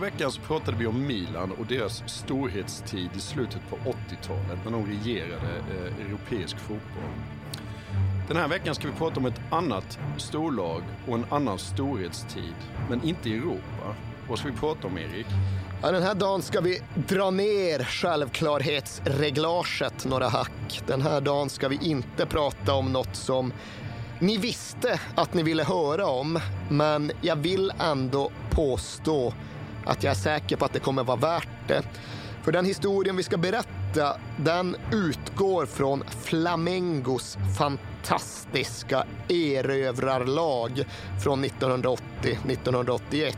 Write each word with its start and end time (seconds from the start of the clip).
Veckan 0.00 0.32
så 0.32 0.40
pratade 0.40 0.76
vi 0.76 0.86
om 0.86 1.06
Milan 1.06 1.52
och 1.52 1.66
deras 1.66 2.02
storhetstid 2.06 3.10
i 3.16 3.20
slutet 3.20 3.60
på 3.70 3.76
80-talet 3.76 4.58
när 4.64 4.72
de 4.72 4.86
regerade 4.86 5.62
eh, 5.70 6.06
europeisk 6.06 6.58
fotboll. 6.58 7.12
Den 8.28 8.36
här 8.36 8.48
veckan 8.48 8.74
ska 8.74 8.88
vi 8.88 8.94
prata 8.94 9.20
om 9.20 9.26
ett 9.26 9.40
annat 9.50 9.98
storlag 10.16 10.82
och 11.08 11.14
en 11.14 11.26
annan 11.30 11.58
storhetstid, 11.58 12.54
men 12.88 13.04
inte 13.04 13.28
i 13.28 13.36
Europa. 13.36 13.94
Vad 14.28 14.38
ska 14.38 14.48
vi 14.48 14.56
prata 14.56 14.86
om, 14.86 14.98
Erik? 14.98 15.26
Ja, 15.82 15.90
den 15.90 16.02
här 16.02 16.14
dagen 16.14 16.42
ska 16.42 16.60
vi 16.60 16.82
dra 16.94 17.30
ner 17.30 17.84
självklarhetsreglaget 17.84 20.04
några 20.04 20.28
hack. 20.28 20.82
Den 20.86 21.02
här 21.02 21.20
dagen 21.20 21.50
ska 21.50 21.68
vi 21.68 21.78
inte 21.82 22.26
prata 22.26 22.74
om 22.74 22.92
något 22.92 23.16
som 23.16 23.52
ni 24.20 24.36
visste 24.36 25.00
att 25.14 25.34
ni 25.34 25.42
ville 25.42 25.64
höra 25.64 26.06
om, 26.06 26.38
men 26.70 27.12
jag 27.20 27.36
vill 27.36 27.72
ändå 27.78 28.30
påstå 28.50 29.32
att 29.90 30.02
jag 30.02 30.10
är 30.10 30.14
säker 30.14 30.56
på 30.56 30.64
att 30.64 30.72
det 30.72 30.78
kommer 30.78 31.04
vara 31.04 31.16
värt 31.16 31.48
det. 31.68 31.82
För 32.42 32.52
den 32.52 32.64
historien 32.64 33.16
vi 33.16 33.22
ska 33.22 33.36
berätta, 33.36 34.16
den 34.36 34.76
utgår 34.92 35.66
från 35.66 36.04
Flamengos 36.24 37.38
fantastiska 37.58 39.04
erövrarlag 39.28 40.84
från 41.22 41.44
1980-1981. 41.44 43.34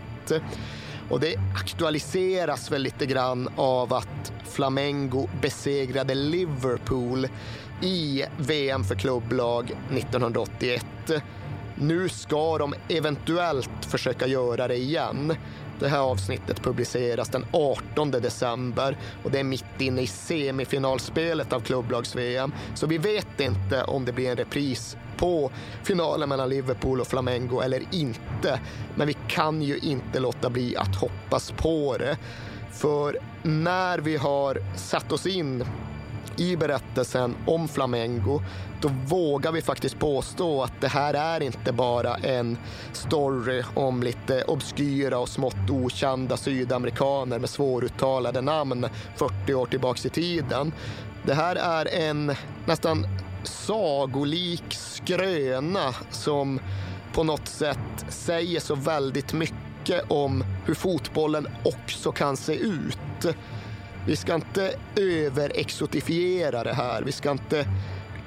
Och 1.11 1.20
det 1.20 1.36
aktualiseras 1.55 2.70
väl 2.70 2.83
lite 2.83 3.06
grann 3.06 3.48
av 3.56 3.95
att 3.95 4.33
Flamengo 4.45 5.28
besegrade 5.42 6.14
Liverpool 6.14 7.28
i 7.83 8.25
VM 8.39 8.84
för 8.84 8.95
klubblag 8.95 9.73
1981. 9.91 10.86
Nu 11.75 12.08
ska 12.08 12.58
de 12.58 12.75
eventuellt 12.89 13.84
försöka 13.84 14.27
göra 14.27 14.69
det 14.69 14.77
igen. 14.77 15.34
Det 15.83 15.89
här 15.89 15.99
avsnittet 15.99 16.63
publiceras 16.63 17.29
den 17.29 17.47
18 17.53 18.11
december 18.11 18.97
och 19.25 19.31
det 19.31 19.39
är 19.39 19.45
mitt 19.45 19.81
inne 19.81 20.03
i 20.03 20.07
semifinalspelet 20.07 21.53
av 21.53 21.61
klubblags-VM. 21.61 22.53
Så 22.75 22.87
vi 22.87 22.99
vet 22.99 23.41
inte 23.41 23.85
om 23.85 24.05
det 24.05 24.13
blir 24.13 24.31
en 24.31 24.37
repris 24.37 24.97
på 25.17 25.51
finalen 25.83 26.29
mellan 26.29 26.49
Liverpool 26.49 27.01
och 27.01 27.07
Flamengo 27.07 27.61
eller 27.61 27.83
inte. 27.93 28.61
Men 28.95 29.07
vi 29.07 29.17
kan 29.29 29.63
ju 29.63 29.79
inte 29.79 30.21
låta 30.21 30.51
bli 30.51 30.77
att 30.77 30.97
hoppas 30.97 31.51
på 31.51 31.97
det. 31.98 32.17
För 32.73 33.19
när 33.42 33.98
vi 33.98 34.17
har 34.17 34.63
satt 34.77 35.13
oss 35.13 35.27
in 35.27 35.65
i 36.37 36.57
berättelsen 36.57 37.35
om 37.47 37.69
Flamengo, 37.69 38.43
då 38.81 38.89
vågar 39.07 39.53
vi 39.53 39.63
faktiskt 39.63 39.99
påstå 39.99 40.63
att 40.63 40.81
det 40.81 40.89
här 40.89 41.15
är 41.15 41.43
inte 41.43 41.73
bara 41.73 42.17
en 42.17 42.59
story 42.93 43.63
om 43.75 44.03
lite 44.03 44.45
obskyra 44.45 45.19
och 45.19 45.29
smått 45.29 45.71
okända 45.71 46.37
sydamerikaner 46.37 47.39
med 47.39 47.51
svåruttalade 47.51 48.41
namn 48.41 48.87
40 49.17 49.55
år 49.55 49.67
tillbaks 49.67 50.07
i 50.07 50.11
tiden. 50.11 50.73
Det 51.23 51.35
här 51.35 51.57
är 51.57 52.09
en 52.09 52.35
nästan 52.67 53.07
sagolik 53.45 54.65
skröna 54.71 55.95
som 56.11 56.61
på 57.13 57.25
något 57.25 57.49
sätt 57.49 57.79
säger 58.09 58.61
så 58.61 58.75
väldigt 58.75 59.33
mycket 59.33 60.11
om 60.11 60.45
hur 60.67 60.75
fotbollen 60.75 61.49
också 61.65 62.13
kan 62.13 62.37
se 62.37 62.55
ut. 62.55 63.27
Vi 64.07 64.17
ska 64.17 64.35
inte 64.35 64.74
överexotifiera 64.96 66.64
det 66.64 66.74
här. 66.74 67.02
Vi 67.02 67.13
ska 67.13 67.30
inte 67.30 67.67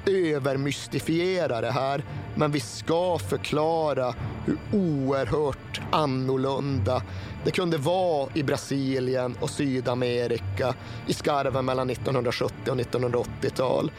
övermystifiera 0.06 1.60
det 1.60 1.70
här. 1.70 2.04
Men 2.34 2.52
vi 2.52 2.60
ska 2.60 3.18
förklara 3.18 4.14
hur 4.44 4.58
oerhört 4.72 5.80
annorlunda 5.90 7.02
det 7.44 7.50
kunde 7.50 7.76
vara 7.76 8.28
i 8.34 8.42
Brasilien 8.42 9.36
och 9.40 9.50
Sydamerika 9.50 10.74
i 11.06 11.14
skarven 11.14 11.64
mellan 11.64 11.90
1970 11.90 12.70
och 12.70 12.76
1980-tal. 12.76 13.90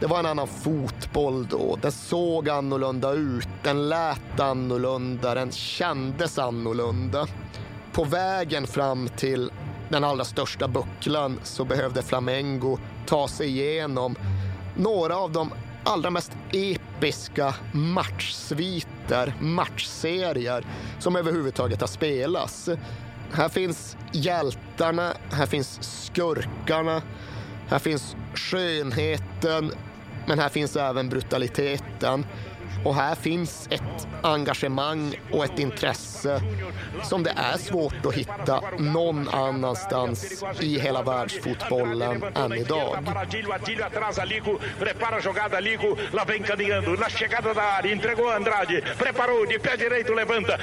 Det 0.00 0.06
var 0.06 0.18
en 0.18 0.26
annan 0.26 0.48
fotboll 0.48 1.46
då. 1.46 1.78
Den 1.82 1.92
såg 1.92 2.48
annorlunda 2.48 3.12
ut, 3.12 3.48
den 3.62 3.88
lät 3.88 4.40
annorlunda, 4.40 5.34
den 5.34 5.52
kändes 5.52 6.38
annorlunda. 6.38 7.26
På 7.92 8.04
vägen 8.04 8.66
fram 8.66 9.08
till 9.08 9.50
den 9.94 10.04
allra 10.04 10.24
största 10.24 10.68
bucklan 10.68 11.40
så 11.42 11.64
behövde 11.64 12.02
Flamengo 12.02 12.78
ta 13.06 13.28
sig 13.28 13.48
igenom 13.48 14.16
några 14.76 15.16
av 15.16 15.32
de 15.32 15.52
allra 15.84 16.10
mest 16.10 16.32
episka 16.52 17.54
matchsviter, 17.72 19.34
matchserier 19.40 20.64
som 20.98 21.16
överhuvudtaget 21.16 21.80
har 21.80 21.88
spelats. 21.88 22.68
Här 23.32 23.48
finns 23.48 23.96
hjältarna, 24.12 25.12
här 25.32 25.46
finns 25.46 25.78
skurkarna, 25.82 27.02
här 27.68 27.78
finns 27.78 28.16
skönheten, 28.34 29.72
men 30.26 30.38
här 30.38 30.48
finns 30.48 30.76
även 30.76 31.08
brutaliteten. 31.08 32.26
Och 32.84 32.94
här 32.94 33.14
finns 33.14 33.68
ett 33.70 34.06
engagemang 34.22 35.14
och 35.32 35.44
ett 35.44 35.58
intresse 35.58 36.40
som 37.02 37.22
det 37.22 37.32
är 37.36 37.58
svårt 37.58 38.06
att 38.06 38.14
hitta 38.14 38.60
någon 38.78 39.28
annanstans 39.28 40.44
i 40.60 40.78
hela 40.78 41.02
världsfotbollen 41.02 42.22
än 42.34 42.52
idag. 42.52 42.96
Andrade, 42.96 43.42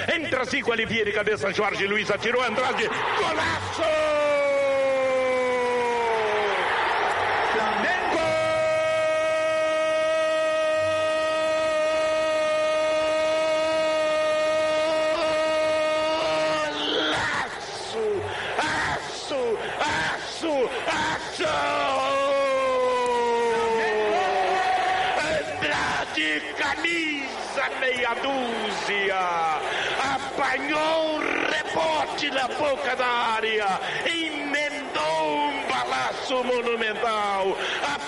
entra 0.07 0.45
Zico, 0.45 0.71
Olivieri, 0.71 1.11
cabeça, 1.11 1.51
Jorge 1.51 1.88
Luiz 1.88 2.11
atirou 2.11 2.41
Andrade, 2.41 2.89
golaço! 3.17 3.83
Aço! 18.57 19.57
Aço! 19.79 20.69
Aço! 20.88 22.51
Andrade, 25.19 26.41
camisa 26.57 27.69
meia 27.79 28.13
dúzia. 28.15 29.59
Apanhou 30.15 31.15
um 31.15 31.19
rebote 31.19 32.29
na 32.31 32.47
boca 32.47 32.95
da 32.95 33.06
área. 33.06 33.68
Emendou 34.06 35.50
um 35.50 35.68
balaço 35.68 36.44
monumental. 36.44 37.57
A 37.83 38.00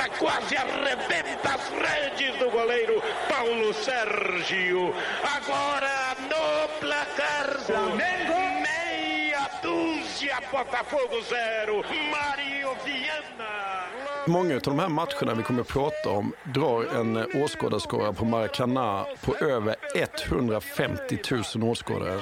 pelota 0.00 0.08
quase 0.18 0.56
arrebenta 0.56 1.54
as 1.54 1.70
redes 1.70 2.38
do 2.38 2.50
goleiro 2.50 3.02
Paulo 3.28 3.72
Sérgio. 3.72 4.94
Agora 5.22 6.16
no 6.28 6.68
placar. 6.80 7.58
Flamengo! 7.66 8.38
Meia 8.62 9.48
dúzia, 9.62 10.40
Botafogo 10.50 11.22
zero. 11.22 11.82
Mario 12.10 12.76
Viana. 12.84 13.86
Många 14.26 14.54
av 14.54 14.60
de 14.60 14.78
här 14.78 14.88
matcherna 14.88 15.34
vi 15.34 15.42
kommer 15.42 15.60
att 15.60 15.68
prata 15.68 16.10
om 16.10 16.32
drar 16.54 17.00
en 17.00 17.42
åskådarskara 17.42 18.12
på 18.12 18.24
Maracana 18.24 19.06
på 19.20 19.36
över 19.36 19.76
150 19.94 21.18
000 21.56 21.70
åskådare. 21.70 22.20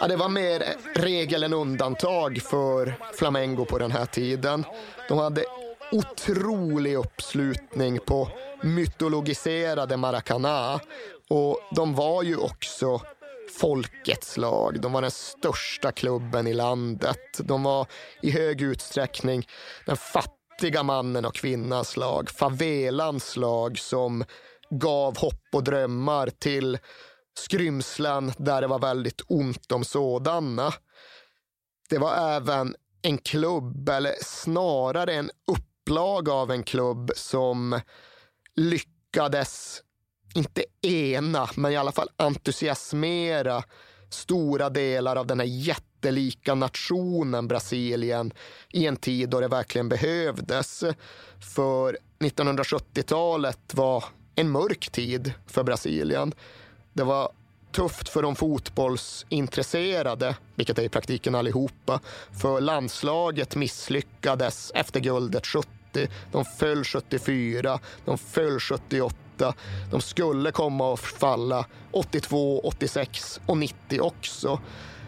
Ja, 0.00 0.06
det 0.06 0.16
var 0.16 0.28
mer 0.28 0.62
regel 0.94 1.42
än 1.42 1.52
undantag 1.52 2.42
för 2.42 2.94
Flamengo 3.18 3.64
på 3.64 3.78
den 3.78 3.90
här 3.90 4.06
tiden. 4.06 4.64
De 5.08 5.18
hade 5.18 5.44
otrolig 5.92 6.94
uppslutning 6.94 7.98
på 8.06 8.28
mytologiserade 8.62 9.96
Maracana 9.96 10.80
Och 11.30 11.60
de 11.70 11.94
var 11.94 12.22
ju 12.22 12.36
också 12.36 13.00
folkets 13.60 14.36
lag. 14.36 14.80
De 14.80 14.92
var 14.92 15.02
den 15.02 15.10
största 15.10 15.92
klubben 15.92 16.46
i 16.46 16.54
landet. 16.54 17.38
De 17.38 17.62
var 17.62 17.86
i 18.22 18.30
hög 18.30 18.62
utsträckning 18.62 19.48
den 19.86 19.96
fattiga 19.96 20.82
mannen 20.82 21.24
och 21.24 21.34
kvinnans 21.34 21.96
lag. 21.96 22.30
Favelans 22.30 23.36
lag 23.36 23.78
som 23.78 24.24
gav 24.70 25.18
hopp 25.18 25.48
och 25.52 25.64
drömmar 25.64 26.30
till 26.30 26.78
skrymslen 27.38 28.32
där 28.36 28.60
det 28.60 28.66
var 28.66 28.78
väldigt 28.78 29.20
ont 29.26 29.72
om 29.72 29.84
sådana. 29.84 30.72
Det 31.88 31.98
var 31.98 32.36
även 32.36 32.74
en 33.02 33.18
klubb, 33.18 33.88
eller 33.88 34.14
snarare 34.22 35.14
en 35.14 35.30
topplag 35.86 36.28
av 36.28 36.50
en 36.50 36.62
klubb 36.62 37.10
som 37.16 37.80
lyckades, 38.56 39.82
inte 40.34 40.64
ena, 40.82 41.48
men 41.54 41.72
i 41.72 41.76
alla 41.76 41.92
fall 41.92 42.08
entusiasmera 42.16 43.62
stora 44.10 44.70
delar 44.70 45.16
av 45.16 45.26
den 45.26 45.40
här 45.40 45.46
jättelika 45.46 46.54
nationen 46.54 47.48
Brasilien 47.48 48.32
i 48.72 48.86
en 48.86 48.96
tid 48.96 49.28
då 49.28 49.40
det 49.40 49.48
verkligen 49.48 49.88
behövdes. 49.88 50.84
För 51.54 51.98
1970-talet 52.18 53.74
var 53.74 54.04
en 54.34 54.50
mörk 54.50 54.88
tid 54.92 55.32
för 55.46 55.62
Brasilien. 55.62 56.34
Det 56.92 57.04
var 57.04 57.32
tufft 57.72 58.08
för 58.08 58.22
de 58.22 58.36
fotbollsintresserade, 58.36 60.36
vilket 60.54 60.78
är 60.78 60.82
i 60.82 60.88
praktiken 60.88 61.34
allihopa. 61.34 62.00
För 62.42 62.60
landslaget 62.60 63.56
misslyckades 63.56 64.72
efter 64.74 65.00
guldet 65.00 65.46
70. 65.46 65.75
De 66.32 66.44
föll 66.44 66.84
74, 66.84 67.78
de 68.04 68.18
föll 68.18 68.60
78. 68.60 69.54
De 69.90 70.00
skulle 70.00 70.50
komma 70.50 70.94
att 70.94 71.00
falla 71.00 71.64
82, 71.90 72.60
86 72.64 73.40
och 73.46 73.56
90 73.56 74.00
också. 74.00 74.60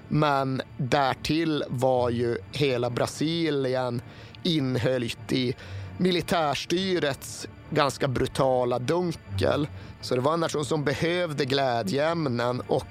Men 0.09 0.63
därtill 0.77 1.65
var 1.69 2.11
ju 2.11 2.39
hela 2.53 2.91
Brasilien 2.91 4.03
inhöljt 4.43 5.33
i 5.33 5.55
militärstyrets 5.99 7.49
ganska 7.71 8.09
brutala 8.09 8.79
dunkel. 8.79 9.69
Så 10.01 10.15
det 10.15 10.21
var 10.21 10.35
en 10.35 10.41
nation 10.41 10.65
som 10.65 10.85
behövde 10.85 11.45
glädjeämnen 11.45 12.63
och 12.67 12.87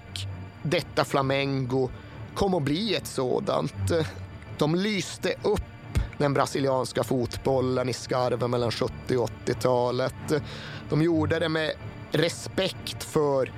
detta 0.64 1.06
Flamengo 1.06 1.90
kom 2.36 2.54
att 2.54 2.64
bli 2.64 2.96
ett 2.96 3.08
sådant. 3.08 3.74
De 4.58 4.76
lyste 4.76 5.34
upp 5.44 5.62
den 6.18 6.34
brasilianska 6.34 7.04
fotbollen 7.04 7.90
i 7.90 7.94
skarven 7.94 8.52
mellan 8.52 8.72
70 8.72 9.18
och 9.18 9.30
80-talet. 9.46 10.34
De 10.90 11.02
gjorde 11.02 11.40
det 11.40 11.50
med 11.50 11.72
respekt 12.12 13.04
för 13.04 13.52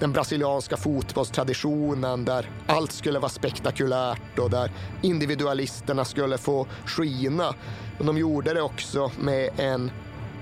den 0.00 0.12
brasilianska 0.12 0.76
fotbollstraditionen 0.76 2.24
där 2.24 2.50
allt 2.66 2.92
skulle 2.92 3.18
vara 3.18 3.28
spektakulärt 3.28 4.38
och 4.38 4.50
där 4.50 4.70
individualisterna 5.02 6.04
skulle 6.04 6.38
få 6.38 6.66
skina. 6.86 7.54
Men 7.96 8.06
de 8.06 8.18
gjorde 8.18 8.54
det 8.54 8.62
också 8.62 9.10
med 9.20 9.50
en 9.56 9.90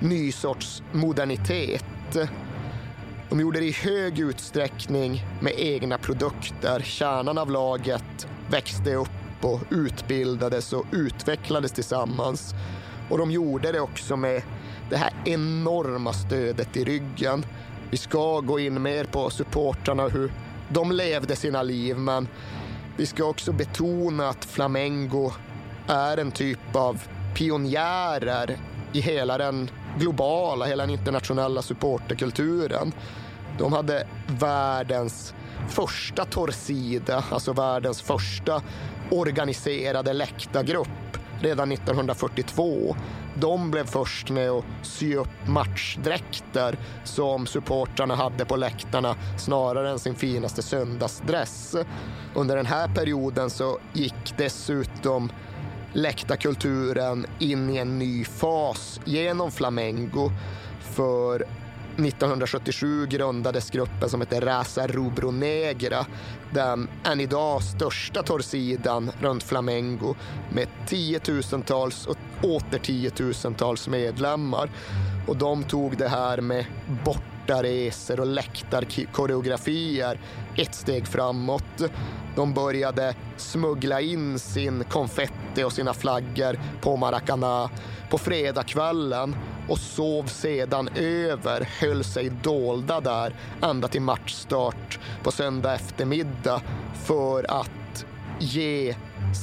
ny 0.01 0.33
sorts 0.33 0.83
modernitet. 0.93 1.85
De 3.29 3.41
gjorde 3.41 3.61
det 3.61 3.67
i 3.67 3.73
hög 3.73 4.19
utsträckning 4.19 5.25
med 5.41 5.53
egna 5.57 5.99
produkter. 5.99 6.81
Kärnan 6.81 7.39
av 7.39 7.51
laget 7.51 8.27
växte 8.51 8.95
upp 8.95 9.26
och 9.45 9.61
utbildades 9.71 10.73
och 10.73 10.85
utvecklades 10.93 11.73
tillsammans. 11.73 12.55
Och 13.11 13.19
de 13.19 13.31
gjorde 13.31 13.73
det 13.73 13.81
också 13.81 14.17
med 14.17 14.43
det 14.91 14.97
här 14.97 15.13
enorma 15.25 16.13
stödet 16.13 16.77
i 16.77 16.85
ryggen. 16.85 17.47
Vi 17.91 17.97
ska 17.97 18.41
gå 18.41 18.59
in 18.59 18.83
mer 18.83 19.05
på 19.05 19.31
supportrarna 19.31 20.03
och 20.05 20.11
hur 20.11 20.33
de 20.69 20.93
levde 20.93 21.37
sina 21.37 21.63
liv, 21.63 21.99
men 21.99 22.29
vi 22.97 23.07
ska 23.07 23.25
också 23.25 23.53
betona 23.53 24.29
att 24.29 24.45
Flamengo 24.45 25.33
är 25.87 26.17
en 26.17 26.31
typ 26.31 26.77
av 26.77 27.03
pionjärer 27.35 28.59
i 28.93 29.01
hela 29.01 29.39
den 29.39 29.71
globala, 29.99 30.65
hela 30.65 30.87
den 30.87 30.95
internationella 30.95 31.63
supporterkulturen. 31.63 32.93
De 33.59 33.73
hade 33.73 34.07
världens 34.27 35.35
första 35.69 36.25
Torsida, 36.25 37.25
alltså 37.31 37.53
världens 37.53 38.03
första 38.03 38.63
organiserade 39.11 40.13
läktargrupp 40.13 40.89
redan 41.41 41.73
1942. 41.73 42.97
De 43.35 43.71
blev 43.71 43.85
först 43.87 44.31
med 44.31 44.51
att 44.51 44.65
sy 44.83 45.17
upp 45.17 45.47
matchdräkter 45.49 46.79
som 47.05 47.47
supportrarna 47.47 48.15
hade 48.15 48.45
på 48.45 48.57
läktarna 48.57 49.17
snarare 49.39 49.91
än 49.91 49.99
sin 49.99 50.15
finaste 50.15 50.63
söndagsdress. 50.63 51.77
Under 52.35 52.57
den 52.57 52.67
här 52.67 52.89
perioden 52.89 53.51
så 53.51 53.79
gick 53.93 54.35
dessutom 54.37 55.33
läktarkulturen 55.93 57.27
in 57.39 57.71
i 57.71 57.77
en 57.77 57.99
ny 57.99 58.25
fas 58.25 59.01
genom 59.05 59.51
Flamengo. 59.51 60.31
För 60.81 61.45
1977 61.99 63.07
grundades 63.07 63.71
gruppen 63.71 64.11
som 64.11 64.21
heter 64.21 64.41
Raza 64.41 64.87
Rubro 64.87 65.31
Negra. 65.31 66.07
Den 66.51 66.89
än 67.05 67.21
idag 67.21 67.63
största 67.63 68.23
torrsidan 68.23 69.11
runt 69.21 69.43
Flamengo 69.43 70.15
med 70.53 70.69
tiotusentals 70.87 72.07
och 72.07 72.17
åter 72.43 72.79
tiotusentals 72.79 73.89
medlemmar. 73.89 74.71
Och 75.27 75.37
de 75.37 75.65
tog 75.65 75.97
det 75.97 76.09
här 76.09 76.41
med 76.41 76.65
bort 77.05 77.36
bortaresor 77.47 78.21
och 78.21 78.27
läktarkoreografier 78.27 80.21
ett 80.57 80.75
steg 80.75 81.07
framåt. 81.07 81.83
De 82.37 82.55
började 82.55 83.15
smuggla 83.37 84.01
in 84.01 84.39
sin 84.39 84.85
konfetti 84.85 85.65
och 85.65 85.73
sina 85.73 85.95
flaggor 85.95 86.59
på 86.81 86.97
Maracana 86.97 87.71
på 88.11 88.19
fredagskvällen 88.19 89.37
och 89.69 89.79
sov 89.79 90.27
sedan 90.27 90.89
över, 90.97 91.69
höll 91.81 92.05
sig 92.05 92.31
dolda 92.43 93.01
där 93.01 93.35
ända 93.63 93.89
till 93.89 94.03
matchstart 94.03 94.99
på 95.23 95.31
söndag 95.31 95.75
eftermiddag 95.75 96.63
för 97.05 97.61
att 97.61 98.07
ge 98.39 98.95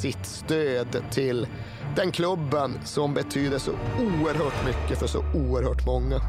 sitt 0.01 0.25
stöd 0.25 1.03
till 1.11 1.47
den 1.95 2.11
klubben 2.11 2.79
som 2.85 3.13
betyder 3.13 3.57
så 3.57 3.71
oerhört 3.99 4.65
mycket 4.65 4.99
för 4.99 5.07
så 5.07 5.23
oerhört 5.33 5.85
många. 5.85 6.21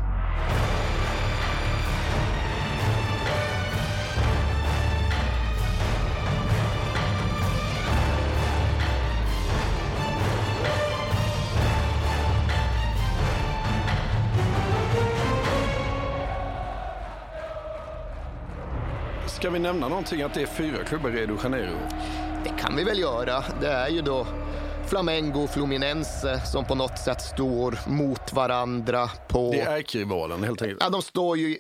Ska 19.45 19.51
vi 19.51 19.59
nämna 19.59 19.89
någonting 19.89 20.23
att 20.23 20.35
det 20.35 20.43
är 20.43 20.47
fyra 20.47 20.85
klubbar 20.85 21.11
i 21.11 21.27
Rio 21.27 21.27
de 21.27 21.39
Janeiro? 21.43 21.79
Det 22.45 22.63
kan 22.63 22.77
vi 22.77 22.85
väl 22.85 22.99
göra. 22.99 23.45
Det 23.61 23.69
är 23.69 23.89
ju 23.89 24.03
då 24.03 24.27
Flamengo 24.89 25.43
och 25.43 25.51
Fluminense 25.51 26.41
som 26.41 26.65
på 26.65 26.75
något 26.75 26.99
sätt 26.99 27.21
står 27.21 27.91
mot 27.91 28.33
varandra 28.33 29.11
på... 29.29 29.51
Det 29.53 29.61
är 29.61 29.77
ärkerivalen 29.77 30.45
helt 30.45 30.63
enkelt. 30.63 30.81
Ja, 30.83 30.91
de 30.91 31.03
står 31.03 31.39
ju 31.39 31.59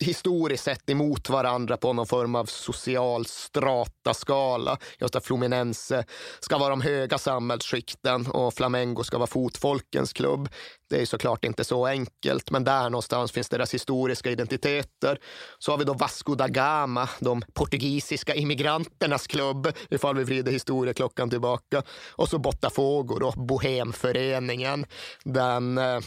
historiskt 0.00 0.64
sett 0.64 0.90
emot 0.90 1.28
varandra 1.28 1.76
på 1.76 1.92
någon 1.92 2.06
form 2.06 2.34
av 2.34 2.44
social 2.44 3.26
strataskala. 3.26 4.78
Just 4.98 5.16
att 5.16 5.24
Fluminense 5.24 6.04
ska 6.40 6.58
vara 6.58 6.70
de 6.70 6.80
höga 6.80 7.18
samhällsskikten 7.18 8.26
och 8.26 8.54
Flamengo 8.54 9.04
ska 9.04 9.18
vara 9.18 9.26
fotfolkens 9.26 10.12
klubb. 10.12 10.48
Det 10.90 11.02
är 11.02 11.06
såklart 11.06 11.44
inte 11.44 11.64
så 11.64 11.86
enkelt, 11.86 12.50
men 12.50 12.64
där 12.64 12.90
någonstans 12.90 13.32
finns 13.32 13.48
deras 13.48 13.74
historiska 13.74 14.30
identiteter. 14.30 15.18
Så 15.58 15.72
har 15.72 15.78
vi 15.78 15.84
då 15.84 15.94
Vasco 15.94 16.34
da 16.34 16.48
Gama, 16.48 17.08
de 17.20 17.42
portugisiska 17.54 18.34
immigranternas 18.34 19.26
klubb, 19.26 19.72
ifall 19.90 20.16
vi 20.16 20.24
vrider 20.24 20.52
historieklockan 20.52 21.30
tillbaka. 21.30 21.82
Och 22.10 22.28
så 22.28 22.38
Botafogo, 22.38 23.18
då, 23.18 23.32
Bohemföreningen, 23.36 24.86
den 25.24 25.78
eh, 25.78 26.00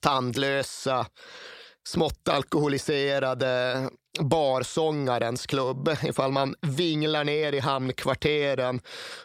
tandlösa 0.00 1.06
smått 1.88 2.28
alkoholiserade 2.28 3.90
barsångarens 4.20 5.46
klubb. 5.46 5.90
Ifall 6.02 6.32
man 6.32 6.54
vinglar 6.60 7.24
ner 7.24 7.52
i 7.52 7.58
hamnkvarteren 7.58 8.80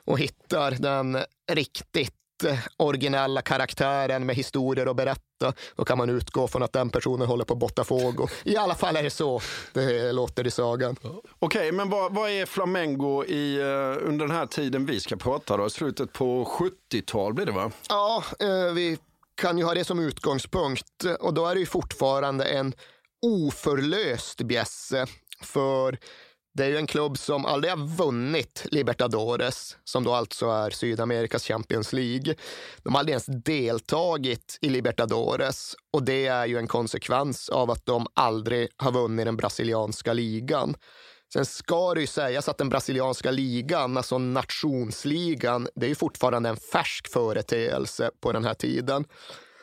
och 0.05 0.19
hittar 0.19 0.71
den 0.71 1.17
riktigt 1.51 2.13
originella 2.77 3.41
karaktären 3.41 4.25
med 4.25 4.35
historier 4.35 4.85
att 4.85 4.95
berätta, 4.95 5.53
då 5.75 5.85
kan 5.85 5.97
man 5.97 6.09
utgå 6.09 6.47
från 6.47 6.63
att 6.63 6.73
den 6.73 6.89
personen 6.89 7.27
håller 7.27 7.45
på 7.45 7.55
Botafogo. 7.55 8.27
I 8.43 8.57
alla 8.57 8.75
fall 8.75 8.95
är 8.95 9.03
det 9.03 9.09
så 9.09 9.41
det 9.73 10.11
låter 10.11 10.47
i 10.47 10.51
sagan. 10.51 10.95
Okej, 11.03 11.21
okay, 11.39 11.71
men 11.71 11.89
vad, 11.89 12.13
vad, 12.13 12.29
är 12.29 12.45
Flamengo 12.45 13.25
i, 13.25 13.59
uh, 13.59 14.07
under 14.07 14.27
den 14.27 14.35
här 14.35 14.45
tiden 14.45 14.85
vi 14.85 14.99
ska 14.99 15.15
prata 15.15 15.57
då? 15.57 15.69
Slutet 15.69 16.13
på 16.13 16.45
70-tal 16.91 17.33
blir 17.33 17.45
det 17.45 17.51
va? 17.51 17.71
Ja, 17.89 18.23
uh, 18.43 18.73
vi 18.73 18.97
kan 19.37 19.57
ju 19.57 19.63
ha 19.63 19.73
det 19.73 19.85
som 19.85 19.99
utgångspunkt 19.99 21.03
och 21.19 21.33
då 21.33 21.45
är 21.45 21.53
det 21.53 21.59
ju 21.59 21.65
fortfarande 21.65 22.45
en 22.45 22.73
oförlöst 23.21 24.41
bjässe. 24.41 25.05
För 25.41 25.97
det 26.53 26.65
är 26.65 26.69
ju 26.69 26.77
en 26.77 26.87
klubb 26.87 27.17
som 27.17 27.45
aldrig 27.45 27.71
har 27.73 27.97
vunnit 27.97 28.65
Libertadores, 28.71 29.77
som 29.83 30.03
då 30.03 30.13
alltså 30.13 30.49
är 30.49 30.69
Sydamerikas 30.69 31.43
Champions 31.43 31.93
League. 31.93 32.35
De 32.83 32.93
har 32.93 32.99
aldrig 32.99 33.13
ens 33.13 33.43
deltagit 33.45 34.57
i 34.61 34.69
Libertadores 34.69 35.75
och 35.93 36.03
det 36.03 36.25
är 36.27 36.45
ju 36.45 36.57
en 36.57 36.67
konsekvens 36.67 37.49
av 37.49 37.71
att 37.71 37.85
de 37.85 38.07
aldrig 38.13 38.69
har 38.77 38.91
vunnit 38.91 39.25
den 39.25 39.37
brasilianska 39.37 40.13
ligan. 40.13 40.75
Sen 41.33 41.45
ska 41.45 41.93
det 41.93 42.01
ju 42.01 42.07
sägas 42.07 42.49
att 42.49 42.57
den 42.57 42.69
brasilianska 42.69 43.31
ligan, 43.31 43.97
alltså 43.97 44.17
nationsligan, 44.17 45.67
det 45.75 45.85
är 45.85 45.89
ju 45.89 45.95
fortfarande 45.95 46.49
en 46.49 46.57
färsk 46.57 47.07
företeelse 47.07 48.11
på 48.21 48.31
den 48.31 48.45
här 48.45 48.53
tiden. 48.53 49.05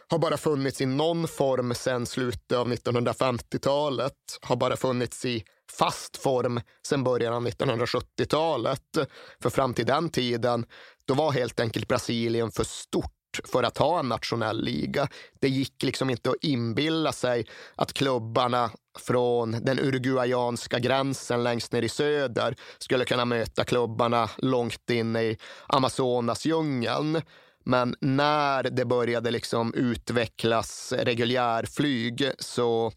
Har 0.09 0.19
bara 0.19 0.37
funnits 0.37 0.81
i 0.81 0.87
någon 0.87 1.29
form 1.29 1.75
sedan 1.75 2.07
slutet 2.07 2.59
av 2.59 2.73
1950-talet. 2.73 4.13
Har 4.41 4.57
bara 4.57 4.77
funnits 4.77 5.25
i 5.25 5.45
fast 5.79 6.17
form 6.17 6.61
sedan 6.87 7.05
början 7.05 7.35
av 7.35 7.49
1970-talet. 7.49 8.99
För 9.43 9.51
fram 9.51 9.75
till 9.75 9.87
den 9.87 10.11
tiden, 10.11 10.67
då 11.05 11.15
var 11.15 11.33
helt 11.33 11.61
enkelt 11.61 11.89
Brasilien 11.89 12.51
för 12.51 12.65
stort 12.65 13.11
för 13.45 13.63
att 13.63 13.79
ha 13.79 13.99
en 13.99 14.09
nationell 14.09 14.65
liga. 14.65 15.09
Det 15.41 15.49
gick 15.49 15.83
liksom 15.83 16.11
inte 16.11 16.31
att 16.31 16.45
inbilla 16.45 17.13
sig 17.13 17.47
att 17.77 17.93
klubbarna 17.93 18.71
från 18.99 19.51
den 19.65 19.79
uruguayanska 19.79 20.79
gränsen 20.79 21.43
längst 21.45 21.73
ner 21.73 21.83
i 21.83 21.89
söder 21.89 22.57
skulle 22.79 23.05
kunna 23.05 23.25
möta 23.25 23.65
klubbarna 23.65 24.31
långt 24.37 24.91
inne 24.91 25.23
i 25.23 25.39
Amazonasdjungeln. 25.67 27.23
Men 27.65 27.95
när 28.01 28.63
det 28.63 28.85
började 28.85 29.31
liksom 29.31 29.75
utvecklas 29.75 30.93
reguljärflyg 30.99 32.31
så 32.39 32.93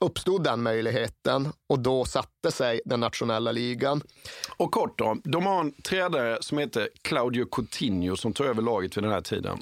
uppstod 0.00 0.44
den 0.44 0.62
möjligheten 0.62 1.52
och 1.68 1.78
då 1.78 2.04
satte 2.04 2.50
sig 2.50 2.80
den 2.84 3.00
nationella 3.00 3.52
ligan. 3.52 4.02
Och 4.56 4.72
kort 4.72 4.98
då, 4.98 5.16
de 5.24 5.46
har 5.46 5.60
en 5.60 5.72
tränare 5.72 6.38
som 6.40 6.58
heter 6.58 6.88
Claudio 7.02 7.44
Coutinho 7.44 8.16
som 8.16 8.32
tar 8.32 8.44
över 8.44 8.62
laget 8.62 8.96
vid 8.96 9.04
den 9.04 9.12
här 9.12 9.20
tiden. 9.20 9.58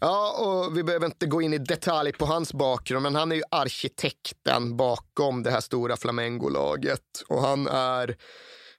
Ja, 0.00 0.36
och 0.38 0.76
vi 0.76 0.82
behöver 0.82 1.06
inte 1.06 1.26
gå 1.26 1.42
in 1.42 1.52
i 1.52 1.58
detalj 1.58 2.12
på 2.12 2.24
hans 2.24 2.52
bakgrund, 2.52 3.02
men 3.02 3.14
han 3.14 3.32
är 3.32 3.36
ju 3.36 3.42
arkitekten 3.50 4.76
bakom 4.76 5.42
det 5.42 5.50
här 5.50 5.60
stora 5.60 5.96
Flamengo-laget. 5.96 7.22
Och 7.28 7.40
han 7.42 7.66
är 7.66 8.16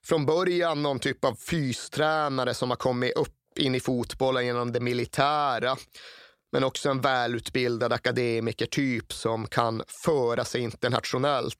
från 0.04 0.26
början 0.26 0.84
någon 0.84 1.00
typ 1.00 1.26
av 1.26 1.36
fystränare 1.36 2.54
som 2.54 2.70
har 2.70 2.78
kommit 2.78 3.18
upp 3.18 3.34
in 3.60 3.76
i 3.76 3.80
fotbollen 3.80 4.46
genom 4.46 4.72
det 4.72 4.80
militära 4.80 5.78
men 6.52 6.64
också 6.64 6.90
en 6.90 7.02
välutbildad 7.02 7.94
akademikertyp 7.94 9.14
som 9.14 9.48
kan 9.48 9.84
föra 9.88 10.46
sig 10.46 10.62
internationellt. 10.62 11.56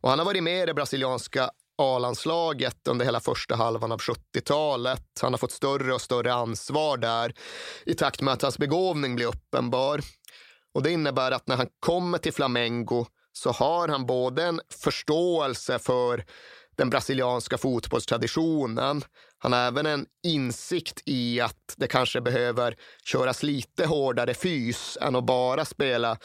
Och 0.00 0.10
han 0.10 0.18
har 0.18 0.26
varit 0.26 0.42
med 0.42 0.62
i 0.62 0.66
det 0.66 0.74
brasilianska 0.74 1.50
A-landslaget 1.78 2.88
under 2.88 3.04
hela 3.04 3.20
första 3.20 3.56
halvan 3.56 3.92
av 3.92 4.00
70-talet. 4.00 5.18
Han 5.22 5.32
har 5.32 5.38
fått 5.38 5.52
större 5.52 5.94
och 5.94 6.00
större 6.00 6.34
ansvar 6.34 6.96
där 6.96 7.34
i 7.86 7.94
takt 7.94 8.20
med 8.20 8.34
att 8.34 8.42
hans 8.42 8.58
begåvning 8.58 9.16
blir 9.16 9.26
uppenbar. 9.26 10.00
Och 10.74 10.82
det 10.82 10.90
innebär 10.90 11.30
att 11.30 11.46
när 11.46 11.56
han 11.56 11.68
kommer 11.80 12.18
till 12.18 12.32
Flamengo 12.32 13.06
så 13.32 13.50
har 13.50 13.88
han 13.88 14.06
både 14.06 14.44
en 14.44 14.60
förståelse 14.82 15.78
för 15.78 16.24
den 16.76 16.90
brasilianska 16.90 17.58
fotbollstraditionen. 17.58 19.02
Han 19.38 19.52
har 19.52 19.60
även 19.60 19.86
en 19.86 20.06
insikt 20.26 21.02
i 21.04 21.40
att 21.40 21.74
det 21.76 21.86
kanske 21.86 22.20
behöver 22.20 22.76
köras 23.04 23.42
lite 23.42 23.86
hårdare 23.86 24.34
fys 24.34 24.98
än 25.00 25.16
att 25.16 25.26
bara 25.26 25.64
spela 25.64 26.18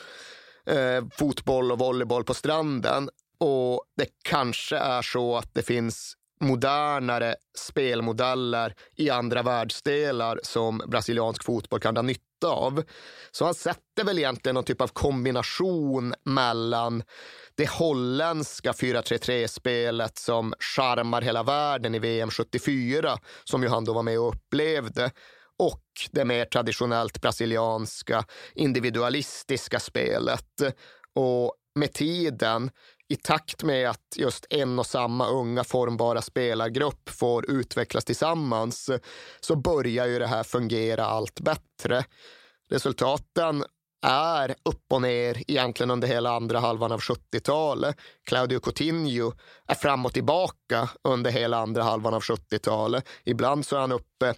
eh, 0.66 1.04
fotboll 1.12 1.72
och 1.72 1.80
volleyboll 1.80 2.24
på 2.24 2.34
stranden. 2.34 3.10
Och 3.40 3.84
det 3.98 4.08
kanske 4.24 4.78
är 4.78 5.02
så 5.02 5.38
att 5.38 5.54
det 5.54 5.62
finns 5.62 6.16
modernare 6.42 7.36
spelmodeller 7.58 8.74
i 8.96 9.10
andra 9.10 9.44
världsdelar 9.44 10.40
som 10.44 10.82
brasiliansk 10.88 11.44
fotboll 11.44 11.80
kan 11.80 11.94
dra 11.94 12.02
nytta 12.02 12.48
av. 12.48 12.84
Så 13.32 13.46
han 13.46 13.54
sätter 13.54 14.04
väl 14.04 14.18
egentligen 14.18 14.54
någon 14.54 14.64
typ 14.64 14.82
av 14.82 14.88
kombination 14.88 16.14
mellan 16.26 17.04
det 17.56 17.70
holländska 17.70 18.72
4-3-3-spelet 18.72 20.18
som 20.18 20.54
charmar 20.60 21.22
hela 21.22 21.44
världen 21.44 21.96
i 21.96 22.00
VM 22.00 22.30
74, 22.30 23.18
som 23.44 23.64
ju 23.64 23.70
han 23.70 23.86
då 23.86 23.94
var 23.94 24.04
med 24.04 24.20
och 24.20 24.36
upplevde, 24.36 25.12
och 25.58 25.84
det 26.12 26.26
mer 26.26 26.46
traditionellt 26.46 27.22
brasilianska 27.22 28.26
individualistiska 28.56 29.80
spelet. 29.80 30.62
Och 31.16 31.54
med 31.76 31.94
tiden, 31.94 32.72
i 33.10 33.16
takt 33.16 33.64
med 33.64 33.90
att 33.90 34.16
just 34.16 34.46
en 34.50 34.80
och 34.80 34.86
samma 34.86 35.28
unga 35.28 35.64
formbara 35.64 36.22
spelargrupp 36.22 37.10
får 37.10 37.52
utvecklas 37.52 38.06
tillsammans, 38.06 38.90
så 39.40 39.56
börjar 39.56 40.08
ju 40.08 40.20
det 40.20 40.28
här 40.28 40.44
fungera 40.44 41.06
allt 41.06 41.40
bättre. 41.40 42.06
Resultaten 42.72 43.64
är 44.02 44.56
upp 44.66 44.86
och 44.90 45.02
ner 45.02 45.44
egentligen 45.48 45.92
under 45.92 46.08
hela 46.08 46.32
andra 46.32 46.60
halvan 46.60 46.92
av 46.92 47.00
70-talet. 47.00 47.96
Claudio 48.26 48.60
Coutinho 48.60 49.34
är 49.68 49.76
fram 49.76 50.06
och 50.06 50.14
tillbaka 50.14 50.90
under 51.04 51.32
hela 51.32 51.58
andra 51.58 51.84
halvan 51.84 52.14
av 52.14 52.22
70-talet. 52.22 53.08
Ibland 53.24 53.66
så 53.66 53.76
är 53.76 53.80
han 53.80 53.92
uppe 53.92 54.34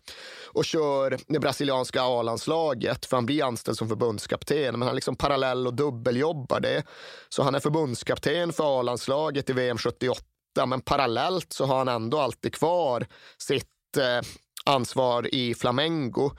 och 0.53 0.65
kör 0.65 1.17
det 1.27 1.39
brasilianska 1.39 2.01
A-landslaget 2.01 3.05
för 3.05 3.17
han 3.17 3.25
blir 3.25 3.43
anställd 3.43 3.77
som 3.77 3.89
förbundskapten. 3.89 4.79
Men 4.79 4.87
han 4.87 4.95
liksom 4.95 5.15
parallell 5.15 5.67
och 5.67 5.73
dubbeljobbar 5.73 6.59
det. 6.59 6.83
Så 7.29 7.43
han 7.43 7.55
är 7.55 7.59
förbundskapten 7.59 8.53
för 8.53 8.79
A-landslaget 8.79 9.49
i 9.49 9.53
VM 9.53 9.77
78 9.77 10.21
men 10.65 10.81
parallellt 10.81 11.53
så 11.53 11.65
har 11.65 11.77
han 11.77 11.87
ändå 11.87 12.19
alltid 12.19 12.53
kvar 12.53 13.05
sitt 13.37 13.97
eh, 13.97 14.27
ansvar 14.65 15.35
i 15.35 15.55
Flamengo. 15.55 16.31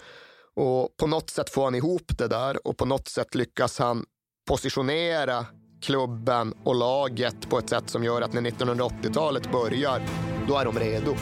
Och 0.57 0.97
på 0.97 1.07
något 1.07 1.31
sätt 1.31 1.51
får 1.51 1.65
han 1.65 1.75
ihop 1.75 2.19
det 2.19 2.29
där 2.29 2.67
och 2.67 2.77
på 2.77 2.85
något 2.85 3.09
sätt 3.09 3.35
lyckas 3.35 3.79
han 3.79 4.05
positionera 4.49 5.47
klubben 5.83 6.55
och 6.65 6.75
laget 6.75 7.51
på 7.51 7.59
ett 7.59 7.71
sätt 7.71 7.91
som 7.91 8.05
gör 8.05 8.23
att 8.23 8.33
när 8.33 8.43
1980-talet 8.43 9.53
börjar, 9.53 10.03
då 10.49 10.57
är 10.57 10.65
de 10.65 10.79
redo. 10.79 11.15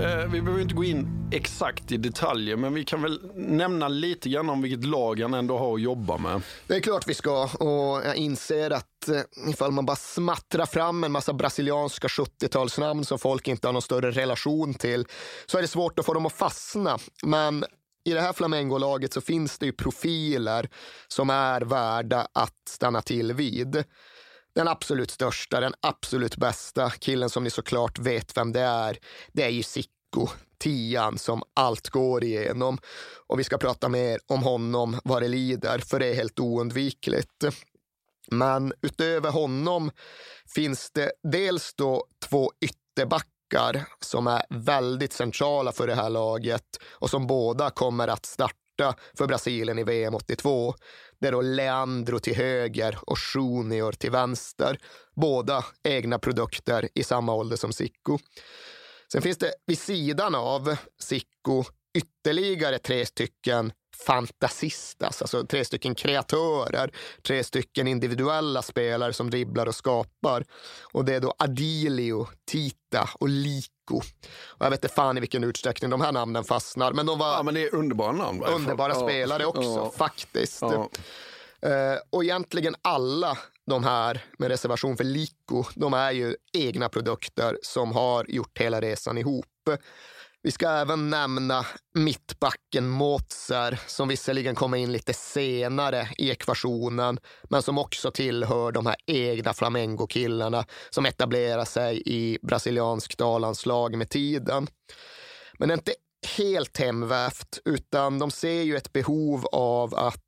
Eh, 0.00 0.26
vi 0.32 0.42
behöver 0.42 0.62
inte 0.62 0.74
gå 0.74 0.84
in 0.84 1.28
exakt 1.32 1.92
i 1.92 1.96
detaljer, 1.96 2.56
men 2.56 2.74
vi 2.74 2.84
kan 2.84 3.02
väl 3.02 3.20
nämna 3.34 3.88
lite 3.88 4.28
grann 4.28 4.50
om 4.50 4.62
vilket 4.62 4.84
lag 4.84 5.20
han 5.20 5.34
ändå 5.34 5.58
har 5.58 5.74
att 5.74 5.80
jobba 5.80 6.18
med. 6.18 6.42
Det 6.66 6.76
är 6.76 6.80
klart 6.80 7.08
vi 7.08 7.14
ska 7.14 7.42
och 7.44 8.06
jag 8.06 8.16
inser 8.16 8.70
att 8.70 9.08
eh, 9.08 9.50
ifall 9.50 9.72
man 9.72 9.86
bara 9.86 9.96
smattrar 9.96 10.66
fram 10.66 11.04
en 11.04 11.12
massa 11.12 11.32
brasilianska 11.32 12.08
70-talsnamn 12.08 13.04
som 13.04 13.18
folk 13.18 13.48
inte 13.48 13.68
har 13.68 13.72
någon 13.72 13.82
större 13.82 14.10
relation 14.10 14.74
till 14.74 15.06
så 15.46 15.58
är 15.58 15.62
det 15.62 15.68
svårt 15.68 15.98
att 15.98 16.06
få 16.06 16.14
dem 16.14 16.26
att 16.26 16.32
fastna. 16.32 16.98
Men 17.22 17.64
i 18.04 18.12
det 18.12 18.20
här 18.20 18.32
Flamengo-laget 18.32 19.12
så 19.12 19.20
finns 19.20 19.58
det 19.58 19.66
ju 19.66 19.72
profiler 19.72 20.68
som 21.08 21.30
är 21.30 21.60
värda 21.60 22.28
att 22.32 22.68
stanna 22.68 23.02
till 23.02 23.32
vid. 23.32 23.84
Den 24.56 24.68
absolut 24.68 25.10
största, 25.10 25.60
den 25.60 25.74
absolut 25.80 26.36
bästa 26.36 26.90
killen 26.90 27.30
som 27.30 27.44
ni 27.44 27.50
såklart 27.50 27.98
vet 27.98 28.36
vem 28.36 28.52
det 28.52 28.60
är, 28.60 28.98
det 29.32 29.42
är 29.42 29.48
ju 29.48 29.62
Sicko, 29.62 30.28
tian 30.58 31.18
som 31.18 31.42
allt 31.54 31.88
går 31.88 32.24
igenom. 32.24 32.78
Och 33.26 33.38
vi 33.38 33.44
ska 33.44 33.58
prata 33.58 33.88
mer 33.88 34.18
om 34.26 34.42
honom 34.42 35.00
vad 35.04 35.22
det 35.22 35.28
lider, 35.28 35.78
för 35.78 35.98
det 35.98 36.06
är 36.06 36.14
helt 36.14 36.40
oundvikligt. 36.40 37.44
Men 38.30 38.72
utöver 38.82 39.30
honom 39.30 39.90
finns 40.54 40.90
det 40.90 41.12
dels 41.32 41.74
då 41.74 42.06
två 42.28 42.52
ytterbackar 42.60 43.86
som 44.00 44.26
är 44.26 44.42
väldigt 44.50 45.12
centrala 45.12 45.72
för 45.72 45.86
det 45.86 45.94
här 45.94 46.10
laget 46.10 46.78
och 46.90 47.10
som 47.10 47.26
båda 47.26 47.70
kommer 47.70 48.08
att 48.08 48.26
starta 48.26 48.65
för 49.18 49.26
Brasilien 49.26 49.78
i 49.78 49.84
VM 49.84 50.14
82. 50.14 50.74
Det 51.20 51.28
är 51.28 51.32
då 51.32 51.40
Leandro 51.40 52.18
till 52.18 52.36
höger 52.36 52.98
och 53.06 53.18
Junior 53.34 53.92
till 53.92 54.10
vänster. 54.10 54.78
Båda 55.14 55.64
egna 55.84 56.18
produkter 56.18 56.88
i 56.94 57.04
samma 57.04 57.34
ålder 57.34 57.56
som 57.56 57.72
Sicko. 57.72 58.18
Sen 59.12 59.22
finns 59.22 59.38
det 59.38 59.52
vid 59.66 59.78
sidan 59.78 60.34
av 60.34 60.76
Sicko 60.98 61.64
ytterligare 61.96 62.78
tre 62.78 63.06
stycken 63.06 63.72
fantasistas, 64.06 65.22
alltså 65.22 65.46
tre 65.46 65.64
stycken 65.64 65.94
kreatörer, 65.94 66.90
tre 67.22 67.44
stycken 67.44 67.88
individuella 67.88 68.62
spelare 68.62 69.12
som 69.12 69.30
dribblar 69.30 69.66
och 69.66 69.74
skapar. 69.74 70.44
Och 70.92 71.04
det 71.04 71.14
är 71.14 71.20
då 71.20 71.34
Adilio, 71.38 72.28
Tita 72.50 73.08
och 73.20 73.28
Liko. 73.86 73.96
Och 74.48 74.64
jag 74.66 74.70
vet 74.70 74.84
inte 74.84 74.94
fan 74.94 75.16
i 75.16 75.20
vilken 75.20 75.44
utsträckning 75.44 75.90
de 75.90 76.00
här 76.00 76.12
namnen 76.12 76.44
fastnar. 76.44 76.92
Men 76.92 77.06
de 77.06 77.18
var 77.18 77.32
ja, 77.32 77.42
men 77.42 77.54
det 77.54 77.60
är 77.60 77.74
underbara 77.74 78.12
namn. 78.12 78.44
Underbara 78.44 78.92
ja. 78.92 79.00
spelare 79.00 79.46
också, 79.46 79.62
ja. 79.62 79.92
faktiskt. 79.96 80.62
Ja. 80.62 80.88
Uh, 81.66 81.98
och 82.10 82.24
egentligen 82.24 82.74
alla 82.82 83.38
de 83.66 83.84
här, 83.84 84.24
med 84.38 84.48
reservation 84.48 84.96
för 84.96 85.04
Liko, 85.04 85.64
de 85.74 85.94
är 85.94 86.10
ju 86.10 86.36
egna 86.52 86.88
produkter 86.88 87.58
som 87.62 87.92
har 87.92 88.26
gjort 88.28 88.58
hela 88.58 88.80
resan 88.80 89.18
ihop. 89.18 89.46
Vi 90.46 90.52
ska 90.52 90.68
även 90.68 91.10
nämna 91.10 91.66
mittbacken 91.94 92.88
Mozar 92.88 93.78
som 93.86 94.08
visserligen 94.08 94.54
kommer 94.54 94.78
in 94.78 94.92
lite 94.92 95.14
senare 95.14 96.08
i 96.18 96.30
ekvationen 96.30 97.18
men 97.42 97.62
som 97.62 97.78
också 97.78 98.10
tillhör 98.10 98.72
de 98.72 98.86
här 98.86 98.96
egna 99.06 99.54
Flamengo-killarna 99.54 100.64
som 100.90 101.06
etablerar 101.06 101.64
sig 101.64 102.02
i 102.06 102.38
brasiliansk 102.42 103.18
dalanslag 103.18 103.96
med 103.96 104.10
tiden. 104.10 104.66
Men 105.58 105.68
det 105.68 105.72
är 105.74 105.78
inte 105.78 105.94
helt 106.36 106.78
hemvävt 106.78 107.58
utan 107.64 108.18
de 108.18 108.30
ser 108.30 108.62
ju 108.62 108.76
ett 108.76 108.92
behov 108.92 109.46
av 109.52 109.94
att 109.94 110.22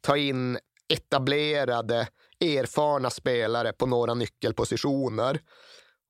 ta 0.00 0.16
in 0.16 0.58
etablerade, 0.88 2.08
erfarna 2.40 3.10
spelare 3.10 3.72
på 3.72 3.86
några 3.86 4.14
nyckelpositioner. 4.14 5.40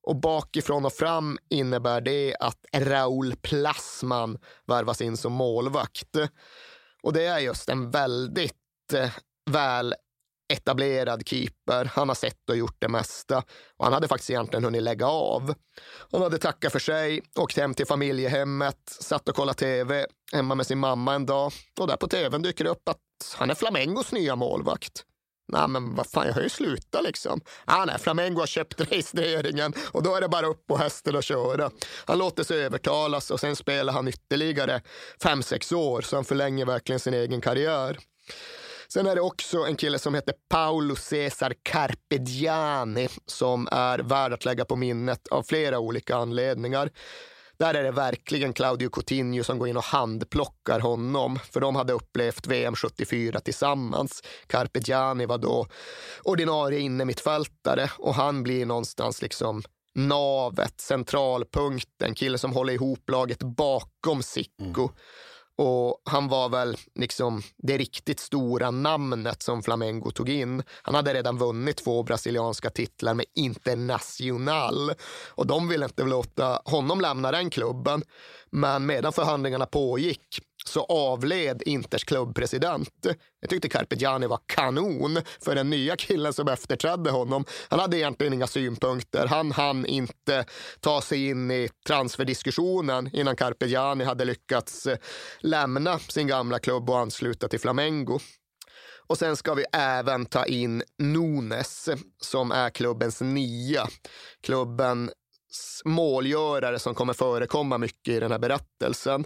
Och 0.06 0.16
bakifrån 0.16 0.84
och 0.84 0.92
fram 0.92 1.38
innebär 1.50 2.00
det 2.00 2.36
att 2.40 2.58
Raul 2.76 3.36
Plasman 3.42 4.38
värvas 4.66 5.00
in 5.00 5.16
som 5.16 5.32
målvakt. 5.32 6.16
Och 7.02 7.12
det 7.12 7.26
är 7.26 7.38
just 7.38 7.68
en 7.68 7.90
väldigt 7.90 8.54
eh, 8.94 9.10
väl 9.50 9.94
etablerad 10.48 11.28
keeper. 11.28 11.84
Han 11.94 12.08
har 12.08 12.14
sett 12.14 12.50
och 12.50 12.56
gjort 12.56 12.76
det 12.78 12.88
mesta. 12.88 13.38
Och 13.76 13.84
han 13.84 13.92
hade 13.92 14.08
faktiskt 14.08 14.30
egentligen 14.30 14.64
hunnit 14.64 14.82
lägga 14.82 15.06
av. 15.06 15.54
Han 16.12 16.22
hade 16.22 16.38
tackat 16.38 16.72
för 16.72 16.78
sig, 16.78 17.22
åkt 17.38 17.56
hem 17.56 17.74
till 17.74 17.86
familjehemmet, 17.86 18.78
satt 19.00 19.28
och 19.28 19.34
kollat 19.36 19.58
tv 19.58 20.06
hemma 20.32 20.54
med 20.54 20.66
sin 20.66 20.78
mamma 20.78 21.14
en 21.14 21.26
dag. 21.26 21.52
Och 21.80 21.86
där 21.86 21.96
på 21.96 22.08
tvn 22.08 22.42
dyker 22.42 22.64
det 22.64 22.70
upp 22.70 22.88
att 22.88 23.34
han 23.36 23.50
är 23.50 23.54
Flamengos 23.54 24.12
nya 24.12 24.36
målvakt. 24.36 25.04
Nej, 25.48 25.68
men 25.68 25.94
vad 25.94 26.06
fan, 26.06 26.26
jag 26.26 26.34
har 26.34 26.42
ju 26.42 26.48
slutat 26.48 27.04
liksom. 27.04 27.40
Ah, 27.64 27.84
nej, 27.84 27.98
Flamengo 27.98 28.40
har 28.40 28.46
köpt 28.46 28.80
registreringen 28.80 29.72
och 29.92 30.02
då 30.02 30.14
är 30.14 30.20
det 30.20 30.28
bara 30.28 30.46
upp 30.46 30.66
på 30.66 30.76
hästen 30.76 31.16
och 31.16 31.22
köra. 31.22 31.70
Han 32.04 32.18
låter 32.18 32.44
sig 32.44 32.64
övertalas 32.64 33.30
och 33.30 33.40
sen 33.40 33.56
spelar 33.56 33.92
han 33.92 34.08
ytterligare 34.08 34.82
fem 35.22 35.42
sex 35.42 35.72
år 35.72 36.00
så 36.02 36.16
han 36.16 36.24
förlänger 36.24 36.66
verkligen 36.66 37.00
sin 37.00 37.14
egen 37.14 37.40
karriär. 37.40 37.98
Sen 38.88 39.06
är 39.06 39.14
det 39.14 39.20
också 39.20 39.58
en 39.58 39.76
kille 39.76 39.98
som 39.98 40.14
heter 40.14 40.34
Paolo 40.48 40.96
Cesar 40.96 41.54
Carpegiani 41.62 43.08
som 43.26 43.68
är 43.72 43.98
värd 43.98 44.32
att 44.32 44.44
lägga 44.44 44.64
på 44.64 44.76
minnet 44.76 45.28
av 45.28 45.42
flera 45.42 45.78
olika 45.78 46.16
anledningar. 46.16 46.90
Där 47.58 47.74
är 47.74 47.82
det 47.82 47.90
verkligen 47.90 48.52
Claudio 48.52 48.88
Coutinho 48.88 49.44
som 49.44 49.58
går 49.58 49.68
in 49.68 49.76
och 49.76 49.84
handplockar 49.84 50.80
honom, 50.80 51.38
för 51.50 51.60
de 51.60 51.76
hade 51.76 51.92
upplevt 51.92 52.46
VM 52.46 52.74
74 52.74 53.40
tillsammans. 53.40 54.22
Carpegiani 54.46 55.26
var 55.26 55.38
då 55.38 55.66
ordinarie 56.22 56.78
innermittfältare 56.78 57.90
och 57.98 58.14
han 58.14 58.42
blir 58.42 58.66
någonstans 58.66 59.22
liksom 59.22 59.62
navet, 59.94 60.80
centralpunkten, 60.80 62.14
killen 62.14 62.38
som 62.38 62.52
håller 62.52 62.72
ihop 62.72 63.10
laget 63.10 63.42
bakom 63.42 64.22
Sicko. 64.22 64.82
Mm. 64.82 64.94
Och 65.58 66.02
han 66.04 66.28
var 66.28 66.48
väl 66.48 66.76
liksom 66.94 67.42
det 67.56 67.78
riktigt 67.78 68.20
stora 68.20 68.70
namnet 68.70 69.42
som 69.42 69.62
Flamengo 69.62 70.10
tog 70.10 70.28
in. 70.28 70.62
Han 70.82 70.94
hade 70.94 71.14
redan 71.14 71.38
vunnit 71.38 71.76
två 71.76 72.02
brasilianska 72.02 72.70
titlar 72.70 73.14
med 73.14 73.26
Internacional 73.34 74.92
och 75.28 75.46
de 75.46 75.68
ville 75.68 75.84
inte 75.84 76.04
låta 76.04 76.62
honom 76.64 77.00
lämna 77.00 77.30
den 77.30 77.50
klubben. 77.50 78.02
Men 78.50 78.86
medan 78.86 79.12
förhandlingarna 79.12 79.66
pågick 79.66 80.40
så 80.68 80.84
avled 80.84 81.62
Inters 81.66 82.04
klubbpresident. 82.04 83.06
Jag 83.40 83.50
tyckte 83.50 83.68
Carpegiani 83.68 84.26
var 84.26 84.40
kanon 84.46 85.18
för 85.44 85.54
den 85.54 85.70
nya 85.70 85.96
killen 85.96 86.32
som 86.32 86.48
efterträdde 86.48 87.10
honom. 87.10 87.44
Han 87.68 87.80
hade 87.80 87.98
egentligen 87.98 88.32
inga 88.32 88.46
synpunkter. 88.46 89.26
Han 89.26 89.52
hann 89.52 89.86
inte 89.86 90.44
ta 90.80 91.00
sig 91.00 91.28
in 91.28 91.50
i 91.50 91.68
transferdiskussionen 91.86 93.10
innan 93.12 93.36
Carpegiani 93.36 94.04
hade 94.04 94.24
lyckats 94.24 94.86
eh, 94.86 94.98
lämna 95.40 95.98
sin 95.98 96.26
gamla 96.26 96.58
klubb 96.58 96.90
och 96.90 96.98
ansluta 96.98 97.48
till 97.48 97.60
Flamengo. 97.60 98.18
Och 99.08 99.18
sen 99.18 99.36
ska 99.36 99.54
vi 99.54 99.64
även 99.72 100.26
ta 100.26 100.44
in 100.44 100.82
Nunes 100.98 101.88
som 102.20 102.52
är 102.52 102.70
klubbens 102.70 103.20
nia. 103.20 103.88
Klubbens 104.42 105.12
målgörare 105.84 106.78
som 106.78 106.94
kommer 106.94 107.12
förekomma 107.12 107.78
mycket 107.78 108.14
i 108.14 108.20
den 108.20 108.30
här 108.30 108.38
berättelsen. 108.38 109.24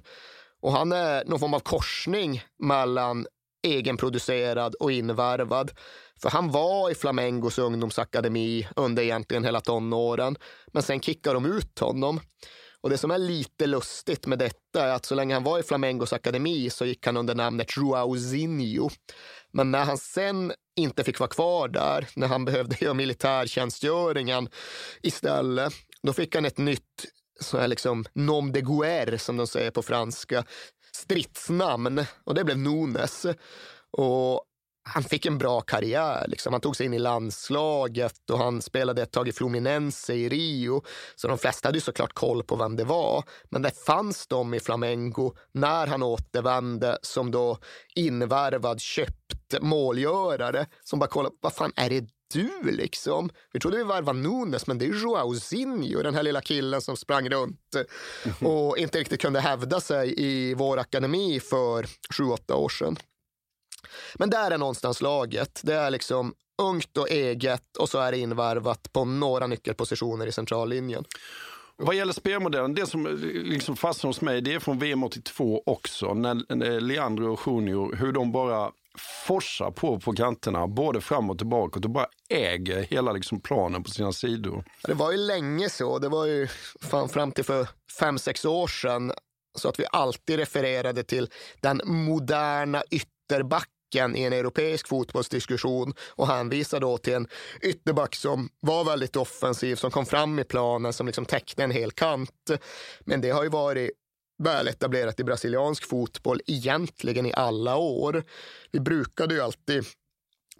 Och 0.60 0.72
han 0.72 0.92
är 0.92 1.24
någon 1.24 1.40
form 1.40 1.54
av 1.54 1.60
korsning 1.60 2.42
mellan 2.58 3.26
egenproducerad 3.62 4.74
och 4.74 4.92
invärvad. 4.92 5.70
För 6.22 6.30
han 6.30 6.50
var 6.50 6.90
i 6.90 6.94
Flamengos 6.94 7.58
ungdomsakademi 7.58 8.68
under 8.76 9.02
egentligen 9.02 9.44
hela 9.44 9.60
tonåren. 9.60 10.36
Men 10.72 10.82
sen 10.82 11.00
kickar 11.00 11.34
de 11.34 11.46
ut 11.46 11.78
honom. 11.78 12.20
Och 12.82 12.90
det 12.90 12.98
som 12.98 13.10
är 13.10 13.18
lite 13.18 13.66
lustigt 13.66 14.26
med 14.26 14.38
detta 14.38 14.86
är 14.86 14.92
att 14.92 15.04
så 15.04 15.14
länge 15.14 15.34
han 15.34 15.44
var 15.44 15.58
i 15.58 15.62
Flamengos 15.62 16.12
akademi 16.12 16.70
så 16.70 16.86
gick 16.86 17.06
han 17.06 17.16
under 17.16 17.34
namnet 17.34 17.76
Joauzinho. 17.76 18.90
Men 19.52 19.70
när 19.70 19.84
han 19.84 19.98
sen 19.98 20.52
inte 20.76 21.04
fick 21.04 21.18
vara 21.18 21.30
kvar 21.30 21.68
där, 21.68 22.08
när 22.16 22.26
han 22.26 22.44
behövde 22.44 22.76
göra 22.80 22.94
militärtjänstgöringen 22.94 24.48
istället, 25.02 25.72
då 26.02 26.12
fick 26.12 26.34
han 26.34 26.44
ett 26.44 26.58
nytt 26.58 27.06
så 27.40 27.58
här 27.58 27.68
liksom 27.68 28.04
nom 28.12 28.52
de 28.52 28.60
guerre 28.60 29.18
som 29.18 29.36
de 29.36 29.46
säger 29.46 29.70
på 29.70 29.82
franska, 29.82 30.44
stridsnamn 30.92 32.04
och 32.24 32.34
det 32.34 32.44
blev 32.44 32.58
Nunes. 32.58 33.26
Och 33.90 34.44
han 34.82 35.02
fick 35.02 35.26
en 35.26 35.38
bra 35.38 35.60
karriär. 35.60 36.24
Liksom. 36.28 36.52
Han 36.52 36.60
tog 36.60 36.76
sig 36.76 36.86
in 36.86 36.94
i 36.94 36.98
landslaget 36.98 38.30
och 38.30 38.38
han 38.38 38.62
spelade 38.62 39.02
ett 39.02 39.12
tag 39.12 39.28
i 39.28 39.32
Fluminense 39.32 40.14
i 40.14 40.28
Rio. 40.28 40.82
Så 41.16 41.28
de 41.28 41.38
flesta 41.38 41.68
hade 41.68 41.76
ju 41.76 41.82
såklart 41.82 42.12
koll 42.12 42.42
på 42.42 42.56
vem 42.56 42.76
det 42.76 42.84
var. 42.84 43.24
Men 43.48 43.62
det 43.62 43.84
fanns 43.86 44.26
de 44.26 44.54
i 44.54 44.60
Flamengo 44.60 45.34
när 45.52 45.86
han 45.86 46.02
återvände 46.02 46.98
som 47.02 47.30
då 47.30 47.58
invärvad, 47.94 48.80
köpt 48.80 49.60
målgörare 49.60 50.66
som 50.82 50.98
bara 50.98 51.10
kollade, 51.10 51.34
vad 51.40 51.54
fan 51.54 51.72
är 51.76 51.90
det 51.90 52.06
du 52.30 52.50
liksom? 52.62 53.30
Vi 53.52 53.60
trodde 53.60 53.76
vi 53.76 53.82
varvade 53.82 54.18
Nunes, 54.18 54.66
men 54.66 54.78
det 54.78 54.84
är 54.84 54.88
Joauzinho, 54.88 56.02
den 56.02 56.14
här 56.14 56.22
lilla 56.22 56.40
killen 56.40 56.80
som 56.80 56.96
sprang 56.96 57.28
runt 57.28 57.76
och 58.40 58.78
inte 58.78 58.98
riktigt 58.98 59.20
kunde 59.20 59.40
hävda 59.40 59.80
sig 59.80 60.14
i 60.16 60.54
vår 60.54 60.78
akademi 60.78 61.40
för 61.40 61.86
sju, 62.14 62.24
åtta 62.24 62.56
år 62.56 62.68
sedan. 62.68 62.96
Men 64.14 64.30
där 64.30 64.50
är 64.50 64.58
någonstans 64.58 65.02
laget. 65.02 65.60
Det 65.64 65.74
är 65.74 65.90
liksom 65.90 66.34
ungt 66.62 66.96
och 66.96 67.10
eget 67.10 67.76
och 67.76 67.88
så 67.88 67.98
är 67.98 68.12
det 68.12 68.18
invarvat 68.18 68.92
på 68.92 69.04
några 69.04 69.46
nyckelpositioner 69.46 70.26
i 70.26 70.32
centrallinjen. 70.32 71.04
Vad 71.76 71.94
gäller 71.94 72.12
spelmodellen, 72.12 72.74
det 72.74 72.86
som 72.86 73.06
liksom 73.44 73.76
fastnar 73.76 74.08
hos 74.08 74.20
mig, 74.20 74.40
det 74.40 74.54
är 74.54 74.58
från 74.58 74.78
VM 74.78 75.04
82 75.04 75.62
också, 75.66 76.14
när 76.14 76.80
Leandro 76.80 77.32
och 77.32 77.40
Junior, 77.46 77.96
hur 77.96 78.12
de 78.12 78.32
bara 78.32 78.70
forsar 78.98 79.70
på 79.70 80.00
på 80.00 80.12
kanterna, 80.12 80.66
både 80.66 81.00
fram 81.00 81.30
och 81.30 81.38
tillbaka 81.38 81.80
och 81.84 81.90
bara 81.90 82.06
äger 82.28 82.82
hela 82.82 83.12
liksom 83.12 83.40
planen 83.40 83.82
på 83.82 83.90
sina 83.90 84.12
sidor. 84.12 84.64
Det 84.82 84.94
var 84.94 85.12
ju 85.12 85.16
länge 85.16 85.68
så. 85.68 85.98
Det 85.98 86.08
var 86.08 86.26
ju 86.26 86.48
fan 86.80 87.08
fram 87.08 87.32
till 87.32 87.44
för 87.44 87.68
fem, 88.00 88.18
sex 88.18 88.44
år 88.44 88.66
sedan 88.66 89.12
så 89.58 89.68
att 89.68 89.80
vi 89.80 89.84
alltid 89.90 90.36
refererade 90.36 91.02
till 91.02 91.28
den 91.60 91.80
moderna 91.84 92.82
ytterbacken 92.90 94.16
i 94.16 94.22
en 94.22 94.32
europeisk 94.32 94.88
fotbollsdiskussion 94.88 95.94
och 96.10 96.28
hänvisade 96.28 96.86
då 96.86 96.98
till 96.98 97.14
en 97.14 97.28
ytterback 97.62 98.14
som 98.14 98.48
var 98.60 98.84
väldigt 98.84 99.16
offensiv, 99.16 99.76
som 99.76 99.90
kom 99.90 100.06
fram 100.06 100.38
i 100.38 100.44
planen, 100.44 100.92
som 100.92 101.06
liksom 101.06 101.24
täckte 101.24 101.64
en 101.64 101.70
hel 101.70 101.90
kant. 101.90 102.50
Men 103.00 103.20
det 103.20 103.30
har 103.30 103.42
ju 103.42 103.48
varit 103.48 103.90
väl 104.40 104.68
etablerat 104.68 105.20
i 105.20 105.24
brasiliansk 105.24 105.88
fotboll 105.88 106.40
egentligen 106.46 107.26
i 107.26 107.32
alla 107.32 107.76
år. 107.76 108.24
Vi 108.72 108.80
brukade 108.80 109.34
ju 109.34 109.40
alltid 109.40 109.84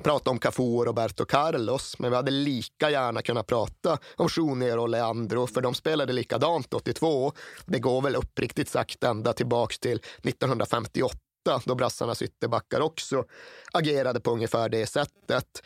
prata 0.02 0.30
om 0.30 0.38
Cafu 0.38 0.76
och 0.76 0.86
Roberto 0.86 1.24
Carlos, 1.24 1.98
men 1.98 2.10
vi 2.10 2.16
hade 2.16 2.30
lika 2.30 2.90
gärna 2.90 3.22
kunnat 3.22 3.46
prata 3.46 3.98
om 4.16 4.28
Junior 4.36 4.78
och 4.78 4.88
Leandro, 4.88 5.46
för 5.46 5.60
de 5.60 5.74
spelade 5.74 6.12
likadant 6.12 6.74
82. 6.74 7.32
Det 7.66 7.78
går 7.78 8.02
väl 8.02 8.16
uppriktigt 8.16 8.68
sagt 8.68 9.04
ända 9.04 9.32
tillbaks 9.32 9.78
till 9.78 10.00
1958, 10.22 11.16
då 11.64 11.74
brassarnas 11.74 12.22
ytterbackar 12.22 12.80
också 12.80 13.24
agerade 13.72 14.20
på 14.20 14.30
ungefär 14.30 14.68
det 14.68 14.86
sättet. 14.86 15.62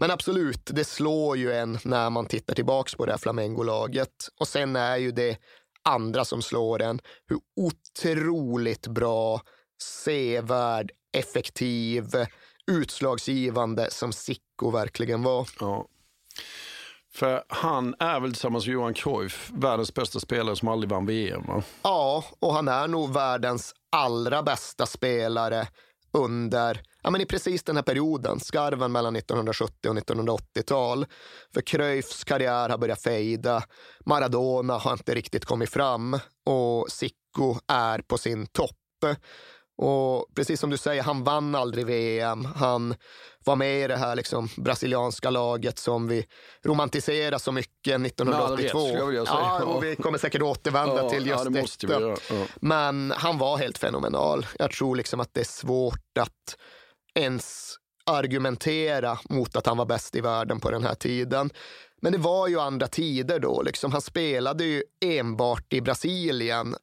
Men 0.00 0.10
absolut, 0.10 0.60
det 0.64 0.84
slår 0.84 1.36
ju 1.36 1.52
en 1.52 1.78
när 1.84 2.10
man 2.10 2.26
tittar 2.26 2.54
tillbaks 2.54 2.94
på 2.94 3.06
det 3.06 3.12
här 3.12 3.18
Flamengo-laget. 3.18 4.28
Och 4.40 4.48
sen 4.48 4.76
är 4.76 4.96
ju 4.96 5.12
det 5.12 5.38
andra 5.88 6.24
som 6.24 6.42
slår 6.42 6.82
en. 6.82 7.00
Hur 7.26 7.38
otroligt 7.56 8.86
bra, 8.86 9.40
sevärd, 9.82 10.90
effektiv, 11.12 12.04
utslagsgivande 12.66 13.90
som 13.90 14.12
Sicko 14.12 14.70
verkligen 14.70 15.22
var. 15.22 15.48
Ja. 15.60 15.86
För 17.12 17.44
han 17.48 17.94
är 17.98 18.20
väl 18.20 18.32
tillsammans 18.32 18.66
med 18.66 18.72
Johan 18.72 18.94
Cruyff 18.94 19.50
världens 19.54 19.94
bästa 19.94 20.20
spelare 20.20 20.56
som 20.56 20.68
aldrig 20.68 20.90
vann 20.90 21.06
VM? 21.06 21.42
Va? 21.46 21.62
Ja, 21.82 22.24
och 22.38 22.54
han 22.54 22.68
är 22.68 22.88
nog 22.88 23.12
världens 23.12 23.74
allra 23.92 24.42
bästa 24.42 24.86
spelare 24.86 25.68
under 26.12 26.82
ja, 27.08 27.12
men 27.12 27.20
i 27.20 27.26
precis 27.26 27.62
den 27.62 27.76
här 27.76 27.82
perioden, 27.82 28.40
skarven 28.40 28.92
mellan 28.92 29.16
1970 29.16 29.90
och 29.90 29.96
1980-tal. 29.96 31.06
För 31.54 31.60
Cruyffs 31.60 32.24
karriär 32.24 32.68
har 32.68 32.78
börjat 32.78 33.02
fejda. 33.02 33.62
Maradona 34.06 34.78
har 34.78 34.92
inte 34.92 35.14
riktigt 35.14 35.44
kommit 35.44 35.70
fram 35.70 36.18
och 36.46 36.90
Sicko 36.90 37.56
är 37.68 37.98
på 37.98 38.18
sin 38.18 38.46
topp. 38.46 38.76
Och 39.78 40.26
precis 40.34 40.60
som 40.60 40.70
du 40.70 40.76
säger, 40.76 41.02
han 41.02 41.24
vann 41.24 41.54
aldrig 41.54 41.86
VM. 41.86 42.44
Han 42.44 42.94
var 43.44 43.56
med 43.56 43.84
i 43.84 43.86
det 43.86 43.96
här 43.96 44.16
liksom, 44.16 44.48
brasilianska 44.56 45.30
laget 45.30 45.78
som 45.78 46.08
vi 46.08 46.26
romantiserar 46.64 47.38
så 47.38 47.52
mycket 47.52 48.06
1982. 48.06 48.78
Rätt, 48.78 49.26
ja, 49.26 49.62
och 49.64 49.84
vi 49.84 49.96
kommer 49.96 50.18
säkert 50.18 50.42
återvända 50.42 51.02
ja, 51.02 51.10
till 51.10 51.26
just 51.26 51.44
ja, 51.44 51.50
det 51.50 51.86
detta. 51.86 52.34
Ja. 52.34 52.44
Men 52.60 53.12
han 53.16 53.38
var 53.38 53.56
helt 53.56 53.78
fenomenal. 53.78 54.46
Jag 54.58 54.70
tror 54.70 54.96
liksom 54.96 55.20
att 55.20 55.34
det 55.34 55.40
är 55.40 55.44
svårt 55.44 56.18
att 56.20 56.56
ens 57.18 57.74
argumentera 58.06 59.18
mot 59.30 59.56
att 59.56 59.66
han 59.66 59.76
var 59.76 59.86
bäst 59.86 60.16
i 60.16 60.20
världen 60.20 60.60
på 60.60 60.70
den 60.70 60.82
här 60.82 60.94
tiden. 60.94 61.50
Men 62.02 62.12
det 62.12 62.18
var 62.18 62.48
ju 62.48 62.60
andra 62.60 62.88
tider 62.88 63.38
då. 63.38 63.62
Liksom. 63.62 63.92
Han 63.92 64.00
spelade 64.00 64.64
ju 64.64 64.82
enbart 65.04 65.72
i 65.72 65.80
Brasilien 65.80 66.76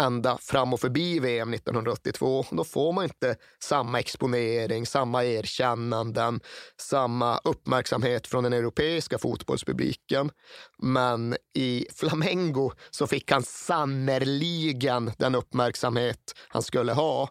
ända 0.00 0.38
fram 0.38 0.72
och 0.72 0.80
förbi 0.80 1.18
VM 1.18 1.54
1982. 1.54 2.44
Då 2.50 2.64
får 2.64 2.92
man 2.92 3.04
inte 3.04 3.36
samma 3.62 4.00
exponering, 4.00 4.86
samma 4.86 5.24
erkännanden, 5.24 6.40
samma 6.80 7.38
uppmärksamhet 7.38 8.26
från 8.26 8.44
den 8.44 8.52
europeiska 8.52 9.18
fotbollspubliken. 9.18 10.30
Men 10.78 11.36
i 11.54 11.86
Flamengo 11.94 12.72
så 12.90 13.06
fick 13.06 13.30
han 13.30 13.42
sannerligen 13.42 15.12
den 15.18 15.34
uppmärksamhet 15.34 16.34
han 16.48 16.62
skulle 16.62 16.92
ha. 16.92 17.28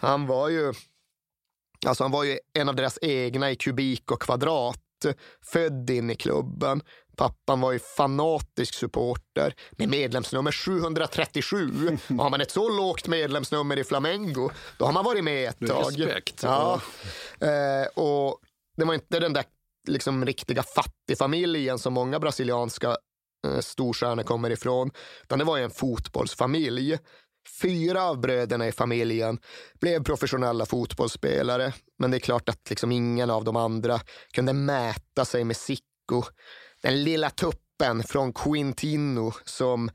Han 0.00 0.26
var 0.26 0.48
ju, 0.48 0.72
alltså 1.86 2.04
han 2.04 2.10
var 2.10 2.24
ju 2.24 2.38
en 2.58 2.68
av 2.68 2.76
deras 2.76 2.98
egna 3.02 3.50
i 3.50 3.56
kubik 3.56 4.10
och 4.10 4.22
kvadrat 4.22 4.78
född 5.44 5.90
in 5.90 6.10
i 6.10 6.14
klubben. 6.14 6.82
Pappan 7.16 7.60
var 7.60 7.72
ju 7.72 7.78
fanatisk 7.78 8.74
supporter 8.74 9.54
med 9.70 9.88
medlemsnummer 9.88 10.52
737. 10.52 11.98
Och 12.08 12.16
har 12.16 12.30
man 12.30 12.40
ett 12.40 12.50
så 12.50 12.68
lågt 12.76 13.08
medlemsnummer 13.08 13.76
i 13.78 13.84
Flamengo, 13.84 14.50
då 14.78 14.84
har 14.84 14.92
man 14.92 15.04
varit 15.04 15.24
med 15.24 15.48
ett 15.48 15.68
tag. 15.68 16.00
Respekt. 16.00 16.42
Ja. 16.42 16.80
Eh, 17.40 17.86
och 17.94 18.40
det 18.76 18.84
var 18.84 18.94
inte 18.94 19.20
den 19.20 19.32
där 19.32 19.44
liksom 19.88 20.24
riktiga 20.24 20.62
fattigfamiljen 20.62 21.78
som 21.78 21.94
många 21.94 22.20
brasilianska 22.20 22.96
eh, 23.46 23.60
storstjärnor 23.60 24.22
kommer 24.22 24.50
ifrån, 24.50 24.90
utan 25.22 25.38
det 25.38 25.44
var 25.44 25.58
en 25.58 25.70
fotbollsfamilj. 25.70 26.98
Fyra 27.60 28.02
av 28.02 28.20
bröderna 28.20 28.68
i 28.68 28.72
familjen 28.72 29.38
blev 29.80 30.04
professionella 30.04 30.66
fotbollsspelare, 30.66 31.72
men 31.98 32.10
det 32.10 32.16
är 32.16 32.20
klart 32.20 32.48
att 32.48 32.70
liksom 32.70 32.92
ingen 32.92 33.30
av 33.30 33.44
de 33.44 33.56
andra 33.56 34.00
kunde 34.32 34.52
mäta 34.52 35.24
sig 35.24 35.44
med 35.44 35.56
Sicko 35.56 36.22
den 36.82 37.04
lilla 37.04 37.30
tuppen 37.30 38.02
från 38.02 38.32
Quintino 38.32 39.32
som 39.44 39.90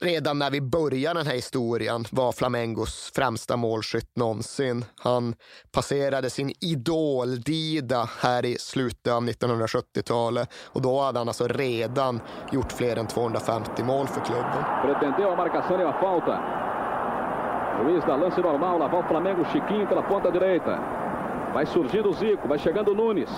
redan 0.00 0.38
när 0.38 0.50
vi 0.50 0.60
började 0.60 1.18
den 1.18 1.26
här 1.26 1.34
historien 1.34 2.04
var 2.10 2.32
Flamengos 2.32 3.12
främsta 3.14 3.56
målskytt 3.56 4.16
någonsin. 4.16 4.84
Han 5.00 5.34
passerade 5.72 6.30
sin 6.30 6.52
idol 6.60 7.40
Dida 7.40 8.08
här 8.20 8.44
i 8.44 8.58
slutet 8.58 9.12
av 9.12 9.22
1970-talet 9.22 10.48
och 10.72 10.82
då 10.82 11.00
hade 11.00 11.18
han 11.18 11.28
alltså 11.28 11.48
redan 11.48 12.20
gjort 12.52 12.72
fler 12.72 12.96
än 12.96 13.06
250 13.06 13.82
mål 13.82 14.06
för 14.06 14.20
klubben. 14.20 14.64
Pretendeu 14.82 15.32
a 15.32 15.36
marcação 15.36 15.80
e 15.80 15.84
a 15.84 15.92
falta. 16.00 16.64
Luiz 17.82 18.04
dá 18.06 18.16
lance 18.16 18.40
normal, 18.40 18.78
lá 18.78 18.88
vai 18.88 19.00
o 19.00 19.02
Flamengo, 19.02 19.44
Chiquinho 19.44 19.86
pela 19.86 20.02
ponta 20.02 20.30
direita. 20.30 20.78
Vai 21.54 21.66
surgindo 21.66 22.10
o 22.10 22.12
Zico, 22.12 22.48
vai 22.48 22.58
chegando 22.58 22.94
Nunes. 22.94 23.30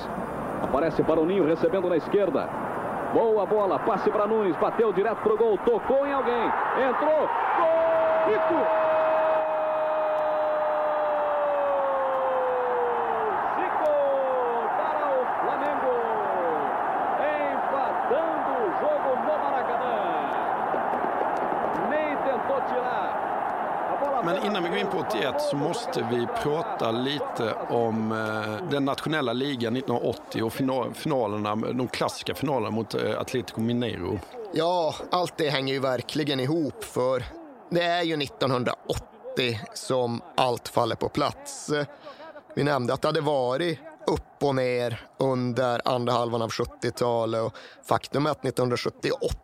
Aparece 0.62 1.02
para 1.02 1.20
o 1.20 1.26
Ninho 1.26 1.44
recebendo 1.46 1.88
na 1.88 1.96
esquerda. 1.96 2.48
Boa 3.16 3.46
bola, 3.46 3.78
passe 3.78 4.10
para 4.10 4.26
Nunes, 4.26 4.54
bateu 4.56 4.92
direto 4.92 5.22
pro 5.22 5.38
gol, 5.38 5.56
tocou 5.64 6.06
em 6.06 6.12
alguém, 6.12 6.52
entrou, 6.86 7.26
gol! 7.56 8.26
Zico! 8.28 8.85
In 24.86 24.92
på 24.92 24.98
81 25.08 25.34
så 25.40 25.56
måste 25.56 26.08
vi 26.10 26.26
prata 26.42 26.90
lite 26.90 27.54
om 27.68 28.12
eh, 28.12 28.70
den 28.70 28.84
nationella 28.84 29.32
ligan 29.32 29.76
1980 29.76 30.42
och 30.42 30.52
finalerna, 30.96 31.56
de 31.56 31.88
klassiska 31.88 32.34
finalerna 32.34 32.70
mot 32.70 32.94
Atlético 32.94 33.20
Atletico 33.20 33.60
Mineiro. 33.60 34.18
Ja, 34.52 34.94
allt 35.10 35.36
det 35.36 35.50
hänger 35.50 35.74
ju 35.74 35.80
verkligen 35.80 36.40
ihop 36.40 36.84
för 36.84 37.24
det 37.70 37.82
är 37.82 38.02
ju 38.02 38.22
1980 38.22 39.60
som 39.74 40.22
allt 40.36 40.68
faller 40.68 40.96
på 40.96 41.08
plats. 41.08 41.70
Vi 42.54 42.64
nämnde 42.64 42.94
att 42.94 43.02
det 43.02 43.08
hade 43.08 43.20
varit 43.20 43.78
upp 44.06 44.42
och 44.42 44.54
ner 44.54 45.00
under 45.18 45.80
andra 45.84 46.12
halvan 46.12 46.42
av 46.42 46.50
70-talet 46.50 47.42
och 47.42 47.56
faktum 47.88 48.26
är 48.26 48.30
att 48.30 48.44
1978 48.44 49.36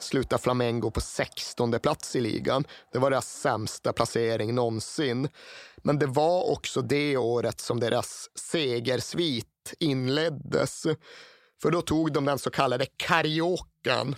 slutar 0.00 0.38
Flamengo 0.38 0.90
på 0.90 1.00
16 1.00 1.80
plats 1.82 2.16
i 2.16 2.20
ligan. 2.20 2.64
Det 2.92 2.98
var 2.98 3.10
deras 3.10 3.40
sämsta 3.40 3.92
placering 3.92 4.54
någonsin. 4.54 5.28
Men 5.76 5.98
det 5.98 6.06
var 6.06 6.50
också 6.50 6.82
det 6.82 7.16
året 7.16 7.60
som 7.60 7.80
deras 7.80 8.30
segersvit 8.34 9.74
inleddes. 9.78 10.82
För 11.62 11.70
då 11.70 11.82
tog 11.82 12.12
de 12.12 12.24
den 12.24 12.38
så 12.38 12.50
kallade 12.50 12.86
Cariocan. 12.96 14.14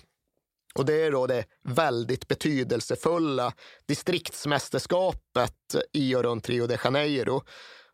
Och 0.75 0.85
det 0.85 1.03
är 1.03 1.11
då 1.11 1.27
det 1.27 1.45
väldigt 1.63 2.29
betydelsefulla 2.29 3.53
distriktsmästerskapet 3.87 5.77
i 5.93 6.15
och 6.15 6.23
runt 6.23 6.49
Rio 6.49 6.67
de 6.67 6.79
Janeiro 6.85 7.43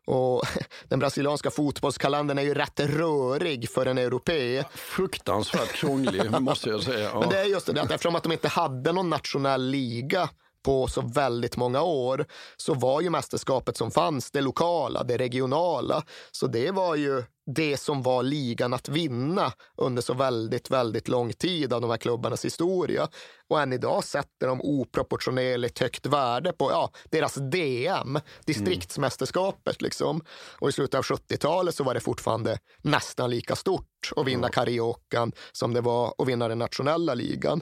och 0.07 0.43
den 0.89 0.99
brasilianska 0.99 1.51
fotbollskalendern 1.51 2.37
är 2.37 2.41
ju 2.41 2.53
rätt 2.53 2.79
rörig 2.79 3.69
för 3.69 3.85
en 3.85 3.97
europé. 3.97 4.63
Fruktansvärt 4.75 5.73
krånglig, 5.73 6.31
måste 6.41 6.69
jag 6.69 6.83
säga. 6.83 7.09
Ja. 7.13 7.19
Men 7.19 7.29
det 7.29 7.39
är 7.39 7.45
just 7.45 7.65
det, 7.65 7.81
att 7.81 7.91
eftersom 7.91 8.15
att 8.15 8.23
de 8.23 8.31
inte 8.31 8.47
hade 8.47 8.91
någon 8.91 9.09
nationell 9.09 9.69
liga 9.69 10.29
på 10.63 10.87
så 10.87 11.01
väldigt 11.01 11.57
många 11.57 11.81
år 11.81 12.25
så 12.57 12.73
var 12.73 13.01
ju 13.01 13.09
mästerskapet 13.09 13.77
som 13.77 13.91
fanns 13.91 14.31
det 14.31 14.41
lokala, 14.41 15.03
det 15.03 15.17
regionala. 15.17 16.03
Så 16.31 16.47
det 16.47 16.71
var 16.71 16.95
ju 16.95 17.23
det 17.53 17.77
som 17.77 18.01
var 18.01 18.23
ligan 18.23 18.73
att 18.73 18.89
vinna 18.89 19.53
under 19.77 20.01
så 20.01 20.13
väldigt, 20.13 20.71
väldigt 20.71 21.07
lång 21.07 21.33
tid 21.33 21.73
av 21.73 21.81
de 21.81 21.89
här 21.89 21.97
klubbarnas 21.97 22.45
historia. 22.45 23.07
Och 23.49 23.61
än 23.61 23.73
idag 23.73 24.03
sätter 24.03 24.47
de 24.47 24.61
oproportionerligt 24.61 25.79
högt 25.79 26.05
värde 26.05 26.53
på 26.53 26.71
ja, 26.71 26.91
deras 27.09 27.35
DM, 27.35 28.19
distriktsmästerskapet. 28.45 29.81
Liksom. 29.81 30.21
Och 30.59 30.69
i 30.69 30.71
slutet 30.71 30.97
av 30.97 31.03
70-talet 31.03 31.75
så 31.75 31.83
var 31.83 31.93
det 31.93 31.99
fortfarande 31.99 32.57
nästan 32.81 33.29
lika 33.29 33.55
stort 33.55 34.11
att 34.15 34.27
vinna 34.27 34.47
mm. 34.47 34.51
Cariocan 34.51 35.31
som 35.51 35.73
det 35.73 35.81
var 35.81 36.13
att 36.17 36.27
vinna 36.27 36.47
den 36.47 36.59
nationella 36.59 37.13
ligan. 37.13 37.61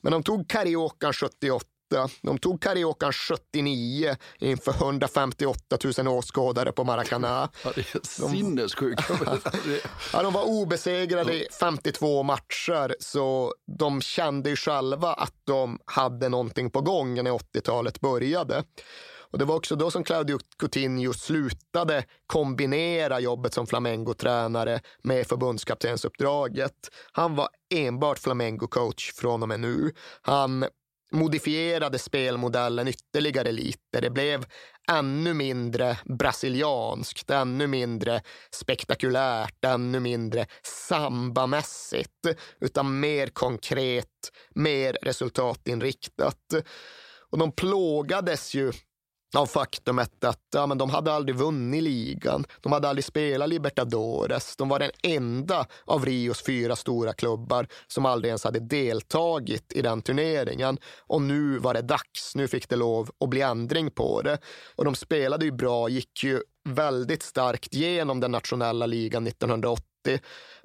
Men 0.00 0.12
de 0.12 0.22
tog 0.22 0.48
Cariocan 0.48 1.12
78 1.12 1.64
de 2.22 2.38
tog 2.38 2.62
Cariocan 2.62 3.12
79 3.12 4.16
inför 4.38 4.72
158 4.72 5.78
000 5.98 6.08
åskådare 6.08 6.72
på 6.72 6.84
Maracana. 6.84 7.48
Ja, 7.64 7.72
det 7.74 7.94
är 7.94 8.28
sinnessjukt. 8.30 9.02
ja, 10.12 10.22
de 10.22 10.32
var 10.32 10.44
obesegrade 10.44 11.34
i 11.34 11.46
52 11.60 12.22
matcher, 12.22 12.96
så 13.00 13.54
de 13.78 14.00
kände 14.00 14.50
ju 14.50 14.56
själva 14.56 15.12
att 15.12 15.34
de 15.44 15.78
hade 15.84 16.28
någonting 16.28 16.70
på 16.70 16.80
gång 16.80 17.14
när 17.14 17.30
80-talet 17.30 18.00
började. 18.00 18.64
Och 19.34 19.38
det 19.38 19.44
var 19.44 19.56
också 19.56 19.76
då 19.76 19.90
som 19.90 20.04
Claudio 20.04 20.38
Coutinho 20.58 21.12
slutade 21.12 22.04
kombinera 22.26 23.20
jobbet 23.20 23.54
som 23.54 23.66
Flamengo-tränare 23.66 24.80
med 25.02 25.26
förbundskaptensuppdraget. 25.26 26.90
Han 27.12 27.36
var 27.36 27.48
enbart 27.74 28.18
Flamengo-coach 28.18 29.12
från 29.14 29.42
och 29.42 29.48
med 29.48 29.60
nu. 29.60 29.92
Han 30.22 30.64
modifierade 31.14 31.98
spelmodellen 31.98 32.88
ytterligare 32.88 33.52
lite. 33.52 34.00
Det 34.00 34.10
blev 34.10 34.46
ännu 34.92 35.34
mindre 35.34 35.98
brasilianskt, 36.04 37.30
ännu 37.30 37.66
mindre 37.66 38.22
spektakulärt, 38.50 39.64
ännu 39.64 40.00
mindre 40.00 40.46
sambamässigt, 40.88 42.26
utan 42.60 43.00
mer 43.00 43.26
konkret, 43.26 44.32
mer 44.54 44.96
resultatinriktat. 45.02 46.54
Och 47.30 47.38
de 47.38 47.52
plågades 47.52 48.54
ju 48.54 48.72
av 49.36 49.46
faktumet 49.46 50.24
att 50.24 50.40
ja, 50.54 50.66
men 50.66 50.78
de 50.78 50.90
hade 50.90 51.12
aldrig 51.12 51.36
vunnit 51.36 51.82
ligan. 51.82 52.44
De 52.60 52.72
hade 52.72 52.88
aldrig 52.88 53.04
spelat 53.04 53.48
Libertadores. 53.48 54.56
De 54.56 54.68
var 54.68 54.78
den 54.78 54.90
enda 55.02 55.66
av 55.84 56.06
Rios 56.06 56.42
fyra 56.42 56.76
stora 56.76 57.12
klubbar 57.12 57.66
som 57.86 58.06
aldrig 58.06 58.28
ens 58.28 58.44
hade 58.44 58.60
deltagit 58.60 59.72
i 59.72 59.82
den 59.82 60.02
turneringen. 60.02 60.78
Och 61.00 61.22
nu 61.22 61.58
var 61.58 61.74
det 61.74 61.82
dags. 61.82 62.34
Nu 62.34 62.48
fick 62.48 62.68
det 62.68 62.76
lov 62.76 63.10
att 63.20 63.28
bli 63.28 63.40
ändring 63.40 63.90
på 63.90 64.22
det. 64.22 64.38
Och 64.76 64.84
de 64.84 64.94
spelade 64.94 65.44
ju 65.44 65.52
bra, 65.52 65.88
gick 65.88 66.24
ju 66.24 66.40
väldigt 66.68 67.22
starkt 67.22 67.74
genom 67.74 68.20
den 68.20 68.32
nationella 68.32 68.86
ligan 68.86 69.26
1980 69.26 69.93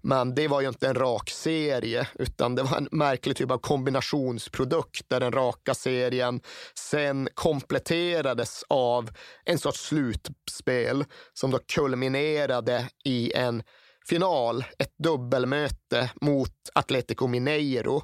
men 0.02 0.36
det 0.36 0.48
var 0.48 0.62
ju 0.62 0.68
inte 0.68 0.88
en 0.88 0.96
rak 0.96 1.30
serie, 1.30 2.08
utan 2.16 2.56
det 2.56 2.64
var 2.64 2.78
en 2.78 2.90
märklig 2.92 3.38
typ 3.38 3.52
av 3.52 3.58
kombinationsprodukt 3.58 5.10
där 5.10 5.20
den 5.20 5.32
raka 5.32 5.74
serien 5.74 6.42
sen 6.76 7.30
kompletterades 7.34 8.64
av 8.70 9.10
en 9.46 9.60
sorts 9.60 9.88
slutspel 9.88 11.06
som 11.34 11.52
då 11.52 11.60
kulminerade 11.74 12.90
i 13.06 13.34
en 13.34 13.64
final, 14.10 14.66
ett 14.80 14.98
dubbelmöte 14.98 16.12
mot 16.22 16.54
Atletico 16.74 17.28
Mineiro. 17.28 18.02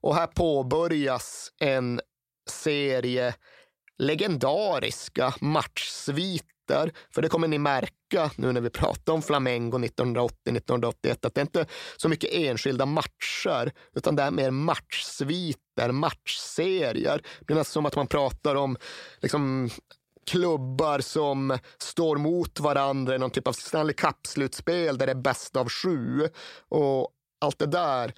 Och 0.00 0.14
här 0.14 0.26
påbörjas 0.26 1.50
en 1.60 2.00
serie 2.50 3.34
legendariska 3.98 5.34
matchsviter. 5.40 6.53
För 7.14 7.22
det 7.22 7.28
kommer 7.28 7.48
ni 7.48 7.58
märka 7.58 8.30
nu 8.36 8.52
när 8.52 8.60
vi 8.60 8.70
pratar 8.70 9.12
om 9.12 9.22
Flamengo 9.22 9.78
1980-1981 9.78 11.26
att 11.26 11.34
det 11.34 11.40
inte 11.40 11.60
är 11.60 11.66
så 11.96 12.08
mycket 12.08 12.30
enskilda 12.32 12.86
matcher 12.86 13.72
utan 13.94 14.16
det 14.16 14.22
är 14.22 14.30
mer 14.30 14.50
matchsviter, 14.50 15.92
matchserier. 15.92 17.22
Det 17.40 17.52
är 17.52 17.56
nästan 17.56 17.72
som 17.72 17.86
att 17.86 17.96
man 17.96 18.06
pratar 18.06 18.54
om 18.54 18.76
liksom, 19.20 19.70
klubbar 20.30 21.00
som 21.00 21.58
står 21.78 22.16
mot 22.16 22.60
varandra 22.60 23.14
i 23.14 23.18
någon 23.18 23.30
typ 23.30 23.48
av 23.48 23.52
Stanley 23.52 23.94
Cup-slutspel 23.94 24.98
där 24.98 25.06
det 25.06 25.12
är 25.12 25.22
bäst 25.22 25.56
av 25.56 25.68
sju. 25.68 26.28
Och 26.68 27.10
allt 27.40 27.58
det 27.58 27.66
där 27.66 28.14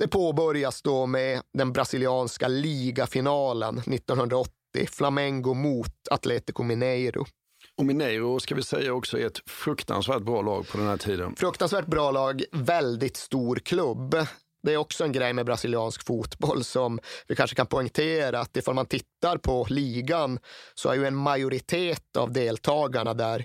det 0.00 0.08
påbörjas 0.08 0.82
då 0.82 1.06
med 1.06 1.42
den 1.52 1.72
brasilianska 1.72 2.48
ligafinalen 2.48 3.78
1980, 3.78 4.52
Flamengo 4.90 5.54
mot 5.54 6.08
Atletico 6.10 6.62
Mineiro. 6.62 7.24
Och 7.80 7.86
Mineiro 7.86 8.40
ska 8.40 8.54
vi 8.54 8.62
säga 8.62 8.94
också 8.94 9.18
är 9.18 9.26
ett 9.26 9.50
fruktansvärt 9.50 10.22
bra 10.22 10.42
lag 10.42 10.68
på 10.68 10.78
den 10.78 10.86
här 10.86 10.96
tiden. 10.96 11.36
Fruktansvärt 11.36 11.86
bra 11.86 12.10
lag, 12.10 12.44
väldigt 12.52 13.16
stor 13.16 13.56
klubb. 13.56 14.16
Det 14.62 14.72
är 14.72 14.76
också 14.76 15.04
en 15.04 15.12
grej 15.12 15.32
med 15.32 15.46
brasiliansk 15.46 16.06
fotboll 16.06 16.64
som 16.64 16.98
vi 17.28 17.36
kanske 17.36 17.56
kan 17.56 17.66
poängtera 17.66 18.40
att 18.40 18.56
ifall 18.56 18.74
man 18.74 18.86
tittar 18.86 19.36
på 19.36 19.66
ligan 19.68 20.38
så 20.74 20.88
är 20.88 20.94
ju 20.94 21.06
en 21.06 21.16
majoritet 21.16 22.16
av 22.18 22.32
deltagarna 22.32 23.14
där 23.14 23.44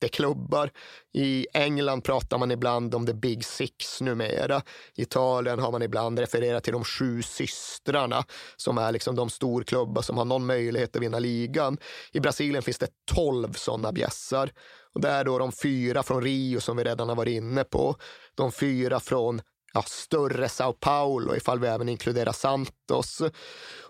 jätteklubbar. 0.00 0.70
I 1.12 1.46
England 1.52 2.02
pratar 2.02 2.38
man 2.38 2.50
ibland 2.50 2.94
om 2.94 3.06
the 3.06 3.14
big 3.14 3.44
six 3.44 4.00
numera. 4.00 4.62
I 4.96 5.02
Italien 5.02 5.58
har 5.58 5.72
man 5.72 5.82
ibland 5.82 6.18
refererat 6.18 6.64
till 6.64 6.72
de 6.72 6.84
sju 6.84 7.22
systrarna 7.22 8.24
som 8.56 8.78
är 8.78 8.92
liksom 8.92 9.16
de 9.16 9.30
storklubbar 9.30 10.02
som 10.02 10.18
har 10.18 10.24
någon 10.24 10.46
möjlighet 10.46 10.96
att 10.96 11.02
vinna 11.02 11.18
ligan. 11.18 11.78
I 12.12 12.20
Brasilien 12.20 12.62
finns 12.62 12.78
det 12.78 12.88
tolv 13.12 13.52
sådana 13.52 13.92
bjässar. 13.92 14.50
Och 14.94 15.00
det 15.00 15.08
är 15.08 15.24
då 15.24 15.38
de 15.38 15.52
fyra 15.52 16.02
från 16.02 16.22
Rio 16.22 16.60
som 16.60 16.76
vi 16.76 16.84
redan 16.84 17.08
har 17.08 17.16
varit 17.16 17.32
inne 17.32 17.64
på. 17.64 17.96
De 18.34 18.52
fyra 18.52 19.00
från 19.00 19.42
ja, 19.72 19.82
större 19.82 20.48
Sao 20.48 20.72
Paulo 20.72 21.36
ifall 21.36 21.58
vi 21.58 21.66
även 21.66 21.88
inkluderar 21.88 22.32
Santos. 22.32 23.22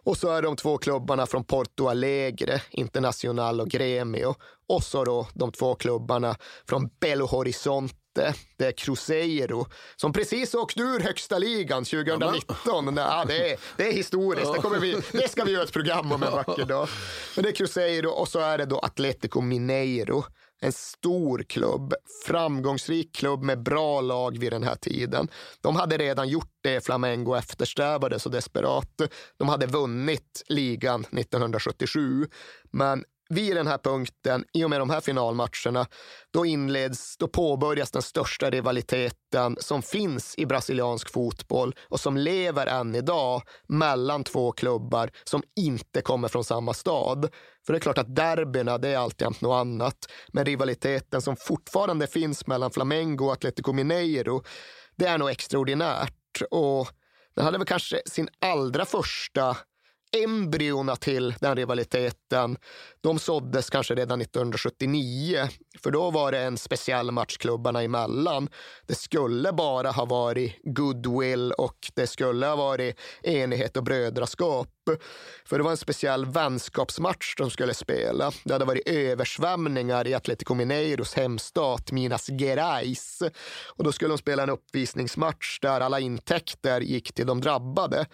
Och 0.02 0.16
så 0.16 0.30
är 0.30 0.42
de 0.42 0.56
två 0.56 0.78
klubbarna 0.78 1.26
från 1.26 1.44
Porto 1.44 1.88
Alegre, 1.88 2.62
Internacional 2.70 3.60
och 3.60 3.68
Gremio. 3.68 4.34
Och 4.68 4.82
så 4.82 5.04
då 5.04 5.28
de 5.34 5.52
två 5.52 5.74
klubbarna 5.74 6.36
från 6.68 6.90
Belo 7.00 7.26
Horizonte 7.26 8.00
det 8.56 8.66
är 8.66 8.72
Cruzeiro 8.72 9.66
som 9.96 10.12
precis 10.12 10.54
åkte 10.54 10.80
ur 10.80 11.00
högsta 11.00 11.38
ligan 11.38 11.84
2019. 11.84 12.96
Ja, 12.96 13.24
det, 13.28 13.50
är, 13.52 13.58
det 13.76 13.88
är 13.88 13.92
historiskt, 13.92 14.52
det, 14.54 14.58
kommer 14.58 14.78
vi, 14.78 14.96
det 15.12 15.28
ska 15.28 15.44
vi 15.44 15.52
göra 15.52 15.62
ett 15.62 15.72
program 15.72 16.12
om 16.12 16.22
en 16.22 16.32
vacker 16.32 16.64
dag. 16.64 16.88
Men 17.36 17.42
det 17.42 17.50
är 17.50 17.54
Cruzeiro 17.54 18.08
och 18.08 18.28
så 18.28 18.38
är 18.38 18.58
det 18.58 18.64
då 18.64 18.78
Atletico 18.78 19.40
Mineiro 19.40 20.24
en 20.60 20.72
stor 20.72 21.42
klubb, 21.42 21.94
framgångsrik 22.26 23.14
klubb 23.16 23.42
med 23.42 23.62
bra 23.62 24.00
lag 24.00 24.38
vid 24.38 24.52
den 24.52 24.62
här 24.62 24.74
tiden. 24.74 25.28
De 25.60 25.76
hade 25.76 25.96
redan 25.96 26.28
gjort 26.28 26.52
det 26.62 26.84
Flamengo 26.84 27.34
eftersträvade 27.34 28.18
så 28.18 28.28
desperat. 28.28 29.00
De 29.38 29.48
hade 29.48 29.66
vunnit 29.66 30.44
ligan 30.48 31.00
1977, 31.00 32.26
men 32.70 33.04
vid 33.30 33.56
den 33.56 33.66
här 33.66 33.78
punkten, 33.78 34.44
i 34.52 34.64
och 34.64 34.70
med 34.70 34.80
de 34.80 34.90
här 34.90 35.00
finalmatcherna, 35.00 35.86
då 36.30 36.46
inleds, 36.46 37.16
då 37.16 37.28
påbörjas 37.28 37.90
den 37.90 38.02
största 38.02 38.50
rivaliteten 38.50 39.56
som 39.60 39.82
finns 39.82 40.34
i 40.38 40.46
brasiliansk 40.46 41.12
fotboll 41.12 41.74
och 41.88 42.00
som 42.00 42.16
lever 42.16 42.66
än 42.66 42.94
idag 42.94 43.42
mellan 43.68 44.24
två 44.24 44.52
klubbar 44.52 45.10
som 45.24 45.42
inte 45.56 46.02
kommer 46.02 46.28
från 46.28 46.44
samma 46.44 46.74
stad. 46.74 47.28
För 47.66 47.72
det 47.72 47.78
är 47.78 47.80
klart 47.80 47.98
att 47.98 48.16
derbyna, 48.16 48.78
det 48.78 48.88
är 48.88 48.98
alltid 48.98 49.28
något 49.40 49.60
annat. 49.60 49.96
Men 50.28 50.44
rivaliteten 50.44 51.22
som 51.22 51.36
fortfarande 51.36 52.06
finns 52.06 52.46
mellan 52.46 52.70
Flamengo 52.70 53.24
och 53.24 53.32
Atletico 53.32 53.72
Mineiro, 53.72 54.42
det 54.96 55.06
är 55.06 55.18
nog 55.18 55.30
extraordinärt. 55.30 56.42
Och 56.50 56.88
den 57.34 57.44
hade 57.44 57.58
väl 57.58 57.66
kanske 57.66 58.00
sin 58.06 58.28
allra 58.40 58.84
första 58.84 59.56
embryona 60.16 60.96
till 60.96 61.34
den 61.40 61.56
rivaliteten, 61.56 62.56
de 63.00 63.18
såddes 63.18 63.70
kanske 63.70 63.94
redan 63.94 64.20
1979. 64.20 65.48
För 65.78 65.90
då 65.90 66.10
var 66.10 66.32
det 66.32 66.38
en 66.38 66.58
speciell 66.58 67.10
match 67.10 67.36
klubbarna 67.36 67.82
emellan. 67.82 68.48
Det 68.86 68.94
skulle 68.94 69.52
bara 69.52 69.90
ha 69.90 70.04
varit 70.04 70.60
goodwill 70.62 71.52
och 71.52 71.76
det 71.94 72.06
skulle 72.06 72.46
ha 72.46 72.56
varit 72.56 72.98
enighet 73.22 73.76
och 73.76 73.84
brödraskap. 73.84 74.68
För 75.44 75.58
det 75.58 75.64
var 75.64 75.70
en 75.70 75.76
speciell 75.76 76.26
vänskapsmatch 76.26 77.34
de 77.36 77.50
skulle 77.50 77.74
spela. 77.74 78.32
Det 78.44 78.52
hade 78.52 78.64
varit 78.64 78.88
översvämningar 78.88 80.06
i 80.06 80.14
Atletico 80.14 80.54
Mineiros 80.54 81.14
hemstat 81.14 81.92
Minas 81.92 82.28
Gerais. 82.28 83.22
Och 83.76 83.84
då 83.84 83.92
skulle 83.92 84.12
de 84.12 84.18
spela 84.18 84.42
en 84.42 84.50
uppvisningsmatch 84.50 85.60
där 85.60 85.80
alla 85.80 86.00
intäkter 86.00 86.80
gick 86.80 87.12
till 87.12 87.26
de 87.26 87.40
drabbade. 87.40 88.06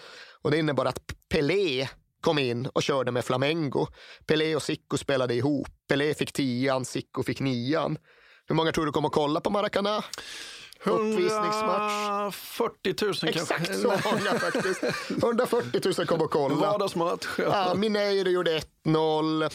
Och 0.42 0.50
det 0.50 0.58
innebar 0.58 0.84
att 0.84 1.00
Pelé 1.28 1.88
kom 2.26 2.38
in 2.38 2.66
och 2.66 2.82
körde 2.82 3.12
med 3.12 3.24
Flamengo. 3.24 3.86
Pelé 4.26 4.56
och 4.56 4.62
Sicko 4.62 4.98
spelade 4.98 5.34
ihop. 5.34 5.68
Pelé 5.88 6.14
fick 6.14 6.32
tian, 6.32 6.84
Sicko 6.84 7.22
fick 7.22 7.40
nian. 7.40 7.98
Hur 8.46 8.54
många 8.54 8.72
tror 8.72 8.86
du 8.86 8.92
kommer 8.92 9.08
att 9.08 9.14
kolla 9.14 9.40
på 9.40 9.50
Maracana? 9.50 10.04
Uppvisningsmatch. 10.84 12.34
40 12.34 13.04
000 13.04 13.14
kanske. 13.14 13.28
Exakt 13.28 13.80
så 13.80 13.88
många 13.88 14.38
faktiskt. 14.38 14.82
140 15.22 15.80
000 15.98 16.06
kom 16.06 16.22
att 16.22 16.30
kolla. 16.30 16.54
Vardagsmatch. 16.54 17.26
Ja, 17.38 17.74
Mineiro 17.74 18.28
gjorde 18.28 18.60
1-0. 18.84 19.50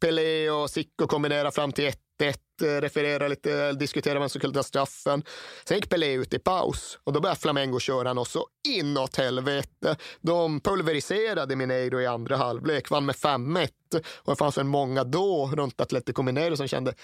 Pelé 0.00 0.50
och 0.50 0.70
Sicko 0.70 1.06
kombinerade 1.06 1.52
fram 1.52 1.72
till 1.72 1.92
1-1. 2.18 2.34
Eh, 2.62 2.80
referera 2.80 3.28
lite, 3.28 3.72
diskutera 3.72 4.18
vem 4.18 4.28
som 4.28 4.40
skulle 4.40 4.54
ta 4.54 4.62
straffen. 4.62 5.22
Sen 5.64 5.76
gick 5.76 5.88
Pelé 5.88 6.12
ut 6.12 6.34
i 6.34 6.38
paus 6.38 6.98
och 7.04 7.12
då 7.12 7.20
började 7.20 7.40
Flamengo 7.40 7.80
köra 7.80 8.12
något 8.12 8.28
så 8.28 8.46
inåt 8.68 9.16
helvete. 9.16 9.96
De 10.20 10.60
pulveriserade 10.60 11.56
Mineiro 11.56 12.00
i 12.00 12.06
andra 12.06 12.36
halvlek, 12.36 12.90
vann 12.90 13.06
med 13.06 13.14
5-1 13.14 13.68
och 14.16 14.32
det 14.32 14.36
fanns 14.36 14.58
väl 14.58 14.64
många 14.64 15.04
då 15.04 15.50
runt 15.54 15.80
Atletico 15.80 16.22
Mineiro 16.22 16.56
som 16.56 16.68
kände 16.68 16.94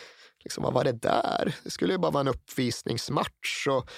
liksom, 0.44 0.64
vad 0.64 0.72
var 0.72 0.84
det 0.84 0.92
där? 0.92 1.54
Det 1.64 1.70
skulle 1.70 1.92
ju 1.92 1.98
bara 1.98 2.10
vara 2.10 2.20
en 2.20 2.28
uppvisningsmatch. 2.28 3.66
Och, 3.68 3.90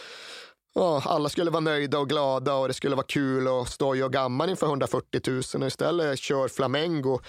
Oh, 0.76 1.06
alla 1.06 1.28
skulle 1.28 1.50
vara 1.50 1.60
nöjda 1.60 1.98
och 1.98 2.08
glada 2.08 2.54
och 2.54 2.68
det 2.68 2.74
skulle 2.74 2.96
vara 2.96 3.06
kul 3.06 3.48
och 3.48 3.68
stå 3.68 4.04
och 4.04 4.12
gammal 4.12 4.50
inför 4.50 4.66
140 4.66 5.20
000 5.26 5.42
och 5.62 5.66
istället 5.66 6.18
kör 6.18 6.48
Flamengo 6.48 7.20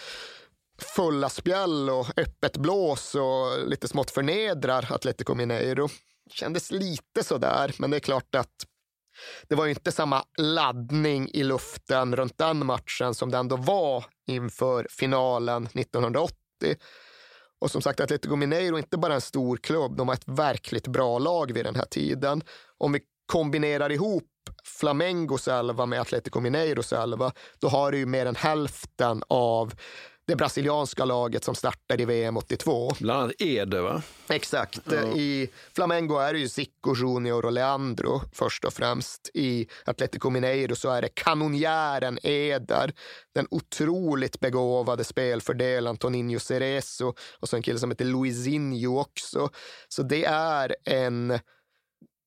fulla 0.82 1.30
spjäll 1.30 1.90
och 1.90 2.08
öppet 2.18 2.58
blås 2.58 3.16
och 3.16 3.68
lite 3.68 3.88
smått 3.88 4.12
förnedrar 4.12 4.88
Atletico 4.92 5.36
Mineiro. 5.36 5.88
Kändes 6.32 6.72
lite 6.72 7.24
sådär, 7.24 7.76
men 7.80 7.92
det 7.92 7.98
är 7.98 8.00
klart 8.00 8.36
att 8.36 8.54
det 9.48 9.56
var 9.56 9.66
ju 9.66 9.72
inte 9.72 9.92
samma 9.92 10.24
laddning 10.38 11.30
i 11.34 11.44
luften 11.44 12.16
runt 12.16 12.38
den 12.38 12.66
matchen 12.66 13.14
som 13.14 13.32
det 13.32 13.38
ändå 13.38 13.56
var 13.56 14.06
inför 14.28 14.88
finalen 14.90 15.66
1980. 15.66 16.36
Och 17.60 17.72
som 17.72 17.82
sagt, 17.82 18.00
Atletico 18.00 18.36
Mineiro 18.36 18.76
är 18.76 18.80
inte 18.80 18.98
bara 18.98 19.14
en 19.14 19.22
stor 19.22 19.58
klubb, 19.58 19.98
de 19.98 20.08
har 20.08 20.16
ett 20.16 20.28
verkligt 20.28 20.88
bra 20.88 21.20
lag 21.20 21.52
vid 21.52 21.66
den 21.66 21.76
här 21.76 21.86
tiden. 21.86 22.44
Om 22.78 22.92
vi 22.92 23.02
kombinerar 23.26 23.92
ihop 23.92 24.24
Flamengos 24.64 25.48
elva 25.48 25.86
med 25.86 26.02
Atletico 26.02 26.40
Mineiros 26.40 26.94
elva, 26.94 27.32
då 27.60 27.68
har 27.68 27.92
du 27.92 27.98
ju 27.98 28.06
mer 28.06 28.26
än 28.26 28.36
hälften 28.36 29.24
av 29.28 29.74
det 30.28 30.36
brasilianska 30.36 31.06
laget 31.06 31.44
som 31.44 31.56
startade 31.56 32.04
i 32.04 32.06
VM 32.06 32.38
82. 32.38 32.92
Bland 33.00 33.22
annat 33.22 33.42
Ede, 33.42 33.82
va? 33.82 34.02
Exakt. 34.30 34.80
Ja. 34.86 35.18
I 35.18 35.50
Flamengo 35.76 36.18
är 36.18 36.34
det 36.34 36.40
ju 36.40 36.50
Zico 36.50 36.96
Junior 36.96 37.46
och 37.46 37.52
Leandro 37.52 38.22
först 38.34 38.66
och 38.66 38.74
främst. 38.74 39.30
I 39.34 39.68
Atletico 39.86 40.30
Mineiro 40.30 40.76
så 40.76 40.90
är 40.90 41.02
det 41.02 41.10
kanonjären 41.10 42.20
Eder, 42.24 42.94
den 43.36 43.48
otroligt 43.52 44.40
begåvade 44.40 45.04
spelfördelaren 45.04 45.98
Toninho 45.98 46.40
Cerezo 46.40 47.14
och 47.40 47.50
så 47.50 47.56
en 47.56 47.62
kille 47.62 47.80
som 47.80 47.92
heter 47.92 48.06
Luisinho 48.06 49.00
också. 49.00 49.50
Så 49.88 50.04
det 50.04 50.26
är 50.26 50.76
en 50.84 51.40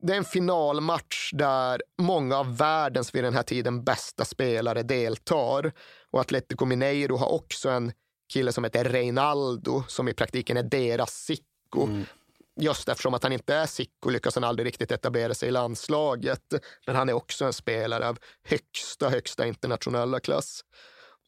det 0.02 0.12
är 0.12 0.16
en 0.16 0.24
finalmatch 0.24 1.30
där 1.32 1.82
många 1.98 2.36
av 2.36 2.56
världens 2.56 3.14
vid 3.14 3.24
den 3.24 3.34
här 3.34 3.42
tiden 3.42 3.84
bästa 3.84 4.24
spelare 4.24 4.82
deltar. 4.82 5.72
Och 6.12 6.20
Atletico 6.20 6.64
Mineiro 6.64 7.16
har 7.16 7.28
också 7.28 7.68
en 7.68 7.92
kille 8.32 8.52
som 8.52 8.64
heter 8.64 8.84
Reinaldo 8.84 9.82
som 9.88 10.08
i 10.08 10.12
praktiken 10.12 10.56
är 10.56 10.62
deras 10.62 11.14
Sicko. 11.14 11.82
Mm. 11.82 12.04
just 12.60 12.88
eftersom 12.88 13.14
att 13.14 13.22
han 13.22 13.32
inte 13.32 13.54
är 13.54 13.66
Sicko 13.66 14.10
lyckas 14.10 14.34
han 14.34 14.44
aldrig 14.44 14.66
riktigt 14.66 14.92
etablera 14.92 15.34
sig 15.34 15.48
i 15.48 15.52
landslaget. 15.52 16.54
Men 16.86 16.96
han 16.96 17.08
är 17.08 17.12
också 17.12 17.44
en 17.44 17.52
spelare 17.52 18.08
av 18.08 18.18
högsta, 18.44 19.08
högsta 19.08 19.46
internationella 19.46 20.20
klass. 20.20 20.64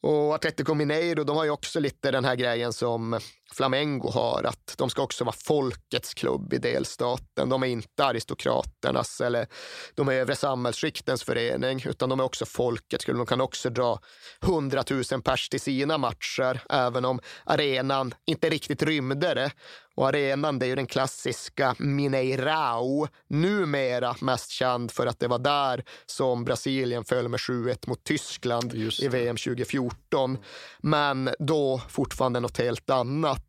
Och 0.01 0.35
Atletico 0.35 0.73
Mineiro, 0.73 1.23
de 1.23 1.37
har 1.37 1.43
ju 1.43 1.49
också 1.49 1.79
lite 1.79 2.11
den 2.11 2.25
här 2.25 2.35
grejen 2.35 2.73
som 2.73 3.19
Flamengo 3.53 4.11
har, 4.11 4.43
att 4.43 4.75
de 4.77 4.89
ska 4.89 5.01
också 5.01 5.23
vara 5.23 5.35
folkets 5.45 6.13
klubb 6.13 6.53
i 6.53 6.57
delstaten. 6.57 7.49
De 7.49 7.63
är 7.63 7.67
inte 7.67 8.05
aristokraternas 8.05 9.21
eller 9.21 9.47
de 9.95 10.09
övre 10.09 10.35
samhällsskiktens 10.35 11.23
förening, 11.23 11.83
utan 11.85 12.09
de 12.09 12.19
är 12.19 12.23
också 12.23 12.45
folkets 12.45 13.05
klubb. 13.05 13.17
De 13.17 13.25
kan 13.25 13.41
också 13.41 13.69
dra 13.69 13.99
hundratusen 14.41 15.21
pers 15.21 15.49
till 15.49 15.61
sina 15.61 15.97
matcher, 15.97 16.61
även 16.69 17.05
om 17.05 17.19
arenan 17.43 18.13
inte 18.25 18.49
riktigt 18.49 18.83
rymde 18.83 19.33
det. 19.33 19.51
Och 19.95 20.07
arenan 20.07 20.59
det 20.59 20.65
är 20.65 20.67
ju 20.67 20.75
den 20.75 20.87
klassiska 20.87 21.75
Mineirao, 21.79 23.07
numera 23.27 24.15
mest 24.21 24.49
känd 24.49 24.91
för 24.91 25.07
att 25.07 25.19
det 25.19 25.27
var 25.27 25.39
där 25.39 25.83
som 26.05 26.43
Brasilien 26.43 27.03
föll 27.03 27.27
med 27.27 27.39
7-1 27.39 27.89
mot 27.89 28.03
Tyskland 28.03 28.73
i 28.99 29.07
VM 29.07 29.37
2014. 29.37 30.37
Men 30.79 31.29
då 31.39 31.81
fortfarande 31.89 32.39
något 32.39 32.57
helt 32.57 32.89
annat. 32.89 33.42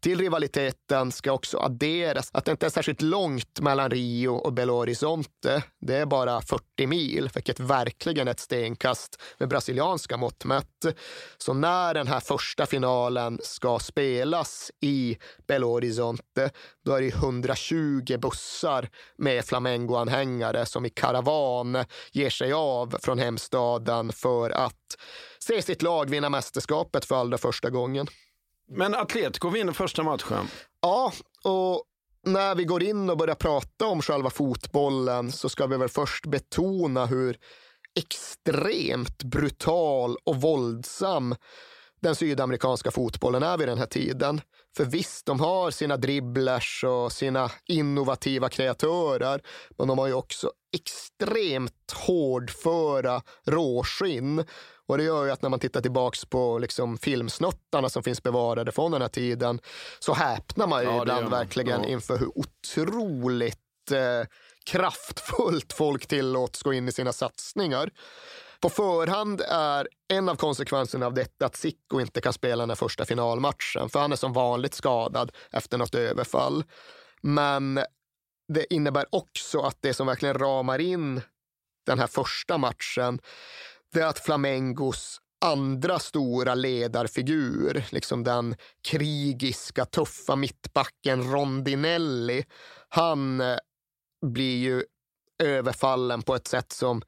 Till 0.00 0.20
rivaliteten 0.20 1.12
ska 1.12 1.32
också 1.32 1.58
adderas 1.58 2.30
att 2.32 2.44
det 2.44 2.50
inte 2.50 2.66
är 2.66 2.70
särskilt 2.70 3.02
långt 3.02 3.60
mellan 3.60 3.90
Rio 3.90 4.28
och 4.28 4.52
Belo 4.52 4.72
Horizonte. 4.72 5.62
Det 5.80 5.96
är 5.96 6.06
bara 6.06 6.40
40 6.40 6.86
mil, 6.86 7.30
vilket 7.34 7.60
verkligen 7.60 8.28
är 8.28 8.32
ett 8.32 8.40
stenkast 8.40 9.22
med 9.38 9.48
brasilianska 9.48 10.16
mått 10.16 10.44
mätt. 10.44 10.86
Så 11.38 11.54
när 11.54 11.94
den 11.94 12.06
här 12.06 12.20
första 12.20 12.66
finalen 12.66 13.38
ska 13.42 13.78
spelas 13.78 14.70
i 14.80 15.18
Belo 15.46 15.68
Horizonte, 15.68 16.50
då 16.84 16.94
är 16.94 17.02
det 17.02 17.08
120 17.08 18.18
bussar 18.18 18.88
med 19.18 19.44
Flamengo-anhängare 19.44 20.66
som 20.66 20.86
i 20.86 20.90
karavan 20.90 21.84
ger 22.12 22.30
sig 22.30 22.52
av 22.52 22.96
från 23.02 23.18
hemstaden 23.18 24.12
för 24.12 24.50
att 24.50 24.96
se 25.38 25.62
sitt 25.62 25.82
lag 25.82 26.10
vinna 26.10 26.30
mästerskapet 26.30 27.04
för 27.04 27.16
allra 27.16 27.38
första 27.38 27.70
gången. 27.70 28.06
Men 28.68 28.94
Atletico 28.94 29.48
vinner 29.48 29.72
första 29.72 30.02
matchen. 30.02 30.48
Ja, 30.80 31.12
och 31.44 31.84
när 32.26 32.54
vi 32.54 32.64
går 32.64 32.82
in 32.82 33.10
och 33.10 33.16
börjar 33.16 33.34
prata 33.34 33.86
om 33.86 34.02
själva 34.02 34.30
fotbollen 34.30 35.32
så 35.32 35.48
ska 35.48 35.66
vi 35.66 35.76
väl 35.76 35.88
först 35.88 36.26
betona 36.26 37.06
hur 37.06 37.38
extremt 37.98 39.22
brutal 39.22 40.16
och 40.24 40.40
våldsam 40.40 41.34
den 42.00 42.14
sydamerikanska 42.14 42.90
fotbollen 42.90 43.42
är 43.42 43.58
vid 43.58 43.68
den 43.68 43.78
här 43.78 43.86
tiden. 43.86 44.40
För 44.76 44.84
visst, 44.84 45.26
de 45.26 45.40
har 45.40 45.70
sina 45.70 45.96
dribblers 45.96 46.84
och 46.84 47.12
sina 47.12 47.50
innovativa 47.66 48.48
kreatörer, 48.48 49.40
men 49.78 49.88
de 49.88 49.98
har 49.98 50.06
ju 50.06 50.12
också 50.12 50.50
extremt 50.76 51.92
hårdföra 52.06 53.22
råskinn 53.44 54.44
och 54.88 54.98
det 54.98 55.04
gör 55.04 55.24
ju 55.24 55.30
att 55.30 55.42
när 55.42 55.48
man 55.48 55.60
tittar 55.60 55.80
tillbaks 55.80 56.24
på 56.24 56.58
liksom 56.58 56.98
filmsnuttarna 56.98 57.88
som 57.88 58.02
finns 58.02 58.22
bevarade 58.22 58.72
från 58.72 58.92
den 58.92 59.02
här 59.02 59.08
tiden 59.08 59.60
så 59.98 60.14
häpnar 60.14 60.66
man 60.66 60.82
ju 60.82 60.88
ja, 60.88 61.02
ibland 61.02 61.30
verkligen 61.30 61.82
ja. 61.82 61.88
inför 61.88 62.18
hur 62.18 62.30
otroligt 62.38 63.90
eh, 63.90 64.28
kraftfullt 64.66 65.72
folk 65.72 66.06
tillåts 66.06 66.62
gå 66.62 66.72
in 66.72 66.88
i 66.88 66.92
sina 66.92 67.12
satsningar. 67.12 67.90
På 68.60 68.68
förhand 68.68 69.40
är 69.48 69.88
en 70.08 70.28
av 70.28 70.36
konsekvenserna 70.36 71.06
av 71.06 71.14
detta 71.14 71.46
att 71.46 71.56
Sicko 71.56 72.00
inte 72.00 72.20
kan 72.20 72.32
spela 72.32 72.62
den 72.62 72.70
här 72.70 72.76
första 72.76 73.04
finalmatchen, 73.04 73.88
för 73.88 73.98
han 73.98 74.12
är 74.12 74.16
som 74.16 74.32
vanligt 74.32 74.74
skadad 74.74 75.32
efter 75.52 75.78
något 75.78 75.94
överfall. 75.94 76.64
Men 77.20 77.80
det 78.48 78.74
innebär 78.74 79.06
också 79.10 79.60
att 79.60 79.76
det 79.80 79.94
som 79.94 80.06
verkligen 80.06 80.38
ramar 80.38 80.78
in 80.78 81.20
den 81.86 81.98
här 81.98 82.06
första 82.06 82.58
matchen, 82.58 83.20
det 83.96 84.02
är 84.02 84.06
att 84.06 84.18
Flamengos 84.18 85.20
andra 85.44 85.98
stora 85.98 86.54
ledarfigur, 86.54 87.84
liksom 87.90 88.24
den 88.24 88.56
krigiska, 88.88 89.84
tuffa 89.84 90.36
mittbacken 90.36 91.32
Rondinelli, 91.32 92.44
han 92.88 93.40
eh, 93.40 93.56
blir 94.26 94.56
ju 94.56 94.82
överfallen 95.42 96.22
på 96.22 96.34
ett 96.34 96.46
sätt 96.46 96.72
som 96.72 97.02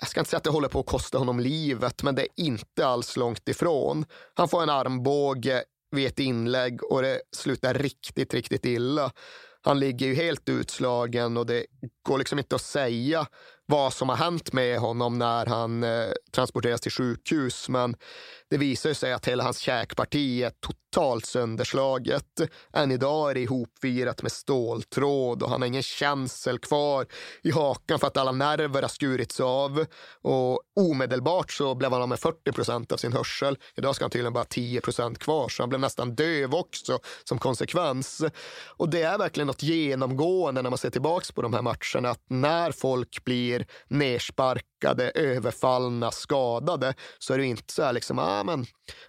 jag 0.00 0.08
ska 0.08 0.20
inte 0.20 0.30
säga 0.30 0.38
att 0.38 0.44
det 0.44 0.50
håller 0.50 0.68
på 0.68 0.80
att 0.80 0.86
kosta 0.86 1.18
honom 1.18 1.40
livet, 1.40 2.02
men 2.02 2.14
det 2.14 2.22
är 2.22 2.28
inte 2.36 2.86
alls 2.86 3.16
långt 3.16 3.48
ifrån. 3.48 4.04
Han 4.34 4.48
får 4.48 4.62
en 4.62 4.70
armbåge 4.70 5.64
vid 5.90 6.06
ett 6.06 6.18
inlägg 6.18 6.84
och 6.84 7.02
det 7.02 7.20
slutar 7.36 7.74
riktigt, 7.74 8.34
riktigt 8.34 8.66
illa. 8.66 9.12
Han 9.60 9.80
ligger 9.80 10.06
ju 10.06 10.14
helt 10.14 10.48
utslagen 10.48 11.36
och 11.36 11.46
det 11.46 11.66
går 12.02 12.18
liksom 12.18 12.38
inte 12.38 12.54
att 12.54 12.62
säga 12.62 13.26
vad 13.72 13.92
som 13.92 14.08
har 14.08 14.16
hänt 14.16 14.52
med 14.52 14.78
honom 14.78 15.18
när 15.18 15.46
han 15.46 15.82
eh, 15.82 16.08
transporteras 16.34 16.80
till 16.80 16.92
sjukhus. 16.92 17.68
Men 17.68 17.96
det 18.50 18.56
visar 18.56 18.92
sig 18.92 19.12
att 19.12 19.28
hela 19.28 19.44
hans 19.44 19.58
käkparti 19.58 20.42
är 20.42 20.50
totalt 20.50 20.81
totalt 20.92 21.26
sönderslaget. 21.26 22.40
Än 22.72 22.90
idag 22.90 23.30
är 23.30 23.34
det 23.34 23.40
ihopvirat 23.40 24.22
med 24.22 24.32
ståltråd 24.32 25.42
och 25.42 25.50
han 25.50 25.62
har 25.62 25.68
ingen 25.68 25.82
känsel 25.82 26.58
kvar 26.58 27.06
i 27.42 27.50
hakan 27.50 27.98
för 27.98 28.06
att 28.06 28.16
alla 28.16 28.32
nerver 28.32 28.82
har 28.82 28.88
skurits 28.88 29.40
av. 29.40 29.86
Och 30.22 30.60
omedelbart 30.76 31.52
så 31.52 31.74
blev 31.74 31.92
han 31.92 32.02
av 32.02 32.08
med 32.08 32.18
40 32.18 32.52
procent 32.52 32.92
av 32.92 32.96
sin 32.96 33.12
hörsel. 33.12 33.58
Idag 33.76 33.94
ska 33.94 34.04
han 34.04 34.10
tydligen 34.10 34.32
bara 34.32 34.40
ha 34.40 34.44
10 34.44 34.80
procent 34.80 35.18
kvar, 35.18 35.48
så 35.48 35.62
han 35.62 35.68
blev 35.68 35.80
nästan 35.80 36.14
döv 36.14 36.54
också 36.54 36.98
som 37.24 37.38
konsekvens. 37.38 38.22
Och 38.66 38.88
det 38.88 39.02
är 39.02 39.18
verkligen 39.18 39.46
något 39.46 39.62
genomgående 39.62 40.62
när 40.62 40.70
man 40.70 40.78
ser 40.78 40.90
tillbaka 40.90 41.32
på 41.34 41.42
de 41.42 41.54
här 41.54 41.62
matcherna, 41.62 42.10
att 42.10 42.24
när 42.28 42.72
folk 42.72 43.24
blir 43.24 43.66
nersparkade, 43.88 45.10
överfallna, 45.10 46.10
skadade, 46.10 46.94
så 47.18 47.34
är 47.34 47.38
det 47.38 47.46
inte 47.46 47.72
så 47.72 47.82
här 47.82 47.92
liksom, 47.92 48.18
ah, 48.18 48.44
men 48.44 48.66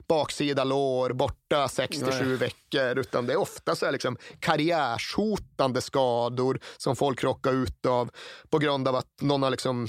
baksida 0.08 0.63
lår, 0.63 1.13
borta 1.13 1.67
67 1.74 2.36
veckor, 2.36 3.00
utan 3.00 3.26
det 3.26 3.34
är 3.34 3.38
ofta 3.38 3.76
så 3.76 3.86
här 3.86 3.92
liksom 3.92 4.18
karriärshotande 4.40 5.82
skador 5.82 6.60
som 6.78 6.96
folk 6.96 7.24
råkar 7.24 7.54
ut 7.54 7.86
av 7.86 8.10
på 8.50 8.60
grund 8.60 8.88
av 8.88 8.96
att 8.96 9.22
någon 9.22 9.44
har 9.44 9.50
liksom 9.50 9.88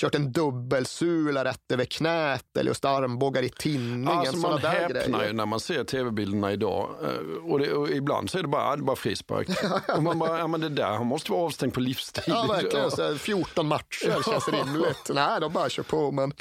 kört 0.00 0.14
en 0.14 0.32
dubbelsula 0.32 1.44
rätt 1.44 1.72
över 1.72 1.84
knät 1.84 2.56
eller 2.58 2.70
just 2.70 2.84
armbågar 2.84 3.42
i 3.42 3.48
tinningen. 3.48 4.08
Alltså 4.08 4.36
man 4.36 4.58
häpnar 4.58 5.24
ju 5.24 5.32
när 5.32 5.46
man 5.46 5.60
ser 5.60 5.84
tv-bilderna 5.84 6.52
idag. 6.52 6.90
Eh, 7.02 7.50
och, 7.50 7.58
det, 7.58 7.72
och, 7.72 7.90
ibland 7.90 8.30
så 8.30 8.38
är 8.38 8.42
det 8.42 8.48
bara, 8.48 8.76
det 8.76 8.82
bara 8.82 8.96
frispark. 8.96 9.48
och 9.96 10.02
man 10.02 10.18
bara, 10.18 10.38
ja 10.38 10.46
men 10.46 10.60
det 10.60 10.68
där, 10.68 10.90
han 10.90 11.06
måste 11.06 11.32
vara 11.32 11.42
avstängd 11.42 11.74
på 11.74 11.80
livstid. 11.80 12.24
Ja, 12.26 12.46
verkligen. 12.48 12.90
Så 12.90 13.18
14 13.18 13.66
matcher 13.66 14.22
känns 14.30 14.48
rimligt. 14.52 15.10
Nej, 15.14 15.40
de 15.40 15.52
bara 15.52 15.68
kör 15.68 15.82
på. 15.82 16.12
Men, 16.12 16.32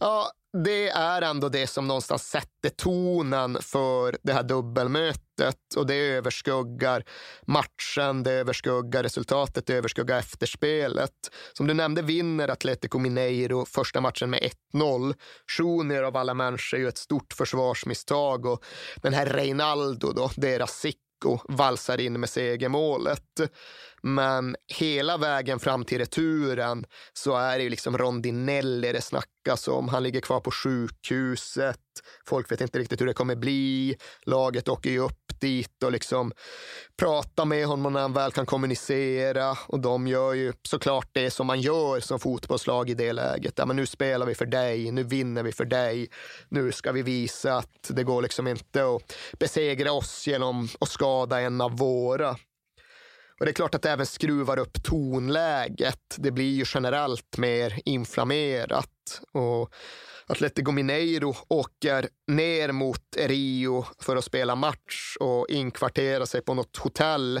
ja, 0.00 0.30
det 0.62 0.88
är 0.88 1.22
ändå 1.22 1.48
det 1.48 1.66
som 1.66 1.88
någonstans 1.88 2.28
sätter 2.28 2.70
tonen 2.70 3.58
för 3.60 4.16
det 4.22 4.32
här 4.32 4.42
dubbelmötet 4.42 5.56
och 5.76 5.86
det 5.86 5.94
överskuggar 5.94 7.04
matchen, 7.42 8.22
det 8.22 8.32
överskuggar 8.32 9.02
resultatet, 9.02 9.66
det 9.66 9.74
överskuggar 9.74 10.18
efterspelet. 10.18 11.10
Som 11.52 11.66
du 11.66 11.74
nämnde 11.74 12.02
vinner 12.02 12.48
Atletico 12.48 12.98
Mineiro 12.98 13.64
första 13.64 14.00
matchen 14.00 14.30
med 14.30 14.50
1-0. 14.74 15.14
Schuner 15.50 16.02
av 16.02 16.16
alla 16.16 16.34
människor 16.34 16.78
är 16.78 16.82
ju 16.82 16.88
ett 16.88 16.98
stort 16.98 17.32
försvarsmisstag 17.32 18.46
och 18.46 18.64
den 18.96 19.14
här 19.14 19.26
Reinaldo, 19.26 20.12
då, 20.12 20.30
deras 20.36 20.80
och 21.24 21.42
valsar 21.48 22.00
in 22.00 22.20
med 22.20 22.30
segermålet. 22.30 23.40
Men 24.02 24.56
hela 24.74 25.16
vägen 25.16 25.58
fram 25.58 25.84
till 25.84 25.98
returen 25.98 26.84
så 27.12 27.36
är 27.36 27.58
det 27.58 27.64
ju 27.64 27.70
liksom 27.70 27.98
Rondinelli 27.98 28.92
det 28.92 29.00
snackas 29.00 29.68
om. 29.68 29.88
Han 29.88 30.02
ligger 30.02 30.20
kvar 30.20 30.40
på 30.40 30.50
sjukhuset. 30.50 31.80
Folk 32.26 32.52
vet 32.52 32.60
inte 32.60 32.78
riktigt 32.78 33.00
hur 33.00 33.06
det 33.06 33.14
kommer 33.14 33.36
bli. 33.36 33.96
Laget 34.22 34.68
åker 34.68 34.90
ju 34.90 34.98
upp 34.98 35.23
dit 35.40 35.82
och 35.82 35.92
liksom 35.92 36.32
pratar 36.96 37.44
med 37.44 37.66
honom 37.66 37.92
när 37.92 38.00
han 38.00 38.12
väl 38.12 38.32
kan 38.32 38.46
kommunicera. 38.46 39.58
Och 39.66 39.80
de 39.80 40.06
gör 40.06 40.32
ju 40.32 40.52
såklart 40.62 41.08
det 41.12 41.30
som 41.30 41.46
man 41.46 41.60
gör 41.60 42.00
som 42.00 42.20
fotbollslag 42.20 42.90
i 42.90 42.94
det 42.94 43.12
läget. 43.12 43.54
Ja, 43.56 43.66
men 43.66 43.76
nu 43.76 43.86
spelar 43.86 44.26
vi 44.26 44.34
för 44.34 44.46
dig, 44.46 44.90
nu 44.90 45.02
vinner 45.02 45.42
vi 45.42 45.52
för 45.52 45.64
dig. 45.64 46.08
Nu 46.48 46.72
ska 46.72 46.92
vi 46.92 47.02
visa 47.02 47.56
att 47.56 47.88
det 47.88 48.02
går 48.02 48.22
liksom 48.22 48.46
inte 48.46 48.84
att 48.84 49.14
besegra 49.38 49.92
oss 49.92 50.26
genom 50.26 50.68
att 50.80 50.88
skada 50.88 51.40
en 51.40 51.60
av 51.60 51.76
våra. 51.76 52.36
Och 53.38 53.46
det 53.46 53.50
är 53.50 53.54
klart 53.54 53.74
att 53.74 53.82
det 53.82 53.90
även 53.90 54.06
skruvar 54.06 54.58
upp 54.58 54.82
tonläget. 54.84 56.16
Det 56.16 56.30
blir 56.30 56.54
ju 56.54 56.64
generellt 56.74 57.38
mer 57.38 57.80
inflammerat. 57.84 59.20
Och 59.32 59.74
Atletico 60.26 60.72
Mineiro 60.72 61.36
åker 61.48 62.08
ner 62.26 62.72
mot 62.72 63.16
Rio 63.16 63.86
för 63.98 64.16
att 64.16 64.24
spela 64.24 64.54
match 64.54 65.16
och 65.20 65.48
inkvartera 65.48 66.26
sig 66.26 66.40
på 66.40 66.54
något 66.54 66.76
hotell 66.76 67.40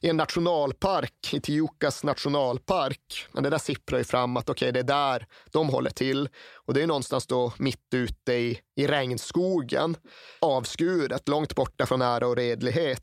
i 0.00 0.08
en 0.08 0.16
nationalpark, 0.16 1.34
i 1.34 1.40
Tijucas 1.40 2.04
nationalpark. 2.04 3.26
Men 3.32 3.42
det 3.42 3.50
där 3.50 3.58
sipprar 3.58 3.98
ju 3.98 4.04
fram 4.04 4.36
att 4.36 4.50
okej, 4.50 4.70
okay, 4.70 4.82
det 4.82 4.92
är 4.92 4.96
där 4.96 5.26
de 5.50 5.68
håller 5.68 5.90
till. 5.90 6.28
Och 6.54 6.74
det 6.74 6.82
är 6.82 6.86
någonstans 6.86 7.26
då 7.26 7.52
mitt 7.58 7.94
ute 7.94 8.32
i, 8.32 8.60
i 8.76 8.86
regnskogen, 8.86 9.96
avskuret, 10.40 11.28
långt 11.28 11.54
borta 11.54 11.86
från 11.86 12.02
ära 12.02 12.26
och 12.26 12.36
redlighet. 12.36 13.02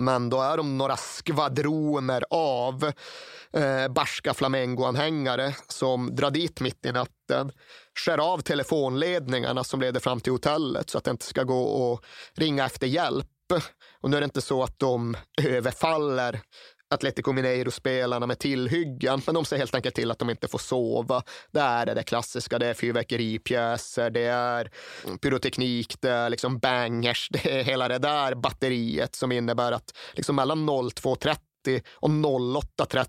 Men 0.00 0.30
då 0.30 0.40
är 0.40 0.56
de 0.56 0.78
några 0.78 0.96
skvadroner 0.96 2.24
av 2.30 2.92
eh, 3.52 3.88
barska 3.88 4.34
flamengoanhängare 4.34 5.54
som 5.68 6.16
drar 6.16 6.30
dit 6.30 6.60
mitt 6.60 6.86
i 6.86 6.92
natten, 6.92 7.52
skär 8.04 8.18
av 8.32 8.38
telefonledningarna 8.38 9.64
som 9.64 9.80
leder 9.80 10.00
fram 10.00 10.20
till 10.20 10.32
hotellet 10.32 10.90
så 10.90 10.98
att 10.98 11.04
det 11.04 11.10
inte 11.10 11.24
ska 11.24 11.42
gå 11.42 11.92
att 11.92 12.04
ringa 12.38 12.66
efter 12.66 12.86
hjälp. 12.86 13.26
Och 14.00 14.10
nu 14.10 14.16
är 14.16 14.20
det 14.20 14.24
inte 14.24 14.40
så 14.40 14.62
att 14.62 14.78
de 14.78 15.16
överfaller 15.42 16.40
Atletico 16.94 17.32
Mineiro-spelarna 17.32 18.26
med 18.26 18.38
tillhyggen, 18.38 19.22
men 19.26 19.34
de 19.34 19.44
ser 19.44 19.56
helt 19.56 19.74
enkelt 19.74 19.94
till 19.94 20.10
att 20.10 20.18
de 20.18 20.30
inte 20.30 20.48
får 20.48 20.58
sova. 20.58 21.22
Det 21.50 21.60
är 21.60 21.86
det 21.86 22.02
klassiska, 22.02 22.58
det 22.58 22.66
är 22.66 22.74
fyrverkeripjäser, 22.74 24.10
det 24.10 24.24
är 24.24 24.70
pyroteknik, 25.22 25.94
det 26.00 26.10
är 26.10 26.30
liksom 26.30 26.58
bangers, 26.58 27.28
det 27.32 27.60
är 27.60 27.62
hela 27.62 27.88
det 27.88 27.98
där 27.98 28.34
batteriet 28.34 29.14
som 29.14 29.32
innebär 29.32 29.72
att 29.72 29.96
liksom 30.14 30.36
mellan 30.36 30.70
02.30 30.70 31.36
och 31.94 32.08
08.30 32.08 33.06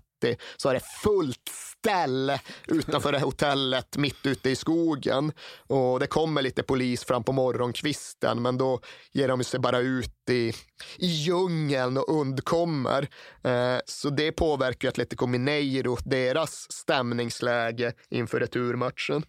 så 0.56 0.68
är 0.68 0.74
det 0.74 0.82
fullt 1.02 1.52
ställ 1.82 2.32
utanför 2.68 3.12
det 3.12 3.20
hotellet 3.20 3.96
mitt 3.96 4.26
ute 4.26 4.50
i 4.50 4.56
skogen. 4.56 5.32
Och 5.66 6.00
det 6.00 6.06
kommer 6.06 6.42
lite 6.42 6.62
polis 6.62 7.04
fram 7.04 7.24
på 7.24 7.32
morgonkvisten 7.32 8.42
men 8.42 8.58
då 8.58 8.80
ger 9.12 9.28
de 9.28 9.44
sig 9.44 9.60
bara 9.60 9.78
ut 9.78 10.30
i, 10.30 10.48
i 10.96 11.06
djungeln 11.06 11.96
och 11.98 12.20
undkommer. 12.20 13.08
Eh, 13.44 13.78
så 13.86 14.10
det 14.10 14.32
påverkar 14.32 14.88
Atletico 14.88 15.26
Mineiro, 15.26 15.96
deras 16.04 16.72
stämningsläge 16.72 17.92
inför 18.10 18.40
returmatchen. 18.40 19.22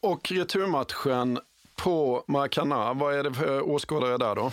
Och 0.00 0.32
returmatchen 0.32 1.38
på 1.76 2.24
Maracana, 2.28 2.92
vad 2.92 3.14
är 3.14 3.22
det 3.22 3.34
för 3.34 3.68
åskådare 3.68 4.18
där 4.18 4.34
då? 4.34 4.52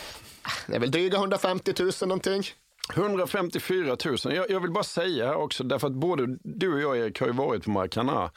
Det 0.68 0.76
är 0.76 0.80
väl 0.80 0.92
dryga 0.92 1.18
150 1.18 1.74
000 1.80 1.92
någonting. 2.02 2.44
154 2.92 3.98
000. 4.06 4.18
Jag, 4.24 4.50
jag, 4.50 4.60
vill 4.60 4.72
bara 4.72 4.84
säga 4.84 5.36
också, 5.36 5.64
därför 5.64 5.88
att 5.88 5.94
både 5.94 6.38
du 6.44 6.74
och 6.74 6.82
jag 6.82 6.98
Erik 6.98 7.20
har 7.20 7.28
ju 7.28 7.34
varit 7.34 7.64
på 7.64 7.72
Maracana. 7.72 8.32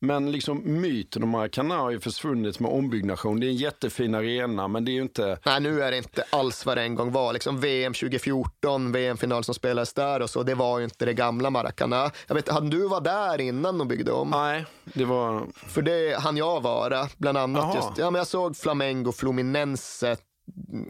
Men 0.00 0.32
liksom 0.32 0.80
myten 0.80 1.22
om 1.22 1.28
Maracana 1.28 1.76
har 1.76 1.90
ju 1.90 2.00
försvunnit 2.00 2.60
med 2.60 2.70
ombyggnation. 2.70 3.40
Det 3.40 3.46
är 3.46 3.48
en 3.48 3.56
jättefin 3.56 4.14
arena, 4.14 4.68
men 4.68 4.84
det 4.84 4.90
är 4.90 4.92
ju 4.92 5.02
inte... 5.02 5.38
Nej, 5.46 5.60
nu 5.60 5.82
är 5.82 5.90
det 5.90 5.96
inte 5.96 6.24
alls 6.30 6.66
vad 6.66 6.76
det 6.76 6.82
en 6.82 6.94
gång 6.94 7.12
var. 7.12 7.32
Liksom 7.32 7.60
VM 7.60 7.94
2014, 7.94 8.92
VM-final 8.92 9.44
som 9.44 9.54
spelades 9.54 9.94
där 9.94 10.22
och 10.22 10.30
så, 10.30 10.42
det 10.42 10.54
var 10.54 10.78
ju 10.78 10.84
inte 10.84 11.04
det 11.04 11.14
gamla 11.14 11.50
Maracana. 11.50 12.10
Jag 12.26 12.34
vet, 12.34 12.48
hade 12.48 12.70
du 12.70 12.88
var 12.88 13.00
där 13.00 13.40
innan 13.40 13.78
de 13.78 13.88
byggde 13.88 14.12
om? 14.12 14.30
Nej, 14.30 14.64
det 14.84 15.04
var... 15.04 15.46
För 15.54 15.82
det 15.82 16.20
hann 16.20 16.36
jag 16.36 16.60
vara, 16.60 17.08
bland 17.16 17.38
annat 17.38 17.62
Aha. 17.62 17.74
just. 17.74 17.98
Ja, 17.98 18.10
men 18.10 18.18
jag 18.18 18.26
såg 18.26 18.56
Flamengo 18.56 19.12
Fluminense 19.12 20.10
en 20.10 20.16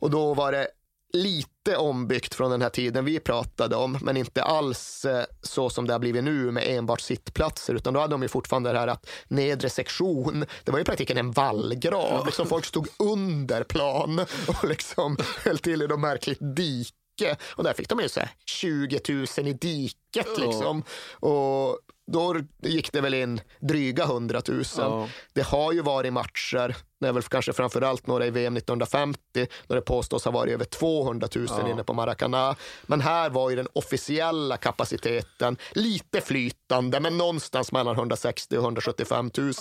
Och 0.00 0.10
då 0.10 0.34
var 0.34 0.52
det 0.52 0.68
lite 1.12 1.76
ombyggt 1.76 2.34
från 2.34 2.50
den 2.50 2.62
här 2.62 2.68
tiden 2.68 3.04
vi 3.04 3.20
pratade 3.20 3.76
om, 3.76 3.98
men 4.02 4.16
inte 4.16 4.42
alls 4.42 5.04
eh, 5.04 5.24
så 5.42 5.70
som 5.70 5.86
det 5.86 5.94
har 5.94 5.98
blivit 5.98 6.24
nu 6.24 6.50
med 6.50 6.64
enbart 6.66 7.00
sittplatser, 7.00 7.74
utan 7.74 7.94
då 7.94 8.00
hade 8.00 8.14
de 8.14 8.22
ju 8.22 8.28
fortfarande 8.28 8.72
det 8.72 8.78
här 8.78 8.88
att 8.88 9.10
nedre 9.28 9.70
sektion, 9.70 10.44
det 10.64 10.70
var 10.70 10.78
ju 10.78 10.82
i 10.82 10.84
praktiken 10.84 11.16
en 11.16 11.30
vallgrav. 11.30 12.26
Liksom 12.26 12.46
folk 12.46 12.64
stod 12.64 12.88
under 12.98 13.64
plan 13.64 14.18
och 14.48 14.68
liksom 14.68 15.16
höll 15.44 15.58
till 15.58 15.82
i 15.82 15.86
något 15.86 16.00
märkligt 16.00 16.38
dike. 16.40 17.36
Och 17.54 17.64
där 17.64 17.72
fick 17.72 17.88
de 17.88 18.00
ju 18.00 18.08
så 18.08 18.20
20 18.46 19.00
000 19.08 19.48
i 19.48 19.52
diket 19.52 20.38
liksom. 20.38 20.82
Och 21.12 21.78
då 22.12 22.36
gick 22.62 22.92
det 22.92 23.00
väl 23.00 23.14
in 23.14 23.40
dryga 23.60 24.04
100 24.04 24.42
000. 24.48 24.64
Ja. 24.76 25.08
Det 25.32 25.42
har 25.42 25.72
ju 25.72 25.82
varit 25.82 26.12
matcher, 26.12 26.76
det 27.00 27.08
är 27.08 27.12
väl 27.12 27.22
kanske 27.22 27.52
framförallt 27.52 28.06
några 28.06 28.26
i 28.26 28.30
VM 28.30 28.56
1950, 28.56 29.46
då 29.66 29.74
det 29.74 29.80
påstås 29.80 30.24
ha 30.24 30.32
varit 30.32 30.52
över 30.52 30.64
200 30.64 31.28
000 31.36 31.46
ja. 31.48 31.70
inne 31.70 31.84
på 31.84 31.92
Maracana. 31.92 32.56
Men 32.86 33.00
här 33.00 33.30
var 33.30 33.50
ju 33.50 33.56
den 33.56 33.68
officiella 33.72 34.56
kapaciteten 34.56 35.56
lite 35.72 36.20
flytande, 36.20 37.00
men 37.00 37.18
någonstans 37.18 37.72
mellan 37.72 37.96
160 37.96 38.56
och 38.56 38.62
175 38.62 39.30
000. 39.38 39.52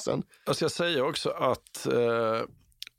Jag 0.45 0.55
ska 0.55 0.69
säga 0.69 1.05
också 1.05 1.29
att 1.29 1.87
eh, 1.87 2.47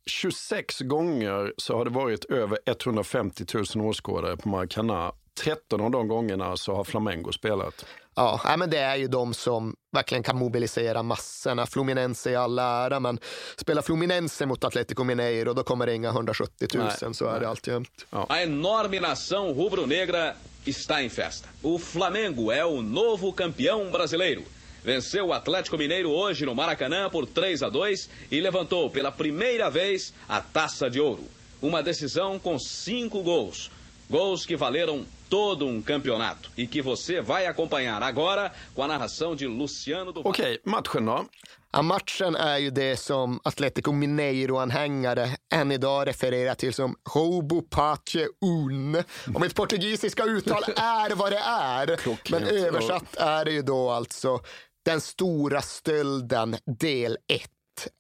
26 0.07 0.81
gånger 0.81 1.53
så 1.57 1.77
har 1.77 1.85
det 1.85 1.91
varit 1.91 2.25
över 2.25 2.59
150 2.67 3.45
000 3.77 3.87
åskådare 3.87 4.37
på 4.37 4.49
Maracana. 4.49 5.13
13 5.45 5.81
av 5.81 5.91
de 5.91 6.09
gångerna 6.09 6.57
så 6.57 6.75
har 6.75 6.85
Flamengo 6.85 7.33
spelat. 7.33 7.87
Ja, 8.19 8.57
men 8.57 8.71
det 8.71 8.79
är 8.79 8.97
ju 8.97 9.09
de 9.09 9.35
som 9.35 9.75
verkligen 9.93 10.23
kan 10.23 10.39
mobilisera 10.39 11.03
massorna. 11.03 11.67
Fluminense 11.67 12.31
i 12.31 12.37
all 12.37 12.59
ära, 12.59 13.01
men 13.01 13.19
spelar 13.57 13.83
Fluminense 13.83 14.47
mot 14.47 14.65
Atletico 14.65 15.05
Mineiro, 15.05 15.55
då 15.55 15.63
kommer 15.63 15.87
det 15.87 15.95
inga 15.95 16.09
170 16.09 16.67
000, 16.75 16.85
nej, 16.85 17.15
så 17.15 17.25
nej. 17.25 17.35
är 17.35 17.41
det 17.41 17.49
alltjämt. 17.49 18.07
Ja. 18.11 18.27
A 18.29 18.43
enorme 18.43 19.01
nação 19.01 19.53
rubro-negra 19.53 20.35
está 20.65 21.03
em 21.03 21.11
festa. 21.11 21.49
O 21.63 21.79
Flamengo 21.79 22.53
é 22.53 22.65
o 22.65 22.83
novo 22.83 23.33
campeão 23.33 23.91
brasileiro. 23.91 24.43
Venceu 24.85 25.27
o 25.27 25.33
Atlético 25.33 25.79
Mineiro 25.79 26.11
hoje 26.11 26.47
no 26.47 26.55
Maracanã 26.55 27.11
por 27.11 27.27
3 27.27 27.63
a 27.63 27.69
2 27.69 28.11
e 28.31 28.41
levantou 28.41 28.91
pela 28.91 29.13
primeira 29.13 29.71
vez 29.71 30.13
a 30.29 30.41
taça 30.41 30.91
de 30.91 31.01
ouro. 31.01 31.25
Uma 31.63 31.83
decisão 31.83 32.39
com 32.39 32.59
cinco 32.59 33.23
gols. 33.23 33.71
Gols 34.09 34.47
que 34.47 34.57
valeram 34.57 35.05
todo 35.29 35.67
um 35.67 35.83
campeonato 35.83 36.51
e 36.57 36.67
que 36.67 36.83
você 36.83 37.21
vai 37.21 37.47
acompanhar 37.47 38.03
agora 38.03 38.53
com 38.75 38.83
a 38.83 38.87
narração 38.87 39.37
de 39.37 39.47
Luciano 39.47 40.13
do 40.13 40.21
Okej, 40.21 40.31
okay, 40.31 40.59
matchen 40.65 41.07
då? 41.07 41.27
Ja, 41.73 41.83
matchen 41.83 42.37
är 42.37 42.59
ju 42.59 42.71
det 42.71 42.97
som 42.97 43.41
Atletico 43.45 43.93
Mineiro-anhängare 43.93 45.37
än 45.53 45.73
idag 45.73 46.07
refererar 46.07 46.55
till 46.55 46.75
som 46.75 46.97
Robo 47.15 47.63
Pace 47.63 48.29
Un. 48.41 48.97
Och 49.35 49.41
mitt 49.41 49.55
portugisiska 49.55 50.25
uttal 50.25 50.63
är 50.77 51.15
vad 51.15 51.33
det 51.33 51.39
är. 51.39 51.99
Men 52.31 52.43
översatt 52.43 53.17
är 53.17 53.45
det 53.45 53.53
ju 53.53 53.63
då 53.63 53.91
alltså 53.91 54.41
den 54.85 55.01
stora 55.01 55.63
stölden 55.63 56.57
del 56.81 57.17
1. 57.27 57.43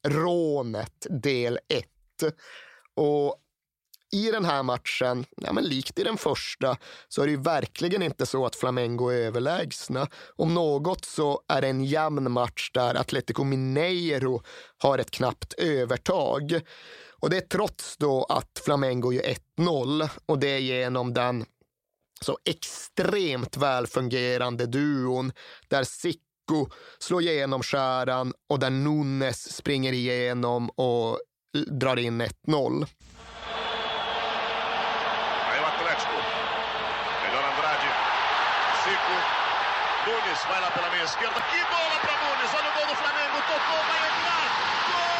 Rånet 0.06 1.06
del 1.10 1.58
1. 1.68 1.84
Och 2.94 3.36
i 4.12 4.30
den 4.30 4.44
här 4.44 4.62
matchen, 4.62 5.24
ja, 5.36 5.52
men 5.52 5.64
likt 5.64 5.98
i 5.98 6.04
den 6.04 6.16
första, 6.16 6.76
så 7.08 7.22
är 7.22 7.26
det 7.26 7.30
ju 7.30 7.40
verkligen 7.40 8.02
inte 8.02 8.26
så 8.26 8.46
att 8.46 8.56
Flamengo 8.56 9.08
är 9.08 9.16
överlägsna. 9.16 10.08
Om 10.36 10.54
något 10.54 11.04
så 11.04 11.40
är 11.48 11.60
det 11.60 11.68
en 11.68 11.84
jämn 11.84 12.32
match 12.32 12.70
där 12.74 12.94
Atletico 12.94 13.44
Mineiro 13.44 14.42
har 14.78 14.98
ett 14.98 15.10
knappt 15.10 15.52
övertag. 15.52 16.60
Och 17.20 17.30
det 17.30 17.36
är 17.36 17.40
trots 17.40 17.96
då 17.96 18.24
att 18.24 18.62
Flamengo 18.64 19.12
gör 19.12 19.34
1-0 19.58 20.08
och 20.26 20.38
det 20.38 20.48
är 20.48 20.58
genom 20.58 21.14
den 21.14 21.44
så 22.20 22.38
extremt 22.44 23.56
välfungerande 23.56 24.66
duon 24.66 25.32
där 25.68 25.84
Sicko 25.84 26.70
slår 26.98 27.22
igenom 27.22 27.62
skäran 27.62 28.32
och 28.48 28.58
där 28.58 28.70
Nunes 28.70 29.56
springer 29.56 29.92
igenom 29.92 30.70
och 30.70 31.20
drar 31.70 31.96
in 31.96 32.22
1-0. 32.22 32.86
Nunes 40.08 40.46
vai 40.48 40.60
lá 40.60 40.70
pela 40.70 40.90
meia 40.90 40.97
esquerda. 41.08 41.40
Que 41.50 41.60
bola 41.72 41.96
para 42.04 42.16
Nunes! 42.22 42.52
Olha 42.58 42.68
o 42.70 42.72
gol 42.76 42.86
do 42.90 42.96
Flamengo. 43.02 43.36
Tocou, 43.50 43.82
vai 43.88 43.98
entrar. 44.08 44.48
Gol! 44.90 45.18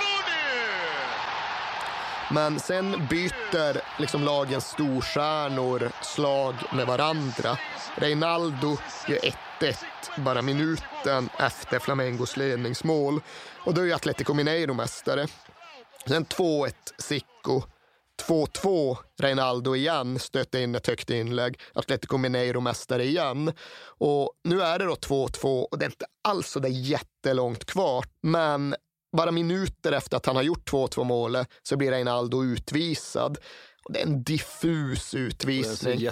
Nunes! 0.00 1.14
Men 2.28 2.60
sen 2.60 3.06
byter 3.10 3.80
liksom 3.98 4.24
lagens 4.24 4.64
storstjärnor 4.64 5.92
slag 6.02 6.54
med 6.72 6.86
varandra. 6.86 7.58
Reinaldo 7.94 8.76
gör 9.06 9.18
1-1 9.18 9.76
bara 10.16 10.42
minuten 10.42 11.28
efter 11.38 11.78
Flamengos 11.78 12.36
ledningsmål. 12.36 13.20
Och 13.64 13.74
då 13.74 13.86
är 13.86 13.94
Atletico 13.94 14.34
Mineiro 14.34 14.74
mästare. 14.74 15.26
Sen 16.06 16.24
2-1 16.24 16.72
Sicko 16.98 17.62
2-2, 18.22 18.96
Reinaldo 19.20 19.76
igen, 19.76 20.18
stötte 20.18 20.60
in 20.60 20.74
ett 20.74 20.86
högt 20.86 21.10
inlägg. 21.10 21.60
Atletico 21.72 22.18
Mineiro 22.18 22.60
mästare 22.60 23.04
igen. 23.04 23.52
Och 23.86 24.32
nu 24.44 24.62
är 24.62 24.78
det 24.78 24.84
då 24.84 24.94
2-2 24.94 25.62
och 25.62 25.78
det 25.78 25.84
är 25.84 25.88
inte 25.90 26.06
alls 26.24 26.48
så 26.48 26.60
där 26.60 26.68
jättelångt 26.68 27.64
kvar. 27.64 28.04
Men 28.22 28.74
bara 29.16 29.30
minuter 29.30 29.92
efter 29.92 30.16
att 30.16 30.26
han 30.26 30.36
har 30.36 30.42
gjort 30.42 30.70
2-2 30.70 31.04
målet 31.04 31.48
så 31.62 31.76
blir 31.76 31.90
Reinaldo 31.90 32.44
utvisad. 32.44 33.38
Det 33.88 34.00
är 34.00 34.06
en 34.06 34.22
diffus 34.22 35.14
utvisning. 35.14 36.08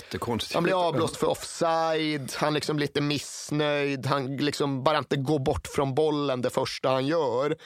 Han 0.55 0.63
blir 0.63 0.89
avblåst 0.89 1.17
för 1.17 1.27
offside, 1.27 2.33
han 2.37 2.55
liksom 2.55 2.79
lite 2.79 3.01
missnöjd, 3.01 4.07
han 4.07 4.37
liksom 4.37 4.85
bara 4.85 4.99
inte 4.99 5.17
går 5.17 5.39
bort 5.39 5.67
från 5.67 5.95
bollen 5.95 6.43
det 6.43 6.51
första 6.51 6.89
han 6.89 7.07
gör. 7.07 7.57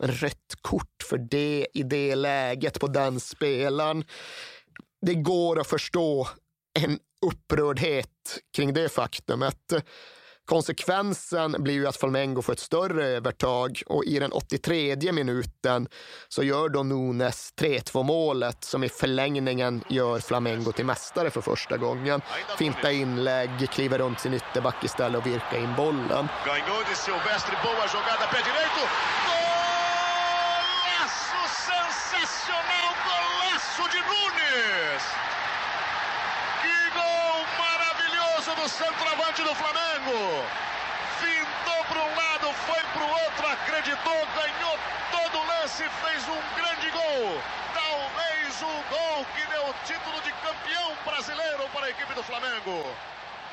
Men 0.00 0.10
rött 0.10 0.54
kort 0.62 1.02
för 1.08 1.18
det 1.18 1.66
i 1.74 1.82
det 1.82 2.14
läget 2.14 2.80
på 2.80 2.86
den 2.86 3.20
spelaren. 3.20 4.04
Det 5.06 5.14
går 5.14 5.60
att 5.60 5.66
förstå 5.66 6.28
en 6.78 6.98
upprördhet 7.26 8.38
kring 8.56 8.74
det 8.74 8.88
faktumet. 8.88 9.72
konsekvensen 10.44 11.56
blir 11.58 11.74
ju 11.74 11.86
att 11.86 11.96
Flamengo 11.96 12.42
får 12.42 12.52
ett 12.52 12.58
större 12.58 13.06
övertag 13.06 13.82
och 13.86 14.04
i 14.04 14.18
den 14.18 14.32
83 14.32 15.12
minuten 15.12 15.88
så 16.28 16.42
gör 16.42 16.68
då 16.68 16.82
Nunes 16.82 17.52
3-2 17.60 18.02
målet 18.02 18.64
som 18.64 18.84
i 18.84 18.88
förlängningen 18.88 19.84
gör 19.88 20.18
Flamengo 20.18 20.72
till 20.72 20.86
mästare 20.86 21.30
för 21.30 21.40
första 21.40 21.76
gången. 21.76 22.20
Finta 22.58 22.92
inlägg, 22.92 23.70
kliver 23.70 23.98
runt 23.98 24.20
sin 24.20 24.34
ytterback 24.34 24.84
istället 24.84 25.20
och 25.20 25.26
virkar 25.26 25.58
in 25.58 25.74
bollen. 25.76 26.28
Centroavante 39.40 39.44
do 39.44 39.54
Flamengo! 39.54 40.44
Fintou 41.18 41.84
para 41.88 42.00
um 42.00 42.16
lado, 42.16 42.52
foi 42.66 42.82
para 42.92 43.04
o 43.04 43.10
outro, 43.10 43.46
acreditou, 43.46 44.26
ganhou 44.36 44.78
todo 45.10 45.38
o 45.38 45.46
lance, 45.46 45.84
fez 46.02 46.28
um 46.28 46.40
grande 46.56 46.90
gol. 46.90 47.40
Talvez 47.74 48.62
o 48.62 48.74
gol 48.90 49.26
que 49.34 49.46
deu 49.50 49.62
o 49.68 49.74
título 49.86 50.20
de 50.22 50.32
campeão 50.32 50.92
brasileiro 51.04 51.68
para 51.72 51.86
a 51.86 51.90
equipe 51.90 52.14
do 52.14 52.22
Flamengo. 52.22 52.84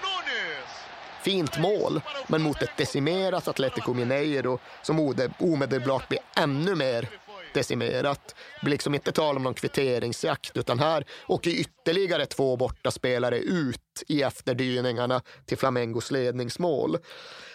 Nunes! 0.01 0.87
Fint 1.21 1.57
mål, 1.57 2.01
men 2.27 2.41
mot 2.41 2.61
ett 2.61 2.77
decimerat 2.77 3.47
Atletico 3.47 3.93
Mineiro 3.93 4.59
som 4.81 4.99
omedelbart 5.39 6.07
blir 6.07 6.21
ännu 6.35 6.75
mer 6.75 7.07
decimerat. 7.53 8.35
Det 8.59 8.65
blir 8.65 8.71
liksom 8.71 8.95
inte 8.95 9.11
tal 9.11 9.37
om 9.37 9.43
någon 9.43 9.53
kvitteringsjakt 9.53 10.57
utan 10.57 10.79
här 10.79 11.05
åker 11.27 11.51
ytterligare 11.51 12.25
två 12.25 12.57
bortaspelare 12.57 13.39
ut 13.39 14.03
i 14.07 14.21
efterdyningarna 14.21 15.21
till 15.45 15.57
Flamengos 15.57 16.11
ledningsmål. 16.11 16.97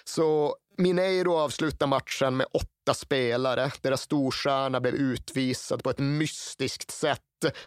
Så 0.05 0.57
Mineiro 0.77 1.35
avslutar 1.35 1.87
matchen 1.87 2.37
med 2.37 2.47
åtta 2.53 2.95
spelare. 2.95 3.71
Deras 3.81 4.03
storstjärna 4.03 4.81
blev 4.81 4.95
utvisad 4.95 5.83
på 5.83 5.91
ett 5.91 5.99
mystiskt 5.99 6.91
sätt 6.91 7.21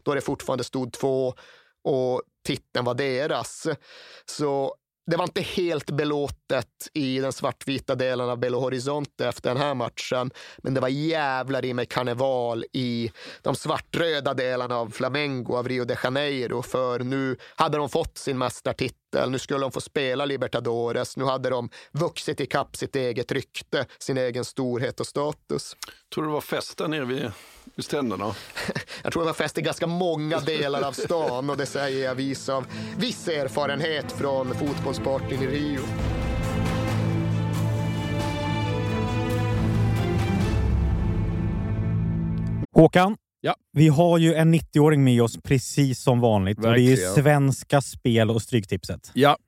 då 0.04 0.14
det 0.14 0.22
fortfarande 0.22 0.64
stod 0.64 0.94
två 0.94 1.34
och 1.84 2.22
titeln 2.46 2.86
var 2.86 2.94
deras. 2.94 3.68
Så 4.26 4.76
det 5.08 5.18
var 5.18 5.24
inte 5.24 5.42
helt 5.42 5.92
belåtet 5.92 6.90
i 6.94 7.20
den 7.20 7.34
svartvita 7.34 7.96
delen 7.96 8.30
av 8.30 8.40
Belo 8.40 8.60
Horizonte 8.60 9.28
efter 9.28 9.50
den 9.50 9.58
här 9.58 9.74
matchen. 9.74 10.32
Men 10.58 10.74
det 10.74 10.82
var 10.82 10.88
jävlar 10.88 11.66
i 11.66 11.74
mig 11.74 11.86
karneval 11.86 12.66
i 12.74 13.12
de 13.42 13.56
svartröda 13.56 14.34
delarna 14.34 14.78
av 14.78 14.90
Flamengo, 14.90 15.56
av 15.56 15.68
Rio 15.68 15.86
de 15.86 15.96
Janeiro. 16.04 16.62
För 16.62 17.00
nu 17.00 17.38
hade 17.56 17.78
de 17.78 17.90
fått 17.90 18.18
sin 18.18 18.38
mästartitel. 18.38 19.05
Nu 19.28 19.40
skulle 19.40 19.60
de 19.60 19.72
få 19.72 19.82
spela 19.82 20.26
Libertadores. 20.26 21.18
Nu 21.18 21.24
hade 21.24 21.50
de 21.50 21.70
vuxit 21.92 22.40
ikapp 22.40 22.76
sitt 22.76 22.96
eget 22.96 23.32
rykte, 23.32 23.86
sin 24.00 24.18
egen 24.18 24.46
storhet 24.46 25.00
och 25.00 25.08
status. 25.08 25.76
Tror 26.14 26.24
du 26.24 26.30
det 26.30 26.34
var 26.34 26.42
fest 26.42 26.78
där 26.78 26.88
nere 26.88 27.06
vid, 27.06 27.32
vid 27.76 27.86
stränderna? 27.86 28.36
Jag 29.04 29.14
tror 29.14 29.24
det 29.24 29.28
var 29.28 29.34
fest 29.34 29.58
i 29.58 29.62
ganska 29.62 29.88
många 29.88 30.40
delar 30.40 30.82
av 30.82 30.92
stan 30.92 31.50
och 31.50 31.58
det 31.58 31.66
säger 31.66 32.06
jag 32.06 32.16
vis 32.16 32.50
av 32.50 32.66
viss 32.98 33.28
erfarenhet 33.28 34.12
från 34.12 34.56
fotbollspartyn 34.56 35.42
i 35.42 35.48
Rio. 35.48 35.82
Håkan, 42.76 43.18
Ja. 43.46 43.56
vi 43.74 43.88
har 43.88 44.18
ju 44.18 44.34
en 44.34 44.56
90-åring 44.56 45.04
med 45.04 45.22
oss 45.22 45.38
precis 45.44 46.00
som 46.00 46.20
vanligt. 46.20 46.58
Och 46.58 46.64
det 46.64 46.70
är 46.70 46.80
ju. 46.80 46.98
Svenska 46.98 47.82
Spel 47.82 48.30
och 48.32 48.42
Stryktipset. 48.42 49.12
Ja, 49.14 49.38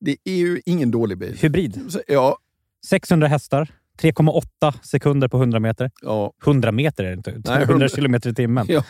Det 0.00 0.16
är 0.24 0.34
ju 0.36 0.60
ingen 0.66 0.90
dålig 0.90 1.18
bil. 1.18 1.38
Hybrid. 1.40 1.80
Ja, 2.08 2.38
600 2.86 3.26
hästar. 3.28 3.68
3,8 4.02 4.74
sekunder 4.82 5.28
på 5.28 5.36
100 5.36 5.60
meter. 5.60 5.90
ja, 6.02 6.32
100 6.44 6.72
meter 6.72 7.04
är 7.04 7.08
det 7.08 7.16
inte. 7.16 7.30
100 7.30 7.62
100 7.62 7.88
kilometer 7.88 8.30
i 8.30 8.34
timmen. 8.34 8.66
ja. 8.68 8.82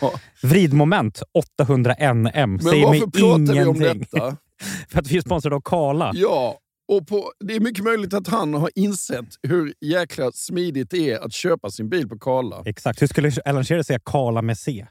Vridmoment 0.42 1.22
800 1.58 1.94
NM. 2.14 2.30
Men 2.32 2.60
Säger 2.60 2.90
mig 2.90 3.00
varför 3.00 3.06
pratar 3.46 3.54
vi 3.54 3.64
om 3.64 3.78
detta? 3.78 4.36
För 4.88 4.98
att 4.98 5.06
vi 5.10 5.16
är 5.16 5.20
sponsrade 5.20 5.56
av 5.56 5.60
Kala. 5.60 6.12
Ja, 6.14 6.58
och 6.88 7.06
på, 7.06 7.32
det 7.44 7.56
är 7.56 7.60
mycket 7.60 7.84
möjligt 7.84 8.14
att 8.14 8.28
han 8.28 8.54
har 8.54 8.70
insett 8.74 9.26
hur 9.42 9.74
jäkla 9.80 10.32
smidigt 10.32 10.90
det 10.90 11.10
är 11.10 11.18
att 11.24 11.32
köpa 11.32 11.70
sin 11.70 11.88
bil 11.88 12.08
på 12.08 12.18
Karla. 12.18 12.62
Exakt. 12.64 13.02
Hur 13.02 13.06
skulle 13.06 13.32
Alan 13.44 13.64
Shearer 13.64 13.82
säga 13.82 13.98
Kala 14.04 14.42
med 14.42 14.58
C? 14.58 14.86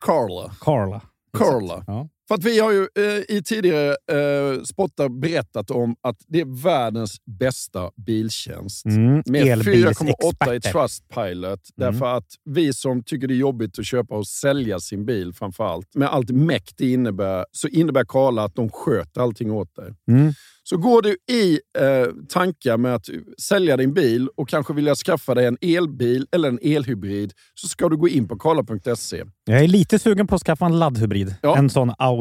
Karla. 0.00 0.52
Carla. 0.60 1.00
Karla. 1.38 1.84
Ja. 1.86 2.08
För 2.30 2.34
att 2.34 2.44
vi 2.44 2.58
har 2.58 2.72
ju 2.72 2.80
eh, 2.80 3.36
i 3.36 3.42
tidigare 3.42 3.88
eh, 3.88 4.62
spottar 4.62 5.08
berättat 5.08 5.70
om 5.70 5.96
att 6.00 6.16
det 6.26 6.40
är 6.40 6.62
världens 6.62 7.16
bästa 7.24 7.90
biltjänst. 8.06 8.86
Mm, 8.86 9.22
Med 9.26 9.58
4,8 9.58 10.54
i. 10.54 10.60
Trustpilot. 10.60 11.44
Mm. 11.44 11.60
Därför 11.76 12.16
att 12.16 12.26
vi 12.44 12.72
som 12.72 13.02
tycker 13.02 13.28
det 13.28 13.34
är 13.34 13.36
jobbigt 13.36 13.78
att 13.78 13.86
köpa 13.86 14.14
och 14.14 14.26
sälja 14.26 14.80
sin 14.80 15.06
bil 15.06 15.32
framför 15.32 15.64
allt, 15.64 15.94
med 15.94 16.08
allt 16.08 16.30
mäkt 16.30 16.74
det 16.76 16.92
innebär, 16.92 17.46
så 17.52 17.68
innebär 17.68 18.04
Karla 18.04 18.44
att 18.44 18.54
de 18.54 18.70
sköter 18.70 19.20
allting 19.20 19.50
åt 19.50 19.76
dig. 19.76 19.94
Mm. 20.08 20.32
Så 20.70 20.76
går 20.76 21.02
du 21.02 21.16
i 21.34 21.60
eh, 21.78 22.12
tankar 22.28 22.76
med 22.76 22.94
att 22.94 23.08
sälja 23.42 23.76
din 23.76 23.94
bil 23.94 24.28
och 24.36 24.48
kanske 24.48 24.74
vilja 24.74 24.94
skaffa 24.94 25.34
dig 25.34 25.46
en 25.46 25.58
elbil 25.60 26.26
eller 26.32 26.48
en 26.48 26.58
elhybrid 26.62 27.32
så 27.54 27.68
ska 27.68 27.88
du 27.88 27.96
gå 27.96 28.08
in 28.08 28.28
på 28.28 28.38
karla.se. 28.38 29.24
Jag 29.44 29.64
är 29.64 29.68
lite 29.68 29.98
sugen 29.98 30.26
på 30.26 30.34
att 30.34 30.42
skaffa 30.42 30.66
en 30.66 30.78
laddhybrid. 30.78 31.34
Ja. 31.42 31.56
En 31.56 31.70
sån 31.70 31.92
Audi. 31.98 32.19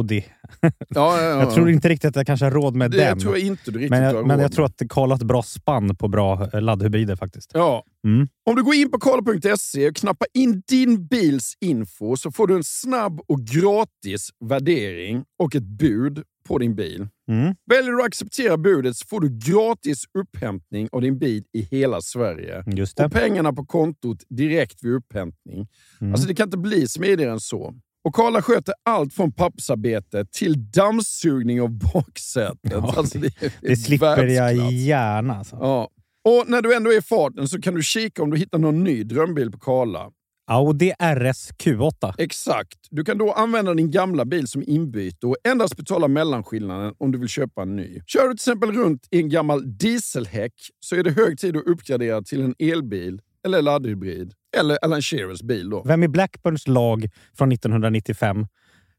Ja, 0.62 0.72
ja, 0.90 1.22
ja. 1.22 1.40
Jag 1.40 1.54
tror 1.54 1.70
inte 1.70 1.90
riktigt 1.90 2.10
att 2.10 2.16
jag 2.16 2.26
kanske 2.26 2.46
har 2.46 2.52
råd 2.52 2.76
med 2.76 2.92
det 2.92 2.98
den. 2.98 3.20
tror 3.20 3.38
jag 3.38 3.46
inte 3.46 3.72
du 3.72 3.80
riktigt 3.80 3.90
men 3.90 4.04
har 4.04 4.14
jag, 4.14 4.28
men 4.28 4.38
råd 4.38 4.44
jag 4.44 4.52
tror 4.52 4.66
att 4.66 4.82
Karl 4.90 5.10
har 5.10 5.16
ett 5.16 5.24
bra 5.24 5.44
spann 5.44 5.96
på 5.96 6.08
bra 6.08 6.50
eh, 6.54 6.62
laddhybrider 6.62 7.16
faktiskt. 7.16 7.52
Ja. 7.54 7.84
Mm. 8.08 8.28
Om 8.50 8.56
du 8.56 8.64
går 8.64 8.76
in 8.76 8.92
på 8.92 9.00
karla.se 9.00 9.90
och 9.90 9.96
knappar 9.96 10.28
in 10.34 10.64
din 10.68 11.08
bils 11.08 11.54
info 11.62 12.18
så 12.18 12.32
får 12.32 12.48
du 12.48 12.56
en 12.56 12.64
snabb 12.64 13.22
och 13.28 13.42
gratis 13.42 14.30
värdering 14.46 15.24
och 15.40 15.56
ett 15.56 15.64
bud 15.64 16.24
på 16.50 16.58
din 16.58 16.76
bil. 16.76 17.08
Mm. 17.30 17.56
Väljer 17.66 17.92
du 17.92 18.02
att 18.02 18.08
acceptera 18.08 18.58
budet 18.58 18.96
så 18.96 19.06
får 19.08 19.22
du 19.22 19.30
gratis 19.30 20.04
upphämtning 20.14 20.90
av 20.92 21.02
din 21.02 21.20
bil 21.20 21.44
i 21.54 21.62
hela 21.62 22.02
Sverige. 22.02 22.64
Och 23.06 23.12
pengarna 23.12 23.54
på 23.54 23.66
kontot 23.66 24.24
direkt 24.30 24.84
vid 24.84 24.94
upphämtning. 24.94 25.68
Mm. 26.02 26.14
Alltså 26.14 26.28
det 26.28 26.36
kan 26.36 26.48
inte 26.48 26.58
bli 26.58 26.88
smidigare 26.88 27.32
än 27.32 27.40
så. 27.40 27.74
Och 28.06 28.16
Karla 28.16 28.42
sköter 28.42 28.74
allt 28.86 29.14
från 29.14 29.32
pappersarbete 29.32 30.26
till 30.32 30.72
dammsugning 30.72 31.62
av 31.62 31.70
baksätet. 31.70 32.60
Ja, 32.72 32.94
alltså 32.98 33.18
det, 33.20 33.28
är- 33.44 33.52
Det 33.62 33.76
slipper 33.76 34.28
jag 34.28 34.56
gärna. 34.72 35.36
Alltså. 35.36 35.56
Ja. 35.62 35.90
Och 36.30 36.50
när 36.50 36.62
du 36.62 36.76
ändå 36.76 36.92
är 36.94 36.98
i 36.98 37.02
farten 37.02 37.48
så 37.48 37.62
kan 37.62 37.76
du 37.76 37.84
kika 37.84 38.24
om 38.24 38.30
du 38.32 38.38
hittar 38.38 38.58
någon 38.60 38.84
ny 38.84 39.04
drömbil 39.04 39.52
på 39.52 39.60
Karla. 39.60 40.10
Audi 40.52 40.92
RS 41.00 41.52
Q8. 41.64 42.14
Exakt. 42.18 42.78
Du 42.90 43.04
kan 43.04 43.18
då 43.18 43.32
använda 43.34 43.74
din 43.74 43.92
gamla 43.92 44.26
bil 44.26 44.48
som 44.48 44.64
inbyte 44.68 45.28
och 45.28 45.36
endast 45.44 45.78
betala 45.78 46.08
mellanskillnaden 46.08 46.94
om 46.98 47.12
du 47.12 47.18
vill 47.20 47.28
köpa 47.30 47.62
en 47.62 47.76
ny. 47.76 48.02
Kör 48.08 48.22
du 48.28 48.30
till 48.30 48.34
exempel 48.52 48.72
runt 48.72 49.08
i 49.12 49.18
en 49.20 49.30
gammal 49.30 49.78
dieselhäck 49.78 50.54
så 50.80 50.96
är 50.96 51.04
det 51.04 51.12
hög 51.12 51.40
tid 51.40 51.58
att 51.58 51.64
uppgradera 51.68 52.22
till 52.22 52.42
en 52.42 52.56
elbil 52.60 53.22
eller 53.46 53.62
laddhybrid. 53.62 54.34
Eller 54.58 54.78
Alan 54.82 55.02
Shearers 55.02 55.42
bil 55.42 55.70
då. 55.70 55.84
Vem 55.86 56.04
i 56.04 56.08
Blackburns 56.08 56.68
lag 56.68 57.10
från 57.38 57.52
1995 57.52 58.48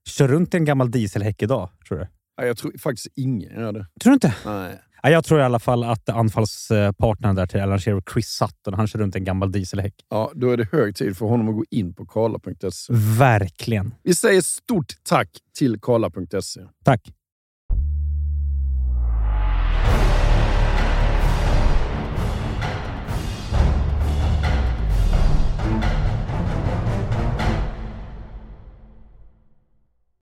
kör 0.08 0.28
runt 0.28 0.54
i 0.54 0.56
en 0.56 0.64
gammal 0.64 0.90
dieselhäck 0.90 1.42
idag, 1.42 1.70
tror 1.88 1.98
du? 1.98 2.06
Ja, 2.36 2.46
jag 2.46 2.56
tror 2.56 2.78
faktiskt 2.78 3.08
ingen 3.16 3.60
gör 3.60 3.72
det. 3.72 3.86
Tror 4.00 4.10
du 4.10 4.14
inte? 4.14 4.34
Nej. 4.44 4.80
Ja, 5.02 5.10
jag 5.10 5.24
tror 5.24 5.40
i 5.40 5.42
alla 5.42 5.58
fall 5.58 5.84
att 5.84 6.08
anfallspartnern 6.08 7.34
där 7.34 7.46
till 7.46 7.60
Alan 7.60 7.78
Shearer, 7.78 8.02
Chris 8.12 8.28
Sutton, 8.28 8.74
han 8.74 8.86
kör 8.86 8.98
runt 8.98 9.16
en 9.16 9.24
gammal 9.24 9.52
dieselhäck. 9.52 9.94
Ja, 10.10 10.32
då 10.34 10.50
är 10.50 10.56
det 10.56 10.68
hög 10.72 10.96
tid 10.96 11.16
för 11.16 11.26
honom 11.26 11.48
att 11.48 11.54
gå 11.54 11.64
in 11.70 11.94
på 11.94 12.06
karla.se. 12.06 12.92
Verkligen. 13.18 13.94
Vi 14.02 14.14
säger 14.14 14.40
stort 14.40 14.92
tack 15.02 15.28
till 15.58 15.80
karla.se. 15.80 16.60
Tack. 16.84 17.12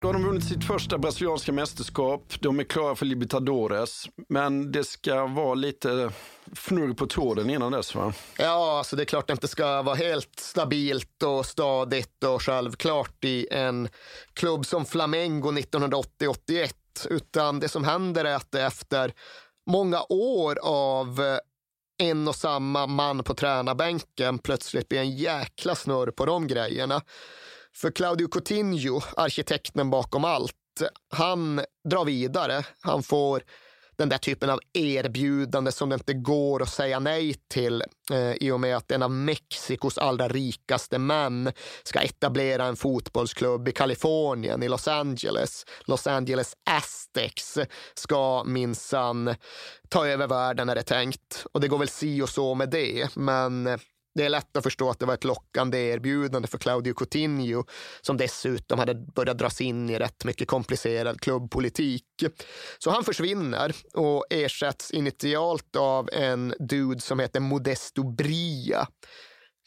Då 0.07 0.11
har 0.11 0.15
de 0.15 0.25
vunnit 0.25 0.45
sitt 0.45 0.65
första 0.65 0.99
brasilianska 0.99 1.53
mästerskap. 1.53 2.35
De 2.41 2.61
är 2.61 2.65
klara 2.65 2.95
för 2.95 3.07
Libertadores. 3.07 4.07
Men 4.29 4.73
det 4.73 4.85
ska 4.85 5.27
vara 5.27 5.55
lite 5.55 6.11
fnurr 6.53 6.95
på 6.95 7.07
tråden 7.07 7.51
innan 7.51 7.73
dess 7.73 7.95
va? 7.95 8.13
Ja, 8.39 8.79
alltså 8.79 8.97
det 8.97 9.03
är 9.03 9.05
klart 9.05 9.27
det 9.27 9.33
inte 9.33 9.49
ska 9.49 9.83
vara 9.83 9.95
helt 9.95 10.41
stabilt 10.41 11.23
och 11.23 11.47
stadigt 11.47 12.25
och 12.25 12.43
självklart 12.43 13.25
i 13.25 13.49
en 13.51 13.89
klubb 14.33 14.67
som 14.67 14.85
Flamengo 14.85 15.53
1980-81. 15.53 16.73
Utan 17.11 17.61
det 17.61 17.69
som 17.69 17.85
händer 17.85 18.25
är 18.25 18.35
att 18.35 18.51
det 18.51 18.63
efter 18.63 19.13
många 19.71 20.03
år 20.09 20.59
av 20.63 21.39
en 22.03 22.29
och 22.29 22.37
samma 22.37 22.87
man 22.87 23.25
på 23.25 23.35
tränarbänken 23.35 24.39
plötsligt 24.39 24.89
blir 24.89 25.01
en 25.01 25.17
jäkla 25.17 25.75
snurr 25.75 26.11
på 26.11 26.27
de 26.27 26.47
grejerna. 26.47 27.03
För 27.77 27.91
Claudio 27.91 28.29
Coutinho, 28.29 29.01
arkitekten 29.17 29.91
bakom 29.91 30.25
allt, 30.25 30.53
han 31.11 31.61
drar 31.89 32.05
vidare. 32.05 32.65
Han 32.81 33.03
får 33.03 33.43
den 33.97 34.09
där 34.09 34.19
typen 34.19 34.51
av 34.51 34.61
erbjudande 34.73 35.73
som 35.73 35.89
det 35.89 35.95
inte 35.95 36.15
går 36.15 36.63
att 36.63 36.69
säga 36.69 36.99
nej 36.99 37.35
till 37.49 37.83
eh, 38.13 38.33
i 38.33 38.51
och 38.51 38.61
med 38.61 38.77
att 38.77 38.91
en 38.91 39.03
av 39.03 39.11
Mexikos 39.11 39.99
allra 39.99 40.29
rikaste 40.29 40.99
män 40.99 41.53
ska 41.83 42.01
etablera 42.01 42.65
en 42.65 42.77
fotbollsklubb 42.77 43.69
i 43.69 43.73
Kalifornien, 43.73 44.63
i 44.63 44.69
Los 44.69 44.89
Angeles. 44.89 45.67
Los 45.85 46.07
Angeles 46.07 46.57
Aztecs 46.65 47.59
ska 47.95 48.45
minsann 48.45 49.35
ta 49.89 50.07
över 50.07 50.27
världen 50.27 50.69
är 50.69 50.75
det 50.75 50.83
tänkt. 50.83 51.47
Och 51.53 51.61
det 51.61 51.69
går 51.69 51.79
väl 51.79 51.89
si 51.89 52.23
och 52.23 52.29
så 52.29 52.55
med 52.55 52.71
det, 52.71 53.17
men 53.17 53.67
eh, 53.67 53.77
det 54.17 54.25
är 54.25 54.29
lätt 54.29 54.57
att 54.57 54.63
förstå 54.63 54.91
att 54.91 54.99
det 54.99 55.07
var 55.07 55.15
ett 55.15 55.25
lockande 55.25 55.79
erbjudande 55.79 56.49
för 56.49 56.59
Claudio 56.59 56.95
Coutinho 56.95 57.65
som 58.01 58.17
dessutom 58.17 58.79
hade 58.79 58.95
börjat 58.95 59.39
dras 59.39 59.61
in 59.61 59.91
i 59.91 59.99
rätt 59.99 60.25
mycket 60.25 60.49
komplicerad 60.49 61.21
klubbpolitik. 61.21 62.05
Så 62.79 62.91
han 62.91 63.05
försvinner 63.05 63.73
och 63.95 64.27
ersätts 64.31 64.91
initialt 64.91 65.77
av 65.77 66.09
en 66.13 66.55
dude 66.59 67.01
som 67.01 67.21
heter 67.21 67.41
Modesto 67.41 68.03
Bria 68.03 68.89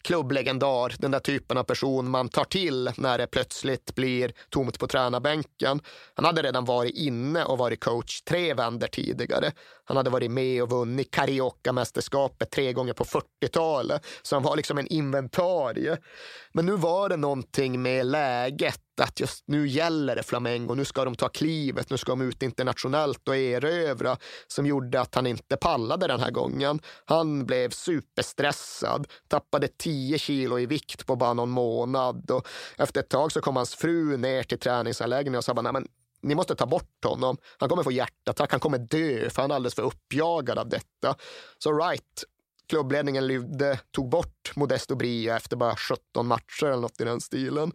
klubblegendar, 0.02 0.96
den 1.00 1.12
där 1.12 1.20
typen 1.20 1.58
av 1.58 1.64
person 1.64 2.10
man 2.10 2.30
tar 2.30 2.44
till 2.44 2.92
när 2.98 3.18
det 3.18 3.28
plötsligt 3.28 3.96
blir 3.96 4.34
tomt 4.50 4.80
på 4.80 4.88
tränarbänken. 4.88 5.82
Han 6.14 6.26
hade 6.26 6.42
redan 6.42 6.66
varit 6.66 6.96
inne 6.96 7.44
och 7.44 7.58
varit 7.58 7.84
coach 7.84 8.22
tre 8.22 8.54
vänder 8.54 8.88
tidigare. 8.88 9.52
Han 9.86 9.98
hade 9.98 10.10
varit 10.10 10.32
med 10.32 10.64
och 10.64 10.70
vunnit 10.70 11.12
Carioca-mästerskapet 11.12 12.52
tre 12.52 12.74
gånger 12.74 12.94
på 12.94 13.04
40-talet, 13.04 14.06
så 14.22 14.36
han 14.36 14.44
var 14.44 14.56
liksom 14.56 14.78
en 14.78 14.88
inventarie. 14.88 15.98
Men 16.54 16.66
nu 16.66 16.76
var 16.76 17.10
det 17.10 17.18
någonting 17.18 17.82
med 17.82 18.06
läget 18.06 18.82
att 19.00 19.20
just 19.20 19.44
nu 19.48 19.68
gäller 19.68 20.16
det 20.16 20.24
Flamengo, 20.24 20.76
nu 20.76 20.86
ska 20.86 21.06
de 21.06 21.16
ta 21.16 21.30
klivet, 21.30 21.90
nu 21.90 21.98
ska 21.98 22.12
de 22.12 22.22
ut 22.22 22.44
internationellt 22.44 23.28
och 23.28 23.36
erövra, 23.36 24.18
som 24.48 24.66
gjorde 24.66 25.02
att 25.02 25.16
han 25.16 25.28
inte 25.28 25.58
pallade 25.58 26.08
den 26.08 26.20
här 26.20 26.32
gången. 26.32 26.80
Han 27.06 27.46
blev 27.46 27.70
superstressad, 27.70 29.08
tappade 29.28 29.68
10 29.68 30.18
kilo 30.18 30.60
i 30.60 30.66
vikt 30.66 31.06
på 31.06 31.16
bara 31.16 31.34
någon 31.34 31.50
månad 31.50 32.32
och 32.32 32.48
efter 32.78 33.00
ett 33.00 33.10
tag 33.10 33.32
så 33.32 33.42
kom 33.42 33.56
hans 33.56 33.76
fru 33.76 34.18
ner 34.18 34.44
till 34.44 34.60
träningsanläggningen 34.60 35.38
och 35.38 35.44
sa 35.44 35.54
bara, 35.54 35.62
nej 35.62 35.74
men 35.74 35.88
ni 36.22 36.36
måste 36.36 36.56
ta 36.56 36.66
bort 36.66 37.06
honom. 37.06 37.38
Han 37.58 37.70
kommer 37.70 37.84
få 37.84 37.92
hjärtattack, 37.92 38.52
han 38.52 38.60
kommer 38.60 38.78
dö 38.78 39.30
för 39.30 39.42
han 39.42 39.52
är 39.52 39.56
alldeles 39.56 39.76
för 39.76 39.84
uppjagad 39.84 40.60
av 40.60 40.70
detta. 40.70 41.16
Så 41.58 41.78
right, 41.78 42.24
klubbledningen 42.70 43.28
lydde, 43.28 43.80
tog 43.92 44.10
bort 44.10 44.56
Modesto 44.56 44.96
Bria 44.96 45.38
efter 45.38 45.58
bara 45.58 45.76
17 45.76 46.28
matcher 46.28 46.66
eller 46.66 46.82
något 46.82 47.02
i 47.02 47.04
den 47.04 47.22
stilen. 47.22 47.72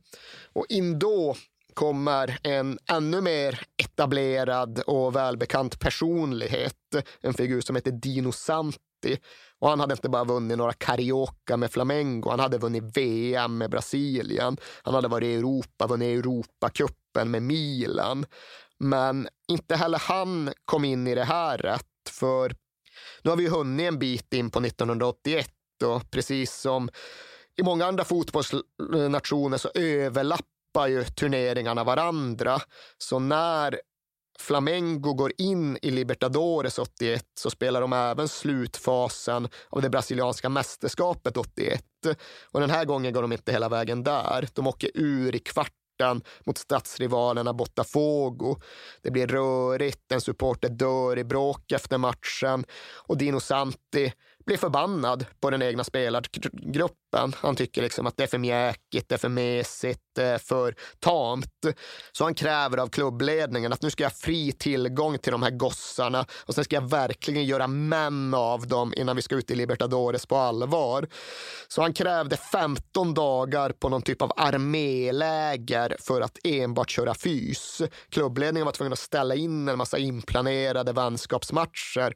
Och 0.52 0.66
in 0.68 0.98
då 0.98 1.36
kommer 1.74 2.38
en 2.42 2.78
ännu 2.90 3.20
mer 3.20 3.60
etablerad 3.82 4.78
och 4.86 5.16
välbekant 5.16 5.80
personlighet. 5.80 6.74
En 7.20 7.34
figur 7.34 7.60
som 7.60 7.76
heter 7.76 7.90
Dino 7.90 8.32
Santi. 8.32 9.18
Och 9.58 9.68
han 9.68 9.80
hade 9.80 9.92
inte 9.92 10.08
bara 10.08 10.24
vunnit 10.24 10.58
några 10.58 10.72
Carioca 10.72 11.56
med 11.56 11.70
Flamengo, 11.70 12.30
han 12.30 12.40
hade 12.40 12.58
vunnit 12.58 12.96
VM 12.96 13.58
med 13.58 13.70
Brasilien. 13.70 14.56
Han 14.82 14.94
hade 14.94 15.08
varit 15.08 15.26
i 15.26 15.34
Europa, 15.34 15.86
vunnit 15.86 16.18
Europacupen 16.18 17.30
med 17.30 17.42
Milan. 17.42 18.26
Men 18.78 19.28
inte 19.48 19.76
heller 19.76 19.98
han 19.98 20.52
kom 20.64 20.84
in 20.84 21.06
i 21.06 21.14
det 21.14 21.24
här 21.24 21.58
rätt, 21.58 21.84
för 22.10 22.54
nu 23.22 23.30
har 23.30 23.36
vi 23.36 23.48
hunnit 23.48 23.88
en 23.88 23.98
bit 23.98 24.34
in 24.34 24.50
på 24.50 24.60
1981 24.60 25.48
och 25.84 26.10
precis 26.10 26.54
som 26.54 26.88
i 27.56 27.62
många 27.62 27.86
andra 27.86 28.04
fotbollsnationer 28.04 29.58
så 29.58 29.70
överlappar 29.74 30.88
ju 30.88 31.04
turneringarna 31.04 31.84
varandra. 31.84 32.60
Så 32.98 33.18
när 33.18 33.80
Flamengo 34.38 35.12
går 35.12 35.32
in 35.38 35.78
i 35.82 35.90
Libertadores 35.90 36.78
81 36.78 37.24
så 37.40 37.50
spelar 37.50 37.80
de 37.80 37.92
även 37.92 38.28
slutfasen 38.28 39.48
av 39.68 39.82
det 39.82 39.90
brasilianska 39.90 40.48
mästerskapet 40.48 41.36
81. 41.36 41.84
Och 42.52 42.60
den 42.60 42.70
här 42.70 42.84
gången 42.84 43.12
går 43.12 43.22
de 43.22 43.32
inte 43.32 43.52
hela 43.52 43.68
vägen 43.68 44.02
där. 44.02 44.48
De 44.52 44.66
åker 44.66 44.90
ur 44.94 45.34
i 45.34 45.38
kvarten 45.38 45.83
mot 46.46 46.58
stadsrivalerna 46.58 47.52
Botafogo. 47.52 48.56
Det 49.02 49.10
blir 49.10 49.26
rörigt, 49.26 50.12
en 50.12 50.20
supporter 50.20 50.68
dör 50.68 51.18
i 51.18 51.24
bråk 51.24 51.72
efter 51.72 51.98
matchen 51.98 52.64
och 53.06 53.18
Dino 53.18 53.40
Santi 53.40 54.12
blir 54.46 54.56
förbannad 54.56 55.26
på 55.40 55.50
den 55.50 55.62
egna 55.62 55.84
spelargruppen. 55.84 57.03
Han 57.36 57.56
tycker 57.56 57.82
liksom 57.82 58.06
att 58.06 58.16
det 58.16 58.22
är 58.22 58.26
för 58.26 58.38
mjäkigt, 58.38 59.08
det 59.08 59.14
är 59.14 59.18
för 59.18 59.28
mesigt, 59.28 60.00
det 60.14 60.24
är 60.24 60.38
för 60.38 60.74
tamt. 61.00 61.46
Så 62.12 62.24
han 62.24 62.34
kräver 62.34 62.78
av 62.78 62.88
klubbledningen 62.88 63.72
att 63.72 63.82
nu 63.82 63.90
ska 63.90 64.02
jag 64.02 64.10
ha 64.10 64.16
fri 64.16 64.52
tillgång 64.52 65.18
till 65.18 65.32
de 65.32 65.42
här 65.42 65.50
gossarna 65.50 66.26
och 66.46 66.54
sen 66.54 66.64
ska 66.64 66.76
jag 66.76 66.90
verkligen 66.90 67.44
göra 67.44 67.66
män 67.66 68.34
av 68.34 68.66
dem 68.66 68.94
innan 68.96 69.16
vi 69.16 69.22
ska 69.22 69.34
ut 69.34 69.50
i 69.50 69.54
Libertadores 69.54 70.26
på 70.26 70.36
allvar. 70.36 71.08
Så 71.68 71.82
han 71.82 71.92
krävde 71.92 72.36
15 72.36 73.14
dagar 73.14 73.70
på 73.70 73.88
någon 73.88 74.02
typ 74.02 74.22
av 74.22 74.32
arméläger 74.36 75.96
för 76.00 76.20
att 76.20 76.38
enbart 76.44 76.90
köra 76.90 77.14
fys. 77.14 77.82
Klubbledningen 78.08 78.64
var 78.64 78.72
tvungen 78.72 78.92
att 78.92 78.98
ställa 78.98 79.34
in 79.34 79.68
en 79.68 79.78
massa 79.78 79.98
inplanerade 79.98 80.92
vänskapsmatcher 80.92 82.14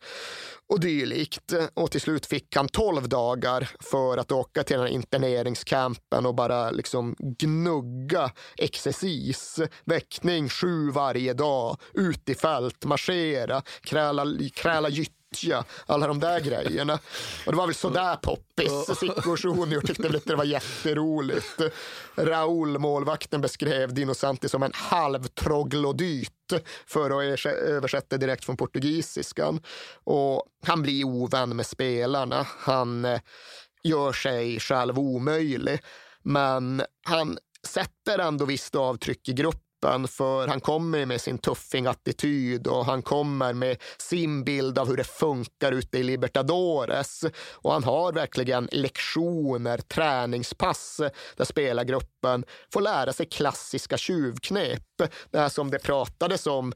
och 0.68 0.80
dylikt. 0.80 1.52
Och 1.74 1.90
till 1.90 2.00
slut 2.00 2.26
fick 2.26 2.56
han 2.56 2.68
12 2.68 3.08
dagar 3.08 3.70
för 3.80 4.18
att 4.18 4.32
åka 4.32 4.62
till 4.62 4.78
den 4.78 4.87
här 4.88 4.94
interneringscampen 4.94 6.26
och 6.26 6.34
bara 6.34 6.70
liksom 6.70 7.16
gnugga 7.18 8.30
exercis. 8.56 9.60
Väckning 9.84 10.48
sju 10.48 10.90
varje 10.90 11.34
dag, 11.34 11.76
ut 11.94 12.28
i 12.28 12.34
fält, 12.34 12.84
marschera, 12.84 13.62
kräla, 13.80 14.24
kräla 14.54 14.88
gyttja, 14.88 15.64
alla 15.86 16.06
de 16.06 16.20
där 16.20 16.40
grejerna. 16.40 16.98
Och 17.46 17.52
det 17.52 17.58
var 17.58 17.66
väl 17.66 17.74
sådär 17.74 18.16
poppis. 18.16 18.98
Sicko 18.98 19.36
Junior 19.38 19.80
tyckte 19.80 20.02
väl 20.02 20.14
inte 20.14 20.28
det 20.28 20.36
var 20.36 20.44
jätteroligt. 20.44 21.60
Raul, 22.16 22.78
målvakten, 22.78 23.40
beskrev 23.40 23.94
Dino 23.94 24.14
Santi 24.14 24.48
som 24.48 24.62
en 24.62 24.72
halvtroglodyt 24.74 26.32
för 26.86 27.10
att 27.10 27.46
översätta 27.46 28.16
direkt 28.16 28.44
från 28.44 28.56
portugisiskan. 28.56 29.60
Och 30.04 30.42
han 30.66 30.82
blir 30.82 31.04
ovän 31.04 31.56
med 31.56 31.66
spelarna. 31.66 32.46
Han 32.58 33.04
eh, 33.04 33.20
gör 33.82 34.12
sig 34.12 34.60
själv 34.60 34.98
omöjlig. 34.98 35.80
Men 36.22 36.82
han 37.04 37.38
sätter 37.66 38.18
ändå 38.18 38.44
visst 38.44 38.74
avtryck 38.74 39.28
i 39.28 39.32
gruppen 39.32 40.08
för 40.08 40.48
han 40.48 40.60
kommer 40.60 41.06
med 41.06 41.20
sin 41.20 41.38
tuffingattityd 41.38 42.66
och 42.66 42.84
han 42.84 43.02
kommer 43.02 43.52
med 43.52 43.82
sin 43.98 44.44
bild 44.44 44.78
av 44.78 44.88
hur 44.88 44.96
det 44.96 45.04
funkar 45.04 45.72
ute 45.72 45.98
i 45.98 46.02
Libertadores. 46.02 47.24
Och 47.52 47.72
han 47.72 47.84
har 47.84 48.12
verkligen 48.12 48.68
lektioner, 48.72 49.78
träningspass 49.78 51.00
där 51.36 51.44
spelargruppen 51.44 52.44
får 52.72 52.80
lära 52.80 53.12
sig 53.12 53.26
klassiska 53.26 53.96
tjuvknep. 53.96 54.82
Det 55.30 55.38
här 55.38 55.48
som 55.48 55.70
det 55.70 55.78
pratades 55.78 56.46
om 56.46 56.72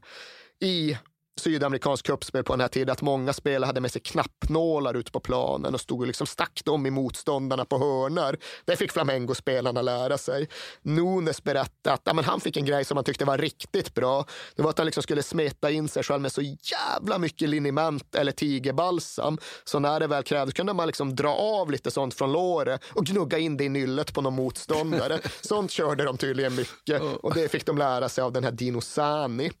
i 0.59 0.97
sydamerikansk 1.39 2.05
kuppspel 2.05 2.43
på 2.43 2.53
den 2.53 2.61
här 2.61 2.67
tiden 2.67 2.89
att 2.89 3.01
många 3.01 3.33
spelare 3.33 3.67
hade 3.67 3.81
med 3.81 3.91
sig 3.91 4.01
knappnålar 4.01 4.93
ute 4.93 5.11
på 5.11 5.19
planen 5.19 5.73
och 5.73 5.81
stod 5.81 6.01
och 6.01 6.07
liksom 6.07 6.27
stack 6.27 6.61
dem 6.65 6.85
i 6.85 6.89
motståndarna 6.89 7.65
på 7.65 7.77
hörnor. 7.77 8.37
Det 8.65 8.75
fick 8.75 8.91
Flamengo-spelarna 8.91 9.81
lära 9.81 10.17
sig. 10.17 10.49
Nunes 10.81 11.43
berättade 11.43 11.93
att 11.93 12.01
ja, 12.03 12.13
men 12.13 12.23
han 12.23 12.41
fick 12.41 12.57
en 12.57 12.65
grej 12.65 12.85
som 12.85 12.97
han 12.97 13.03
tyckte 13.03 13.25
var 13.25 13.37
riktigt 13.37 13.93
bra. 13.93 14.25
Det 14.55 14.61
var 14.61 14.69
att 14.69 14.77
han 14.77 14.85
liksom 14.85 15.03
skulle 15.03 15.23
smeta 15.23 15.71
in 15.71 15.87
sig 15.87 16.03
själv 16.03 16.21
med 16.21 16.31
så 16.31 16.41
jävla 16.41 17.17
mycket 17.17 17.49
liniment 17.49 18.15
eller 18.15 18.31
tigerbalsam. 18.31 19.37
Så 19.63 19.79
när 19.79 19.99
det 19.99 20.07
väl 20.07 20.23
krävdes 20.23 20.53
kunde 20.53 20.73
man 20.73 20.87
liksom 20.87 21.15
dra 21.15 21.35
av 21.35 21.71
lite 21.71 21.91
sånt 21.91 22.13
från 22.13 22.31
låret 22.31 22.81
och 22.93 23.05
gnugga 23.05 23.37
in 23.37 23.57
det 23.57 23.63
i 23.63 23.69
nyllet 23.69 24.13
på 24.13 24.21
någon 24.21 24.35
motståndare. 24.35 25.19
sånt 25.41 25.71
körde 25.71 26.03
de 26.03 26.17
tydligen 26.17 26.55
mycket 26.55 27.01
och 27.01 27.33
det 27.33 27.51
fick 27.51 27.65
de 27.65 27.77
lära 27.77 28.09
sig 28.09 28.21
av 28.23 28.31
den 28.31 28.43
här 28.43 28.51
Dino 28.51 28.81
Sani. 28.81 29.51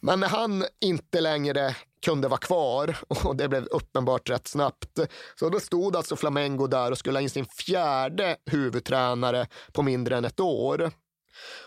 Men 0.00 0.20
när 0.20 0.28
han 0.28 0.64
inte 0.80 1.20
längre 1.20 1.76
kunde 2.04 2.28
vara 2.28 2.38
kvar 2.38 2.96
och 3.08 3.36
det 3.36 3.48
blev 3.48 3.66
uppenbart 3.66 4.30
rätt 4.30 4.48
snabbt. 4.48 4.98
Så 5.34 5.48
då 5.48 5.60
stod 5.60 5.96
alltså 5.96 6.16
Flamengo 6.16 6.66
där 6.66 6.90
och 6.90 6.98
skulle 6.98 7.18
ha 7.18 7.22
in 7.22 7.30
sin 7.30 7.46
fjärde 7.46 8.36
huvudtränare 8.46 9.46
på 9.72 9.82
mindre 9.82 10.16
än 10.16 10.24
ett 10.24 10.40
år. 10.40 10.90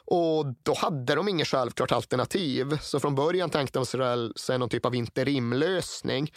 Och 0.06 0.46
då 0.64 0.74
hade 0.74 1.16
de 1.16 1.28
inget 1.28 1.48
självklart 1.48 1.92
alternativ. 1.92 2.78
Så 2.82 3.00
från 3.00 3.16
början 3.16 3.50
tänkte 3.50 3.80
de 3.80 4.32
sig 4.36 4.60
någon 4.60 4.70
typ 4.70 4.86
av 4.86 4.96
interimlösning. 4.96 6.32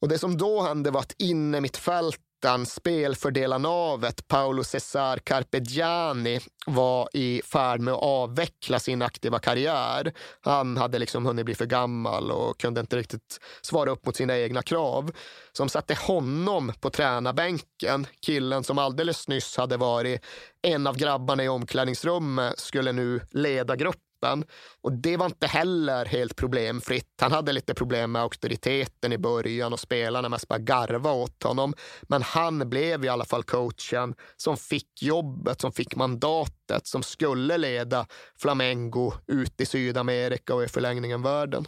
Och 0.00 0.08
det 0.08 0.18
som 0.18 0.38
då 0.38 0.62
hände 0.62 0.90
var 0.90 1.00
att 1.00 1.14
inne 1.18 1.60
mitt 1.60 1.76
fält 1.76 2.20
ettan, 2.42 2.66
spelfördelarnavet 2.66 4.28
Paolo 4.28 4.64
Cesar 4.64 5.18
Carpegiani 5.18 6.40
var 6.66 7.08
i 7.12 7.42
färd 7.42 7.80
med 7.80 7.94
att 7.94 8.02
avveckla 8.02 8.78
sin 8.78 9.02
aktiva 9.02 9.38
karriär. 9.38 10.12
Han 10.40 10.76
hade 10.76 10.98
liksom 10.98 11.26
hunnit 11.26 11.44
bli 11.44 11.54
för 11.54 11.66
gammal 11.66 12.30
och 12.30 12.60
kunde 12.60 12.80
inte 12.80 12.96
riktigt 12.96 13.38
svara 13.62 13.90
upp 13.90 14.06
mot 14.06 14.16
sina 14.16 14.38
egna 14.38 14.62
krav. 14.62 15.10
Som 15.52 15.68
satte 15.68 15.94
honom 15.94 16.72
på 16.80 16.90
tränarbänken. 16.90 18.06
Killen 18.26 18.64
som 18.64 18.78
alldeles 18.78 19.28
nyss 19.28 19.56
hade 19.56 19.76
varit 19.76 20.24
en 20.62 20.86
av 20.86 20.96
grabbarna 20.96 21.44
i 21.44 21.48
omklädningsrummet 21.48 22.58
skulle 22.58 22.92
nu 22.92 23.20
leda 23.30 23.76
gruppen 23.76 24.11
truppen. 24.22 24.44
Och 24.82 24.92
det 24.92 25.16
var 25.16 25.26
inte 25.26 25.46
heller 25.46 26.04
helt 26.04 26.36
problemfritt. 26.36 27.08
Han 27.20 27.32
hade 27.32 27.52
lite 27.52 27.74
problem 27.74 28.12
med 28.12 28.22
auktoriteten 28.22 29.12
i 29.12 29.18
början 29.18 29.72
och 29.72 29.80
spelarna 29.80 30.28
mest 30.28 30.48
bara 30.48 30.58
garva 30.58 31.12
åt 31.12 31.42
honom. 31.42 31.74
Men 32.02 32.22
han 32.22 32.70
blev 32.70 33.04
i 33.04 33.08
alla 33.08 33.24
fall 33.24 33.42
coachen 33.42 34.14
som 34.36 34.56
fick 34.56 35.02
jobbet, 35.02 35.60
som 35.60 35.72
fick 35.72 35.96
mandatet, 35.96 36.86
som 36.86 37.02
skulle 37.02 37.58
leda 37.58 38.06
Flamengo 38.38 39.12
ut 39.26 39.60
i 39.60 39.66
Sydamerika 39.66 40.54
och 40.54 40.64
i 40.64 40.68
förlängningen 40.68 41.22
världen. 41.22 41.64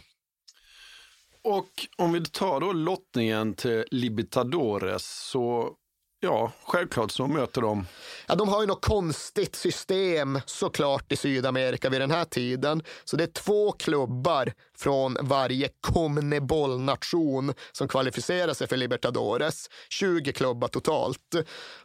Och 1.43 1.69
om 1.97 2.13
vi 2.13 2.25
tar 2.25 2.59
då 2.59 2.73
lottningen 2.73 3.53
till 3.53 3.85
Libertadores 3.91 5.29
så 5.31 5.75
Ja, 6.19 6.51
självklart 6.63 7.11
så 7.11 7.27
möter 7.27 7.61
de. 7.61 7.85
Ja, 8.27 8.35
de 8.35 8.49
har 8.49 8.61
ju 8.61 8.67
något 8.67 8.85
konstigt 8.85 9.55
system 9.55 10.39
såklart 10.45 11.11
i 11.11 11.15
Sydamerika 11.15 11.89
vid 11.89 12.01
den 12.01 12.11
här 12.11 12.25
tiden. 12.25 12.83
Så 13.03 13.17
det 13.17 13.23
är 13.23 13.27
två 13.27 13.71
klubbar 13.71 14.53
från 14.77 15.17
varje 15.21 15.69
Comnebol-nation 15.87 17.53
som 17.71 17.87
kvalificerar 17.87 18.53
sig 18.53 18.67
för 18.67 18.77
Libertadores. 18.77 19.69
20 19.89 20.33
klubbar 20.33 20.67
totalt. 20.67 21.35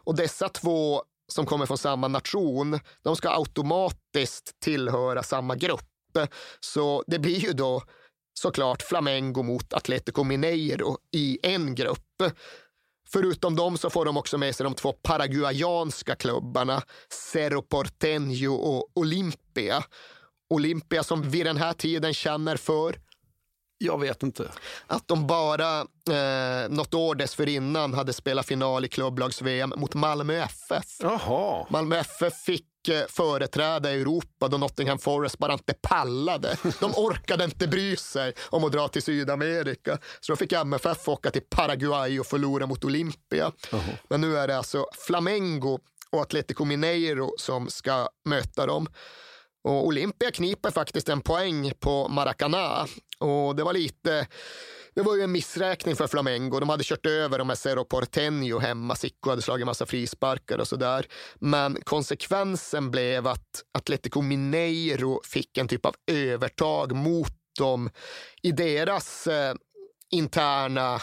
Och 0.03 0.15
dessa 0.15 0.49
två 0.49 1.03
som 1.27 1.45
kommer 1.45 1.65
från 1.65 1.77
samma 1.77 2.07
nation, 2.07 2.79
de 3.03 3.15
ska 3.15 3.29
automatiskt 3.29 4.59
tillhöra 4.59 5.23
samma 5.23 5.55
grupp. 5.55 5.87
Så 6.59 7.03
det 7.07 7.19
blir 7.19 7.39
ju 7.39 7.53
då 7.53 7.83
såklart 8.39 8.81
Flamengo 8.81 9.43
mot 9.43 9.73
Atletico 9.73 10.23
Mineiro 10.23 10.97
i 11.11 11.39
en 11.43 11.75
grupp. 11.75 12.23
Förutom 13.13 13.55
dem 13.55 13.77
så 13.77 13.89
får 13.89 14.05
de 14.05 14.17
också 14.17 14.37
med 14.37 14.55
sig 14.55 14.63
de 14.63 14.73
två 14.73 14.93
paraguayanska 14.93 16.15
klubbarna 16.15 16.81
Cerro 17.33 17.61
Porteño 17.61 18.47
och 18.47 18.91
Olimpia. 18.93 19.83
Olympia 20.49 21.03
som 21.03 21.29
vid 21.29 21.45
den 21.45 21.57
här 21.57 21.73
tiden 21.73 22.13
känner 22.13 22.57
för 22.57 22.95
jag 23.83 23.99
vet 23.99 24.23
inte. 24.23 24.51
Att 24.87 25.07
de 25.07 25.27
bara 25.27 25.79
eh, 25.79 26.69
något 26.69 26.93
år 26.93 27.15
dessförinnan 27.15 27.93
hade 27.93 28.13
spelat 28.13 28.45
final 28.45 28.85
i 28.85 28.87
klubblags-VM 28.87 29.73
mot 29.77 29.93
Malmö 29.93 30.33
FF. 30.33 30.85
Jaha. 30.99 31.65
Malmö 31.69 31.95
FF 31.97 32.33
fick 32.33 32.65
eh, 32.89 33.01
företräda 33.07 33.91
Europa 33.91 34.47
då 34.47 34.57
Nottingham 34.57 34.99
Forest 34.99 35.37
bara 35.37 35.53
inte 35.53 35.73
pallade. 35.73 36.57
De 36.79 36.91
orkade 36.95 37.43
inte 37.43 37.67
bry 37.67 37.95
sig 37.95 38.33
om 38.49 38.63
att 38.63 38.71
dra 38.71 38.87
till 38.87 39.01
Sydamerika. 39.01 39.97
Så 40.19 40.31
då 40.31 40.35
fick 40.35 40.53
MFF 40.53 41.07
åka 41.07 41.31
till 41.31 41.41
Paraguay 41.49 42.19
och 42.19 42.25
förlora 42.25 42.65
mot 42.65 42.83
Olympia. 42.83 43.51
Jaha. 43.71 43.81
Men 44.09 44.21
nu 44.21 44.37
är 44.37 44.47
det 44.47 44.57
alltså 44.57 44.85
Flamengo 45.07 45.79
och 46.11 46.21
Atletico 46.21 46.65
Mineiro 46.65 47.33
som 47.37 47.69
ska 47.69 48.07
möta 48.25 48.65
dem. 48.65 48.87
Och 49.63 49.87
Olympia 49.87 50.31
kniper 50.31 50.71
faktiskt 50.71 51.09
en 51.09 51.21
poäng 51.21 51.73
på 51.79 52.07
Maracanã. 52.07 52.87
Och 53.19 53.55
det 53.55 53.63
var 53.63 53.73
lite... 53.73 54.27
Det 54.95 55.01
var 55.01 55.15
ju 55.15 55.21
en 55.21 55.31
missräkning 55.31 55.95
för 55.95 56.07
Flamengo. 56.07 56.59
De 56.59 56.69
hade 56.69 56.83
kört 56.83 57.05
över 57.05 57.37
de 57.37 57.49
här 57.49 57.55
Cerro 57.55 57.83
Porteño 57.83 58.59
hemma. 58.59 58.95
Sicko 58.95 59.29
hade 59.29 59.41
slagit 59.41 59.65
massa 59.65 59.85
frisparkar 59.85 60.57
och 60.57 60.67
sådär. 60.67 61.05
Men 61.39 61.81
konsekvensen 61.83 62.91
blev 62.91 63.27
att 63.27 63.63
Atletico 63.77 64.21
Mineiro 64.21 65.21
fick 65.23 65.57
en 65.57 65.67
typ 65.67 65.85
av 65.85 65.95
övertag 66.11 66.95
mot 66.95 67.33
dem 67.59 67.89
i 68.41 68.51
deras 68.51 69.27
eh, 69.27 69.55
interna 70.11 71.01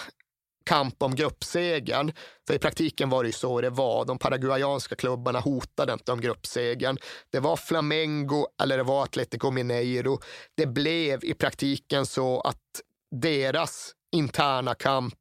kamp 0.67 1.03
om 1.03 1.15
gruppsegern. 1.15 2.13
För 2.47 2.55
i 2.55 2.59
praktiken 2.59 3.11
var 3.11 3.23
det 3.23 3.29
ju 3.29 3.33
så 3.33 3.61
det 3.61 3.71
var. 3.71 4.05
De 4.05 4.19
paraguayanska 4.19 4.97
klubbarna 4.97 5.41
hotade 5.41 5.93
inte 5.93 6.13
om 6.13 6.21
gruppsegern. 6.21 6.97
Det 7.33 7.41
var 7.41 7.57
Flamengo 7.57 8.47
eller 8.63 8.77
det 8.77 8.83
var 8.83 9.03
Atletico 9.03 9.51
Mineiro. 9.51 10.21
Det 10.57 10.67
blev 10.67 11.25
i 11.25 11.35
praktiken 11.35 12.07
så 12.07 12.41
att 12.41 12.83
deras 13.11 13.93
interna 14.13 14.75
kamp 14.75 15.15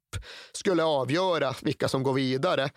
skulle 0.52 0.84
avgöra 0.84 1.54
vilka 1.62 1.88
som 1.88 2.02
går 2.02 2.12
vidare. 2.12 2.70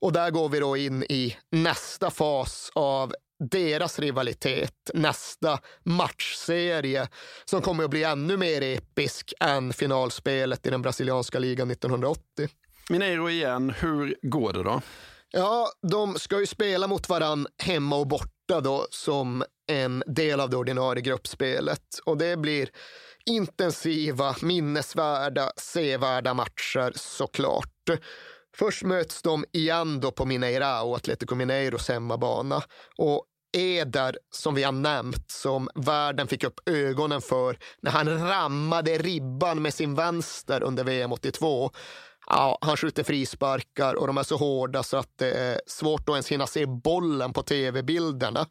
Och 0.00 0.12
där 0.12 0.30
går 0.30 0.48
vi 0.48 0.58
då 0.58 0.76
in 0.76 1.02
i 1.02 1.36
nästa 1.50 2.10
fas 2.10 2.70
av 2.74 3.14
deras 3.50 3.98
rivalitet, 3.98 4.90
nästa 4.94 5.58
matchserie 5.84 7.08
som 7.44 7.62
kommer 7.62 7.84
att 7.84 7.90
bli 7.90 8.04
ännu 8.04 8.36
mer 8.36 8.62
episk 8.62 9.32
än 9.40 9.72
finalspelet 9.72 10.66
i 10.66 10.70
den 10.70 10.82
brasilianska 10.82 11.38
ligan 11.38 11.70
1980. 11.70 12.48
Mineiro 12.90 13.30
igen, 13.30 13.70
hur 13.70 14.16
går 14.22 14.52
det 14.52 14.62
då? 14.62 14.80
Ja, 15.30 15.68
de 15.90 16.18
ska 16.18 16.40
ju 16.40 16.46
spela 16.46 16.86
mot 16.86 17.08
varann 17.08 17.46
hemma 17.62 17.96
och 17.96 18.06
borta 18.06 18.60
då 18.60 18.86
som 18.90 19.44
en 19.66 20.02
del 20.06 20.40
av 20.40 20.50
det 20.50 20.56
ordinarie 20.56 21.02
gruppspelet 21.02 21.98
och 22.04 22.18
det 22.18 22.36
blir 22.36 22.68
intensiva, 23.26 24.36
minnesvärda, 24.42 25.50
sevärda 25.56 26.34
matcher 26.34 26.92
såklart. 26.94 27.90
Först 28.56 28.82
möts 28.82 29.22
de 29.22 29.44
igen 29.52 30.00
då 30.00 30.10
på 30.10 30.24
Mineirao, 30.24 30.94
Atletico 30.94 31.34
Mineiros 31.34 31.88
hemmabana. 31.88 32.62
Och 32.96 33.24
Eder, 33.56 34.18
som 34.30 34.54
vi 34.54 34.62
har 34.62 34.72
nämnt, 34.72 35.30
som 35.30 35.68
världen 35.74 36.28
fick 36.28 36.44
upp 36.44 36.60
ögonen 36.68 37.20
för 37.20 37.58
när 37.82 37.90
han 37.90 38.28
rammade 38.28 38.98
ribban 38.98 39.62
med 39.62 39.74
sin 39.74 39.94
vänster 39.94 40.62
under 40.62 40.84
VM 40.84 41.12
82. 41.12 41.70
Ja, 42.26 42.58
han 42.60 42.76
skjuter 42.76 43.02
frisparkar 43.02 43.94
och 43.94 44.06
de 44.06 44.18
är 44.18 44.22
så 44.22 44.36
hårda 44.36 44.82
så 44.82 44.96
att 44.96 45.18
det 45.18 45.30
är 45.30 45.60
svårt 45.66 46.00
att 46.00 46.12
ens 46.12 46.28
hinna 46.28 46.46
se 46.46 46.66
bollen 46.66 47.32
på 47.32 47.42
tv-bilderna. 47.42 48.46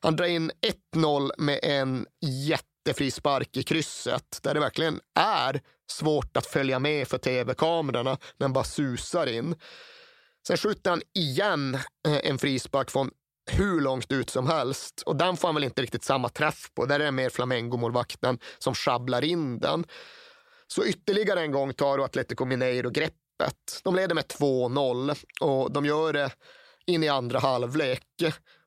Han 0.00 0.16
drar 0.16 0.26
in 0.26 0.50
1-0 0.96 1.30
med 1.38 1.60
en 1.62 2.06
jätte 2.20 2.73
jättefrispark 2.84 3.56
i 3.56 3.62
krysset 3.62 4.40
där 4.42 4.54
det 4.54 4.60
verkligen 4.60 5.00
är 5.14 5.60
svårt 5.90 6.36
att 6.36 6.46
följa 6.46 6.78
med 6.78 7.08
för 7.08 7.18
tv-kamerorna. 7.18 8.18
Den 8.38 8.52
bara 8.52 8.64
susar 8.64 9.26
in. 9.26 9.54
Sen 10.46 10.56
skjuter 10.56 10.90
han 10.90 11.02
igen 11.14 11.74
eh, 12.06 12.20
en 12.22 12.38
frispark 12.38 12.90
från 12.90 13.10
hur 13.50 13.80
långt 13.80 14.12
ut 14.12 14.30
som 14.30 14.46
helst 14.46 15.02
och 15.06 15.16
den 15.16 15.36
får 15.36 15.48
han 15.48 15.54
väl 15.54 15.64
inte 15.64 15.82
riktigt 15.82 16.04
samma 16.04 16.28
träff 16.28 16.70
på. 16.74 16.86
Där 16.86 17.00
är 17.00 17.04
det 17.04 17.10
mer 17.10 17.30
Flamengo-målvakten 17.30 18.38
som 18.58 18.74
sjabblar 18.74 19.24
in 19.24 19.58
den. 19.58 19.84
Så 20.66 20.84
ytterligare 20.84 21.40
en 21.40 21.52
gång 21.52 21.74
tar 21.74 21.98
Atletico 21.98 22.44
Mineiro 22.44 22.90
greppet. 22.90 23.80
De 23.84 23.94
leder 23.94 24.14
med 24.14 24.24
2-0 24.24 25.16
och 25.40 25.72
de 25.72 25.84
gör 25.84 26.12
det 26.12 26.30
in 26.86 27.02
i 27.02 27.08
andra 27.08 27.38
halvlek. 27.38 28.02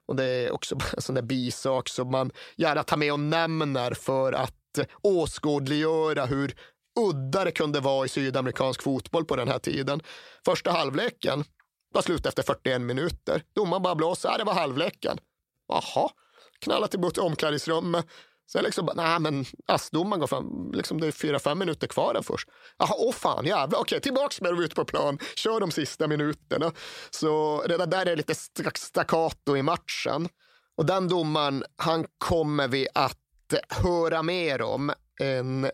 Och 0.08 0.16
det 0.16 0.26
är 0.26 0.52
också 0.52 0.76
en 0.96 1.02
sån 1.02 1.16
där 1.16 1.22
bisak 1.22 1.90
som 1.90 2.12
man 2.12 2.32
gärna 2.56 2.84
tar 2.84 2.98
med 2.98 3.14
och 3.14 3.20
nämner 3.20 3.94
för 3.94 4.34
att 4.34 4.54
åskådliggöra 5.02 6.26
hur 6.26 6.56
udda 7.00 7.44
det 7.44 7.52
kunde 7.52 7.80
vara 7.80 8.06
i 8.06 8.10
sydamerikansk 8.10 8.82
fotboll 8.82 9.26
på 9.26 9.36
den 9.36 9.48
här 9.48 9.60
tiden. 9.60 10.02
Första 10.46 10.72
halvleken 10.72 11.44
var 11.94 12.02
slut 12.02 12.26
efter 12.26 12.44
41 12.44 12.82
minuter. 12.82 13.44
Domaren 13.56 13.84
bara 13.84 13.96
blåser, 13.96 14.30
äh, 14.30 14.38
det 14.38 14.44
var 14.44 14.54
halvleken. 14.54 15.18
Jaha, 15.68 16.10
knallar 16.60 16.88
till 16.88 17.22
omklädningsrummet. 17.22 18.06
Sen 18.52 18.64
liksom, 18.64 18.90
nej 18.96 19.20
men 19.20 19.46
assdomaren 19.68 20.20
går 20.20 20.28
fram, 20.28 20.72
liksom 20.74 21.02
det 21.02 21.08
är 21.08 21.12
fyra, 21.12 21.40
fem 21.40 21.60
minuter 21.60 21.88
kvar 21.88 22.16
än 22.16 22.24
först. 22.24 22.50
Jaha, 22.78 22.94
åh 22.98 23.14
fan 23.14 23.46
jävlar, 23.46 23.80
okej 23.80 24.02
tillbaks 24.02 24.42
med 24.42 24.52
dem 24.52 24.64
ut 24.64 24.76
på 24.76 24.86
plan, 24.86 25.18
kör 25.36 25.60
de 25.60 25.72
sista 25.72 26.08
minuterna. 26.08 26.72
Så 27.10 27.62
redan 27.62 27.90
där 27.90 28.02
är 28.02 28.06
det 28.06 28.16
lite 28.16 28.36
staccato 28.76 29.58
i 29.58 29.62
matchen. 29.62 30.30
Och 30.78 30.86
den 30.86 31.08
domaren, 31.08 31.64
han 31.76 32.06
kommer 32.18 32.68
vi 32.68 32.88
att 32.94 33.54
höra 33.70 34.24
mer 34.24 34.62
om. 34.62 34.94
En 35.20 35.72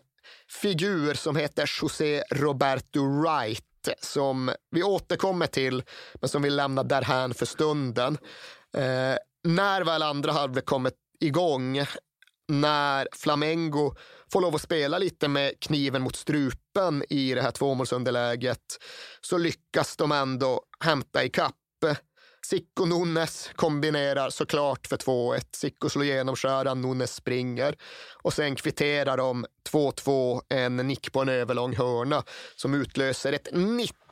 figur 0.62 1.14
som 1.14 1.36
heter 1.36 1.70
José 1.82 2.22
Roberto 2.30 3.20
Wright 3.20 3.64
som 4.00 4.50
vi 4.70 4.82
återkommer 4.82 5.46
till, 5.46 5.82
men 6.14 6.28
som 6.28 6.42
vi 6.42 6.50
lämnar 6.50 6.84
därhän 6.84 7.34
för 7.34 7.46
stunden. 7.46 8.18
Eh, 8.76 9.16
när 9.44 9.84
väl 9.84 10.02
andra 10.02 10.32
halvlek 10.32 10.64
kommit 10.64 10.94
igång, 11.20 11.84
när 12.48 13.08
Flamengo 13.12 13.94
får 14.32 14.40
lov 14.40 14.54
att 14.54 14.62
spela 14.62 14.98
lite 14.98 15.28
med 15.28 15.60
kniven 15.60 16.02
mot 16.02 16.16
strupen 16.16 17.04
i 17.08 17.34
det 17.34 17.42
här 17.42 17.50
tvåmålsunderläget, 17.50 18.78
så 19.20 19.38
lyckas 19.38 19.96
de 19.96 20.12
ändå 20.12 20.60
hämta 20.80 21.24
ikapp. 21.24 21.54
Sicko 22.46 22.84
Nunes 22.84 23.50
kombinerar 23.54 24.30
såklart 24.30 24.86
för 24.86 24.96
2-1. 24.96 25.40
Sicko 25.52 25.88
slår 25.88 26.04
genomskäran, 26.04 26.80
Nunes 26.80 27.14
springer. 27.14 27.76
Och 28.22 28.32
sen 28.32 28.56
kvitterar 28.56 29.16
de 29.16 29.46
2-2, 29.70 30.40
en 30.48 30.76
nick 30.76 31.12
på 31.12 31.20
en 31.20 31.28
överlång 31.28 31.76
hörna 31.76 32.22
som 32.56 32.74
utlöser 32.74 33.32
ett 33.32 33.48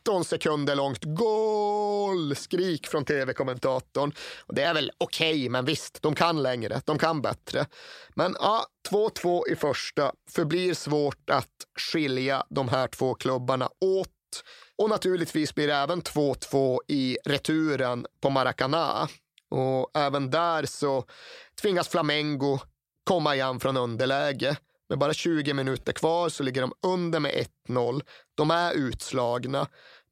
19 0.02 0.24
sekunder 0.24 0.76
långt 0.76 1.04
goal-skrik 1.04 2.86
från 2.86 3.04
tv-kommentatorn. 3.04 4.12
Det 4.48 4.62
är 4.62 4.74
väl 4.74 4.90
okej, 4.98 5.32
okay, 5.32 5.48
men 5.48 5.64
visst, 5.64 6.02
de 6.02 6.14
kan 6.14 6.42
längre, 6.42 6.80
de 6.84 6.98
kan 6.98 7.22
bättre. 7.22 7.66
Men 8.14 8.36
ja, 8.38 8.66
2-2 8.90 9.42
i 9.48 9.56
första 9.56 10.12
förblir 10.30 10.74
svårt 10.74 11.30
att 11.30 11.48
skilja 11.92 12.44
de 12.50 12.68
här 12.68 12.86
två 12.86 13.14
klubbarna 13.14 13.68
åt. 13.80 14.08
Och 14.78 14.90
naturligtvis 14.90 15.54
blir 15.54 15.66
det 15.66 15.74
även 15.74 16.02
2-2 16.02 16.78
i 16.88 17.18
returen 17.24 18.06
på 18.22 18.30
Maracana. 18.30 19.08
Och 19.50 19.90
även 19.94 20.30
där 20.30 20.66
så 20.66 21.04
tvingas 21.60 21.88
Flamengo 21.88 22.58
komma 23.04 23.34
igen 23.34 23.60
från 23.60 23.76
underläge. 23.76 24.56
Med 24.92 24.98
bara 24.98 25.14
20 25.14 25.54
minuter 25.54 25.92
kvar 25.92 26.28
så 26.28 26.42
ligger 26.42 26.60
de 26.60 26.72
under 26.82 27.20
med 27.20 27.46
1-0. 27.68 28.00
De 28.36 28.50
är 28.50 28.72
utslagna. 28.72 29.66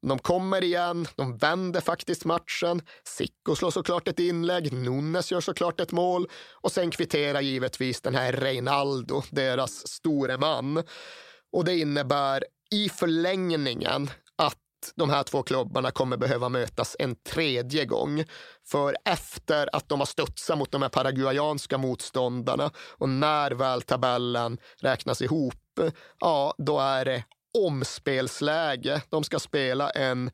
De 0.07 0.19
kommer 0.19 0.65
igen, 0.65 1.07
de 1.17 1.37
vänder 1.37 1.81
faktiskt 1.81 2.25
matchen. 2.25 2.83
Sicko 3.05 3.57
slår 3.57 3.71
såklart 3.71 4.09
ett 4.09 4.19
inlägg, 4.19 4.73
Nunes 4.73 5.33
gör 5.33 5.41
såklart 5.41 5.81
ett 5.81 5.93
mål 5.93 6.29
och 6.61 6.73
sen 6.73 6.91
kvitterar 6.91 7.41
givetvis 7.41 8.01
den 8.01 8.15
här 8.15 8.33
Reinaldo, 8.33 9.23
deras 9.31 9.89
store 9.89 10.39
man. 10.39 10.83
Och 11.53 11.65
det 11.65 11.79
innebär 11.79 12.45
i 12.71 12.89
förlängningen 12.89 14.11
att 14.37 14.59
de 14.95 15.11
här 15.11 15.23
två 15.23 15.43
klubbarna 15.43 15.91
kommer 15.91 16.17
behöva 16.17 16.49
mötas 16.49 16.97
en 16.99 17.15
tredje 17.15 17.85
gång. 17.85 18.25
För 18.67 18.97
efter 19.05 19.69
att 19.73 19.89
de 19.89 19.99
har 19.99 20.07
studsat 20.07 20.59
mot 20.59 20.73
de 20.73 20.83
här 20.83 20.89
paraguayanska 20.89 21.79
motståndarna 21.79 22.71
och 22.79 23.09
när 23.09 23.51
väl 23.51 23.83
tabellen 23.83 24.59
räknas 24.81 25.23
ihop, 25.23 25.55
ja, 26.19 26.55
då 26.59 26.81
är 26.81 27.05
det 27.05 27.25
omspelsläge. 27.59 29.03
De 29.09 29.25
ska 29.25 29.39
spela 29.39 29.91
en 29.91 30.31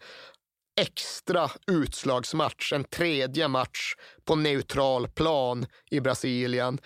extra 0.80 1.50
utslagsmatch, 1.66 2.72
en 2.72 2.84
tredje 2.84 3.48
match 3.48 3.94
på 4.24 4.36
neutral 4.36 5.08
plan 5.08 5.66
i 5.90 6.00
Brasilien. 6.00 6.78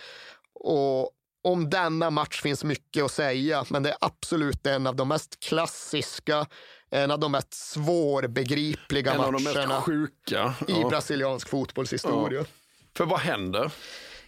Och 0.55 1.11
om 1.43 1.71
denna 1.71 2.11
match 2.11 2.43
finns 2.43 2.65
mycket 2.65 3.05
att 3.05 3.11
säga, 3.11 3.65
men 3.69 3.83
det 3.83 3.91
är 3.91 3.97
absolut 4.01 4.67
en 4.67 4.87
av 4.87 4.97
de 4.97 5.09
mest 5.09 5.41
klassiska, 5.41 6.47
en 6.91 7.11
av 7.11 7.19
de 7.19 7.33
mest 7.33 7.55
svårbegripliga 7.55 9.13
en 9.13 9.19
matcherna 9.19 9.81
sjuka. 9.81 10.55
i 10.69 10.73
ja. 10.73 10.89
brasiliansk 10.89 11.49
fotbollshistoria. 11.49 12.41
Ja. 12.41 12.47
För 12.97 13.05
vad 13.05 13.21
händer? 13.21 13.73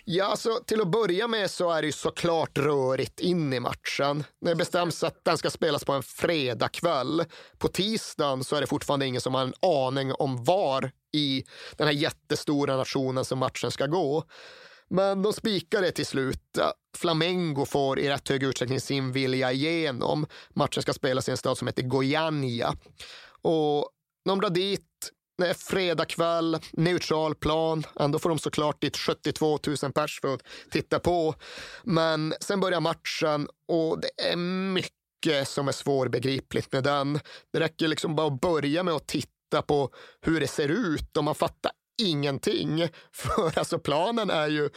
Ja, 0.05 0.25
alltså, 0.25 0.61
till 0.67 0.81
att 0.81 0.89
börja 0.89 1.29
med 1.29 1.51
så 1.51 1.71
är 1.71 1.83
det 1.83 1.87
ju 1.87 1.93
såklart 1.93 2.59
rörigt 2.59 3.21
in 3.21 3.53
i 3.53 3.61
matchen. 3.61 4.25
Det 4.41 4.55
bestäms 4.55 5.05
att 5.05 5.25
den 5.25 5.39
ska 5.39 5.51
spelas 5.51 5.85
på 5.85 5.93
en 5.93 6.03
fredagkväll. 6.03 7.25
På 7.59 7.69
tisdagen 7.69 8.45
så 8.45 8.57
är 8.57 8.61
det 8.61 8.67
fortfarande 8.67 9.07
ingen 9.07 9.21
som 9.21 9.35
har 9.35 9.43
en 9.43 9.55
aning 9.63 10.13
om 10.13 10.45
var 10.45 10.91
i 11.13 11.45
den 11.77 11.87
här 11.87 11.95
jättestora 11.95 12.77
nationen 12.77 13.25
som 13.25 13.39
matchen 13.39 13.71
ska 13.71 13.87
gå. 13.87 14.25
Men 14.93 15.23
de 15.23 15.33
spikar 15.33 15.83
det 15.83 15.93
till 15.93 16.07
slut. 16.07 16.59
Flamengo 16.97 17.65
får 17.65 17.99
i 17.99 18.09
rätt 18.09 18.29
hög 18.29 18.43
utsträckning 18.43 18.81
sin 18.81 19.13
vilja 19.13 19.53
igenom. 19.53 20.27
Matchen 20.55 20.83
ska 20.83 20.93
spelas 20.93 21.29
i 21.29 21.31
en 21.31 21.37
stad 21.37 21.59
som 21.59 21.67
heter 21.67 21.83
Goiânia. 21.83 22.75
Och 23.43 23.89
de 24.25 24.41
drar 24.41 24.51
dit, 24.51 24.87
det 25.39 25.49
är 25.49 25.55
fredag 25.55 26.05
kväll, 26.05 26.59
neutral 26.73 27.35
plan. 27.35 27.85
Ändå 28.01 28.19
får 28.19 28.29
de 28.29 28.39
såklart 28.39 28.81
dit 28.81 28.97
72 28.97 29.59
000 29.83 29.93
pers 29.93 30.21
för 30.21 30.35
att 30.35 30.43
titta 30.71 30.99
på. 30.99 31.35
Men 31.85 32.35
sen 32.41 32.61
börjar 32.61 32.81
matchen 32.81 33.49
och 33.69 34.01
det 34.01 34.31
är 34.31 34.37
mycket 34.37 35.49
som 35.49 35.69
är 35.69 35.73
svårbegripligt 35.73 36.73
med 36.73 36.85
den. 36.85 37.21
Det 37.53 37.61
räcker 37.61 37.89
liksom 37.89 38.17
bara 38.17 38.27
att 38.27 38.41
börja 38.41 38.83
med 38.83 38.95
att 38.95 39.07
titta 39.07 39.63
på 39.67 39.91
hur 40.21 40.41
det 40.41 40.49
ser 40.49 40.69
ut 40.69 41.17
och 41.17 41.25
man 41.25 41.35
fattar 41.35 41.73
ingenting. 41.99 42.89
För 43.13 43.59
alltså 43.59 43.79
planen 43.79 44.31
är 44.31 44.49
ju 44.49 44.71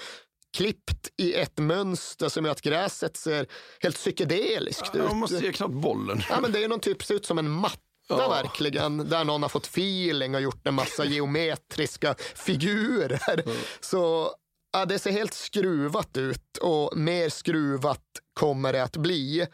klippt 0.58 1.10
i 1.18 1.34
ett 1.34 1.58
mönster 1.58 2.30
som 2.30 2.46
gör 2.46 2.52
att 2.52 2.62
gräset 2.62 3.18
ser 3.18 3.48
helt 3.80 3.96
psykedeliskt 3.96 4.96
ut. 4.96 5.12
man 5.16 5.28
ser 5.28 5.52
knappt 5.52 5.74
bollen. 5.74 6.22
Ja, 6.30 6.42
men 6.42 6.52
det 6.52 6.64
är 6.64 6.68
någon 6.68 6.80
typ, 6.80 7.04
ser 7.04 7.16
ut 7.16 7.26
som 7.26 7.38
en 7.38 7.50
matta 7.50 7.80
ja. 8.08 8.30
verkligen, 8.30 9.10
där 9.10 9.24
någon 9.24 9.42
har 9.42 9.50
fått 9.50 9.66
feeling 9.66 10.36
och 10.36 10.42
gjort 10.42 10.68
en 10.68 10.74
massa 10.74 11.06
geometriska 11.06 12.16
figurer. 12.36 13.42
Mm. 13.46 13.58
Så 13.80 14.32
ja, 14.74 14.86
det 14.86 15.00
ser 15.00 15.12
helt 15.12 15.34
skruvat 15.34 16.18
ut 16.18 16.58
och 16.58 16.98
mer 16.98 17.30
skruvat 17.30 18.04
kommer 18.34 18.74
det 18.74 18.84
att 18.84 18.98
bli. 18.98 19.48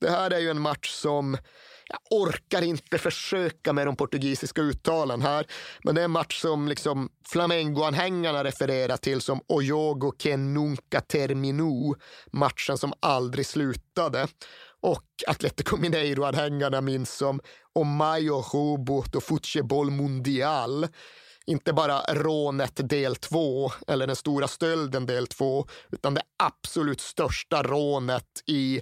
Det 0.00 0.10
här 0.10 0.30
är 0.30 0.38
ju 0.38 0.50
en 0.50 0.60
match 0.60 0.90
som 0.90 1.36
jag 1.92 2.18
orkar 2.20 2.62
inte 2.62 2.98
försöka 2.98 3.72
med 3.72 3.86
de 3.86 3.96
portugisiska 3.96 4.62
uttalen 4.62 5.22
här. 5.22 5.46
Men 5.84 5.94
det 5.94 6.00
är 6.00 6.04
en 6.04 6.10
match 6.10 6.40
som 6.40 6.68
liksom 6.68 7.08
Flamengo-anhängarna 7.28 8.44
refererar 8.44 8.96
till 8.96 9.20
som 9.20 9.40
Oyogo 9.48 10.12
que 10.18 10.36
nunca 10.36 11.00
terminou. 11.00 11.94
Matchen 12.32 12.78
som 12.78 12.92
aldrig 13.00 13.46
slutade. 13.46 14.26
Och 14.80 15.04
Atletico 15.26 15.76
Mineiro-anhängarna 15.76 16.80
minns 16.80 17.16
som 17.16 17.40
Omayo 17.74 18.44
Robo 18.52 19.04
do 19.12 19.20
Futebol 19.20 19.90
Mundial 19.90 20.88
inte 21.46 21.72
bara 21.72 22.00
rånet 22.00 22.88
del 22.88 23.16
2 23.16 23.72
eller 23.86 24.06
den 24.06 24.16
stora 24.16 24.48
stölden 24.48 25.06
del 25.06 25.26
2 25.26 25.66
utan 25.90 26.14
det 26.14 26.22
absolut 26.42 27.00
största 27.00 27.62
rånet 27.62 28.24
i 28.46 28.76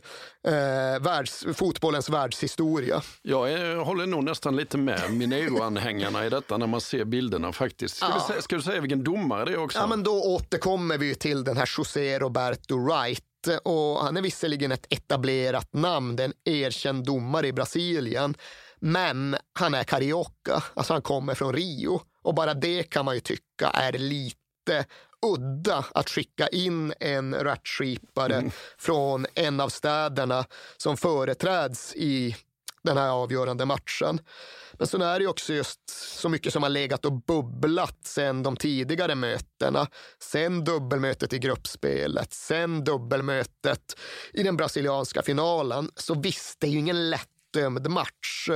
eh, 0.46 0.52
världs, 1.00 1.46
fotbollens 1.54 2.08
världshistoria. 2.08 3.02
Jag 3.22 3.84
håller 3.84 4.06
nog 4.06 4.24
nästan 4.24 4.56
lite 4.56 4.78
med 4.78 5.00
Mineiro-anhängarna 5.10 6.26
i 6.26 6.30
detta 6.30 6.56
när 6.56 6.66
man 6.66 6.80
ser 6.80 7.04
bilderna 7.04 7.52
faktiskt. 7.52 7.96
Ska, 7.96 8.06
ja. 8.06 8.30
vi 8.36 8.42
ska 8.42 8.56
du 8.56 8.62
säga 8.62 8.80
vilken 8.80 9.04
domare 9.04 9.44
det 9.44 9.52
är 9.52 9.58
också? 9.58 9.78
Ja, 9.78 9.86
men 9.86 10.02
då 10.02 10.22
återkommer 10.22 10.98
vi 10.98 11.14
till 11.14 11.44
den 11.44 11.56
här 11.56 11.70
José 11.78 12.18
Roberto 12.18 12.78
Wright 12.78 13.24
och 13.62 14.04
han 14.04 14.16
är 14.16 14.22
visserligen 14.22 14.72
ett 14.72 14.86
etablerat 14.90 15.68
namn, 15.72 16.18
en 16.18 16.32
erkänd 16.44 17.04
domare 17.04 17.46
i 17.46 17.52
Brasilien. 17.52 18.34
Men 18.80 19.36
han 19.58 19.74
är 19.74 19.84
carioca, 19.84 20.62
alltså 20.74 20.92
han 20.92 21.02
kommer 21.02 21.34
från 21.34 21.52
Rio. 21.52 22.00
Och 22.22 22.34
bara 22.34 22.54
det 22.54 22.82
kan 22.82 23.04
man 23.04 23.14
ju 23.14 23.20
tycka 23.20 23.70
är 23.70 23.92
lite 23.92 24.84
udda 25.26 25.84
att 25.94 26.10
skicka 26.10 26.48
in 26.48 26.94
en 27.00 27.34
rättskipare 27.34 28.34
mm. 28.34 28.50
från 28.78 29.26
en 29.34 29.60
av 29.60 29.68
städerna 29.68 30.44
som 30.76 30.96
företräds 30.96 31.94
i 31.94 32.36
den 32.82 32.96
här 32.96 33.08
avgörande 33.08 33.64
matchen. 33.64 34.20
Men 34.72 34.86
så 34.86 35.02
är 35.02 35.20
det 35.20 35.26
också 35.26 35.52
just 35.52 35.80
så 36.20 36.28
mycket 36.28 36.52
som 36.52 36.62
har 36.62 36.70
legat 36.70 37.04
och 37.04 37.12
bubblat 37.12 37.98
sen 38.04 38.42
de 38.42 38.56
tidigare 38.56 39.14
mötena. 39.14 39.86
Sen 40.18 40.64
dubbelmötet 40.64 41.32
i 41.32 41.38
gruppspelet, 41.38 42.32
sen 42.32 42.84
dubbelmötet 42.84 43.98
i 44.32 44.42
den 44.42 44.56
brasilianska 44.56 45.22
finalen. 45.22 45.90
Så 45.96 46.14
visst, 46.14 46.60
det 46.60 46.66
är 46.66 46.70
ju 46.70 46.78
ingen 46.78 47.10
lättdömd 47.10 47.90
match. 47.90 48.50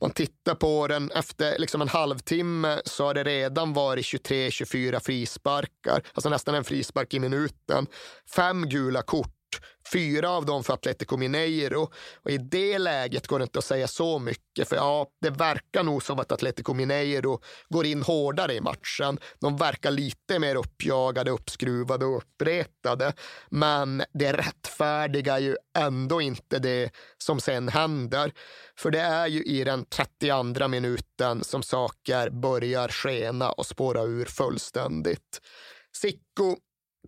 Man 0.00 0.10
tittar 0.10 0.54
på 0.54 0.86
den, 0.86 1.10
efter 1.10 1.58
liksom 1.58 1.82
en 1.82 1.88
halvtimme 1.88 2.80
så 2.84 3.04
har 3.04 3.14
det 3.14 3.24
redan 3.24 3.72
varit 3.72 4.04
23-24 4.04 5.00
frisparkar, 5.00 6.02
alltså 6.14 6.28
nästan 6.28 6.54
en 6.54 6.64
frispark 6.64 7.14
i 7.14 7.18
minuten. 7.18 7.86
Fem 8.34 8.68
gula 8.68 9.02
kort 9.02 9.39
Fyra 9.92 10.30
av 10.30 10.46
dem 10.46 10.64
för 10.64 10.74
Atletico 10.74 11.16
Mineiro. 11.16 11.90
Och 12.22 12.30
I 12.30 12.38
det 12.38 12.78
läget 12.78 13.26
går 13.26 13.38
det 13.38 13.42
inte 13.42 13.58
att 13.58 13.64
säga 13.64 13.88
så 13.88 14.18
mycket, 14.18 14.68
för 14.68 14.76
ja, 14.76 15.06
det 15.20 15.30
verkar 15.30 15.82
nog 15.82 16.02
som 16.02 16.18
att 16.18 16.32
Atletico 16.32 16.74
Mineiro 16.74 17.40
går 17.68 17.86
in 17.86 18.02
hårdare 18.02 18.54
i 18.54 18.60
matchen. 18.60 19.18
De 19.40 19.56
verkar 19.56 19.90
lite 19.90 20.38
mer 20.38 20.54
uppjagade, 20.56 21.30
uppskruvade 21.30 22.06
och 22.06 22.16
uppretade. 22.16 23.12
Men 23.48 24.02
det 24.12 24.32
rättfärdigar 24.32 25.38
ju 25.38 25.56
ändå 25.78 26.20
inte 26.20 26.58
det 26.58 26.90
som 27.18 27.40
sen 27.40 27.68
händer. 27.68 28.32
För 28.78 28.90
det 28.90 29.00
är 29.00 29.26
ju 29.26 29.42
i 29.42 29.64
den 29.64 29.84
32 29.84 30.68
minuten 30.68 31.44
som 31.44 31.62
saker 31.62 32.30
börjar 32.30 32.88
skena 32.88 33.52
och 33.52 33.66
spåra 33.66 34.02
ur 34.02 34.24
fullständigt. 34.24 35.40
Sicko 35.96 36.56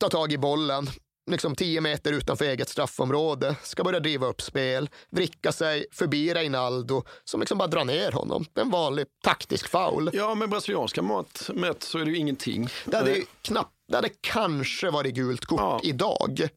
tar 0.00 0.08
tag 0.08 0.32
i 0.32 0.38
bollen, 0.38 0.88
liksom 1.30 1.54
10 1.54 1.80
meter 1.80 2.12
utanför 2.12 2.44
eget 2.44 2.68
straffområde, 2.68 3.56
ska 3.62 3.84
börja 3.84 4.00
driva 4.00 4.26
upp 4.26 4.42
spel, 4.42 4.90
vricka 5.10 5.52
sig 5.52 5.86
förbi 5.92 6.34
Reinaldo 6.34 7.02
som 7.24 7.40
liksom 7.40 7.58
bara 7.58 7.68
drar 7.68 7.84
ner 7.84 8.12
honom. 8.12 8.44
En 8.54 8.70
vanlig 8.70 9.06
taktisk 9.24 9.68
foul. 9.68 10.10
Ja, 10.12 10.34
med 10.34 10.48
brasilianska 10.48 11.02
mått 11.02 11.50
mätt 11.54 11.82
så 11.82 11.98
är 11.98 12.04
det 12.04 12.10
ju 12.10 12.16
ingenting. 12.16 12.68
Det 12.84 12.96
hade, 12.96 13.22
knappt, 13.42 13.74
det 13.88 13.96
hade 13.96 14.10
kanske 14.20 14.90
varit 14.90 15.14
gult 15.14 15.44
kort 15.44 15.60
ja. 15.60 15.80
idag. 15.82 16.48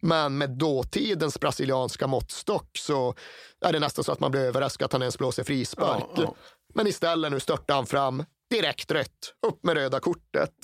Men 0.00 0.38
med 0.38 0.50
dåtidens 0.50 1.40
brasilianska 1.40 2.06
måttstock 2.06 2.78
så 2.78 3.14
är 3.60 3.72
det 3.72 3.78
nästan 3.78 4.04
så 4.04 4.12
att 4.12 4.20
man 4.20 4.30
blir 4.30 4.40
överraskad 4.40 4.84
att 4.84 4.92
han 4.92 5.02
ens 5.02 5.18
blåser 5.18 5.44
frispark. 5.44 6.04
Ja, 6.16 6.22
ja. 6.22 6.34
Men 6.74 6.86
istället 6.86 7.32
nu 7.32 7.40
störtar 7.40 7.74
han 7.74 7.86
fram, 7.86 8.24
direkt 8.50 8.90
rött, 8.90 9.34
upp 9.46 9.64
med 9.64 9.74
röda 9.74 10.00
kortet. 10.00 10.54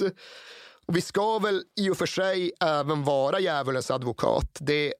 Och 0.89 0.97
vi 0.97 1.01
ska 1.01 1.39
väl 1.39 1.62
i 1.80 1.91
och 1.91 1.99
för 1.99 2.07
sig 2.07 2.53
även 2.61 3.05
vara 3.05 3.41
djävulens 3.41 3.91
advokat. 3.91 4.59
Det 4.61 4.95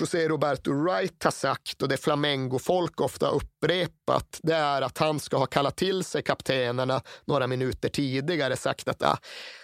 José 0.00 0.28
Roberto 0.28 0.72
Wright 0.72 1.24
har 1.24 1.30
sagt 1.30 1.82
och 1.82 1.88
det 1.88 1.96
Flamengo-folk 1.96 3.00
ofta 3.00 3.28
upprepat, 3.28 4.40
det 4.42 4.54
är 4.54 4.82
att 4.82 4.98
han 4.98 5.20
ska 5.20 5.36
ha 5.36 5.46
kallat 5.46 5.76
till 5.76 6.04
sig 6.04 6.22
kaptenerna 6.22 7.02
några 7.24 7.46
minuter 7.46 7.88
tidigare, 7.88 8.56
sagt 8.56 8.88
att 8.88 9.02
ah, 9.02 9.18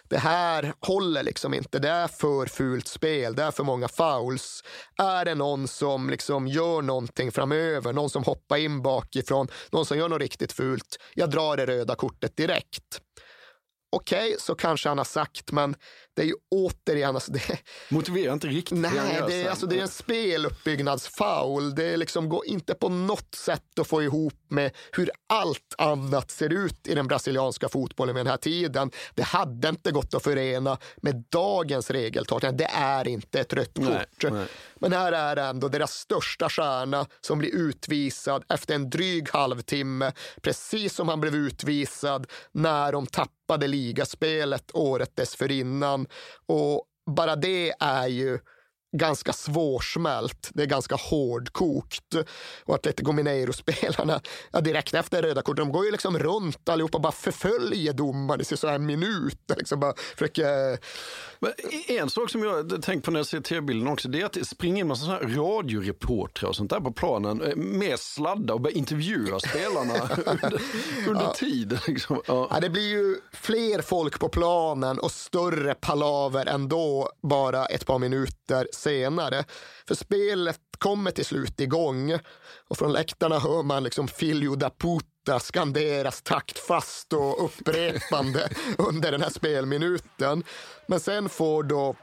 det 0.08 0.18
här 0.18 0.74
håller 0.80 1.22
liksom 1.22 1.54
inte, 1.54 1.78
det 1.78 1.88
är 1.88 2.08
för 2.08 2.46
fult 2.46 2.88
spel, 2.88 3.34
det 3.34 3.42
är 3.42 3.50
för 3.50 3.64
många 3.64 3.88
fouls. 3.88 4.62
Är 4.98 5.24
det 5.24 5.34
någon 5.34 5.68
som 5.68 6.10
liksom 6.10 6.46
gör 6.46 6.82
någonting 6.82 7.32
framöver, 7.32 7.92
någon 7.92 8.10
som 8.10 8.24
hoppar 8.24 8.56
in 8.56 8.82
bakifrån, 8.82 9.48
någon 9.70 9.86
som 9.86 9.98
gör 9.98 10.08
något 10.08 10.20
riktigt 10.20 10.52
fult, 10.52 10.96
jag 11.14 11.30
drar 11.30 11.56
det 11.56 11.66
röda 11.66 11.94
kortet 11.94 12.36
direkt 12.36 13.00
okej, 13.96 14.26
okay, 14.26 14.38
så 14.38 14.54
kanske 14.54 14.88
han 14.88 14.98
har 14.98 15.04
sagt, 15.04 15.52
men 15.52 15.76
det 16.16 16.22
är 16.22 16.26
ju 16.26 16.34
återigen... 16.50 17.14
Alltså 17.14 17.32
det, 17.32 17.60
Motiverar 17.88 18.32
inte 18.32 18.46
riktigt. 18.46 18.78
Nej, 18.78 19.22
det 19.28 19.42
är, 19.42 19.50
alltså, 19.50 19.66
det 19.66 19.78
är 19.78 19.82
en 19.82 19.88
speluppbyggnadsfoul. 19.88 21.74
Det 21.74 21.96
liksom 21.96 22.28
går 22.28 22.46
inte 22.46 22.74
på 22.74 22.88
något 22.88 23.34
sätt 23.34 23.78
att 23.78 23.86
få 23.86 24.02
ihop 24.02 24.34
med 24.48 24.70
hur 24.92 25.10
allt 25.28 25.74
annat 25.78 26.30
ser 26.30 26.52
ut 26.52 26.88
i 26.88 26.94
den 26.94 27.06
brasilianska 27.06 27.68
fotbollen 27.68 28.14
vid 28.14 28.24
den 28.24 28.30
här 28.30 28.36
tiden. 28.36 28.90
Det 29.14 29.22
hade 29.22 29.68
inte 29.68 29.92
gått 29.92 30.14
att 30.14 30.22
förena 30.22 30.78
med 30.96 31.24
dagens 31.28 31.90
regeltolkning. 31.90 32.56
Det 32.56 32.70
är 32.72 33.08
inte 33.08 33.40
ett 33.40 33.52
rött 33.52 33.74
kort. 33.74 34.32
Men 34.80 34.92
här 34.92 35.12
är 35.12 35.36
ändå 35.36 35.68
deras 35.68 35.92
största 35.92 36.48
stjärna 36.48 37.06
som 37.20 37.38
blir 37.38 37.54
utvisad 37.54 38.44
efter 38.48 38.74
en 38.74 38.90
dryg 38.90 39.28
halvtimme, 39.32 40.12
precis 40.42 40.94
som 40.94 41.08
han 41.08 41.20
blev 41.20 41.34
utvisad 41.34 42.26
när 42.52 42.92
de 42.92 43.06
tappade 43.06 43.66
ligaspelet 43.66 44.70
året 44.74 45.16
dessförinnan. 45.16 46.05
Och 46.46 46.86
bara 47.06 47.36
det 47.36 47.74
är 47.80 48.06
ju 48.06 48.38
ganska 48.98 49.32
svårsmält. 49.32 50.50
Det 50.54 50.62
är 50.62 50.66
ganska 50.66 50.94
hårdkokt. 50.94 52.14
Och 52.64 52.74
Atletico 52.74 53.12
Mineiro-spelarna, 53.12 54.20
ja, 54.52 54.60
direkt 54.60 54.94
efter 54.94 55.22
röda 55.22 55.42
kortet, 55.42 55.64
de 55.64 55.72
går 55.72 55.84
ju 55.84 55.90
liksom 55.90 56.18
runt 56.18 56.68
allihopa 56.68 56.98
och 56.98 57.02
bara 57.02 57.12
förföljer 57.12 57.92
domaren 57.92 58.40
i 58.40 58.44
så 58.44 58.68
en 58.68 58.86
minut. 58.86 59.38
Liksom 59.56 59.80
bara 59.80 59.94
försöker... 59.96 60.78
Men 61.40 61.52
en 61.88 62.10
sak 62.10 62.30
som 62.30 62.42
jag 62.42 62.82
tänkt 62.82 63.04
på 63.04 63.10
när 63.10 63.18
jag 63.20 63.26
ser 63.26 63.40
tv-bilden 63.40 63.88
också, 63.88 64.08
det 64.08 64.20
är 64.20 64.26
att 64.26 64.32
det 64.32 64.44
springer 64.44 64.80
in 64.80 64.88
massa 64.88 65.06
här 65.06 65.20
radioreportrar 65.20 66.48
och 66.48 66.56
sånt 66.56 66.70
där 66.70 66.80
på 66.80 66.92
planen 66.92 67.42
eh, 67.42 67.56
med 67.56 67.98
sladdar 67.98 68.54
och 68.54 68.60
börjar 68.60 68.76
intervjua 68.76 69.40
spelarna 69.40 69.94
under, 70.26 70.60
under 71.08 71.22
ja. 71.22 71.34
tiden. 71.34 71.78
Liksom. 71.86 72.20
Ja. 72.26 72.48
ja. 72.50 72.60
det 72.60 72.70
blir 72.70 72.88
ju 72.88 73.16
fler 73.32 73.82
folk 73.82 74.20
på 74.20 74.28
planen 74.28 74.98
och 74.98 75.12
större 75.12 75.74
palaver 75.74 76.46
ändå 76.46 77.10
bara 77.22 77.66
ett 77.66 77.86
par 77.86 77.98
minuter 77.98 78.68
senare. 78.86 79.44
För 79.88 79.94
spelet 79.94 80.60
kommer 80.78 81.10
till 81.10 81.24
slut 81.24 81.60
igång 81.60 82.18
och 82.68 82.78
från 82.78 82.92
läktarna 82.92 83.38
hör 83.38 83.62
man 83.62 83.84
liksom 83.84 84.08
Filio 84.08 84.56
da 84.56 84.70
Puta 84.70 85.40
skanderas 85.40 86.22
taktfast 86.22 87.12
och 87.12 87.44
upprepande 87.44 88.48
under 88.78 89.12
den 89.12 89.22
här 89.22 89.30
spelminuten. 89.30 90.44
Men 90.86 91.00
sen 91.00 91.28
får 91.28 91.62
då 91.62 91.96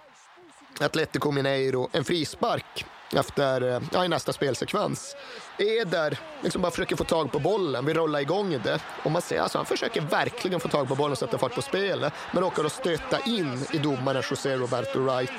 Atletico 0.80 1.32
Mineiro 1.32 1.90
en 1.92 2.04
frispark 2.04 2.86
efter, 3.16 3.82
ja, 3.94 4.06
i 4.06 4.08
nästa 4.08 4.34
spelsekvens. 4.34 5.16
Eder 5.58 6.20
liksom 6.42 6.62
bara 6.62 6.72
försöker 6.72 6.96
få 6.96 7.04
tag 7.04 7.32
på 7.32 7.40
bollen, 7.40 7.86
vi 7.86 7.94
rullar 7.94 8.20
igång 8.20 8.60
det. 8.64 8.80
Och 9.04 9.12
man 9.12 9.22
ser, 9.22 9.40
alltså, 9.40 9.58
han 9.58 9.66
försöker 9.66 10.02
verkligen 10.02 10.60
få 10.60 10.68
tag 10.68 10.88
på 10.88 10.96
bollen 10.96 11.12
och 11.12 11.18
sätta 11.18 11.38
fart 11.38 11.56
på 11.56 11.62
spelet, 11.62 12.14
men 12.32 12.44
råkar 12.44 12.64
då 12.64 12.70
stöta 12.70 13.20
in 13.20 13.66
i 13.74 13.78
domaren 13.78 14.24
José 14.30 14.56
Roberto 14.56 15.00
Wright 15.00 15.32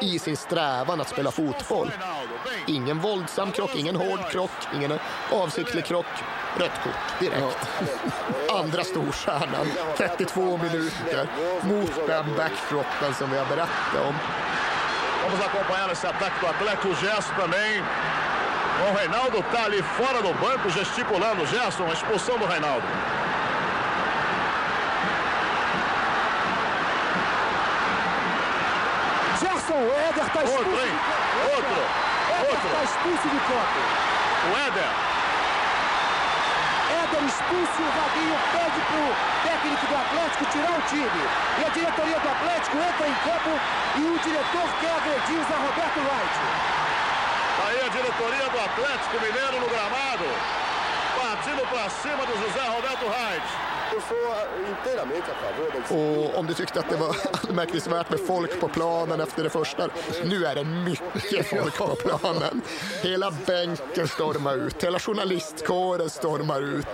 i 0.00 0.18
sin 0.18 0.36
strävan 0.36 1.00
att 1.00 1.08
spela 1.08 1.30
fotboll. 1.30 1.90
Ingen 2.66 2.98
våldsam 2.98 3.52
krock, 3.52 3.74
ingen 3.74 3.96
hård 3.96 4.30
krock, 4.30 4.50
ingen 4.74 4.98
avsiktlig 5.32 5.84
krock. 5.84 6.06
Rött 6.56 6.82
kort 6.84 7.20
direkt. 7.20 7.68
Andra 8.52 8.84
storstjärnan, 8.84 9.66
32 9.96 10.56
minuter, 10.56 11.26
mot 11.62 12.06
den 12.06 12.36
backdropen 12.36 13.14
som 13.18 13.30
vi 13.30 13.38
har 13.38 13.46
berättat 13.46 14.06
om. 14.08 14.14
Vamos 15.24 15.40
acompanhar 15.40 15.92
esse 15.92 16.06
ataque 16.06 16.40
do 16.40 16.46
Atlético. 16.46 16.88
O 16.88 16.94
Gerson 16.94 17.34
também. 17.40 17.82
O 18.84 18.98
Reinaldo 18.98 19.38
está 19.38 19.64
ali 19.64 19.82
fora 19.82 20.20
do 20.22 20.34
banco, 20.34 20.70
gesticulando. 20.70 21.46
Gerson, 21.46 21.86
a 21.86 21.92
expulsão 21.92 22.38
do 22.38 22.46
Reinaldo. 22.46 22.86
O 29.84 29.92
Éder 29.92 30.24
está 30.24 30.42
expulso. 30.42 30.58
Outro, 30.58 30.80
hein? 30.80 30.94
Outro. 31.52 31.80
Está 32.66 32.82
expulso 32.84 33.28
de 33.28 33.40
campo. 33.44 33.80
O 34.44 34.56
Éder. 34.66 34.90
Éder 37.04 37.22
expulso 37.24 37.76
e 37.78 37.84
o 37.84 37.92
Vaguinho 37.92 38.36
pede 38.52 38.80
para 38.88 39.00
o 39.00 39.10
técnico 39.44 39.86
do 39.86 39.96
Atlético 39.96 40.44
tirar 40.52 40.72
o 40.78 40.82
time. 40.88 41.22
E 41.58 41.64
a 41.64 41.68
diretoria 41.68 42.18
do 42.20 42.28
Atlético 42.28 42.76
entra 42.78 43.08
em 43.08 43.14
campo 43.28 43.52
e 43.96 44.02
o 44.08 44.18
diretor 44.18 44.68
quer 44.80 44.94
agredir 44.96 45.36
o 45.40 45.44
Zé 45.44 45.56
Roberto 45.56 45.98
Wright. 46.00 46.36
Tá 47.56 47.64
aí 47.68 47.80
a 47.84 47.88
diretoria 47.88 48.48
do 48.48 48.58
Atlético 48.58 49.20
Mineiro 49.20 49.60
no 49.60 49.68
gramado. 49.68 50.26
Partindo 51.44 51.66
para 51.66 51.90
cima 51.90 52.24
do 52.24 52.32
José 52.32 52.60
Roberto 52.76 53.06
Wright. 53.06 53.42
Och 55.90 56.38
om 56.38 56.46
du 56.46 56.54
tyckte 56.54 56.80
att 56.80 56.90
det 56.90 56.96
var 56.96 57.16
anmärkningsvärt 57.48 58.10
med 58.10 58.20
folk 58.20 58.60
på 58.60 58.68
planen 58.68 59.20
efter 59.20 59.42
det 59.42 59.50
första, 59.50 59.88
nu 60.24 60.46
är 60.46 60.54
det 60.54 60.64
mycket 60.64 61.46
folk 61.46 61.76
på 61.76 61.94
planen. 61.94 62.60
Hela 63.02 63.30
bänken 63.46 64.08
stormar 64.08 64.56
ut, 64.56 64.84
hela 64.84 64.98
journalistkåren 64.98 66.10
stormar 66.10 66.62
ut. 66.62 66.86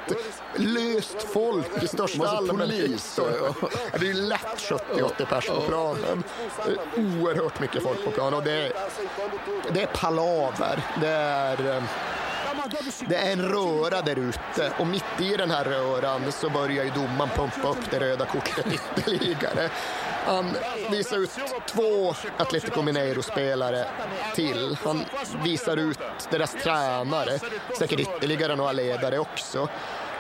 Löst 0.57 1.23
folk 1.23 1.83
i 1.83 1.89
största 1.89 2.29
allmänhet. 2.29 3.19
Det 4.01 4.11
är 4.11 4.15
lätt 4.15 4.71
70-80 4.97 5.25
pers 5.25 5.47
på 5.47 5.61
planen. 5.61 6.23
Oerhört 6.97 7.61
mycket 7.61 7.83
folk 7.83 8.05
på 8.05 8.11
planen 8.11 8.35
och 8.35 8.45
det 8.45 8.53
är, 8.53 8.73
det 9.73 9.83
är 9.83 9.87
palaver. 9.87 10.83
Det 11.01 11.09
är 11.09 11.77
eh, 11.77 11.83
det 13.09 13.17
är 13.17 13.33
en 13.33 13.43
röra 13.43 14.03
där 14.03 14.19
ute 14.19 14.73
och 14.79 14.87
mitt 14.87 15.21
i 15.21 15.37
den 15.37 15.51
här 15.51 15.65
röran 15.65 16.33
så 16.33 16.51
börjar 16.51 16.85
ju 16.85 16.91
domaren 16.91 17.31
pumpa 17.37 17.69
upp 17.69 17.91
det 17.91 18.01
röda 18.01 18.27
kortet 18.27 18.67
ytterligare. 18.99 19.71
Han 20.27 20.57
visar 20.91 21.19
ut 21.19 21.31
två 21.67 22.15
Atletico 22.37 22.83
Mineiro-spelare 22.83 23.87
till. 24.35 24.77
Han 24.85 25.05
visar 25.45 25.77
ut 25.77 25.99
deras 26.31 26.53
tränare, 26.53 27.39
säkert 27.79 28.01
ytterligare 28.01 28.57
några 28.57 28.73
ledare 28.73 29.19
också. 29.19 29.69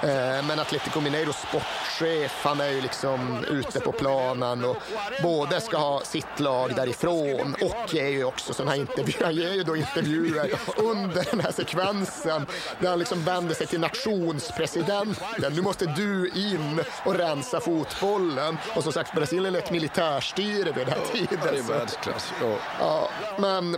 Eh, 0.02 0.42
men 0.46 0.58
Atletico 0.58 1.00
Mineiros 1.00 1.36
sportchef, 1.36 2.40
han 2.42 2.60
är 2.60 2.68
ju 2.68 2.80
liksom 2.80 3.44
ute 3.44 3.80
på 3.80 3.92
planen 3.92 4.64
och 4.64 4.76
både 5.22 5.60
ska 5.60 5.78
ha 5.78 6.00
sitt 6.00 6.40
lag 6.40 6.74
därifrån 6.76 7.56
och 7.60 7.94
ger 7.94 8.08
ju 8.08 8.24
också 8.24 8.54
sådana 8.54 8.70
här 8.70 8.78
intervjuer. 8.78 9.24
Han 9.24 9.34
ger 9.34 9.52
ju 9.52 9.62
då 9.62 9.76
intervjuer 9.76 10.50
under 10.76 11.24
den 11.30 11.40
här 11.40 11.52
sekvensen 11.52 12.46
där 12.78 12.88
han 12.88 12.98
liksom 12.98 13.24
vänder 13.24 13.54
sig 13.54 13.66
till 13.66 13.80
nationspresidenten. 13.80 15.52
Nu 15.52 15.62
måste 15.62 15.86
du 15.86 16.30
in 16.34 16.80
och 17.04 17.14
rensa 17.14 17.60
fotbollen. 17.60 18.58
Och 18.76 18.82
som 18.82 18.92
sagt, 18.92 19.14
Brasilien 19.14 19.54
är 19.54 19.58
ett 19.58 19.70
militärstyre 19.70 20.72
vid 20.72 20.86
den 20.86 20.88
här 20.88 21.12
tiden. 21.12 21.38
Det 21.42 21.58
är 21.58 21.62
världsklass. 21.62 22.32
Ja. 22.40 22.56
Ja, 22.80 23.08
men 23.38 23.76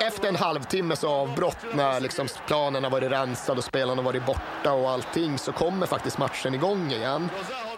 efter 0.00 0.28
en 0.28 0.36
halvtimmes 0.36 1.04
avbrott 1.04 1.58
när 1.74 2.00
liksom 2.00 2.28
planen 2.46 2.84
har 2.84 2.90
varit 2.90 3.10
rensad 3.10 3.58
och 3.58 3.64
spelarna 3.64 4.02
har 4.02 4.04
varit 4.04 4.26
borta 4.26 4.72
och 4.72 4.90
allting 4.90 5.38
så 5.38 5.52
kommer 5.62 5.86
faktiskt 5.86 6.18
matchen 6.18 6.54
igång 6.54 6.92
igen. 6.92 7.28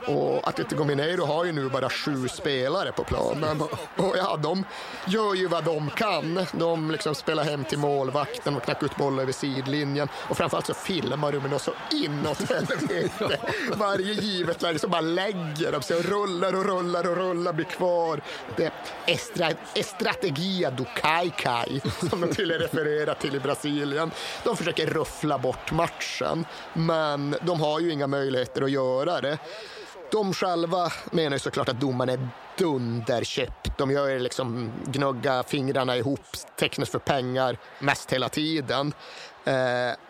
Och 0.06 0.48
Atletico 0.48 0.84
Mineiro 0.84 1.24
har 1.24 1.44
ju 1.44 1.52
nu 1.52 1.68
bara 1.68 1.90
sju 1.90 2.28
spelare 2.28 2.92
på 2.92 3.04
planen. 3.04 3.60
Och 3.96 4.14
ja, 4.16 4.36
de 4.36 4.64
gör 5.06 5.34
ju 5.34 5.46
vad 5.46 5.64
de 5.64 5.90
kan. 5.90 6.46
De 6.52 6.90
liksom 6.90 7.14
spelar 7.14 7.44
hem 7.44 7.64
till 7.64 7.78
målvakten 7.78 8.56
och 8.56 8.62
knackar 8.62 8.86
ut 8.86 8.96
bollar 8.96 9.22
över 9.22 9.32
sidlinjen. 9.32 10.08
Och 10.28 10.36
framförallt 10.36 10.66
så 10.66 10.74
filmar 10.74 11.32
de 11.32 11.38
med 11.38 11.60
så 11.60 11.72
inåt 11.92 12.50
helvete. 12.50 13.38
Varje 13.76 14.12
givet 14.12 14.62
läge 14.62 14.78
så 14.78 14.88
bara 14.88 15.00
lägger 15.00 15.72
de 15.72 15.82
sig 15.82 15.96
och 15.96 16.04
rullar 16.04 16.54
och 16.54 16.64
rullar 16.64 17.08
och 17.08 17.16
rullar, 17.16 17.52
blir 17.52 17.64
kvar. 17.64 18.20
Det 18.56 18.72
är 19.06 19.56
estrategia 19.74 20.70
do 20.70 20.84
Kai 20.96 21.30
Kai, 21.30 21.80
som 22.10 22.20
de 22.20 22.34
tydligen 22.34 22.62
refererar 22.62 23.14
till 23.14 23.34
i 23.34 23.40
Brasilien. 23.40 24.10
De 24.44 24.56
försöker 24.56 24.86
ruffla 24.86 25.38
bort 25.38 25.72
matchen, 25.72 26.44
men 26.72 27.36
de 27.40 27.60
har 27.60 27.80
ju 27.80 27.92
inga 27.92 28.06
möjligheter 28.06 28.62
att 28.62 28.70
göra 28.70 29.20
det. 29.20 29.38
De 30.14 30.34
själva 30.34 30.92
menar 31.10 31.32
ju 31.32 31.38
såklart 31.38 31.68
att 31.68 31.80
domaren 31.80 32.20
är 32.20 32.28
dunderköpt. 32.58 33.78
De 33.78 33.90
gör 33.90 34.08
ju 34.08 34.18
liksom 34.18 34.72
gnugga 34.86 35.42
fingrarna 35.42 35.96
ihop, 35.96 36.20
tecknas 36.58 36.90
för 36.90 36.98
pengar, 36.98 37.58
mest 37.78 38.12
hela 38.12 38.28
tiden. 38.28 38.92
Eh, 39.44 39.52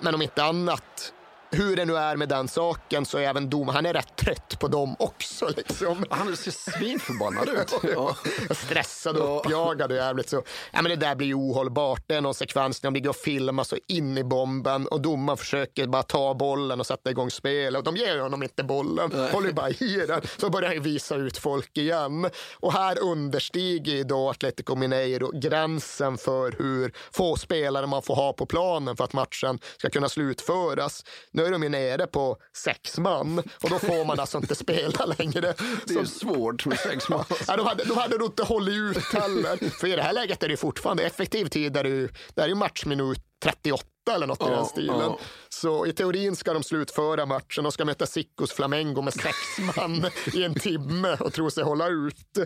men 0.01 0.15
om 0.15 0.23
inte 0.23 0.45
annat, 0.45 1.13
hur 1.55 1.77
det 1.77 1.85
nu 1.85 1.97
är 1.97 2.17
med 2.17 2.29
den 2.29 2.49
saken 2.49 3.07
så 3.07 3.19
är 3.19 3.23
även 3.23 3.51
domaren, 3.51 3.75
han 3.75 3.87
är 3.87 3.93
rätt 3.93 4.17
trött 4.17 4.59
på 4.61 4.69
dem 4.69 4.97
också. 4.99 5.49
Liksom. 5.57 6.05
Han 6.11 6.37
ser 6.37 6.51
svinförbannad 6.51 7.49
ut. 7.49 7.75
Ja. 7.95 8.17
Stressad 8.51 9.17
och 9.17 9.37
uppjagad 9.37 9.91
och 9.91 9.97
jävligt 9.97 10.29
så. 10.29 10.43
Ja, 10.73 10.83
men 10.83 10.91
det 10.91 10.97
där 10.97 11.15
blir 11.15 11.27
ju 11.27 11.35
ohållbart. 11.35 12.03
Det 12.07 12.15
är 12.15 12.21
någon 12.21 12.35
sekvens 12.35 12.83
när 12.83 12.91
de 12.91 12.95
ligger 12.95 13.11
och 13.11 13.17
filmar 13.17 13.65
så 13.65 13.77
in 13.89 14.19
i 14.19 14.25
bomben 14.25 14.87
och 14.87 15.01
domaren 15.01 15.37
försöker 15.37 15.87
bara 15.87 16.03
ta 16.03 16.35
bollen 16.35 16.81
och 16.81 16.87
sätta 16.87 17.11
igång 17.11 17.31
spelet. 17.31 17.79
Och 17.79 17.85
de 17.85 17.97
ger 17.97 18.19
honom 18.19 18.43
inte 18.43 18.65
bollen, 18.65 19.13
håller 19.33 19.53
bara 19.53 19.71
i 19.71 20.05
den. 20.09 20.21
Så 20.39 20.51
börjar 20.51 20.75
han 20.75 20.83
visa 20.83 21.17
ut 21.17 21.39
folk 21.39 21.79
igen. 21.79 22.31
Och 22.61 22.73
här 22.73 23.03
understiger 23.03 24.05
då 24.05 24.31
Atletico 24.31 24.75
Mineiro 24.75 25.31
gränsen 25.39 26.19
för 26.19 26.55
hur 26.59 26.93
få 27.13 27.37
spelare 27.37 27.87
man 27.87 28.03
får 28.03 28.15
ha 28.15 28.33
på 28.33 28.47
planen 28.47 28.97
för 28.97 29.05
att 29.05 29.13
matchen 29.13 29.59
ska 29.77 29.91
kunna 29.91 30.09
slutföras. 30.09 31.05
Nu 31.31 31.44
är 31.45 31.51
de 31.51 31.63
ju 31.63 31.69
nere 31.69 32.07
på 32.07 32.37
sex 32.57 32.99
man 32.99 33.39
och 33.39 33.71
då 33.71 33.79
får 33.79 34.05
man 34.05 34.21
alltså 34.21 34.39
inte 34.39 34.55
spela 34.55 35.05
längre. 35.19 35.55
Det 35.87 35.95
är 35.95 35.99
ju 35.99 36.07
svårt 36.07 36.67
med 36.67 36.79
sex 36.79 37.09
man. 37.09 37.25
Ja, 37.47 37.57
de, 37.57 37.67
hade, 37.67 37.85
de 37.85 37.97
hade 37.97 38.19
nog 38.19 38.29
inte 38.29 38.43
hållit 38.43 38.75
ut 38.75 39.05
heller. 39.05 39.71
För 39.71 39.87
i 39.87 39.97
det 39.97 40.03
här 40.03 40.13
läget 40.13 40.43
är 40.43 40.49
det 40.49 40.57
fortfarande 40.57 41.03
effektiv 41.03 41.47
tid. 41.47 41.73
Där 41.73 41.85
det, 41.85 42.09
det 42.35 42.43
är 42.43 42.49
ju 42.49 42.55
matchminut 42.55 43.19
38 43.43 43.85
eller 44.15 44.27
något 44.27 44.43
i 44.43 44.51
den 44.51 44.67
stilen. 44.67 45.01
ja. 45.01 45.19
Så 45.49 45.87
i 45.87 45.93
teorin 45.93 46.37
ska 46.37 46.53
de 46.53 46.63
slutföra 46.63 47.27
matchen 47.27 47.67
och 47.67 47.73
ska 47.73 47.85
möta 47.85 48.07
Sickos 48.07 48.53
Flamengo 48.53 49.03
med 49.03 49.15
sex 49.15 49.37
man 49.77 50.07
i 50.35 50.45
en 50.45 50.55
timme 50.55 51.17
och 51.21 51.33
tro 51.33 51.51
sig 51.51 51.65
hålla 51.65 51.89
ut. 51.89 52.39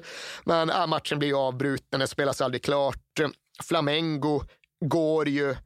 Men 0.45 0.69
ja, 0.69 0.87
matchen 0.87 1.19
blir 1.19 1.49
avbruten, 1.49 1.99
den 1.99 2.09
spelas 2.09 2.41
aldrig 2.41 2.65
klart. 2.65 3.21
Flamengo 3.63 4.43
går 4.81 5.29
ju 5.29 5.57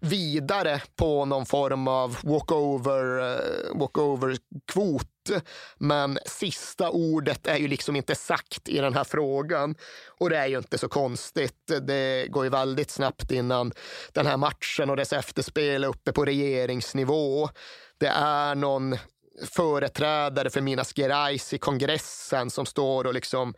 vidare 0.00 0.82
på 0.96 1.24
någon 1.24 1.46
form 1.46 1.88
av 1.88 2.18
walkover, 2.22 3.18
eh, 3.18 3.78
walkover-kvot. 3.78 5.04
Men 5.78 6.18
sista 6.26 6.90
ordet 6.90 7.46
är 7.46 7.56
ju 7.56 7.68
liksom 7.68 7.96
inte 7.96 8.14
sagt 8.14 8.68
i 8.68 8.78
den 8.78 8.94
här 8.94 9.04
frågan. 9.04 9.74
Och 10.18 10.30
det 10.30 10.36
är 10.36 10.46
ju 10.46 10.58
inte 10.58 10.78
så 10.78 10.88
konstigt. 10.88 11.72
Det 11.82 12.26
går 12.30 12.44
ju 12.44 12.50
väldigt 12.50 12.90
snabbt 12.90 13.30
innan 13.30 13.72
den 14.12 14.26
här 14.26 14.36
matchen 14.36 14.90
och 14.90 14.96
dess 14.96 15.12
efterspel 15.12 15.84
är 15.84 15.88
uppe 15.88 16.12
på 16.12 16.24
regeringsnivå. 16.24 17.48
Det 17.98 18.06
är 18.08 18.54
någon 18.54 18.96
företrädare 19.46 20.50
för 20.50 20.60
Minas 20.60 20.92
Gerais 20.96 21.52
i 21.52 21.58
kongressen 21.58 22.50
som 22.50 22.66
står 22.66 23.06
och 23.06 23.14
liksom 23.14 23.54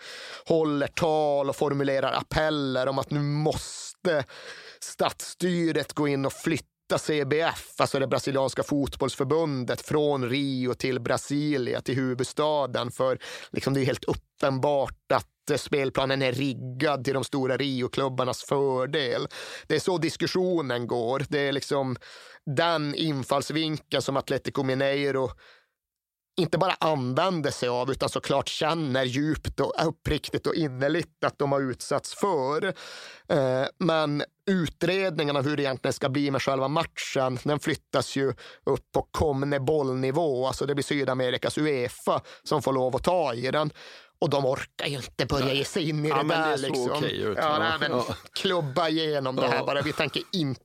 håller 0.46 0.86
tal 0.86 1.48
och 1.48 1.56
formulerar 1.56 2.12
appeller 2.12 2.86
om 2.86 2.98
att 2.98 3.10
nu 3.10 3.20
måste 3.20 4.24
statsstyret 4.84 5.92
gå 5.92 6.08
in 6.08 6.26
och 6.26 6.32
flytta 6.32 6.98
CBF, 6.98 7.80
alltså 7.80 7.98
det 7.98 8.06
brasilianska 8.06 8.62
fotbollsförbundet, 8.62 9.80
från 9.80 10.28
Rio 10.28 10.74
till 10.74 11.00
Brasilia, 11.00 11.80
till 11.80 11.94
huvudstaden. 11.94 12.90
För 12.90 13.18
liksom 13.50 13.74
det 13.74 13.80
är 13.80 13.84
helt 13.84 14.04
uppenbart 14.04 15.12
att 15.12 15.50
eh, 15.50 15.56
spelplanen 15.56 16.22
är 16.22 16.32
riggad 16.32 17.04
till 17.04 17.14
de 17.14 17.24
stora 17.24 17.56
Rio-klubbarnas 17.56 18.44
fördel. 18.44 19.28
Det 19.66 19.74
är 19.74 19.80
så 19.80 19.98
diskussionen 19.98 20.86
går. 20.86 21.26
Det 21.28 21.38
är 21.38 21.52
liksom 21.52 21.96
den 22.56 22.94
infallsvinkeln 22.94 24.02
som 24.02 24.16
Atletico 24.16 24.62
Mineiro 24.62 25.30
inte 26.40 26.58
bara 26.58 26.76
använder 26.80 27.50
sig 27.50 27.68
av 27.68 27.90
utan 27.90 28.08
såklart 28.08 28.48
känner 28.48 29.04
djupt 29.04 29.60
och 29.60 29.72
uppriktigt 29.86 30.46
och 30.46 30.54
innerligt 30.54 31.24
att 31.24 31.38
de 31.38 31.52
har 31.52 31.60
utsatts 31.60 32.14
för. 32.14 32.66
Eh, 33.28 33.64
Men 33.78 34.22
utredningen 34.46 35.36
av 35.36 35.44
hur 35.44 35.56
det 35.56 35.62
egentligen 35.62 35.92
ska 35.92 36.08
bli 36.08 36.30
med 36.30 36.42
själva 36.42 36.68
matchen, 36.68 37.38
den 37.44 37.60
flyttas 37.60 38.16
ju 38.16 38.28
upp 38.64 38.92
på 38.92 39.02
Comnebol-nivå. 39.10 40.46
Alltså 40.46 40.66
det 40.66 40.74
blir 40.74 40.84
Sydamerikas 40.84 41.58
Uefa 41.58 42.20
som 42.42 42.62
får 42.62 42.72
lov 42.72 42.96
att 42.96 43.04
ta 43.04 43.34
i 43.34 43.50
den. 43.50 43.70
Och 44.18 44.30
de 44.30 44.46
orkar 44.46 44.86
ju 44.86 44.96
inte 44.96 45.26
börja 45.26 45.52
ge 45.54 45.64
sig 45.64 45.88
in 45.88 46.04
i 46.04 46.08
Ja, 46.08 46.22
det 46.22 46.28
där. 46.28 46.50
det 46.50 46.56
liksom. 46.56 47.04
ut, 47.04 47.38
Ja, 47.40 47.58
nej, 47.58 47.72
men 47.80 47.90
Ja. 47.92 48.14
klubba 48.32 48.88
igenom 48.88 49.36
det 49.36 49.48
här 49.48 49.64
bara. 49.66 49.82
Vi 49.82 49.92
tänker 49.92 50.22
inte 50.32 50.60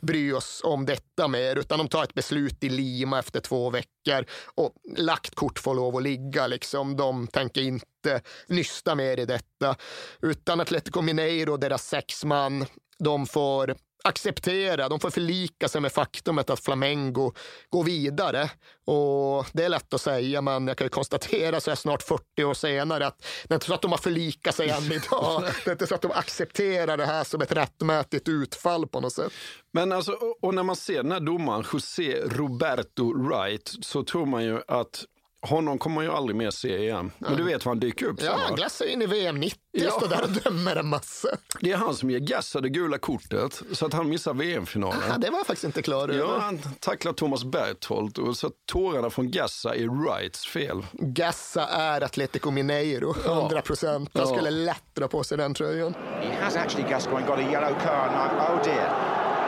bry 0.00 0.32
oss 0.32 0.60
om 0.64 0.86
detta 0.86 1.28
mer, 1.28 1.56
utan 1.56 1.78
de 1.78 1.88
tar 1.88 2.04
ett 2.04 2.14
beslut 2.14 2.64
i 2.64 2.68
Lima 2.68 3.18
efter 3.18 3.40
två 3.40 3.70
veckor 3.70 4.24
och 4.54 4.72
lagt 4.96 5.34
kort 5.34 5.58
får 5.58 5.74
lov 5.74 5.96
att 5.96 6.02
ligga. 6.02 6.46
Liksom. 6.46 6.96
De 6.96 7.26
tänker 7.26 7.60
inte 7.60 8.20
nysta 8.46 8.94
mer 8.94 9.20
i 9.20 9.24
detta, 9.24 9.76
utan 10.22 10.60
Atletico 10.60 11.02
Mineiro, 11.02 11.52
och 11.52 11.60
deras 11.60 11.88
sex 11.88 12.24
man, 12.24 12.66
de 12.98 13.26
får 13.26 13.76
acceptera, 14.04 14.88
de 14.88 15.00
får 15.00 15.10
förlika 15.10 15.68
sig 15.68 15.80
med 15.80 15.92
faktumet 15.92 16.50
att 16.50 16.60
Flamengo 16.60 17.32
går 17.70 17.84
vidare. 17.84 18.50
Och 18.84 19.46
det 19.52 19.64
är 19.64 19.68
lätt 19.68 19.94
att 19.94 20.00
säga, 20.00 20.40
men 20.40 20.66
jag 20.68 20.76
kan 20.76 20.84
ju 20.84 20.88
konstatera 20.88 21.60
så 21.60 21.70
här 21.70 21.76
snart 21.76 22.02
40 22.02 22.44
år 22.44 22.54
senare 22.54 23.06
att 23.06 23.18
det 23.48 23.52
är 23.52 23.56
inte 23.56 23.66
så 23.66 23.74
att 23.74 23.82
de 23.82 23.90
har 23.90 23.98
förlikat 23.98 24.54
sig 24.54 24.68
än 24.70 24.92
idag. 24.92 25.42
Det 25.64 25.70
är 25.70 25.72
inte 25.72 25.86
så 25.86 25.94
att 25.94 26.02
de 26.02 26.10
accepterar 26.12 26.96
det 26.96 27.06
här 27.06 27.24
som 27.24 27.40
ett 27.42 27.52
rättmätigt 27.52 28.28
utfall 28.28 28.86
på 28.86 29.00
något 29.00 29.12
sätt. 29.12 29.32
Men 29.72 29.92
alltså, 29.92 30.12
och- 30.12 30.38
och 30.44 30.54
när 30.54 30.62
man 30.62 30.76
ser 30.76 31.02
den 31.02 31.12
här 31.12 31.20
domaren, 31.20 31.64
José 31.72 32.20
Roberto 32.26 33.12
Wright, 33.28 33.72
så 33.82 34.04
tror 34.04 34.26
man 34.26 34.44
ju 34.44 34.60
att 34.68 35.04
honom 35.42 35.78
kommer 35.78 35.94
man 35.94 36.04
ju 36.04 36.10
aldrig 36.12 36.36
mer 36.36 36.50
se 36.50 36.76
igen. 36.82 37.12
Men 37.18 37.36
du 37.36 37.42
vet 37.42 37.64
var 37.64 37.70
han 37.70 37.80
dyker 37.80 38.06
upp 38.06 38.18
sen, 38.20 38.26
Ja, 38.26 38.32
va? 38.36 38.42
han 38.46 38.54
glassar 38.56 38.86
in 38.86 39.02
i 39.02 39.06
VM 39.06 39.40
90 39.40 39.58
Ja. 39.72 39.90
står 39.90 40.08
där 40.08 40.22
och 40.22 40.30
dömer 40.30 40.76
en 40.76 40.86
massa. 40.88 41.28
Det 41.60 41.72
är 41.72 41.76
han 41.76 41.94
som 41.94 42.10
ger 42.10 42.18
Gassa 42.18 42.60
det 42.60 42.68
gula 42.68 42.98
kortet 42.98 43.62
så 43.72 43.86
att 43.86 43.92
han 43.92 44.08
missar 44.08 44.34
VM-finalen. 44.34 45.20
Det 45.20 45.30
var 45.30 45.38
jag 45.38 45.46
faktiskt 45.46 45.64
inte 45.64 45.82
klar 45.82 46.02
över. 46.08 46.18
Ja, 46.18 46.38
han 46.40 46.58
tacklar 46.80 47.12
Thomas 47.12 47.44
Berthold 47.44 48.18
och 48.18 48.36
så 48.36 48.50
tårarna 48.72 49.10
från 49.10 49.30
Gassa 49.30 49.74
är 49.74 49.86
Wrights 49.88 50.46
fel. 50.46 50.86
Gassa 50.92 51.66
är 51.66 52.00
Atletico 52.00 52.50
Mineiro, 52.50 53.14
100 53.26 53.62
procent. 53.62 54.10
Han 54.14 54.26
skulle 54.26 54.50
lätt 54.50 54.94
dra 54.94 55.08
på 55.08 55.24
sig 55.24 55.38
den 55.38 55.54
tröjan. 55.54 55.94
He 56.20 56.44
has 56.44 56.56
actually, 56.56 56.90
Gascoigne, 56.90 57.26
got 57.26 57.38
a 57.38 57.50
yellow 57.52 57.74
card. 57.80 58.12
Now, 58.12 58.54
oh 58.56 58.62
dear. 58.64 58.88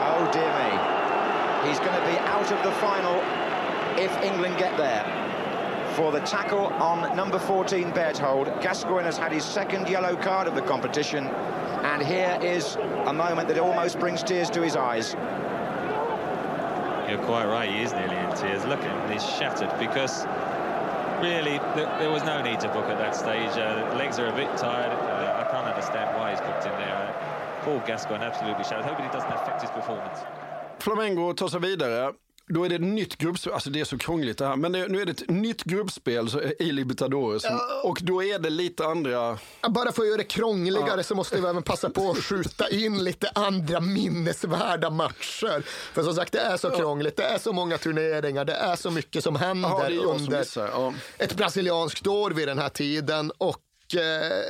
Oh 0.01 0.31
dear 0.33 0.51
me. 0.59 0.77
He's 1.69 1.79
going 1.79 1.95
to 1.95 2.05
be 2.05 2.17
out 2.37 2.51
of 2.51 2.63
the 2.63 2.71
final 2.71 3.15
if 4.05 4.11
England 4.23 4.55
get 4.59 4.77
there. 4.77 5.30
For 5.95 6.11
the 6.11 6.21
tackle 6.21 6.67
on 6.67 7.15
number 7.17 7.37
14, 7.37 7.91
Berthold. 7.91 8.47
Gascoigne 8.61 9.03
has 9.03 9.17
had 9.17 9.31
his 9.33 9.43
second 9.43 9.89
yellow 9.89 10.15
card 10.15 10.47
of 10.47 10.55
the 10.55 10.61
competition. 10.61 11.27
And 11.27 12.01
here 12.01 12.39
is 12.41 12.77
a 13.05 13.13
moment 13.13 13.49
that 13.49 13.57
almost 13.57 13.99
brings 13.99 14.23
tears 14.23 14.49
to 14.51 14.61
his 14.61 14.77
eyes. 14.77 15.13
You're 17.09 17.23
quite 17.25 17.45
right, 17.45 17.69
he 17.69 17.81
is 17.81 17.91
nearly 17.91 18.15
in 18.15 18.35
tears. 18.37 18.63
Look 18.65 18.79
at 18.79 18.89
him, 18.89 19.11
he's 19.11 19.23
shattered 19.23 19.77
because 19.79 20.25
really 21.21 21.59
th- 21.75 21.91
there 21.99 22.09
was 22.09 22.23
no 22.23 22.41
need 22.41 22.61
to 22.61 22.69
book 22.69 22.85
at 22.85 22.97
that 22.97 23.13
stage. 23.13 23.51
Uh, 23.51 23.89
the 23.89 23.95
legs 23.95 24.17
are 24.17 24.27
a 24.27 24.35
bit 24.35 24.55
tired. 24.55 24.93
Uh, 24.93 25.43
I 25.45 25.51
can't 25.51 25.67
understand 25.67 26.17
why 26.17 26.31
he's 26.31 26.39
booked 26.39 26.65
in 26.65 26.71
there. 26.71 26.95
Uh, 26.95 27.63
Paul 27.65 27.81
Gascoigne 27.85 28.23
absolutely 28.23 28.63
shattered. 28.63 28.85
Hoping 28.85 29.05
it 29.05 29.11
doesn't 29.11 29.31
affect 29.31 29.61
his 29.61 29.71
performance. 29.71 30.19
Flamengo 30.79 31.35
tar 31.35 31.49
sig 31.49 31.61
vidare. 31.61 32.13
Då 32.51 32.63
är 32.65 32.69
det 32.69 32.75
ett 32.75 32.81
nytt 32.81 33.17
gruppspel, 33.17 33.53
alltså 33.53 33.69
det 33.69 33.79
är 33.79 33.85
så 33.85 33.97
krångligt 33.97 34.37
det 34.37 34.45
här, 34.47 34.55
men 34.55 34.71
det, 34.71 34.87
nu 34.87 35.01
är 35.01 35.05
det 35.05 35.11
ett 35.11 35.29
nytt 35.29 35.63
gruppspel 35.63 36.29
så, 36.29 36.41
i 36.41 36.71
Libertadores 36.71 37.43
och 37.83 37.99
då 38.01 38.23
är 38.23 38.39
det 38.39 38.49
lite 38.49 38.85
andra... 38.85 39.37
Bara 39.69 39.91
för 39.91 40.01
att 40.01 40.07
göra 40.07 40.17
det 40.17 40.23
krångligare 40.23 40.93
Ja. 40.97 41.03
så 41.03 41.15
måste 41.15 41.41
vi 41.41 41.47
även 41.47 41.63
passa 41.63 41.89
på 41.89 42.11
att 42.11 42.17
skjuta 42.17 42.69
in 42.69 43.03
lite 43.03 43.31
andra 43.35 43.79
minnesvärda 43.79 44.89
matcher. 44.89 45.61
För 45.93 46.03
som 46.03 46.13
sagt, 46.13 46.31
det 46.33 46.39
är 46.39 46.57
så 46.57 46.69
krångligt, 46.69 47.17
det 47.17 47.23
är 47.23 47.37
så 47.37 47.53
många 47.53 47.77
turneringar, 47.77 48.45
det 48.45 48.53
är 48.53 48.75
så 48.75 48.91
mycket 48.91 49.23
som 49.23 49.35
händer 49.35 49.89
Ja, 49.89 50.01
under 50.01 50.39
missar. 50.39 50.67
Ja. 50.73 50.93
ett 51.17 51.35
brasilianskt 51.35 52.07
år 52.07 52.31
vid 52.31 52.47
den 52.47 52.59
här 52.59 52.69
tiden. 52.69 53.31
Och 53.37 53.61
eh, 53.95 54.41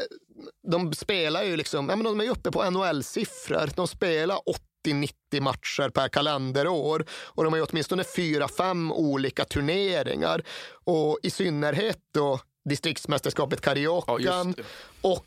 de 0.71 0.93
spelar 0.93 1.43
ju 1.43 1.57
liksom, 1.57 1.89
ja, 1.89 1.95
men 1.95 2.03
de 2.03 2.19
är 2.19 2.23
ju 2.23 2.29
uppe 2.29 2.51
på 2.51 2.69
NHL-siffror. 2.71 3.69
De 3.75 3.87
spelar 3.87 4.49
80-90 4.85 5.41
matcher 5.41 5.89
per 5.89 6.07
kalenderår 6.07 7.05
och 7.11 7.43
de 7.43 7.53
har 7.53 7.57
ju 7.57 7.65
åtminstone 7.69 8.03
fyra, 8.03 8.47
fem 8.47 8.91
olika 8.91 9.45
turneringar. 9.45 10.43
Och 10.83 11.19
i 11.23 11.29
synnerhet 11.29 11.99
då 12.13 12.39
distriktsmästerskapet 12.69 13.61
Cariocan 13.61 14.55
och 15.01 15.25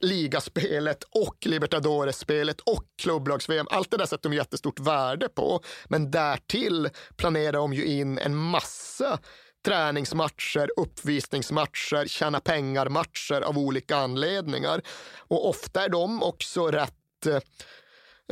ligaspelet 0.00 1.04
och 1.04 1.36
Libertadores-spelet 1.40 2.60
och 2.60 2.84
klubblags-VM. 3.02 3.66
Allt 3.70 3.90
det 3.90 3.96
där 3.96 4.06
sätter 4.06 4.30
de 4.30 4.36
jättestort 4.36 4.80
värde 4.80 5.28
på. 5.28 5.60
Men 5.88 6.10
därtill 6.10 6.88
planerar 7.16 7.52
de 7.52 7.72
ju 7.72 7.84
in 7.84 8.18
en 8.18 8.36
massa 8.36 9.18
träningsmatcher, 9.64 10.70
uppvisningsmatcher, 10.76 12.06
tjäna 12.06 12.40
pengar-matcher 12.40 13.40
av 13.40 13.58
olika 13.58 13.96
anledningar. 13.96 14.82
Och 15.18 15.48
ofta 15.48 15.84
är 15.84 15.88
de 15.88 16.22
också 16.22 16.66
rätt 16.66 16.94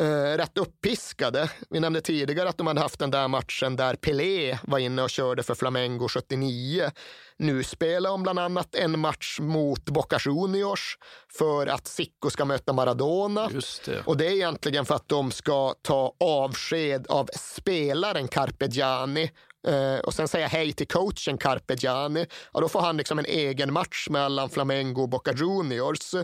eh, 0.00 0.36
rätt 0.36 0.58
uppiskade. 0.58 1.50
Vi 1.70 1.80
nämnde 1.80 2.00
tidigare 2.00 2.48
att 2.48 2.58
de 2.58 2.66
hade 2.66 2.80
haft 2.80 2.98
den 2.98 3.10
där 3.10 3.28
matchen 3.28 3.76
där 3.76 3.94
Pelé 3.94 4.58
var 4.62 4.78
inne 4.78 5.02
och 5.02 5.10
körde 5.10 5.42
för 5.42 5.54
Flamengo 5.54 6.08
79. 6.08 6.90
Nu 7.38 7.62
spelar 7.62 8.10
de 8.10 8.22
bland 8.22 8.38
annat 8.38 8.74
en 8.74 8.98
match 8.98 9.38
mot 9.40 9.84
Boca 9.84 10.18
Juniors 10.24 10.98
för 11.38 11.66
att 11.66 11.86
Zico 11.86 12.30
ska 12.30 12.44
möta 12.44 12.72
Maradona. 12.72 13.48
Det. 13.84 14.02
Och 14.06 14.16
det 14.16 14.26
är 14.26 14.32
egentligen 14.32 14.84
för 14.84 14.94
att 14.94 15.08
de 15.08 15.30
ska 15.30 15.74
ta 15.82 16.12
avsked 16.20 17.06
av 17.08 17.28
spelaren 17.34 18.28
Carpe 18.28 18.66
Gianni 18.66 19.30
eh, 19.66 19.98
och 19.98 20.14
sen 20.14 20.28
säga 20.28 20.46
hej 20.46 20.72
till 20.72 20.86
coachen 20.86 21.38
Carpe 21.38 21.74
Gianni. 21.74 22.26
Ja, 22.52 22.60
då 22.60 22.68
får 22.68 22.80
han 22.80 22.96
liksom 22.96 23.18
en 23.18 23.26
egen 23.26 23.72
match 23.72 24.08
mellan 24.10 24.50
Flamengo 24.50 25.02
och 25.02 25.08
Boca 25.08 25.32
Juniors. 25.32 26.14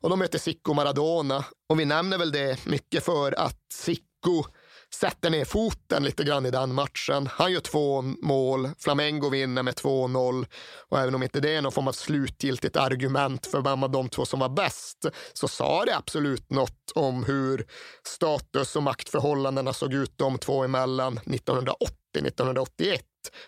Och 0.00 0.10
de 0.10 0.18
möter 0.18 0.38
Zico 0.38 0.74
Maradona. 0.74 1.44
Och 1.68 1.80
vi 1.80 1.84
nämner 1.84 2.18
väl 2.18 2.32
det 2.32 2.66
mycket 2.66 3.04
för 3.04 3.40
att 3.40 3.60
Zico 3.72 4.44
sätter 4.94 5.30
ner 5.30 5.44
foten 5.44 6.04
lite 6.04 6.24
grann 6.24 6.46
i 6.46 6.50
den 6.50 6.74
matchen. 6.74 7.28
Han 7.32 7.52
gör 7.52 7.60
två 7.60 8.02
mål, 8.02 8.70
Flamengo 8.78 9.28
vinner 9.30 9.62
med 9.62 9.74
2-0 9.74 10.46
och 10.88 10.98
även 10.98 11.14
om 11.14 11.22
inte 11.22 11.40
det 11.40 11.54
är 11.54 11.62
någon 11.62 11.72
form 11.72 11.88
av 11.88 11.92
slutgiltigt 11.92 12.76
argument 12.76 13.46
för 13.46 13.60
vem 13.60 13.82
av 13.82 13.90
de 13.90 14.08
två 14.08 14.24
som 14.26 14.40
var 14.40 14.48
bäst 14.48 15.06
så 15.32 15.48
sa 15.48 15.84
det 15.84 15.96
absolut 15.96 16.50
något 16.50 16.92
om 16.94 17.24
hur 17.24 17.66
status 18.06 18.76
och 18.76 18.82
maktförhållandena 18.82 19.72
såg 19.72 19.94
ut 19.94 20.12
de 20.16 20.38
två 20.38 20.64
emellan 20.64 21.18
1980-1981. 21.18 23.00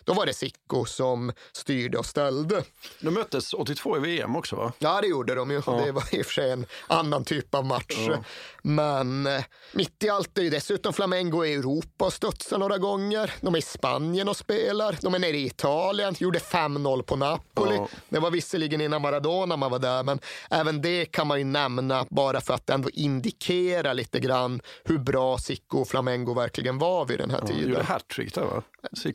Då 0.05 0.12
var 0.15 0.27
det 0.27 0.35
Zico 0.35 0.85
som 0.85 1.32
styrde 1.53 1.98
och 1.98 2.07
ställde. 2.07 2.65
De 3.01 3.11
möttes 3.11 3.55
82 3.55 3.97
i 3.97 4.01
VM 4.01 4.36
också 4.36 4.57
va? 4.57 4.73
Ja, 4.78 5.01
det 5.01 5.07
gjorde 5.07 5.35
de 5.35 5.51
ju. 5.51 5.62
Ja. 5.66 5.73
Det 5.73 5.93
var 5.93 6.15
i 6.15 6.23
och 6.23 6.27
för 6.27 6.32
sig 6.32 6.51
en 6.51 6.66
annan 6.86 7.24
typ 7.24 7.55
av 7.55 7.65
match. 7.65 8.07
Ja. 8.09 8.19
Men 8.62 9.27
eh, 9.27 9.44
mitt 9.73 10.03
i 10.05 10.09
allt 10.09 10.39
är 10.39 10.43
ju 10.43 10.51
dessutom 10.51 10.93
Flamengo 10.93 11.44
i 11.44 11.55
Europa 11.55 12.05
och 12.05 12.12
studsar 12.12 12.59
några 12.59 12.78
gånger. 12.78 13.35
De 13.40 13.55
är 13.55 13.59
i 13.59 13.62
Spanien 13.62 14.28
och 14.28 14.36
spelar. 14.36 14.98
De 15.01 15.15
är 15.15 15.19
nere 15.19 15.36
i 15.36 15.47
Italien, 15.47 16.15
gjorde 16.19 16.39
5-0 16.39 17.03
på 17.03 17.16
Napoli. 17.16 17.77
Ja. 17.77 17.89
Det 18.09 18.19
var 18.19 18.31
visserligen 18.31 18.81
innan 18.81 19.03
Maradona 19.03 19.57
man 19.57 19.70
var 19.70 19.78
där, 19.78 20.03
men 20.03 20.19
även 20.51 20.82
det 20.82 21.05
kan 21.05 21.27
man 21.27 21.39
ju 21.39 21.44
nämna 21.44 22.07
bara 22.11 22.40
för 22.40 22.55
att 22.55 22.70
ändå 22.70 22.90
indikera 22.90 23.93
lite 23.93 24.20
grann 24.20 24.61
hur 24.85 24.98
bra 24.98 25.39
Zico 25.39 25.78
och 25.78 25.89
Flamengo 25.89 26.35
verkligen 26.35 26.78
var 26.78 27.05
vid 27.05 27.19
den 27.19 27.31
här 27.31 27.40
tiden. 27.40 27.69
gjorde 27.69 27.82
hattrick 27.82 28.35
där 28.35 28.43
va? 28.43 28.62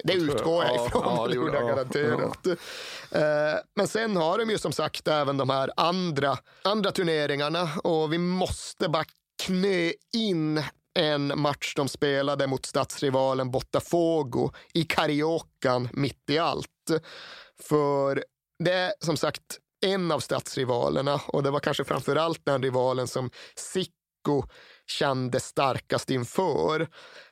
Det 0.04 0.14
utgår 0.14 0.64
jag 0.66 0.76
Ja, 0.76 0.88
ifrån. 0.88 1.04
ja, 1.06 1.28
det 1.28 1.36
gjorde 1.36 1.54
jag 1.54 1.64
ja, 1.64 1.68
garanterat. 1.68 2.48
Eh, 2.48 3.62
Men 3.76 3.88
sen 3.88 4.16
har 4.16 4.38
de 4.38 4.50
ju 4.50 4.58
som 4.58 4.72
sagt 4.72 5.08
även 5.08 5.38
de 5.38 5.50
här 5.50 5.72
andra, 5.78 6.38
andra 6.64 6.92
turneringarna 6.92 7.70
och 7.84 8.14
vi 8.14 8.18
måste 8.18 8.90
bara 8.90 9.06
knö 9.44 9.92
in 10.14 10.64
en 11.00 11.40
match 11.42 11.74
de 11.76 11.88
spelade 11.88 12.48
mot 12.48 12.66
stadsrivalen 12.66 13.52
Botafogo 13.52 14.52
i 14.74 14.84
Cariocan 14.84 15.90
mitt 15.94 16.30
i 16.30 16.38
allt. 16.38 16.68
För 17.62 18.24
det 18.64 18.74
är 18.74 18.94
som 19.00 19.18
sagt 19.18 19.42
en 19.86 20.12
av 20.12 20.20
stadsrivalerna 20.20 21.22
och 21.28 21.44
det 21.44 21.52
var 21.52 21.60
kanske 21.60 21.84
framför 21.84 22.16
allt 22.16 22.46
den 22.46 22.64
rivalen 22.64 23.08
som 23.08 23.30
Zico 23.56 24.44
kände 24.92 25.40
starkast 25.40 26.10
inför. 26.10 26.88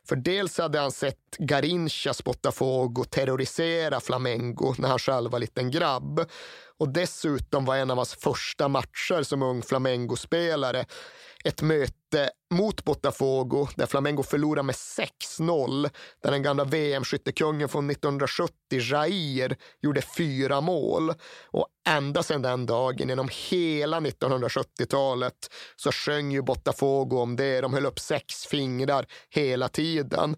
För 0.08 0.16
dels 0.16 0.58
hade 0.58 0.80
han 0.80 0.92
sett 0.92 1.38
Garinchas 1.38 2.24
Botafogo 2.24 3.04
terrorisera 3.04 4.00
Flamengo 4.00 4.76
när 4.78 4.90
han 4.90 5.00
själv 5.00 5.32
var 5.32 5.40
liten 5.40 5.72
grabb. 5.72 6.26
Och 6.78 6.90
dessutom 6.90 7.66
var 7.66 7.76
en 7.76 7.92
av 7.92 7.98
hans 7.98 8.16
första 8.16 8.68
matcher 8.68 9.24
som 9.24 9.44
ung 9.44 9.62
Flamengo-spelare 9.62 10.86
ett 11.44 11.62
möte 11.62 11.99
mot 12.54 12.84
Botafogo 12.84 13.68
där 13.76 13.86
Flamengo 13.86 14.24
förlorade 14.24 14.64
med 14.64 14.76
6-0. 14.76 15.90
Där 16.24 16.32
den 16.32 16.44
gamla 16.44 16.64
VM-skyttekungen 16.64 17.70
från 17.70 17.90
1970, 17.90 18.54
Jair, 18.70 19.58
gjorde 19.82 20.02
fyra 20.02 20.62
mål. 20.62 21.14
Och 21.52 21.68
ända 21.88 22.24
sedan 22.24 22.42
den 22.42 22.66
dagen, 22.66 23.10
genom 23.10 23.30
hela 23.50 24.00
1970-talet, 24.00 25.34
så 25.76 25.92
sjöng 25.92 26.32
ju 26.32 26.42
Botafogo 26.42 27.18
om 27.18 27.36
det. 27.36 27.62
De 27.62 27.74
höll 27.74 27.86
upp 27.86 28.00
sex 28.00 28.46
fingrar 28.46 29.06
hela 29.30 29.70
tiden. 29.70 30.36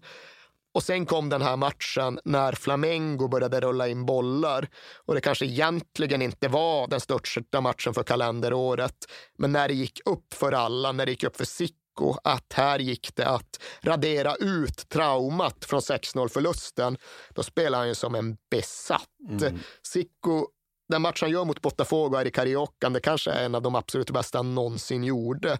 Och 0.74 0.82
sen 0.82 1.06
kom 1.06 1.28
den 1.28 1.42
här 1.42 1.56
matchen 1.56 2.20
när 2.24 2.52
Flamengo 2.52 3.28
började 3.28 3.60
rulla 3.60 3.88
in 3.88 4.06
bollar. 4.06 4.68
Och 5.06 5.14
det 5.14 5.20
kanske 5.20 5.46
egentligen 5.46 6.22
inte 6.22 6.48
var 6.48 6.88
den 6.88 7.00
största 7.00 7.60
matchen 7.60 7.94
för 7.94 8.02
kalenderåret. 8.02 8.96
Men 9.38 9.52
när 9.52 9.68
det 9.68 9.74
gick 9.74 10.00
upp 10.06 10.34
för 10.34 10.52
alla, 10.52 10.92
när 10.92 11.06
det 11.06 11.12
gick 11.12 11.24
upp 11.24 11.36
för 11.36 11.44
Zico 11.44 12.16
att 12.24 12.52
här 12.52 12.78
gick 12.78 13.16
det 13.16 13.26
att 13.26 13.62
radera 13.82 14.34
ut 14.34 14.88
traumat 14.88 15.64
från 15.64 15.80
6-0-förlusten, 15.80 16.96
då 17.30 17.42
spelar 17.42 17.78
han 17.78 17.88
ju 17.88 17.94
som 17.94 18.14
en 18.14 18.36
besatt. 18.50 19.08
Mm. 19.40 19.58
Den 20.88 21.02
match 21.02 21.20
han 21.20 21.30
gör 21.30 21.44
mot 21.44 21.62
Botafogo 21.62 22.16
här 22.16 22.26
i 22.26 22.30
Cariocan, 22.30 22.92
det 22.92 23.00
kanske 23.00 23.30
är 23.30 23.44
en 23.44 23.54
av 23.54 23.62
de 23.62 23.74
absolut 23.74 24.10
bästa 24.10 24.38
han 24.38 24.54
någonsin 24.54 25.04
gjorde. 25.04 25.58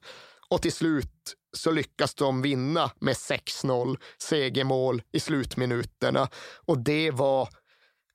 Och 0.48 0.62
till 0.62 0.72
slut 0.72 1.34
så 1.52 1.70
lyckas 1.70 2.14
de 2.14 2.42
vinna 2.42 2.90
med 3.00 3.14
6-0, 3.14 3.96
segermål 4.18 5.02
i 5.12 5.20
slutminuterna. 5.20 6.28
Och 6.66 6.78
det 6.78 7.10
var 7.10 7.48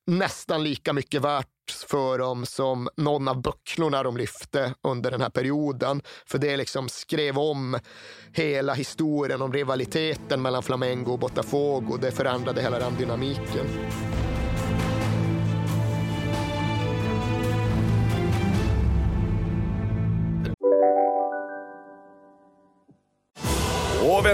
nästan 0.07 0.63
lika 0.63 0.93
mycket 0.93 1.21
värt 1.21 1.47
för 1.87 2.19
dem 2.19 2.45
som 2.45 2.89
någon 2.97 3.27
av 3.27 3.41
bucklorna 3.41 4.03
de 4.03 4.17
lyfte 4.17 4.73
under 4.83 5.11
den 5.11 5.21
här 5.21 5.29
perioden. 5.29 6.01
För 6.25 6.37
det 6.37 6.57
liksom 6.57 6.89
skrev 6.89 7.37
om 7.37 7.79
hela 8.33 8.73
historien 8.73 9.41
om 9.41 9.53
rivaliteten 9.53 10.41
mellan 10.41 10.63
Flamengo 10.63 11.11
och 11.11 11.19
Botafogo. 11.19 11.97
Det 11.97 12.11
förändrade 12.11 12.61
hela 12.61 12.79
den 12.79 12.95
dynamiken. 12.97 13.67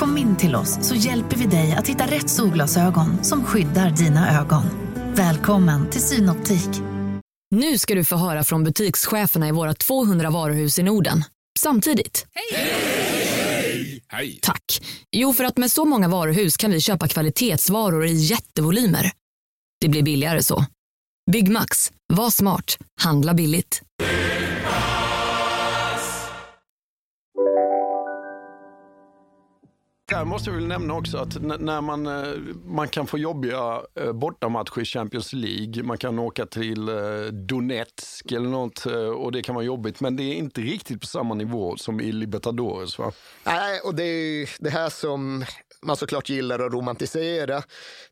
Kom 0.00 0.18
in 0.18 0.36
till 0.36 0.54
oss 0.54 0.78
så 0.82 0.94
hjälper 0.94 1.36
vi 1.36 1.46
dig 1.46 1.72
att 1.72 1.88
hitta 1.88 2.06
rätt 2.06 2.30
solglasögon 2.30 3.24
som 3.24 3.44
skyddar 3.44 3.90
dina 3.90 4.40
ögon. 4.40 4.64
Välkommen 5.14 5.90
till 5.90 6.00
Synoptik. 6.00 6.68
Nu 7.50 7.78
ska 7.78 7.94
du 7.94 8.04
få 8.04 8.16
höra 8.16 8.44
från 8.44 8.64
butikscheferna 8.64 9.48
i 9.48 9.52
våra 9.52 9.74
200 9.74 10.30
varuhus 10.30 10.78
i 10.78 10.82
Norden. 10.82 11.24
Samtidigt. 11.58 12.26
Hej! 14.10 14.38
Tack. 14.42 14.82
Jo, 15.16 15.32
för 15.32 15.44
att 15.44 15.56
med 15.56 15.70
så 15.70 15.84
många 15.84 16.08
varuhus 16.08 16.56
kan 16.56 16.70
vi 16.70 16.80
köpa 16.80 17.08
kvalitetsvaror 17.08 18.06
i 18.06 18.12
jättevolymer. 18.12 19.12
Det 19.80 19.88
blir 19.88 20.02
billigare 20.02 20.42
så. 20.42 20.64
Byggmax. 21.32 21.92
Var 22.12 22.30
smart. 22.30 22.78
Handla 23.00 23.34
billigt. 23.34 23.82
Där 30.10 30.24
måste 30.24 30.50
jag 30.50 30.54
väl 30.54 30.66
nämna 30.66 30.94
också 30.94 31.18
att 31.18 31.42
när 31.42 31.80
man, 31.80 32.06
eh, 32.06 32.34
man 32.64 32.88
kan 32.88 33.06
få 33.06 33.18
jobbiga 33.18 33.82
eh, 33.94 34.12
bortamatcher 34.12 34.80
i 34.80 34.84
Champions 34.84 35.32
League, 35.32 35.82
man 35.82 35.98
kan 35.98 36.18
åka 36.18 36.46
till 36.46 36.88
eh, 36.88 36.94
Donetsk 37.32 38.32
eller 38.32 38.48
något 38.48 38.86
och 39.16 39.32
det 39.32 39.42
kan 39.42 39.54
vara 39.54 39.64
jobbigt, 39.64 40.00
men 40.00 40.16
det 40.16 40.22
är 40.22 40.34
inte 40.34 40.60
riktigt 40.60 41.00
på 41.00 41.06
samma 41.06 41.34
nivå 41.34 41.76
som 41.76 42.00
i 42.00 42.12
Libertadores 42.12 42.98
va? 42.98 43.12
Nej, 43.44 43.80
och 43.80 43.94
det 43.94 44.02
är 44.02 44.50
det 44.58 44.70
här 44.70 44.88
som 44.88 45.44
man 45.82 45.96
såklart 45.96 46.28
gillar 46.28 46.58
att 46.58 46.72
romantisera. 46.72 47.62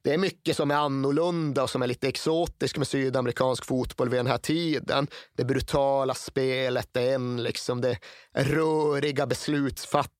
Det 0.02 0.14
är 0.14 0.18
mycket 0.18 0.56
som 0.56 0.70
är 0.70 0.74
annorlunda 0.74 1.62
och 1.62 1.70
som 1.70 1.82
är 1.82 1.86
lite 1.86 2.08
exotiskt 2.08 2.76
med 2.76 2.86
sydamerikansk 2.86 3.64
fotboll 3.64 4.08
vid 4.08 4.18
den 4.18 4.26
här 4.26 4.38
tiden. 4.38 5.06
Det 5.36 5.44
brutala 5.44 6.14
spelet 6.14 6.96
är 6.96 7.14
en, 7.14 7.42
liksom 7.42 7.80
det 7.80 7.98
röriga 8.34 9.26
beslutsfattandet 9.26 10.17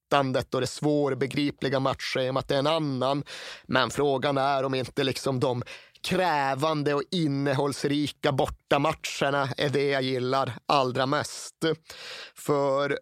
och 0.54 0.60
det 0.60 0.66
svårbegripliga 0.66 1.80
matchschemat 1.80 2.50
är 2.50 2.58
en 2.58 2.66
annan. 2.66 3.24
Men 3.66 3.90
frågan 3.90 4.38
är 4.38 4.64
om 4.64 4.74
inte 4.74 5.04
liksom 5.04 5.40
de 5.40 5.62
krävande 6.02 6.94
och 6.94 7.02
innehållsrika 7.10 8.32
bortamatcherna 8.32 9.48
är 9.56 9.68
det 9.68 9.88
jag 9.88 10.02
gillar 10.02 10.52
allra 10.66 11.06
mest. 11.06 11.54
För 12.34 12.98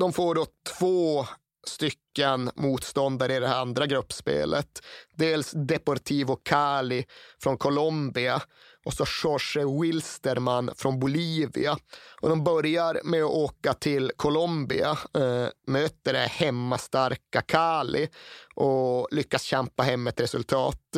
de 0.00 0.12
får 0.12 0.34
då 0.34 0.46
två 0.78 1.26
stycken 1.66 2.50
motståndare 2.56 3.36
i 3.36 3.40
det 3.40 3.48
här 3.48 3.60
andra 3.60 3.86
gruppspelet. 3.86 4.82
Dels 5.14 5.50
Deportivo 5.50 6.36
Cali 6.36 7.04
från 7.42 7.58
Colombia 7.58 8.42
och 8.88 8.94
så 8.94 9.04
Jorge 9.24 9.80
Wilsterman 9.80 10.70
från 10.76 10.98
Bolivia. 10.98 11.78
Och 12.20 12.28
de 12.28 12.44
börjar 12.44 13.00
med 13.04 13.24
att 13.24 13.30
åka 13.30 13.74
till 13.74 14.12
Colombia, 14.16 14.90
eh, 14.90 15.46
möter 15.66 16.12
det 16.12 16.18
hemmastarka 16.18 17.40
Cali 17.40 18.08
och 18.54 19.08
lyckas 19.10 19.42
kämpa 19.42 19.82
hem 19.82 20.06
ett 20.06 20.20
resultat. 20.20 20.96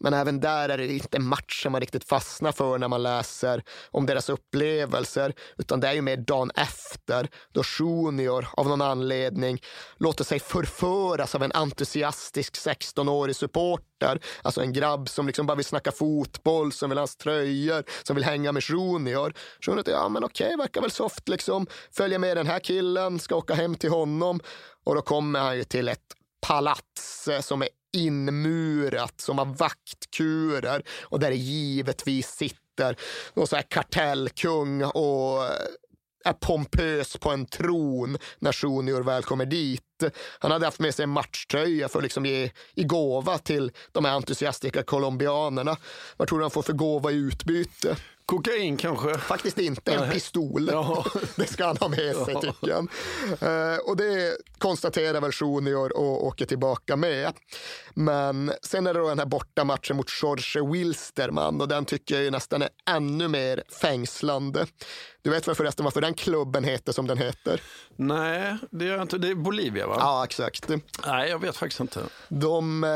Men 0.00 0.14
även 0.14 0.40
där 0.40 0.68
är 0.68 0.78
det 0.78 0.86
inte 0.86 1.18
matchen 1.18 1.72
man 1.72 1.80
riktigt 1.80 2.08
fastnar 2.08 2.52
för 2.52 2.78
när 2.78 2.88
man 2.88 3.02
läser 3.02 3.62
om 3.90 4.06
deras 4.06 4.28
upplevelser, 4.28 5.32
utan 5.56 5.80
det 5.80 5.88
är 5.88 5.92
ju 5.92 6.02
mer 6.02 6.16
dagen 6.16 6.50
efter 6.54 7.28
då 7.52 7.62
Junior 7.78 8.48
av 8.52 8.68
någon 8.68 8.82
anledning 8.82 9.62
låter 9.96 10.24
sig 10.24 10.40
förföras 10.40 11.34
av 11.34 11.42
en 11.42 11.52
entusiastisk 11.52 12.54
16-årig 12.54 13.36
supporter. 13.98 14.20
Alltså 14.42 14.60
en 14.60 14.72
grabb 14.72 15.08
som 15.08 15.26
liksom 15.26 15.46
bara 15.46 15.54
vill 15.54 15.64
snacka 15.64 15.92
fotboll, 15.92 16.72
som 16.72 16.90
vill 16.90 16.98
ha 16.98 17.00
hans 17.00 17.16
tröjor, 17.16 17.84
som 18.02 18.16
vill 18.16 18.24
hänga 18.24 18.52
med 18.52 18.62
Junior. 18.68 19.34
Junior 19.60 19.76
tänkte, 19.76 19.90
ja 19.90 20.08
men 20.08 20.24
okej, 20.24 20.56
verkar 20.56 20.80
väl 20.80 20.90
soft 20.90 21.28
liksom. 21.28 21.66
Följer 21.90 22.18
med 22.18 22.36
den 22.36 22.46
här 22.46 22.60
killen, 22.60 23.18
ska 23.18 23.36
åka 23.36 23.54
hem 23.54 23.74
till 23.74 23.90
honom. 23.90 24.40
Och 24.84 24.94
då 24.94 25.02
kommer 25.02 25.40
han 25.40 25.56
ju 25.56 25.64
till 25.64 25.88
ett 25.88 26.14
palats 26.46 27.28
eh, 27.28 27.40
som 27.40 27.62
är 27.62 27.68
inmurat, 27.92 29.20
som 29.20 29.38
har 29.38 29.46
vaktkurer 29.46 30.82
och 31.02 31.20
där 31.20 31.30
det 31.30 31.36
givetvis 31.36 32.28
sitter 32.28 32.96
någon 33.34 33.46
så 33.46 33.56
här 33.56 33.62
kartellkung 33.62 34.84
och 34.84 35.44
eh, 35.44 35.50
är 36.28 36.32
pompös 36.32 37.16
på 37.16 37.30
en 37.30 37.46
tron 37.46 38.18
när 38.38 38.56
Junior 38.64 39.02
väl 39.02 39.22
kommer 39.22 39.46
dit. 39.46 39.82
Han 40.38 40.50
hade 40.50 40.64
haft 40.64 40.78
med 40.80 40.94
sig 40.94 41.02
en 41.02 41.10
matchtröja 41.10 41.88
för 41.88 41.98
att 41.98 42.02
liksom 42.02 42.26
ge 42.26 42.50
i 42.74 42.84
gåva 42.84 43.38
till 43.38 43.72
de 43.92 44.04
här 44.04 44.12
entusiastiska 44.12 44.82
colombianerna. 44.82 45.76
Vad 46.16 46.28
tror 46.28 46.38
du 46.38 46.44
han 46.44 46.50
får 46.50 46.62
för 46.62 46.72
gåva 46.72 47.10
i 47.10 47.14
utbyte? 47.14 47.96
Kokain 48.28 48.76
kanske? 48.76 49.18
Faktiskt 49.18 49.58
inte, 49.58 49.92
en 49.92 50.10
pistol. 50.10 50.68
Ja. 50.72 51.04
Det 51.36 51.46
ska 51.46 51.66
han 51.66 51.76
ha 51.76 51.88
med 51.88 52.16
sig 52.16 52.34
Ja. 52.34 52.40
tycker 52.40 52.74
han. 52.74 52.88
Eh, 53.40 53.78
och 53.78 53.96
det 53.96 54.36
konstaterar 54.58 55.20
väl 55.20 55.30
Junior 55.40 55.96
och 55.96 56.26
åker 56.26 56.46
tillbaka 56.46 56.96
med. 56.96 57.32
Men 57.94 58.52
sen 58.62 58.86
är 58.86 58.94
det 58.94 59.00
då 59.00 59.08
den 59.08 59.18
här 59.18 59.26
bortamatchen 59.26 59.96
mot 59.96 60.10
Jorge 60.22 60.72
Wilstermann 60.72 61.60
och 61.60 61.68
den 61.68 61.84
tycker 61.84 62.14
jag 62.14 62.24
ju 62.24 62.30
nästan 62.30 62.62
är 62.62 62.68
ännu 62.90 63.28
mer 63.28 63.62
fängslande. 63.80 64.66
Du 65.22 65.30
vet 65.30 65.48
väl 65.48 65.54
förresten 65.54 65.84
varför 65.84 66.00
den 66.00 66.14
klubben 66.14 66.64
heter 66.64 66.92
som 66.92 67.06
den 67.06 67.18
heter? 67.18 67.60
Nej, 67.96 68.56
det 68.70 68.84
gör 68.84 68.92
jag 68.92 69.02
inte. 69.02 69.18
Det 69.18 69.28
är 69.28 69.34
Bolivia 69.34 69.86
va? 69.86 69.96
Ja, 70.00 70.24
exakt. 70.24 70.68
Nej, 71.06 71.30
jag 71.30 71.38
vet 71.40 71.56
faktiskt 71.56 71.80
inte. 71.80 72.00
De 72.28 72.84
eh, 72.84 72.90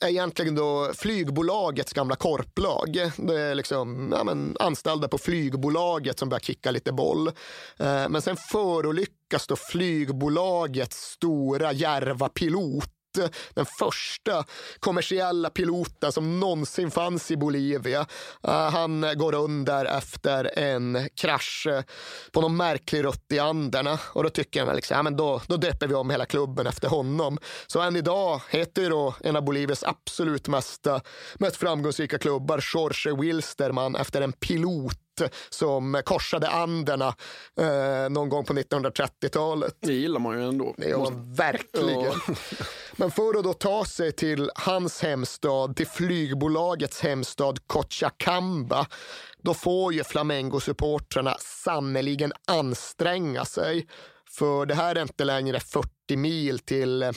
är 0.00 0.08
egentligen 0.08 0.54
då 0.54 0.90
flygbolagets 0.94 1.92
gamla 1.92 2.16
korplag. 2.16 3.10
Det 3.16 3.40
är 3.40 3.54
liksom, 3.54 4.12
ja, 4.16 4.24
men, 4.24 4.56
anställda 4.60 5.08
på 5.08 5.18
flygbolaget 5.18 6.18
som 6.18 6.28
börjar 6.28 6.40
kicka 6.40 6.70
lite 6.70 6.92
boll. 6.92 7.28
Eh, 7.76 8.08
men 8.08 8.22
sen 8.22 8.36
förolyckas 8.36 9.46
då 9.46 9.56
flygbolagets 9.56 10.96
stora 10.96 11.72
järva 11.72 12.28
pilot 12.28 12.90
Eh, 13.18 13.28
den 13.54 13.66
första 13.78 14.44
kommersiella 14.80 15.50
piloten 15.50 16.12
som 16.12 16.40
någonsin 16.40 16.90
fanns 16.90 17.30
i 17.30 17.36
Bolivia. 17.36 18.06
Eh, 18.46 18.70
han 18.70 19.06
går 19.16 19.34
under 19.34 19.84
efter 19.84 20.58
en 20.58 21.08
krasch 21.14 21.66
eh, 21.70 21.82
på 22.32 22.40
någon 22.40 22.56
märklig 22.56 23.04
rutt 23.04 23.32
i 23.32 23.38
Anderna 23.38 23.98
och 24.02 24.22
då 24.22 24.30
tycker 24.30 24.64
jag 24.64 24.76
liksom, 24.76 24.96
ja, 24.96 25.02
men 25.02 25.16
då, 25.16 25.40
då 25.46 25.56
döper 25.56 25.86
vi 25.86 25.94
om 25.94 26.10
hela 26.10 26.26
klubben 26.26 26.66
efter 26.66 26.88
honom. 26.88 27.38
Så 27.66 27.80
än 27.80 27.96
idag 27.96 28.40
heter 28.48 28.82
ju 28.82 28.88
då 28.88 29.14
en 29.20 29.36
av 29.36 29.44
Bolivias 29.44 29.84
absolut 29.84 30.48
mest, 30.48 30.86
mest 31.34 31.56
framgångsrika 31.56 32.18
klubbar 32.18 32.64
Jorge 32.74 33.16
Wilsterman, 33.16 33.96
efter 33.96 34.20
en 34.22 34.32
pilot 34.32 35.07
som 35.50 36.02
korsade 36.04 36.48
Anderna 36.48 37.14
eh, 37.60 38.10
någon 38.10 38.28
gång 38.28 38.44
på 38.44 38.52
1930-talet. 38.52 39.76
Det 39.80 39.92
gillar 39.92 40.20
man 40.20 40.38
ju 40.38 40.48
ändå. 40.48 40.74
Det 40.76 40.88
gör 40.88 40.98
man 40.98 41.34
verkligen. 41.34 42.00
Ja. 42.00 42.14
Men 42.96 43.10
för 43.10 43.38
att 43.38 43.44
då 43.44 43.52
ta 43.52 43.84
sig 43.84 44.12
till 44.12 44.50
hans 44.54 45.02
hemstad, 45.02 45.76
till 45.76 45.86
flygbolagets 45.86 47.00
hemstad 47.00 47.58
Cochabamba, 47.66 48.86
då 49.42 49.54
får 49.54 49.92
ju 49.92 50.02
Flamengo-supportrarna 50.02 51.36
sannoliken 51.40 52.32
anstränga 52.46 53.44
sig. 53.44 53.86
För 54.30 54.66
det 54.66 54.74
här 54.74 54.96
är 54.96 55.02
inte 55.02 55.24
längre 55.24 55.60
40 55.60 56.16
mil 56.16 56.58
till, 56.58 57.02
eh, 57.02 57.12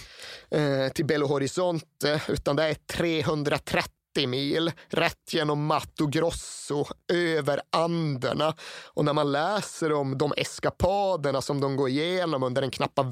till 0.94 1.06
Belo 1.06 1.28
Horizonte, 1.28 2.22
utan 2.28 2.56
det 2.56 2.64
är 2.64 2.74
330 2.74 4.01
mil 4.16 4.72
rätt 4.90 5.34
genom 5.34 5.66
Mato 5.66 6.08
Grosso, 6.08 6.86
över 7.14 7.62
Anderna. 7.70 8.54
Och 8.94 9.06
när 9.06 9.14
man 9.14 9.32
läser 9.32 9.94
om 9.94 10.18
de 10.18 10.34
eskapaderna 10.38 11.42
som 11.42 11.62
de 11.62 11.76
går 11.76 11.90
igenom 11.90 12.44
under 12.44 12.62
en 12.62 12.72
knappa 12.72 13.04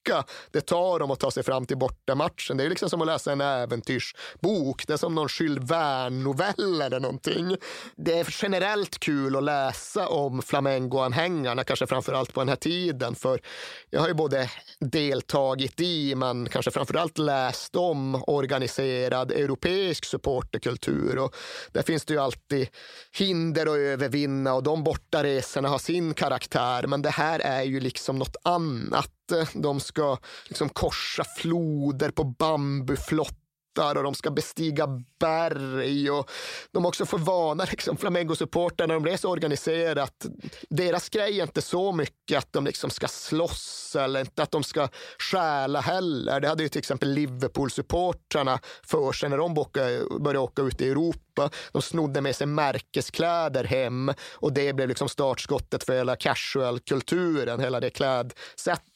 vecka 0.00 0.24
det 0.50 0.60
tar 0.60 0.98
dem 0.98 1.10
att 1.10 1.20
ta 1.20 1.30
sig 1.30 1.42
fram 1.42 1.66
till 1.66 1.76
bortamatchen. 1.76 2.56
Det 2.56 2.64
är 2.64 2.68
liksom 2.68 2.90
som 2.90 3.00
att 3.00 3.06
läsa 3.06 3.32
en 3.32 3.40
äventyrsbok. 3.40 4.86
Det 4.86 4.92
är 4.92 4.96
som 4.96 5.14
någon 5.14 5.28
Jules 5.40 5.70
Verne-novell 5.70 6.82
eller 6.82 7.00
någonting. 7.00 7.56
Det 7.96 8.18
är 8.18 8.36
generellt 8.42 8.98
kul 8.98 9.36
att 9.36 9.42
läsa 9.42 10.08
om 10.08 10.42
Flamengo-anhängarna, 10.42 11.64
kanske 11.64 11.86
framför 11.86 12.12
allt 12.12 12.34
på 12.34 12.40
den 12.40 12.48
här 12.48 12.56
tiden. 12.56 13.14
För 13.14 13.40
jag 13.90 14.00
har 14.00 14.08
ju 14.08 14.14
både 14.14 14.50
deltagit 14.80 15.80
i, 15.80 16.14
men 16.14 16.48
kanske 16.48 16.70
framför 16.70 16.94
allt 16.94 17.18
läst 17.18 17.76
om 17.76 18.24
organiserad 18.26 19.32
europeisk 19.32 20.04
supporterkultur. 20.04 21.18
Och 21.18 21.34
där 21.72 21.82
finns 21.82 22.04
det 22.04 22.14
ju 22.14 22.20
alltid 22.20 22.68
hinder 23.18 23.66
att 23.66 23.78
övervinna 23.78 24.54
och 24.54 24.62
de 24.62 24.84
bortaresorna 24.84 25.68
har 25.68 25.78
sin 25.78 26.14
karaktär. 26.14 26.86
Men 26.86 27.02
det 27.02 27.10
här 27.10 27.40
är 27.40 27.62
ju 27.62 27.80
liksom 27.80 28.18
något 28.18 28.36
annat. 28.42 29.19
De 29.54 29.80
ska 29.80 30.18
liksom 30.48 30.68
korsa 30.68 31.24
floder 31.24 32.10
på 32.10 32.24
bambuflottar 32.24 33.36
och 33.96 34.02
de 34.02 34.14
ska 34.14 34.30
bestiga 34.30 34.86
berg 35.20 36.10
och 36.10 36.30
de 36.72 36.86
också 36.86 37.06
får 37.06 37.18
vana 37.18 37.64
liksom, 37.70 37.96
Flamengo-supportrar 37.96 38.86
när 38.86 38.94
de 38.94 39.06
reser 39.06 39.28
organiserat. 39.28 40.26
Deras 40.70 41.08
grej 41.08 41.40
är 41.40 41.42
inte 41.42 41.62
så 41.62 41.92
mycket 41.92 42.38
att 42.38 42.52
de 42.52 42.64
liksom 42.64 42.90
ska 42.90 43.08
slåss 43.08 43.96
eller 43.98 44.20
inte 44.20 44.42
att 44.42 44.50
de 44.50 44.62
ska 44.62 44.88
stjäla 45.18 45.80
heller. 45.80 46.40
Det 46.40 46.48
hade 46.48 46.62
ju 46.62 46.68
till 46.68 46.78
exempel 46.78 47.08
Liverpool-supportrarna 47.08 48.58
för 48.82 49.12
sig 49.12 49.28
när 49.28 49.38
de 49.38 49.54
började 50.20 50.38
åka 50.38 50.62
ut 50.62 50.80
i 50.80 50.88
Europa. 50.88 51.50
De 51.72 51.82
snodde 51.82 52.20
med 52.20 52.36
sig 52.36 52.46
märkeskläder 52.46 53.64
hem 53.64 54.12
och 54.32 54.52
det 54.52 54.72
blev 54.72 54.88
liksom 54.88 55.08
startskottet 55.08 55.84
för 55.84 55.92
hela 55.92 56.16
casual-kulturen, 56.16 57.60
hela 57.60 57.80
det 57.80 57.90
klädsättet. 57.90 58.89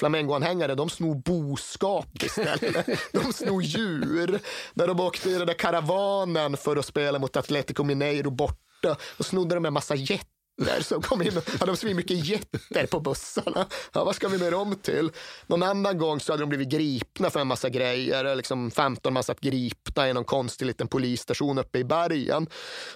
Flamengo-anhängare, 0.00 0.74
de 0.74 0.90
snor 0.90 1.14
boskap 1.14 2.22
istället. 2.22 2.86
de 3.12 3.32
snor 3.32 3.62
djur. 3.62 4.40
När 4.74 4.86
de 4.86 5.00
åkte 5.00 5.30
i 5.30 5.34
den 5.34 5.46
där 5.46 5.54
karavanen 5.54 6.56
för 6.56 6.76
att 6.76 6.86
spela 6.86 7.18
mot 7.18 7.36
Atletico 7.36 7.84
Mineiro 7.84 8.30
borta, 8.30 8.96
då 9.18 9.24
snodde 9.24 9.54
de 9.54 9.64
en 9.64 9.72
massa 9.72 9.94
jätter 9.94 10.40
getter 10.60 10.82
som 10.82 11.02
kom 11.02 11.22
in. 11.22 11.32
Hade 11.58 11.72
de 11.72 11.76
så 11.76 11.86
mycket 11.86 12.26
getter 12.26 12.86
på 12.86 13.00
bussarna? 13.00 13.66
Ja, 13.92 14.04
vad 14.04 14.16
ska 14.16 14.28
vi 14.28 14.38
med 14.38 14.52
dem 14.52 14.76
till? 14.82 15.10
Någon 15.46 15.62
annan 15.62 15.98
gång 15.98 16.20
så 16.20 16.32
hade 16.32 16.42
de 16.42 16.48
blivit 16.48 16.68
gripna 16.68 17.30
för 17.30 17.40
en 17.40 17.46
massa 17.46 17.68
grejer. 17.68 18.36
Liksom 18.36 18.70
15 18.70 19.12
man 19.12 19.22
satt 19.22 19.40
gripna 19.40 20.08
i 20.08 20.12
någon 20.12 20.24
konstig 20.24 20.66
liten 20.66 20.88
polisstation 20.88 21.58
uppe 21.58 21.78
i 21.78 21.84
bergen. 21.84 22.46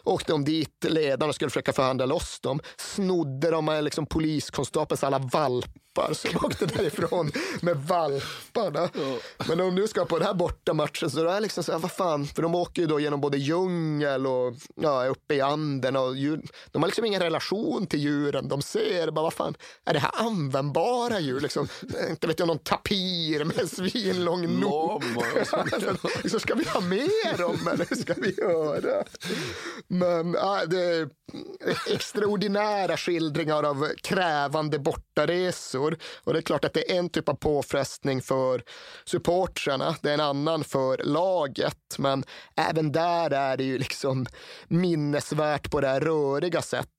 Åkte 0.04 0.32
de 0.32 0.44
dit, 0.44 0.84
ledarna 0.88 1.32
skulle 1.32 1.50
försöka 1.50 1.72
förhandla 1.72 2.06
loss 2.06 2.40
dem. 2.40 2.60
Snodde 2.76 3.50
de 3.50 3.80
liksom 3.82 4.06
poliskonstapelns 4.06 5.04
alla 5.04 5.18
valpar 5.18 5.83
som 6.12 6.30
åkte 6.44 6.66
därifrån 6.66 7.32
med 7.60 7.76
valparna. 7.76 8.88
Ja. 8.94 9.18
Men 9.48 9.60
om 9.60 9.74
nu 9.74 9.88
ska 9.88 10.04
på 10.04 10.18
den 10.18 10.26
här 10.26 10.34
bortamatchen 10.34 11.10
så 11.10 11.20
är 11.20 11.24
det 11.24 11.40
liksom 11.40 11.64
så 11.64 11.72
här, 11.72 11.78
vad 11.78 11.92
fan, 11.92 12.26
för 12.26 12.42
de 12.42 12.54
åker 12.54 12.82
ju 12.82 12.88
då 12.88 13.00
genom 13.00 13.20
både 13.20 13.38
djungel 13.38 14.26
och 14.26 14.54
ja, 14.74 15.06
uppe 15.06 15.34
i 15.34 15.40
anden 15.40 15.96
och 15.96 16.16
djur, 16.16 16.42
de 16.70 16.82
har 16.82 16.88
liksom 16.88 17.04
ingen 17.04 17.22
relation 17.22 17.86
till 17.86 18.00
djuren. 18.00 18.48
De 18.48 18.62
ser 18.62 19.10
bara, 19.10 19.22
vad 19.22 19.32
fan, 19.32 19.54
är 19.84 19.92
det 19.92 19.98
här 19.98 20.10
användbara 20.14 21.20
djur? 21.20 21.40
Liksom, 21.40 21.68
inte 22.10 22.26
vet 22.26 22.38
jag, 22.38 22.48
någon 22.48 22.58
tapir 22.58 23.44
med 23.44 23.58
en 23.58 23.68
svinlång 23.68 24.60
nos. 24.60 25.04
liksom, 26.22 26.40
ska 26.40 26.54
vi 26.54 26.64
ha 26.64 26.80
mer 26.80 27.38
dem 27.38 27.68
eller 27.72 27.86
hur 27.88 27.96
ska 27.96 28.14
vi 28.16 28.34
göra? 28.34 29.04
Men 29.88 30.32
ja, 30.32 30.66
det 30.66 30.80
är 30.80 31.08
extraordinära 31.90 32.96
skildringar 32.96 33.62
av 33.62 33.88
krävande 34.02 34.78
bortaresor. 34.78 35.83
Och 36.24 36.32
det 36.32 36.38
är 36.38 36.42
klart 36.42 36.64
att 36.64 36.72
det 36.72 36.92
är 36.92 36.98
en 36.98 37.08
typ 37.08 37.28
av 37.28 37.34
påfrestning 37.34 38.22
för 38.22 38.62
supportrarna. 39.04 39.96
Det 40.02 40.10
är 40.10 40.14
en 40.14 40.20
annan 40.20 40.64
för 40.64 40.98
laget. 41.04 41.98
Men 41.98 42.24
även 42.56 42.92
där 42.92 43.30
är 43.30 43.56
det 43.56 43.64
ju 43.64 43.78
liksom 43.78 44.26
minnesvärt 44.68 45.70
på 45.70 45.80
det 45.80 45.88
här 45.88 46.00
röriga 46.00 46.62
sättet. 46.62 46.90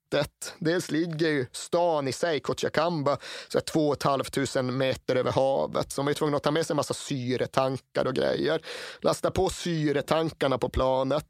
Dels 0.58 0.90
ligger 0.90 1.28
ju 1.28 1.46
stan 1.52 2.08
i 2.08 2.12
sig, 2.12 2.40
Cochabamba, 2.40 3.18
så 3.48 3.60
2 3.60 3.96
500 4.02 4.72
meter 4.72 5.16
över 5.16 5.32
havet. 5.32 5.92
Så 5.92 6.00
de 6.00 6.06
var 6.06 6.12
tvungna 6.12 6.36
att 6.36 6.42
ta 6.42 6.50
med 6.50 6.66
sig 6.66 6.74
en 6.74 6.76
massa 6.76 6.94
syretankar 6.94 8.04
och 8.04 8.14
grejer. 8.14 8.60
Lasta 9.00 9.30
på 9.30 9.48
syretankarna 9.48 10.58
på 10.58 10.68
planet. 10.68 11.26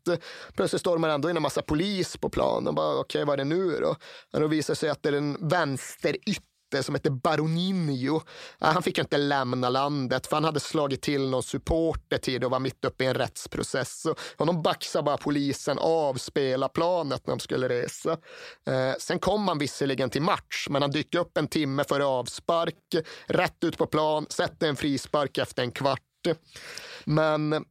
Plötsligt 0.57 0.81
står 0.81 0.99
man 0.99 1.11
ändå 1.11 1.31
in 1.31 1.37
en 1.37 1.43
massa 1.43 1.63
polis 1.63 2.17
på 2.17 2.29
planen. 2.29 2.75
Okej, 2.79 3.01
okay, 3.01 3.25
vad 3.25 3.33
är 3.33 3.37
det 3.37 3.45
nu 3.45 3.79
då? 3.81 3.97
Och 4.33 4.41
då 4.41 4.47
visar 4.47 4.75
sig 4.75 4.89
att 4.89 5.03
det 5.03 5.09
är 5.09 5.13
den 5.13 5.49
vänsterytter 5.49 6.56
som 6.83 6.95
hette 6.95 7.11
Baroninho. 7.11 8.21
Han 8.59 8.83
fick 8.83 8.99
inte 8.99 9.19
lämna 9.19 9.69
landet 9.69 10.27
för 10.27 10.37
han 10.37 10.45
hade 10.45 10.61
slagit 10.61 11.03
till 11.03 11.29
någon 11.29 11.43
supporter 11.43 12.19
tid 12.19 12.45
och 12.45 12.51
var 12.51 12.61
mitt 12.61 12.85
uppe 12.85 13.05
i 13.05 13.07
en 13.07 13.15
rättsprocess. 13.15 14.01
Så 14.01 14.15
honom 14.37 14.63
baxade 14.63 15.03
bara 15.03 15.17
polisen 15.17 15.79
av 15.79 16.15
spelarplanet 16.15 17.27
när 17.27 17.33
de 17.33 17.41
skulle 17.41 17.69
resa. 17.69 18.13
Eh, 18.67 18.93
sen 18.99 19.19
kom 19.19 19.49
han 19.49 19.59
visserligen 19.59 20.11
till 20.11 20.23
match, 20.23 20.67
men 20.71 20.83
han 20.83 20.91
dyker 20.91 21.19
upp 21.19 21.39
en 21.39 21.49
timme 21.49 21.85
före 21.85 22.05
avspark, 22.05 22.95
rätt 23.27 23.65
ut 23.65 23.79
på 23.79 23.87
plan, 23.87 24.27
sätter 24.29 24.69
en 24.69 24.77
frispark 24.77 25.39
efter 25.39 25.63
en 25.63 25.73
kvart. 25.73 26.01
Men 27.05 27.65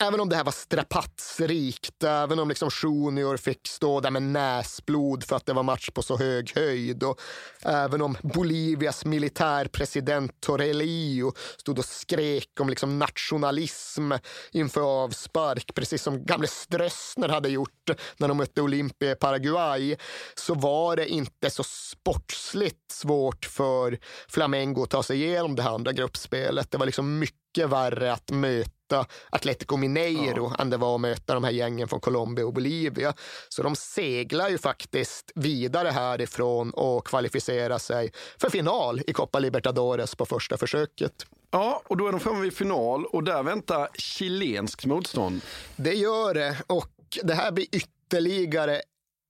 Även 0.00 0.20
om 0.20 0.28
det 0.28 0.36
här 0.36 0.44
var 0.44 0.52
strapatsrikt, 0.52 2.04
även 2.04 2.38
om 2.38 2.48
liksom 2.48 2.70
Junior 2.82 3.36
fick 3.36 3.68
stå 3.68 4.00
där 4.00 4.10
med 4.10 4.22
näsblod 4.22 5.24
för 5.24 5.36
att 5.36 5.46
det 5.46 5.52
var 5.52 5.62
match 5.62 5.90
på 5.90 6.02
så 6.02 6.16
hög 6.16 6.52
höjd 6.54 7.02
och 7.02 7.20
även 7.62 8.02
om 8.02 8.16
Bolivias 8.22 9.04
militärpresident 9.04 10.40
Torelio 10.40 11.32
stod 11.56 11.78
och 11.78 11.84
skrek 11.84 12.60
om 12.60 12.68
liksom 12.68 12.98
nationalism 12.98 14.12
inför 14.52 14.80
avspark, 14.80 15.74
precis 15.74 16.02
som 16.02 16.24
gamle 16.24 16.46
Strössner 16.46 17.28
hade 17.28 17.48
gjort 17.48 17.90
när 18.16 18.28
de 18.28 18.36
mötte 18.36 18.62
Olympia 18.62 19.12
i 19.12 19.14
Paraguay, 19.14 19.96
så 20.34 20.54
var 20.54 20.96
det 20.96 21.08
inte 21.08 21.50
så 21.50 21.62
sportsligt 21.64 22.92
svårt 22.92 23.44
för 23.44 23.98
Flamengo 24.28 24.82
att 24.82 24.90
ta 24.90 25.02
sig 25.02 25.22
igenom 25.22 25.56
det 25.56 25.62
här 25.62 25.70
andra 25.70 25.92
gruppspelet. 25.92 26.70
Det 26.70 26.78
var 26.78 26.86
liksom 26.86 27.18
mycket 27.18 27.47
värre 27.56 28.12
att 28.12 28.30
möta 28.30 28.70
möta 28.88 29.06
Atletico 29.30 29.76
Mineiro 29.76 30.52
ja. 30.56 30.62
än 30.62 30.70
det 30.70 30.76
var 30.76 30.94
att 30.94 31.00
möta 31.00 31.34
de 31.34 31.44
här 31.44 31.50
gängen 31.50 31.88
från 31.88 32.00
Colombia 32.00 32.46
och 32.46 32.52
Bolivia. 32.52 33.14
Så 33.48 33.62
de 33.62 33.76
seglar 33.76 34.48
ju 34.48 34.58
faktiskt 34.58 35.32
vidare 35.34 35.88
härifrån 35.88 36.70
och 36.70 37.06
kvalificerar 37.06 37.78
sig 37.78 38.12
för 38.38 38.50
final 38.50 39.00
i 39.06 39.12
Copa 39.12 39.38
Libertadores 39.38 40.14
på 40.14 40.26
första 40.26 40.56
försöket. 40.56 41.26
Ja, 41.50 41.82
och 41.86 41.96
då 41.96 42.06
är 42.06 42.12
de 42.12 42.20
framme 42.20 42.40
vid 42.40 42.52
final 42.52 43.06
och 43.06 43.24
där 43.24 43.42
väntar 43.42 43.88
chilenskt 43.94 44.86
motstånd. 44.86 45.40
Det 45.76 45.94
gör 45.94 46.34
det 46.34 46.56
och 46.66 46.90
det 47.22 47.34
här 47.34 47.52
blir 47.52 47.66
ytterligare 47.72 48.80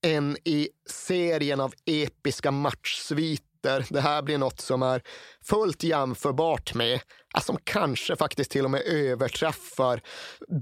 en 0.03 0.36
i 0.45 0.69
serien 0.86 1.61
av 1.61 1.73
episka 1.86 2.51
matchsviter 2.51 3.48
ytter. 3.69 3.86
Det 3.95 4.01
här 4.01 4.23
blir 4.23 4.39
något 4.39 4.61
som 4.61 4.82
är 4.82 5.03
fullt 5.45 5.82
jämförbart 5.82 6.74
med, 6.74 7.01
som 7.43 7.59
kanske 7.65 8.16
faktiskt 8.16 8.51
till 8.51 8.65
och 8.65 8.70
med 8.70 8.82
överträffar 8.82 10.01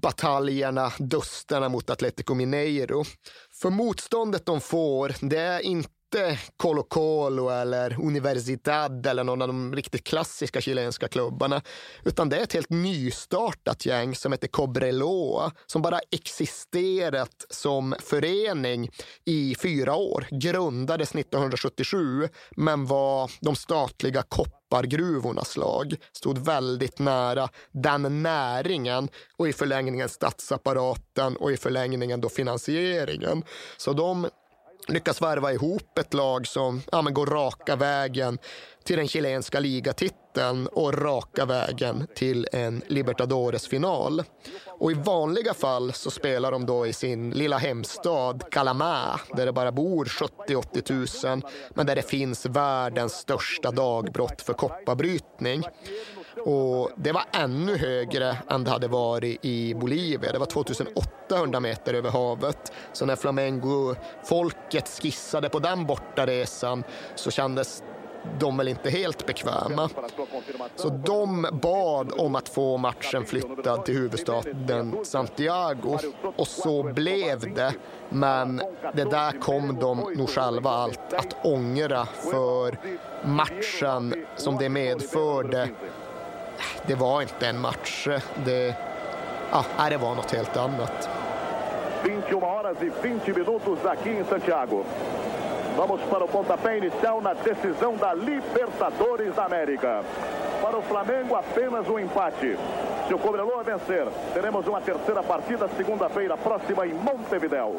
bataljerna, 0.02 0.92
dusterna 0.98 1.68
mot 1.68 1.90
Atletico 1.90 2.34
Mineiro. 2.34 3.04
För 3.60 3.70
motståndet 3.70 4.46
de 4.46 4.60
får, 4.60 5.14
det 5.20 5.38
är 5.38 5.60
inte 5.60 5.90
inte 6.06 6.38
Colo 6.56 6.82
Colo 6.82 7.48
eller 7.48 8.00
Universidad 8.00 9.06
eller 9.06 9.24
någon 9.24 9.42
av 9.42 9.48
de 9.48 9.74
riktigt 9.74 10.04
klassiska 10.04 10.60
chilenska 10.60 11.08
klubbarna. 11.08 11.62
Utan 12.04 12.28
det 12.28 12.36
är 12.36 12.42
ett 12.42 12.52
helt 12.52 12.70
nystartat 12.70 13.86
gäng 13.86 14.14
som 14.14 14.32
heter 14.32 14.48
Cobreloa 14.48 15.52
som 15.66 15.82
bara 15.82 16.00
existerat 16.10 17.46
som 17.50 17.94
förening 18.00 18.90
i 19.24 19.54
fyra 19.62 19.94
år. 19.94 20.26
Grundades 20.30 21.14
1977 21.14 22.28
men 22.56 22.86
var 22.86 23.30
de 23.40 23.56
statliga 23.56 24.22
koppargruvornas 24.22 25.56
lag. 25.56 25.94
Stod 26.12 26.38
väldigt 26.38 26.98
nära 26.98 27.48
den 27.72 28.22
näringen 28.22 29.08
och 29.36 29.48
i 29.48 29.52
förlängningen 29.52 30.08
statsapparaten 30.08 31.36
och 31.36 31.52
i 31.52 31.56
förlängningen 31.56 32.20
då 32.20 32.28
finansieringen. 32.28 33.42
Så 33.76 33.92
de 33.92 34.28
lyckas 34.88 35.22
värva 35.22 35.52
ihop 35.52 35.98
ett 35.98 36.14
lag 36.14 36.46
som 36.46 36.82
ja, 36.92 37.02
men 37.02 37.14
går 37.14 37.26
raka 37.26 37.76
vägen 37.76 38.38
till 38.84 38.96
den 38.96 39.08
chilenska 39.08 39.60
ligatiteln 39.60 40.66
och 40.66 40.94
raka 41.02 41.44
vägen 41.44 42.06
till 42.14 42.48
en 42.52 42.82
Libertadores-final. 42.86 44.22
Och 44.66 44.90
i 44.90 44.94
vanliga 44.94 45.54
fall 45.54 45.92
så 45.92 46.10
spelar 46.10 46.52
de 46.52 46.66
då 46.66 46.86
i 46.86 46.92
sin 46.92 47.30
lilla 47.30 47.58
hemstad 47.58 48.44
Calamá 48.50 49.20
där 49.32 49.46
det 49.46 49.52
bara 49.52 49.72
bor 49.72 50.04
70-80 50.04 51.26
000 51.34 51.42
men 51.74 51.86
där 51.86 51.96
det 51.96 52.10
finns 52.10 52.46
världens 52.46 53.12
största 53.12 53.70
dagbrott 53.70 54.42
för 54.42 54.52
kopparbrytning. 54.52 55.62
Och 56.44 56.90
det 56.96 57.12
var 57.12 57.24
ännu 57.32 57.76
högre 57.76 58.36
än 58.48 58.64
det 58.64 58.70
hade 58.70 58.88
varit 58.88 59.44
i 59.44 59.74
Bolivia. 59.74 60.32
Det 60.32 60.38
var 60.38 60.46
2800 60.46 61.60
meter 61.60 61.94
över 61.94 62.10
havet. 62.10 62.72
Så 62.92 63.06
när 63.06 63.16
Flamengo-folket 63.16 64.88
skissade 64.88 65.48
på 65.48 65.58
den 65.58 65.86
bortaresan 65.86 66.84
så 67.14 67.30
kändes 67.30 67.82
de 68.38 68.56
väl 68.56 68.68
inte 68.68 68.90
helt 68.90 69.26
bekväma. 69.26 69.90
Så 70.76 70.88
de 70.88 71.46
bad 71.52 72.12
om 72.16 72.34
att 72.34 72.48
få 72.48 72.76
matchen 72.76 73.26
flyttad 73.26 73.84
till 73.84 73.94
huvudstaden 73.94 75.04
Santiago 75.04 75.98
och 76.36 76.48
så 76.48 76.82
blev 76.82 77.54
det. 77.54 77.74
Men 78.08 78.62
det 78.94 79.04
där 79.04 79.40
kom 79.40 79.78
de 79.80 79.98
nog 80.16 80.30
själva 80.30 80.70
allt 80.70 81.12
att 81.12 81.36
ångra 81.44 82.06
för 82.06 82.78
matchen 83.24 84.26
som 84.36 84.56
det 84.56 84.68
medförde 84.68 85.68
det 86.86 86.94
var 86.94 87.22
inte 87.22 87.46
en 87.46 87.60
match. 87.60 88.08
Det, 88.44 88.74
ja, 89.50 89.64
det 89.90 89.96
var 89.96 90.14
något 90.14 90.32
helt 90.32 90.56
annat. 90.56 91.08
21 92.02 92.42
horas 92.42 92.76
e 92.82 92.90
20 93.02 93.32
minutos 93.32 93.86
aqui 93.86 94.10
em 94.10 94.24
Santiago. 94.24 94.84
Vamos 95.76 96.00
para 96.10 96.24
o 96.24 96.28
pontapé 96.28 96.78
inicial 96.78 97.20
na 97.20 97.34
decisão 97.34 97.96
da 97.96 98.14
Libertadores 98.14 99.34
da 99.34 99.44
América. 99.44 100.02
Para 100.62 100.78
o 100.78 100.82
Flamengo, 100.82 101.34
apenas 101.34 101.88
um 101.88 101.98
empate. 101.98 102.56
Se 103.06 103.14
o 103.14 103.18
Cobreloa 103.18 103.62
vencer, 103.62 104.06
teremos 104.32 104.66
uma 104.66 104.80
terceira 104.80 105.22
partida 105.22 105.68
segunda-feira 105.76 106.36
próxima 106.36 106.86
em 106.86 106.94
Montevideo. 106.94 107.74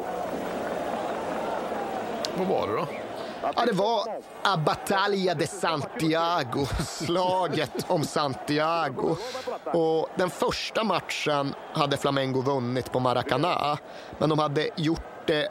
Vad 2.36 2.46
var 2.46 2.66
det 2.66 2.72
då? 2.72 3.07
Ja, 3.42 3.64
det 3.66 3.72
var 3.72 4.04
A 4.42 4.56
Battaglia 4.56 5.34
de 5.34 5.46
Santiago, 5.46 6.66
slaget 6.86 7.86
om 7.86 8.04
Santiago. 8.04 9.16
Och 9.64 10.08
den 10.16 10.30
första 10.30 10.84
matchen 10.84 11.54
hade 11.72 11.96
Flamengo 11.96 12.42
vunnit 12.42 12.92
på 12.92 13.00
Maracanã, 13.00 13.78
men 14.18 14.28
de 14.28 14.38
hade 14.38 14.68
gjort 14.76 15.26
det 15.26 15.48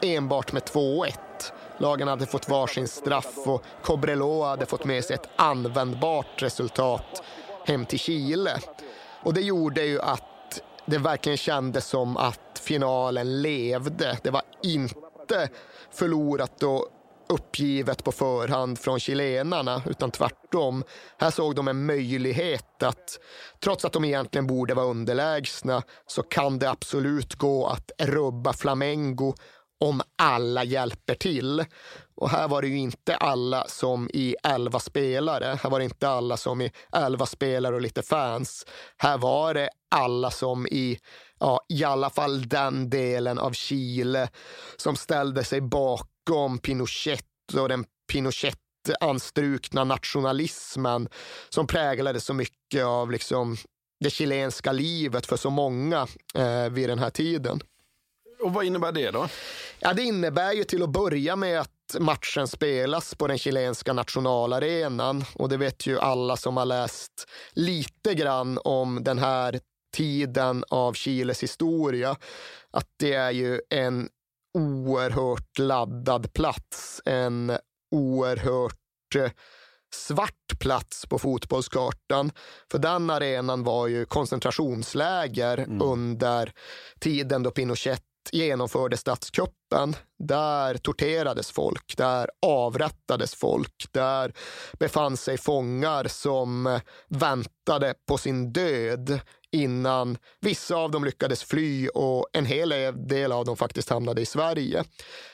enbart 0.00 0.52
med 0.52 0.62
2-1. 0.62 1.12
Lagen 1.78 2.08
hade 2.08 2.26
fått 2.26 2.48
varsin 2.48 2.88
straff 2.88 3.38
och 3.46 3.62
Cobreloa 3.82 4.48
hade 4.48 4.66
fått 4.66 4.84
med 4.84 5.04
sig 5.04 5.14
ett 5.14 5.28
användbart 5.36 6.42
resultat 6.42 7.22
hem 7.66 7.86
till 7.86 7.98
Chile. 7.98 8.58
Och 9.22 9.34
det 9.34 9.40
gjorde 9.40 9.82
ju 9.82 10.00
att 10.00 10.62
det 10.86 10.98
verkligen 10.98 11.38
kändes 11.38 11.86
som 11.86 12.16
att 12.16 12.60
finalen 12.62 13.42
levde. 13.42 14.18
Det 14.22 14.30
var 14.30 14.42
inte 14.62 15.48
förlorat 15.90 16.62
och 16.62 16.88
uppgivet 17.28 18.04
på 18.04 18.12
förhand 18.12 18.78
från 18.78 19.00
chilenarna, 19.00 19.82
utan 19.86 20.10
tvärtom. 20.10 20.84
Här 21.18 21.30
såg 21.30 21.54
de 21.54 21.68
en 21.68 21.86
möjlighet 21.86 22.82
att, 22.82 23.18
trots 23.60 23.84
att 23.84 23.92
de 23.92 24.04
egentligen 24.04 24.46
borde 24.46 24.74
vara 24.74 24.86
underlägsna, 24.86 25.82
så 26.06 26.22
kan 26.22 26.58
det 26.58 26.70
absolut 26.70 27.34
gå 27.34 27.66
att 27.66 27.90
rubba 27.98 28.52
Flamengo 28.52 29.34
om 29.80 30.02
alla 30.18 30.64
hjälper 30.64 31.14
till. 31.14 31.64
Och 32.14 32.30
här 32.30 32.48
var 32.48 32.62
det 32.62 32.68
ju 32.68 32.78
inte 32.78 33.16
alla 33.16 33.64
som 33.68 34.10
i 34.12 34.36
elva 34.42 34.78
spelare. 34.78 35.58
Här 35.62 35.70
var 35.70 35.78
det 35.78 35.84
inte 35.84 36.08
alla 36.08 36.36
som 36.36 36.60
i 36.60 36.72
elva 36.92 37.26
spelare 37.26 37.74
och 37.74 37.80
lite 37.80 38.02
fans. 38.02 38.66
Här 38.96 39.18
var 39.18 39.54
det 39.54 39.68
alla 39.90 40.30
som 40.30 40.66
i, 40.66 40.98
ja, 41.40 41.60
i 41.68 41.84
alla 41.84 42.10
fall 42.10 42.48
den 42.48 42.90
delen 42.90 43.38
av 43.38 43.52
Chile 43.52 44.28
som 44.76 44.96
ställde 44.96 45.44
sig 45.44 45.60
bakom 45.60 46.15
Pinochet 46.62 47.24
och 47.54 47.68
den 47.68 47.84
Pinochet 48.12 48.58
anstrukna 49.00 49.84
nationalismen 49.84 51.08
som 51.48 51.66
präglade 51.66 52.20
så 52.20 52.34
mycket 52.34 52.84
av 52.84 53.10
liksom 53.10 53.56
det 54.00 54.10
chilenska 54.10 54.72
livet 54.72 55.26
för 55.26 55.36
så 55.36 55.50
många 55.50 56.06
eh, 56.34 56.68
vid 56.70 56.88
den 56.88 56.98
här 56.98 57.10
tiden. 57.10 57.60
Och 58.40 58.54
vad 58.54 58.64
innebär 58.64 58.92
det 58.92 59.10
då? 59.10 59.28
Ja, 59.78 59.92
det 59.92 60.02
innebär 60.02 60.52
ju 60.52 60.64
till 60.64 60.82
att 60.82 60.90
börja 60.90 61.36
med 61.36 61.60
att 61.60 61.96
matchen 61.98 62.48
spelas 62.48 63.14
på 63.14 63.26
den 63.26 63.38
chilenska 63.38 63.92
nationalarenan 63.92 65.24
och 65.34 65.48
det 65.48 65.56
vet 65.56 65.86
ju 65.86 65.98
alla 65.98 66.36
som 66.36 66.56
har 66.56 66.66
läst 66.66 67.28
lite 67.52 68.14
grann 68.14 68.58
om 68.64 69.04
den 69.04 69.18
här 69.18 69.60
tiden 69.94 70.64
av 70.68 70.92
Chiles 70.92 71.42
historia, 71.42 72.16
att 72.70 72.88
det 72.96 73.12
är 73.12 73.30
ju 73.30 73.60
en 73.70 74.08
oerhört 74.56 75.58
laddad 75.58 76.32
plats, 76.32 77.02
en 77.04 77.52
oerhört 77.90 79.14
eh, 79.16 79.30
svart 79.94 80.58
plats 80.60 81.06
på 81.06 81.18
fotbollskartan. 81.18 82.32
För 82.70 82.78
den 82.78 83.10
arenan 83.10 83.64
var 83.64 83.86
ju 83.86 84.04
koncentrationsläger 84.04 85.58
mm. 85.58 85.82
under 85.82 86.52
tiden 87.00 87.42
då 87.42 87.50
Pinochet 87.50 88.02
genomförde 88.32 88.96
statskuppen. 88.96 89.96
Där 90.18 90.74
torterades 90.74 91.50
folk, 91.50 91.96
där 91.96 92.30
avrättades 92.46 93.34
folk, 93.34 93.86
där 93.90 94.32
befann 94.78 95.16
sig 95.16 95.38
fångar 95.38 96.04
som 96.08 96.80
väntade 97.08 97.94
på 98.08 98.18
sin 98.18 98.52
död 98.52 99.20
innan 99.56 100.18
vissa 100.40 100.76
av 100.76 100.90
dem 100.90 101.04
lyckades 101.04 101.44
fly 101.44 101.88
och 101.88 102.26
en 102.32 102.46
hel 102.46 102.68
del 103.08 103.32
av 103.32 103.44
dem 103.44 103.56
faktiskt 103.56 103.90
hamnade 103.90 104.20
i 104.20 104.26
Sverige. 104.26 104.84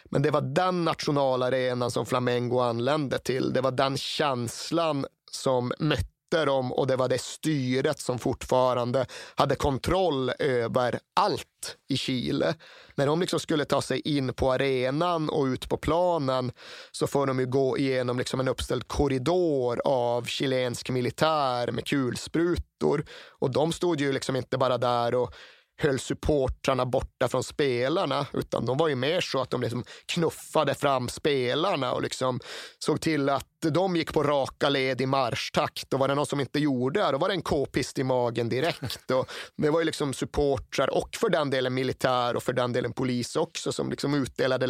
Men 0.05 0.23
det 0.23 0.31
var 0.31 0.41
den 0.41 0.85
nationalarenan 0.85 1.91
som 1.91 2.07
Flamengo 2.07 2.59
anlände 2.61 3.19
till. 3.19 3.53
Det 3.53 3.61
var 3.61 3.71
den 3.71 3.97
känslan 3.97 5.07
som 5.31 5.73
mötte 5.79 6.12
dem 6.37 6.73
och 6.73 6.87
det 6.87 6.97
var 6.97 7.09
det 7.09 7.21
styret 7.21 8.01
som 8.01 8.19
fortfarande 8.19 9.07
hade 9.35 9.55
kontroll 9.55 10.33
över 10.39 10.99
allt 11.21 11.77
i 11.89 11.97
Chile. 11.97 12.55
När 12.95 13.07
de 13.07 13.21
liksom 13.21 13.41
skulle 13.41 13.65
ta 13.65 13.83
sig 13.83 14.01
in 14.01 14.35
på 14.35 14.53
arenan 14.53 15.29
och 15.29 15.45
ut 15.45 15.69
på 15.69 15.77
planen 15.77 16.53
så 16.93 17.07
får 17.07 17.27
de 17.27 17.41
ju 17.41 17.47
gå 17.47 17.79
igenom 17.79 18.19
liksom 18.19 18.41
en 18.41 18.49
uppställd 18.49 18.89
korridor 18.89 19.81
av 19.85 20.25
chilensk 20.25 20.91
militär 20.91 21.73
med 21.73 21.87
kulsprutor. 21.87 23.05
Och 23.39 23.51
de 23.51 23.73
stod 23.73 24.01
ju 24.01 24.13
liksom 24.13 24.37
inte 24.37 24.59
bara 24.59 24.79
där 24.79 25.15
och 25.15 25.35
höll 25.79 25.99
supportrarna 25.99 26.87
borta 26.87 27.29
från 27.29 27.45
spelarna, 27.45 28.27
utan 28.33 28.67
de 28.67 28.79
var 28.79 28.89
ju 28.89 28.95
mer 28.95 29.21
så 29.21 29.41
att 29.41 29.51
de 29.51 29.61
liksom 29.61 29.85
knuffade 30.07 30.75
fram 30.75 31.09
spelarna 31.09 31.93
och 31.93 32.03
liksom 32.03 32.41
såg 32.79 33.01
till 33.01 33.29
att 33.29 33.47
de 33.61 33.97
gick 33.97 34.13
på 34.13 34.23
raka 34.23 34.69
led 34.69 35.01
i 35.01 35.07
marschtakt 35.07 35.93
och 35.93 36.01
var 36.01 36.09
det 36.09 36.15
någon 36.15 36.27
som 36.27 36.41
inte 36.41 36.59
gjorde 36.59 37.01
det, 37.01 37.13
då 37.13 37.19
var 37.19 37.29
det 37.29 37.35
en 37.35 37.43
k-pist 37.43 37.99
i 37.99 38.05
magen 38.05 38.49
direkt. 38.49 39.11
Och 39.11 39.31
det 39.57 39.71
var 39.71 39.81
ju 39.81 39.85
liksom 39.85 40.15
supportrar 40.15 40.91
och 40.91 41.09
för 41.17 41.29
den 41.29 41.51
delen 41.51 41.75
militär 41.75 42.37
och 42.37 42.43
för 42.43 42.53
den 42.53 42.73
delen 42.73 42.93
polis 42.93 43.37
också 43.37 43.73
som 43.73 43.91
liksom 43.91 44.15
utdelade 44.15 44.67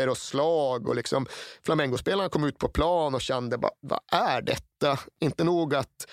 lavetter 0.00 0.08
och 0.08 0.18
slag 0.18 0.88
och 0.88 0.96
liksom 0.96 1.26
Flamengo-spelarna 1.62 2.28
kom 2.28 2.44
ut 2.44 2.58
på 2.58 2.68
plan 2.68 3.14
och 3.14 3.20
kände 3.20 3.58
bara, 3.58 3.72
vad 3.80 4.00
är 4.12 4.42
detta? 4.42 4.98
Inte 5.20 5.44
nog 5.44 5.74
att 5.74 6.06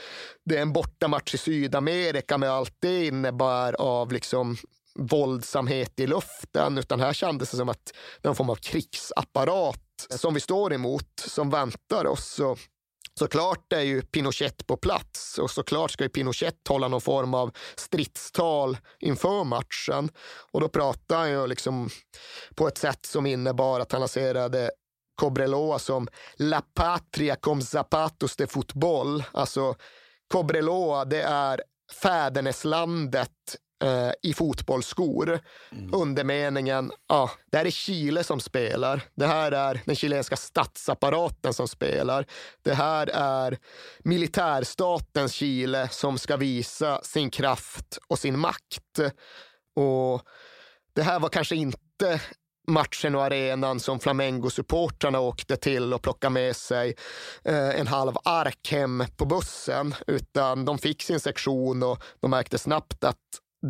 det 0.46 0.58
är 0.58 0.62
en 0.62 0.74
bortamatch 0.74 1.34
i 1.34 1.38
Sydamerika 1.38 2.38
med 2.38 2.50
allt 2.50 2.76
det 2.80 3.06
innebär 3.06 3.74
av 3.74 4.12
liksom 4.12 4.58
våldsamhet 4.96 6.00
i 6.00 6.08
luften, 6.08 6.78
utan 6.78 7.00
här 7.00 7.14
kändes 7.14 7.52
det 7.52 7.58
som 7.58 7.70
att 7.70 7.86
det 8.22 8.28
är 8.28 8.30
någon 8.30 8.36
form 8.36 8.50
av 8.50 8.56
krigsapparat 8.56 10.08
som 10.10 10.34
vi 10.34 10.40
står 10.40 10.74
emot, 10.74 11.24
som 11.28 11.50
väntar 11.50 12.06
oss. 12.06 12.40
Och 12.40 12.60
Såklart 13.20 13.74
är 13.74 13.82
ju 13.82 14.02
Pinochet 14.02 14.68
på 14.68 14.78
plats 14.78 15.38
och 15.38 15.52
såklart 15.52 15.92
ska 15.92 16.04
ju 16.04 16.10
Pinochet 16.10 16.68
hålla 16.68 16.88
någon 16.88 17.02
form 17.02 17.34
av 17.34 17.52
stridstal 17.76 18.78
inför 19.00 19.44
matchen. 19.44 20.10
Och 20.52 20.62
då 20.62 20.70
pratar 20.70 21.18
han 21.18 21.30
ju 21.30 21.48
liksom 21.48 21.90
på 22.56 22.68
ett 22.68 22.78
sätt 22.78 23.06
som 23.06 23.26
innebar 23.26 23.80
att 23.80 23.92
han 23.92 24.02
lanserade 24.02 24.72
Cobreloa 25.16 25.80
som 25.80 26.08
La 26.36 26.62
Patria 26.62 27.36
com 27.36 27.62
zapatos 27.62 28.36
de 28.36 28.48
fotboll. 28.48 29.24
Alltså 29.32 29.76
Cobreloa, 30.28 31.06
det 31.06 31.22
är 31.22 31.62
fäderneslandet 32.02 33.32
eh, 33.84 34.12
i 34.24 34.34
fotbollsskor. 34.34 35.40
Mm. 35.72 35.94
Undermeningen, 35.94 36.92
ja, 37.08 37.32
det 37.52 37.58
här 37.58 37.66
är 37.66 37.70
Chile 37.70 38.24
som 38.24 38.40
spelar. 38.40 39.02
Det 39.16 39.28
här 39.28 39.52
är 39.52 39.82
den 39.86 39.96
chilenska 39.96 40.36
statsapparaten 40.36 41.54
som 41.54 41.68
spelar. 41.68 42.26
Det 42.62 42.74
här 42.74 43.10
är 43.14 43.58
militärstatens 44.00 45.34
Chile 45.34 45.90
som 45.92 46.18
ska 46.18 46.38
visa 46.38 47.02
sin 47.04 47.30
kraft 47.30 47.98
och 48.08 48.20
sin 48.20 48.40
makt. 48.40 49.00
Och 49.76 50.22
det 50.94 51.04
här 51.04 51.20
var 51.20 51.30
kanske 51.30 51.56
inte 51.56 52.22
matchen 52.68 53.16
och 53.16 53.24
arenan 53.24 53.80
som 53.80 54.00
Flamengo-supportrarna 54.00 55.20
åkte 55.20 55.58
till 55.58 55.94
och 55.94 56.02
plockade 56.02 56.34
med 56.34 56.56
sig 56.56 56.96
eh, 57.44 57.80
en 57.80 57.88
halv 57.88 58.14
ark 58.24 58.72
hem 58.72 59.04
på 59.18 59.26
bussen, 59.26 59.96
utan 60.08 60.66
de 60.66 60.78
fick 60.78 61.04
sin 61.04 61.20
sektion 61.20 61.84
och 61.84 62.04
de 62.20 62.32
märkte 62.32 62.58
snabbt 62.58 63.04
att 63.04 63.18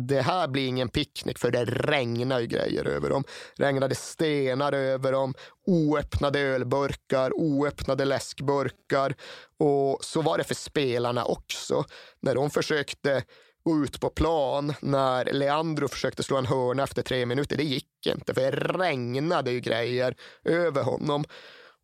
det 0.06 0.22
här 0.22 0.48
blir 0.48 0.68
ingen 0.68 0.88
picknick 0.88 1.38
för 1.38 1.50
det 1.50 1.64
regnar 1.64 2.40
ju 2.40 2.46
grejer 2.46 2.84
över 2.84 3.10
dem. 3.10 3.24
Regnade 3.56 3.94
stenar 3.94 4.72
över 4.72 5.12
dem, 5.12 5.34
oöppnade 5.66 6.40
ölburkar, 6.40 7.32
oöppnade 7.34 8.04
läskburkar. 8.04 9.14
Och 9.58 9.98
så 10.04 10.22
var 10.22 10.38
det 10.38 10.44
för 10.44 10.54
spelarna 10.54 11.24
också. 11.24 11.84
När 12.20 12.34
de 12.34 12.50
försökte 12.50 13.22
gå 13.62 13.84
ut 13.84 14.00
på 14.00 14.10
plan, 14.10 14.74
när 14.80 15.24
Leandro 15.24 15.88
försökte 15.88 16.22
slå 16.22 16.36
en 16.36 16.46
hörna 16.46 16.82
efter 16.82 17.02
tre 17.02 17.26
minuter, 17.26 17.56
det 17.56 17.64
gick 17.64 18.06
inte 18.06 18.34
för 18.34 18.40
det 18.40 18.50
regnade 18.50 19.50
ju 19.50 19.60
grejer 19.60 20.14
över 20.44 20.82
honom. 20.82 21.24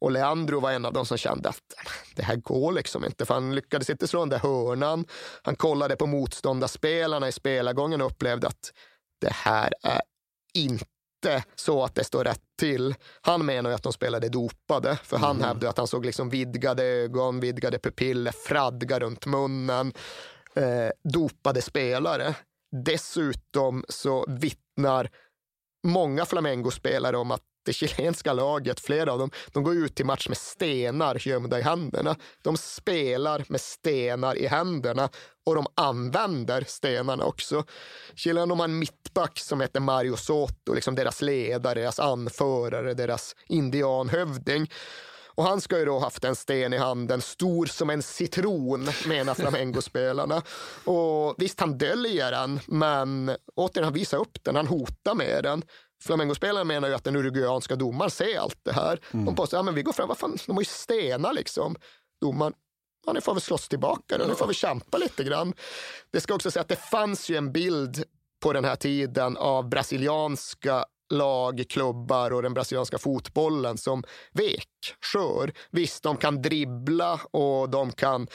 Och 0.05 0.13
Leandro 0.13 0.61
var 0.61 0.73
en 0.73 0.85
av 0.85 0.93
de 0.93 1.07
som 1.07 1.19
kände 1.19 1.49
att 1.49 1.75
det 2.15 2.23
här 2.23 2.37
går 2.37 2.73
liksom 2.73 3.05
inte, 3.05 3.27
för 3.27 3.35
han 3.35 3.55
lyckades 3.55 3.91
inte 3.91 4.09
slå 4.09 4.21
den 4.21 4.29
där 4.29 4.39
hörnan. 4.39 5.05
Han 5.43 5.57
kollade 5.57 5.97
på 5.97 6.07
motståndarspelarna 6.07 7.29
i 7.29 7.33
spelargången 7.33 8.01
och 8.01 8.07
upplevde 8.07 8.47
att 8.47 8.73
det 9.21 9.33
här 9.33 9.73
är 9.83 10.01
inte 10.55 11.45
så 11.55 11.85
att 11.85 11.95
det 11.95 12.05
står 12.05 12.25
rätt 12.25 12.43
till. 12.59 12.95
Han 13.21 13.47
menar 13.47 13.71
ju 13.71 13.77
att 13.77 13.83
de 13.83 13.93
spelade 13.93 14.29
dopade, 14.29 14.97
för 14.97 15.17
han 15.17 15.37
mm. 15.37 15.49
hävdade 15.49 15.71
att 15.71 15.79
han 15.79 15.87
såg 15.87 16.07
liksom 16.07 16.31
vidgade 16.31 16.85
ögon, 16.85 17.41
vidgade 17.41 17.79
pupiller, 17.79 18.33
fradga 18.33 18.99
runt 18.99 19.27
munnen. 19.27 19.93
Eh, 20.55 20.91
dopade 21.13 21.63
spelare. 21.63 22.35
Dessutom 22.85 23.85
så 23.89 24.25
vittnar 24.29 25.11
många 25.87 26.25
Flamengo-spelare 26.27 27.17
om 27.17 27.31
att 27.31 27.43
det 27.65 27.73
chilenska 27.73 28.33
laget, 28.33 28.81
flera 28.81 29.13
av 29.13 29.19
dem, 29.19 29.31
de 29.53 29.63
går 29.63 29.75
ut 29.75 29.95
till 29.95 30.07
match 30.07 30.29
med 30.29 30.39
stenar 30.39 31.27
gömda 31.29 31.59
i 31.59 31.63
händerna. 31.63 32.17
De 32.43 32.57
spelar 32.57 33.45
med 33.49 33.61
stenar 33.61 34.37
i 34.37 34.47
händerna 34.47 35.09
och 35.47 35.55
de 35.55 35.67
använder 35.75 36.65
stenarna 36.69 37.25
också. 37.25 37.65
Chilen 38.15 38.51
har 38.51 38.65
en 38.65 38.79
mittback 38.79 39.39
som 39.39 39.61
heter 39.61 39.81
Mario 39.81 40.17
Soto, 40.17 40.75
liksom 40.75 40.95
deras 40.95 41.23
ledare, 41.23 41.81
deras 41.81 41.99
anförare, 41.99 42.95
deras 42.95 43.37
indianhövding. 43.49 44.71
Och 45.37 45.45
han 45.45 45.61
ska 45.61 45.79
ju 45.79 45.85
då 45.85 45.99
haft 45.99 46.25
en 46.25 46.37
sten 46.37 46.73
i 46.73 46.77
handen, 46.77 47.21
stor 47.21 47.67
som 47.67 47.91
en 47.91 48.03
citron, 48.03 48.89
menar 49.07 49.35
Flamengo-spelarna. 49.35 50.43
Och 50.85 51.35
visst, 51.39 51.61
han 51.61 51.79
döljer 51.79 52.31
den, 52.31 52.61
men 52.67 53.37
återigen, 53.55 53.85
han 53.85 53.93
visar 53.93 54.19
upp 54.19 54.45
den, 54.45 54.57
han 54.57 54.67
hotar 54.67 55.15
med 55.15 55.45
den. 55.45 55.63
Flamengo-spelarna 56.03 56.65
menar 56.65 56.89
ju 56.89 56.95
att 56.95 57.05
den 57.05 57.17
uruguayanska 57.17 57.77
domaren 57.77 58.11
ser 58.11 58.39
allt 58.39 58.59
det 58.63 58.73
här. 58.73 59.01
Mm. 59.13 59.25
De 59.27 59.35
påstår 59.35 59.59
att 59.59 59.67
ja, 59.67 59.73
vi 59.73 59.83
går 59.83 59.93
fram, 59.93 60.09
vad 60.09 60.19
fan, 60.19 60.37
de 60.47 60.53
har 60.53 60.61
ju 60.61 60.65
stenar 60.65 61.33
liksom. 61.33 61.77
Domaren, 62.21 62.53
ja, 63.07 63.13
ni 63.13 63.21
får 63.21 63.35
väl 63.35 63.41
slåss 63.41 63.69
tillbaka 63.69 64.19
då, 64.19 64.25
ni 64.27 64.35
får 64.35 64.47
väl 64.47 64.55
kämpa 64.55 64.99
lite 64.99 65.25
grann. 65.25 65.55
Det 66.11 66.21
ska 66.21 66.35
också 66.35 66.51
säga 66.51 66.61
att 66.61 66.69
det 66.69 66.77
fanns 66.91 67.31
ju 67.31 67.37
en 67.37 67.53
bild 67.53 68.05
på 68.43 68.53
den 68.53 68.65
här 68.65 68.77
tiden 68.77 69.37
av 69.37 69.69
brasilianska 69.69 70.85
lag, 71.11 71.65
klubbar 71.69 72.31
och 72.31 72.43
den 72.43 72.55
brasilianska 72.55 72.99
fotbollen 72.99 73.79
som 73.79 74.03
vek, 74.33 74.69
skör. 75.13 75.53
Visst, 75.71 76.03
de 76.03 76.17
kan 76.17 76.43
dribbla 76.43 77.21
och 77.31 77.71
de 77.71 77.93
kan 77.93 78.27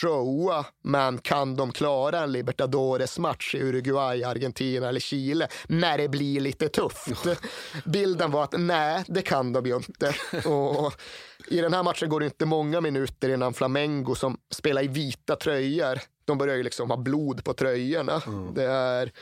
showa, 0.00 0.66
men 0.82 1.18
kan 1.18 1.56
de 1.56 1.72
klara 1.72 2.18
en 2.18 2.32
Libertadores-match 2.32 3.54
i 3.54 3.62
Uruguay, 3.62 4.24
Argentina 4.24 4.88
eller 4.88 5.00
Chile 5.00 5.48
när 5.66 5.98
det 5.98 6.08
blir 6.08 6.40
lite 6.40 6.68
tufft? 6.68 7.26
Bilden 7.84 8.30
var 8.30 8.44
att 8.44 8.54
nej, 8.58 9.04
det 9.06 9.22
kan 9.22 9.52
de 9.52 9.66
ju 9.66 9.76
inte. 9.76 10.14
Och 10.48 10.92
I 11.48 11.60
den 11.60 11.74
här 11.74 11.82
matchen 11.82 12.08
går 12.08 12.20
det 12.20 12.26
inte 12.26 12.46
många 12.46 12.80
minuter 12.80 13.28
innan 13.28 13.54
Flamengo 13.54 14.14
som 14.14 14.38
spelar 14.50 14.82
i 14.82 14.88
vita 14.88 15.36
tröjor 15.36 15.98
de 16.24 16.38
börjar 16.38 16.56
ju 16.56 16.62
liksom 16.62 16.90
ha 16.90 16.96
blod 16.96 17.44
på 17.44 17.54
tröjorna. 17.54 18.22
Mm. 18.26 18.54
Det 18.54 18.64
är 18.64 19.12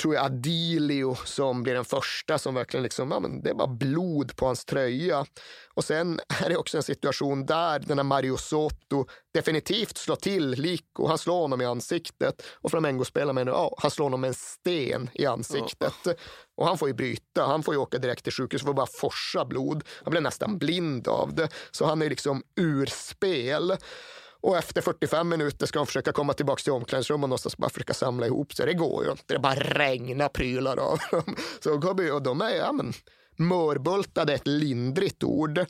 tror 0.00 0.14
jag 0.14 0.24
Adilio 0.24 1.14
som 1.24 1.62
blir 1.62 1.74
den 1.74 1.84
första 1.84 2.38
som 2.38 2.54
verkligen 2.54 2.82
liksom, 2.82 3.10
ja, 3.10 3.20
men 3.20 3.42
det 3.42 3.50
är 3.50 3.54
bara 3.54 3.68
blod 3.68 4.36
på 4.36 4.46
hans 4.46 4.64
tröja. 4.64 5.26
Och 5.74 5.84
sen 5.84 6.20
är 6.44 6.48
det 6.48 6.56
också 6.56 6.76
en 6.76 6.82
situation 6.82 7.46
där 7.46 7.78
den 7.78 7.98
här 7.98 8.04
Mario 8.04 8.36
Soto 8.36 9.06
definitivt 9.34 9.96
slår 9.96 10.16
till 10.16 10.50
Lico. 10.50 11.06
Han 11.06 11.18
slår 11.18 11.40
honom 11.40 11.60
i 11.60 11.64
ansiktet 11.64 12.42
och 12.52 12.70
Flamengo 12.70 13.04
spelar 13.04 13.32
menar 13.32 13.52
ja, 13.52 13.74
han 13.78 13.90
slår 13.90 14.06
honom 14.06 14.20
med 14.20 14.28
en 14.28 14.34
sten 14.34 15.10
i 15.14 15.26
ansiktet. 15.26 15.94
Ja. 16.04 16.12
Och 16.56 16.66
han 16.66 16.78
får 16.78 16.88
ju 16.88 16.94
bryta. 16.94 17.46
Han 17.46 17.62
får 17.62 17.74
ju 17.74 17.80
åka 17.80 17.98
direkt 17.98 18.24
till 18.24 18.32
sjukhus 18.32 18.64
och 18.64 18.74
bara 18.74 18.86
forsa 18.86 19.44
blod. 19.44 19.84
Han 20.04 20.10
blir 20.10 20.20
nästan 20.20 20.58
blind 20.58 21.08
av 21.08 21.34
det. 21.34 21.48
Så 21.70 21.86
han 21.86 22.02
är 22.02 22.08
liksom 22.08 22.42
ur 22.56 22.86
spel. 22.86 23.76
Och 24.40 24.56
efter 24.56 24.80
45 24.80 25.28
minuter 25.28 25.66
ska 25.66 25.78
de 25.78 25.86
försöka 25.86 26.12
komma 26.12 26.32
tillbaka 26.32 26.62
till 26.62 26.72
omklädningsrummet 26.72 27.24
och 27.24 27.28
någonstans 27.28 27.56
bara 27.56 27.70
försöka 27.70 27.94
samla 27.94 28.26
ihop 28.26 28.52
sig. 28.52 28.66
Det 28.66 28.74
går 28.74 29.04
ju 29.04 29.10
inte. 29.10 29.34
Det 29.34 29.38
bara 29.38 29.54
regnar 29.54 30.28
prylar 30.28 30.76
av 30.76 30.98
dem. 31.10 31.36
Så 31.60 31.74
och 32.14 32.22
de 32.22 32.40
är 32.40 32.56
ja, 32.56 32.72
men, 32.72 32.92
mörbultade, 33.36 34.34
ett 34.34 34.46
lindrigt 34.46 35.24
ord. 35.24 35.60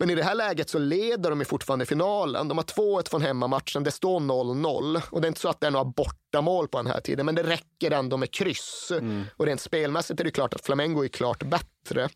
Men 0.00 0.10
i 0.10 0.14
det 0.14 0.22
här 0.22 0.34
läget 0.34 0.70
så 0.70 0.78
leder 0.78 1.30
de 1.30 1.44
fortfarande 1.44 1.86
finalen. 1.86 2.48
De 2.48 2.58
har 2.58 2.64
2-1 2.64 3.10
från 3.10 3.22
hemmamatchen. 3.22 3.84
Det 3.84 3.90
står 3.90 4.20
0-0 4.20 5.02
och 5.10 5.20
det 5.20 5.26
är 5.26 5.28
inte 5.28 5.40
så 5.40 5.48
att 5.48 5.60
det 5.60 5.66
är 5.66 5.70
några 5.70 5.84
bortamål 5.84 6.68
på 6.68 6.78
den 6.78 6.86
här 6.86 7.00
tiden, 7.00 7.26
men 7.26 7.34
det 7.34 7.42
räcker 7.42 7.90
ändå 7.90 8.16
med 8.16 8.30
kryss. 8.30 8.92
Mm. 8.92 9.24
Och 9.36 9.46
rent 9.46 9.60
spelmässigt 9.60 10.20
är 10.20 10.24
det 10.24 10.30
klart 10.30 10.54
att 10.54 10.66
Flamengo 10.66 11.04
är 11.04 11.08
klart 11.08 11.42
bättre. 11.42 12.08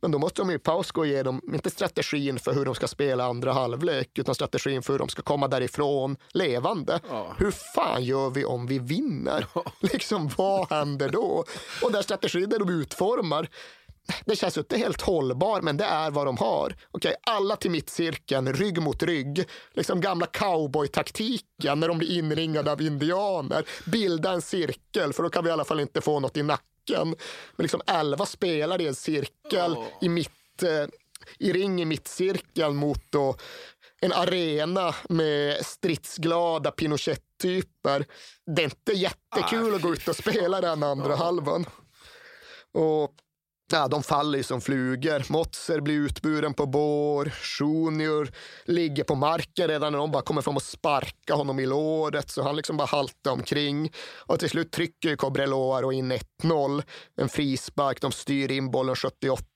Men 0.00 0.10
då 0.10 0.18
måste 0.18 0.42
de 0.42 0.50
i 0.50 0.58
paus 0.58 0.90
gå 0.90 1.00
och 1.00 1.06
ge 1.06 1.22
dem, 1.22 1.40
inte 1.54 1.70
strategin 1.70 2.38
för 2.38 2.54
hur 2.54 2.64
de 2.64 2.74
ska 2.74 2.86
spela 2.86 3.24
andra 3.24 3.52
halvlek, 3.52 4.18
utan 4.18 4.34
strategin 4.34 4.82
för 4.82 4.92
hur 4.92 4.98
de 4.98 5.08
ska 5.08 5.22
komma 5.22 5.48
därifrån 5.48 6.16
levande. 6.34 7.00
Ja. 7.08 7.36
Hur 7.38 7.50
fan 7.50 8.04
gör 8.04 8.30
vi 8.30 8.44
om 8.44 8.66
vi 8.66 8.78
vinner? 8.78 9.46
Ja. 9.54 9.64
Liksom, 9.80 10.30
vad 10.36 10.70
händer 10.70 11.08
då? 11.08 11.44
Och 11.82 11.92
den 11.92 12.02
strategin 12.02 12.48
där 12.48 12.58
de 12.58 12.68
utformar, 12.68 13.48
det 14.24 14.36
känns 14.36 14.58
inte 14.58 14.76
helt 14.76 15.00
hållbar, 15.00 15.60
men 15.60 15.76
det 15.76 15.84
är 15.84 16.10
vad 16.10 16.26
de 16.26 16.36
har. 16.36 16.76
Okej, 16.90 17.14
alla 17.22 17.56
till 17.56 17.70
mittcirkeln, 17.70 18.52
rygg 18.52 18.82
mot 18.82 19.02
rygg. 19.02 19.44
Liksom 19.72 20.00
gamla 20.00 20.26
cowboy-taktiken 20.26 21.80
när 21.80 21.88
de 21.88 21.98
blir 21.98 22.18
inringade 22.18 22.72
av 22.72 22.82
indianer. 22.82 23.64
Bilda 23.86 24.32
en 24.32 24.42
cirkel, 24.42 25.12
för 25.12 25.22
då 25.22 25.30
kan 25.30 25.44
vi 25.44 25.50
i 25.50 25.52
alla 25.52 25.64
fall 25.64 25.80
inte 25.80 26.00
få 26.00 26.20
något 26.20 26.36
i 26.36 26.42
nacken. 26.42 27.08
Men 27.56 27.64
liksom 27.64 27.80
elva 27.86 28.26
spelare 28.26 28.82
i 28.82 28.86
en 28.88 28.94
cirkel 28.94 29.72
oh. 29.72 29.84
i 30.00 30.08
mitt 30.08 30.62
eh, 30.62 30.86
i 31.38 31.52
ring 31.52 31.82
i 31.82 31.84
mittcirkeln 31.84 32.76
mot 32.76 33.02
då 33.10 33.36
en 34.00 34.12
arena 34.12 34.94
med 35.08 35.66
stridsglada 35.66 36.70
Pinochet-typer. 36.70 38.06
Det 38.56 38.62
är 38.62 38.64
inte 38.64 38.92
jättekul 38.92 39.72
ah, 39.72 39.76
att 39.76 39.82
gå 39.82 39.92
ut 39.92 40.08
och 40.08 40.16
spela 40.16 40.60
den 40.60 40.82
andra 40.82 41.14
oh. 41.14 41.18
halvan. 41.18 41.66
Och 42.72 43.14
Ja, 43.72 43.88
de 43.88 44.02
faller 44.02 44.38
ju 44.38 44.44
som 44.44 44.60
flugor. 44.60 45.32
Motzer 45.32 45.80
blir 45.80 45.94
utburen 45.94 46.54
på 46.54 46.66
bår. 46.66 47.32
Junior 47.60 48.30
ligger 48.64 49.04
på 49.04 49.14
marken 49.14 49.68
redan 49.68 49.92
när 49.92 49.98
de 49.98 50.10
bara 50.10 50.22
kommer 50.22 50.42
fram 50.42 50.56
och 50.56 50.62
sparkar 50.62 51.34
honom 51.34 51.60
i 51.60 51.66
låret. 51.66 52.30
Så 52.30 52.42
han 52.42 52.56
liksom 52.56 52.76
bara 52.76 52.86
haltar 52.86 53.30
omkring. 53.30 53.92
Och 54.26 54.38
till 54.38 54.50
slut 54.50 54.72
trycker 54.72 55.16
Cobreloa 55.16 55.92
in 55.92 56.12
1-0. 56.42 56.82
En 57.16 57.28
frispark. 57.28 58.00
De 58.00 58.12
styr 58.12 58.50
in 58.50 58.70
bollen 58.70 58.96
78 58.96 59.46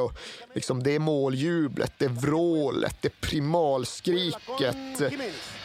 och 0.00 0.12
liksom 0.54 0.82
det 0.82 0.98
måljublet, 0.98 1.92
det 1.98 2.08
vrålet, 2.08 2.96
det 3.00 3.20
primalskriket. 3.20 4.76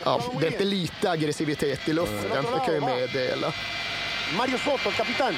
Ja, 0.05 0.21
det 0.39 0.47
är 0.47 0.51
inte 0.51 0.63
lite 0.63 1.11
aggressivitet 1.11 1.89
i 1.89 1.93
luften, 1.93 2.43
det 2.43 2.65
kan 2.65 2.75
jag 2.75 2.83
meddela. 2.83 3.53
Mario 4.37 4.57
Soto, 4.57 4.91
kapten. 4.91 5.35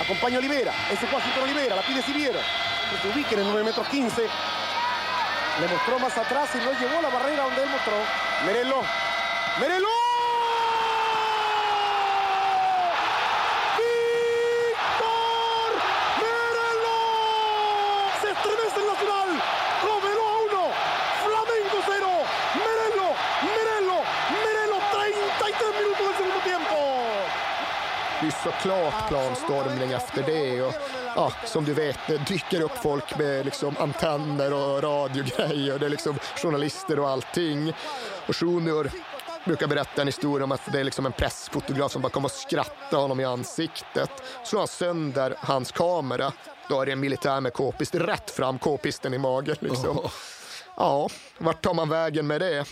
Acompaña 0.00 0.38
Olivera. 0.38 0.72
Ese 0.90 1.06
con 1.06 1.42
Olivera. 1.42 1.76
La 1.76 1.82
pide 1.82 2.02
Siviero. 2.02 2.40
Que 2.90 2.98
se 3.00 3.08
ubique 3.08 3.34
en 3.34 3.40
el 3.40 3.46
9 3.46 3.64
metros 3.64 3.86
15. 3.88 4.22
Le 5.60 5.68
mostró 5.68 5.98
más 5.98 6.16
atrás 6.18 6.50
y 6.54 6.58
lo 6.58 6.72
llevó 6.72 6.98
a 6.98 7.02
la 7.02 7.08
barrera 7.08 7.44
donde 7.44 7.62
él 7.62 7.68
mostró. 7.70 7.94
Merelo. 8.44 8.82
Merelo. 9.60 9.93
Såklart 28.44 29.08
planstormning 29.08 29.92
efter 29.92 30.22
det. 30.22 30.62
Och, 30.62 30.74
ja, 31.16 31.32
som 31.44 31.64
du 31.64 31.74
vet, 31.74 31.98
det 32.06 32.18
dyker 32.18 32.60
upp 32.60 32.76
folk 32.82 33.18
med 33.18 33.44
liksom, 33.44 33.76
antenner 33.78 34.52
och 34.52 34.82
radiogrejer. 34.82 35.78
Det 35.78 35.86
är 35.86 35.90
liksom 35.90 36.18
journalister 36.36 36.98
och 36.98 37.08
allting. 37.08 37.72
Och 38.26 38.34
Junior 38.42 38.90
brukar 39.44 39.66
berätta 39.66 40.00
en 40.00 40.08
historia 40.08 40.44
om 40.44 40.52
att 40.52 40.72
det 40.72 40.80
är 40.80 40.84
liksom 40.84 41.06
en 41.06 41.12
pressfotograf 41.12 41.92
som 41.92 42.02
bara 42.02 42.12
kommer 42.12 42.26
och 42.26 42.32
skrattar 42.32 42.98
honom 42.98 43.20
i 43.20 43.24
ansiktet. 43.24 44.10
Slår 44.44 44.58
han 44.58 44.68
sönder 44.68 45.34
hans 45.38 45.72
kamera, 45.72 46.32
då 46.68 46.80
är 46.80 46.86
det 46.86 46.92
en 46.92 47.00
militär 47.00 47.40
med 47.40 47.52
k-pist 47.52 47.94
rätt 47.94 48.30
fram, 48.30 48.58
k-pisten 48.58 49.14
i 49.14 49.18
magen. 49.18 49.56
Liksom. 49.60 49.98
Ja, 50.76 51.08
vart 51.38 51.62
tar 51.62 51.74
man 51.74 51.88
vägen 51.88 52.26
med 52.26 52.40
det? 52.40 52.64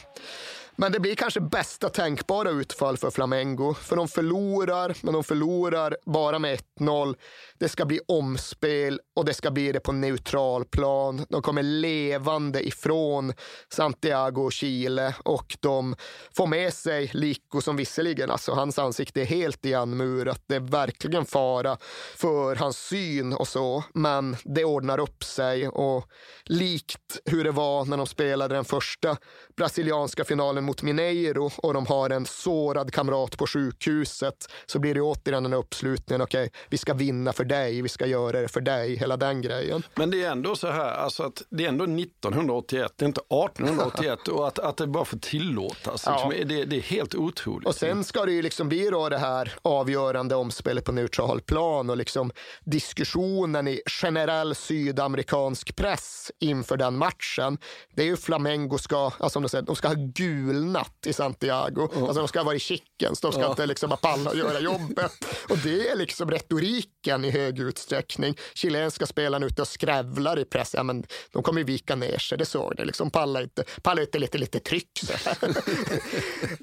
Men 0.77 0.93
det 0.93 1.01
blir 1.01 1.15
kanske 1.15 1.41
bästa 1.41 1.89
tänkbara 1.89 2.51
utfall 2.51 2.97
för 2.97 3.11
Flamengo. 3.11 3.75
För 3.75 3.97
de 3.97 4.09
förlorar, 4.09 4.97
men 5.03 5.15
de 5.15 5.25
förlorar 5.25 5.97
bara 6.05 6.39
med 6.39 6.61
1-0. 6.79 7.17
Det 7.63 7.69
ska 7.69 7.85
bli 7.85 8.01
omspel 8.09 9.01
och 9.17 9.25
det 9.25 9.35
ska 9.35 9.51
bli 9.51 9.73
det 9.73 9.81
på 9.81 9.93
neutral 9.93 10.65
plan. 10.65 11.27
De 11.29 11.43
kommer 11.43 11.63
levande 11.63 12.67
ifrån 12.67 13.33
Santiago 13.73 14.45
och 14.45 14.53
Chile 14.53 15.15
och 15.25 15.57
de 15.61 15.97
får 16.37 16.47
med 16.47 16.75
sig 16.75 17.11
Lico 17.15 17.61
som 17.61 17.77
visserligen, 17.77 18.31
alltså 18.31 18.53
hans 18.53 18.79
ansikte 18.79 19.21
är 19.21 19.25
helt 19.25 19.65
igenmurat. 19.65 20.45
Det 20.47 20.57
är 20.57 20.61
verkligen 20.61 21.25
fara 21.25 21.77
för 22.17 22.57
hans 22.57 22.79
syn 22.79 23.33
och 23.33 23.49
så, 23.49 23.85
men 23.95 24.37
det 24.45 24.65
ordnar 24.65 24.99
upp 24.99 25.25
sig 25.25 25.69
och 25.69 26.09
likt 26.45 27.21
hur 27.25 27.45
det 27.45 27.51
var 27.51 27.85
när 27.85 27.97
de 27.97 28.07
spelade 28.07 28.55
den 28.55 28.65
första 28.65 29.17
brasilianska 29.57 30.25
finalen 30.25 30.65
mot 30.65 30.83
Mineiro 30.83 31.51
och 31.57 31.75
de 31.75 31.87
har 31.87 32.11
en 32.11 32.27
sårad 32.27 32.93
kamrat 32.93 33.39
på 33.39 33.47
sjukhuset 33.47 34.53
så 34.67 34.79
blir 34.79 34.95
det 34.95 35.01
återigen 35.01 35.43
den 35.43 35.53
uppslutningen. 35.53 36.23
Okej, 36.23 36.47
okay, 36.47 36.61
vi 36.69 36.79
ska 36.79 36.95
vinna 36.95 37.33
för 37.33 37.52
dig, 37.53 37.83
vi 37.83 37.89
ska 37.89 38.07
göra 38.07 38.41
det 38.41 38.49
för 38.49 38.61
dig, 38.61 38.97
hela 38.97 39.17
den 39.17 39.43
grejen. 39.43 39.83
Men 39.95 40.11
det 40.11 40.25
är 40.25 40.31
ändå 40.31 40.57
så 40.57 40.71
här, 40.71 40.93
alltså 40.93 41.23
att 41.23 41.43
det 41.51 41.65
är 41.65 41.69
ändå 41.69 41.85
1981, 41.85 42.93
det 42.97 43.05
är 43.05 43.07
inte 43.07 43.21
1881 43.21 44.29
och 44.29 44.49
att, 44.49 44.59
att 44.59 44.77
det 44.77 44.87
bara 44.87 45.05
får 45.05 45.19
tillåtas. 45.19 46.03
Ja. 46.07 46.29
Liksom, 46.31 46.49
det, 46.49 46.65
det, 46.65 46.77
är 46.77 46.81
helt 46.81 47.15
otroligt. 47.15 47.69
Och 47.69 47.75
sen 47.75 48.05
ska 48.05 48.25
det 48.25 48.33
ju 48.33 48.43
liksom 48.43 48.69
bli 48.69 48.91
då 48.91 49.09
det 49.09 49.19
här 49.19 49.55
avgörande 49.63 50.35
omspelet 50.35 50.85
på 50.85 50.93
neutral 50.93 51.41
plan 51.41 51.91
och 51.91 51.97
liksom 51.97 52.31
diskussionen 52.65 53.69
i 53.69 53.83
generell 53.87 54.55
sydamerikansk 54.55 55.77
press 55.77 56.31
inför 56.41 56.77
den 56.77 56.97
matchen. 56.97 57.59
Det 57.95 58.03
är 58.03 58.07
ju 58.07 58.17
Flamengo 58.17 58.79
ska, 58.79 59.11
alltså 59.19 59.41
de, 59.41 59.49
säger, 59.49 59.65
de 59.65 59.77
ska 59.77 59.89
ha 59.89 59.95
gulnat 59.99 61.07
i 61.07 61.13
Santiago. 61.13 61.89
Mm. 61.93 62.05
Alltså 62.05 62.21
de 62.21 62.29
ska 62.29 62.43
vara 62.43 62.55
i 62.55 62.59
chickens, 62.59 63.21
de 63.21 63.33
ska 63.33 63.41
ja. 63.41 63.51
inte 63.51 63.67
liksom 63.67 63.97
palla 64.03 64.35
göra 64.35 64.61
jobbet. 64.61 65.13
Och 65.49 65.59
det 65.59 65.89
är 65.89 65.97
liksom 65.97 66.31
retoriken 66.31 67.25
i 67.25 67.31
hög 67.43 67.59
utsträckning. 67.59 68.37
Chilenska 68.55 69.07
spelarna 69.07 69.47
ute 69.47 69.63
och 69.63 69.69
skrävlar 69.69 70.39
i 70.39 70.45
press. 70.45 70.75
Ja, 70.75 70.83
men 70.83 71.05
de 71.33 71.43
kommer 71.43 71.61
ju 71.61 71.65
vika 71.65 71.97
ner 71.97 72.19
sig, 72.19 72.39
det 72.39 72.45
såg 72.45 72.75
ni. 72.79 72.85
Liksom 72.85 73.11
pallar 73.11 73.43
inte, 73.43 73.65
pallar 73.83 74.03
inte 74.03 74.19
lite, 74.19 74.39
lite 74.39 74.61
tryck. 74.61 75.01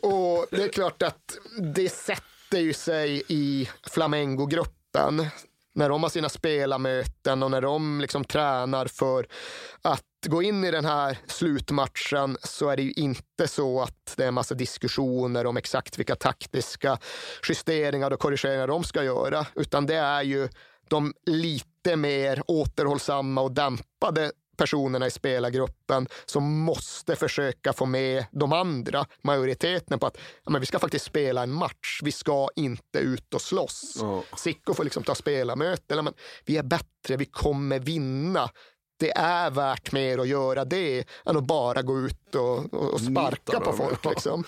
och 0.02 0.46
det 0.52 0.64
är 0.64 0.70
klart 0.74 1.02
att 1.02 1.38
det 1.76 1.90
sätter 1.90 2.60
ju 2.60 2.74
sig 2.74 3.24
i 3.28 3.70
Flamengo-gruppen 3.84 5.30
när 5.76 5.90
de 5.90 6.04
har 6.04 6.10
sina 6.10 6.30
spelarmöten 6.30 7.44
och 7.44 7.52
när 7.52 7.62
de 7.62 8.02
liksom 8.02 8.26
tränar 8.26 8.86
för 8.86 9.28
att 9.82 10.04
gå 10.28 10.44
in 10.44 10.64
i 10.64 10.72
den 10.72 10.86
här 10.86 11.18
slutmatchen 11.28 12.38
så 12.44 12.70
är 12.70 12.78
det 12.78 12.84
ju 12.84 12.92
inte 12.92 13.48
så 13.48 13.82
att 13.82 14.14
det 14.18 14.24
är 14.24 14.28
en 14.28 14.34
massa 14.34 14.56
diskussioner 14.56 15.46
om 15.46 15.58
exakt 15.58 16.00
vilka 16.00 16.16
taktiska 16.16 16.98
justeringar 17.50 18.12
och 18.12 18.20
korrigeringar 18.20 18.68
de 18.68 18.84
ska 18.84 19.04
göra, 19.04 19.46
utan 19.56 19.86
det 19.86 19.96
är 19.96 20.22
ju 20.22 20.50
de 20.90 21.14
lite 21.26 21.96
mer 21.96 22.42
återhållsamma 22.48 23.42
och 23.42 23.52
dämpade 23.52 24.32
personerna 24.58 25.08
i 25.08 25.12
spelargruppen 25.12 26.08
som 26.26 26.62
måste 26.62 27.16
försöka 27.16 27.74
få 27.74 27.86
med 27.86 28.26
de 28.32 28.54
andra, 28.54 29.06
majoriteten, 29.22 30.00
på 30.00 30.08
att 30.08 30.18
ja, 30.44 30.52
men 30.52 30.62
vi 30.62 30.66
ska 30.66 30.80
faktiskt 30.80 31.06
spela 31.06 31.44
en 31.44 31.54
match. 31.54 32.00
Vi 32.04 32.12
ska 32.12 32.48
inte 32.56 33.00
ut 33.00 33.34
och 33.34 33.42
slåss. 33.42 34.02
Oh. 34.02 34.22
Sicko 34.38 34.74
får 34.74 34.84
liksom 34.84 35.04
ta 35.04 35.16
spelarmöte. 35.16 35.94
Eller, 35.94 36.02
men, 36.02 36.14
vi 36.46 36.58
är 36.58 36.64
bättre, 36.64 37.18
vi 37.18 37.26
kommer 37.26 37.80
vinna 37.80 38.50
det 39.00 39.18
är 39.18 39.50
värt 39.50 39.92
mer 39.92 40.18
att 40.18 40.28
göra 40.28 40.66
det 40.66 41.06
än 41.26 41.38
att 41.38 41.44
bara 41.44 41.82
gå 41.82 42.00
ut 42.00 42.36
och, 42.36 42.74
och 42.74 43.02
sparka 43.02 43.60
på 43.60 43.74
folk. 43.74 44.06
Liksom. 44.06 44.44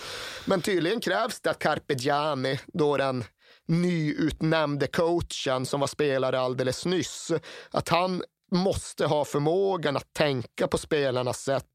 Men 0.45 0.61
tydligen 0.61 0.99
krävs 0.99 1.41
det 1.41 1.49
att 1.49 1.59
Carpe 1.59 1.93
Giani, 1.93 2.59
då 2.67 2.97
den 2.97 3.23
nyutnämnde 3.71 4.87
coachen 4.87 5.65
som 5.65 5.79
var 5.79 5.87
spelare 5.87 6.39
alldeles 6.39 6.85
nyss, 6.85 7.31
att 7.71 7.89
han 7.89 8.23
måste 8.51 9.05
ha 9.05 9.25
förmågan 9.25 9.97
att 9.97 10.13
tänka 10.13 10.67
på 10.67 10.77
spelarnas 10.77 11.41
sätt, 11.41 11.65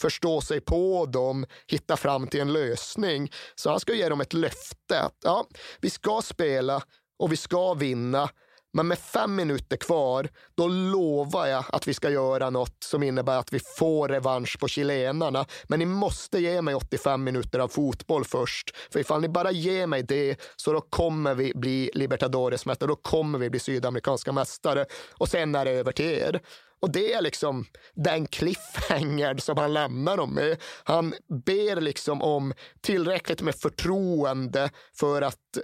förstå 0.00 0.40
sig 0.40 0.60
på 0.60 1.06
dem, 1.06 1.46
hitta 1.66 1.96
fram 1.96 2.26
till 2.26 2.40
en 2.40 2.52
lösning. 2.52 3.30
Så 3.54 3.70
han 3.70 3.80
ska 3.80 3.94
ge 3.94 4.08
dem 4.08 4.20
ett 4.20 4.32
löfte 4.32 5.00
att 5.00 5.18
ja, 5.24 5.46
vi 5.80 5.90
ska 5.90 6.22
spela 6.24 6.82
och 7.18 7.32
vi 7.32 7.36
ska 7.36 7.74
vinna, 7.74 8.28
men 8.72 8.88
med 8.88 8.98
fem 8.98 9.34
minuter 9.34 9.76
kvar, 9.76 10.28
då 10.54 10.68
lovar 10.68 11.46
jag 11.46 11.64
att 11.68 11.88
vi 11.88 11.94
ska 11.94 12.10
göra 12.10 12.50
något 12.50 12.76
som 12.84 13.02
innebär 13.02 13.38
att 13.38 13.52
vi 13.52 13.60
får 13.78 14.08
revansch 14.08 14.58
på 14.60 14.68
chilenarna. 14.68 15.46
Men 15.64 15.78
ni 15.78 15.86
måste 15.86 16.38
ge 16.38 16.62
mig 16.62 16.74
85 16.74 17.24
minuter 17.24 17.58
av 17.58 17.68
fotboll 17.68 18.24
först. 18.24 18.76
För 18.92 19.00
ifall 19.00 19.20
ni 19.20 19.28
bara 19.28 19.50
ger 19.50 19.86
mig 19.86 20.02
det, 20.02 20.36
så 20.56 20.72
då 20.72 20.80
kommer 20.80 21.34
vi 21.34 21.52
bli 21.54 21.90
Libertadores-mästare. 21.94 22.88
Då 22.88 22.96
kommer 22.96 23.38
vi 23.38 23.50
bli 23.50 23.60
sydamerikanska 23.60 24.32
mästare. 24.32 24.86
Och 25.12 25.28
sen 25.28 25.54
är 25.54 25.64
det 25.64 25.70
över 25.70 25.92
till 25.92 26.10
er. 26.10 26.40
Och 26.80 26.92
det 26.92 27.12
är 27.12 27.22
liksom 27.22 27.64
den 27.94 28.26
cliffhanger 28.26 29.36
som 29.36 29.56
han 29.56 29.72
lämnar 29.72 30.16
dem 30.16 30.34
med. 30.34 30.62
Han 30.84 31.14
ber 31.46 31.80
liksom 31.80 32.22
om 32.22 32.54
tillräckligt 32.80 33.42
med 33.42 33.54
förtroende 33.54 34.70
för 34.94 35.22
att 35.22 35.58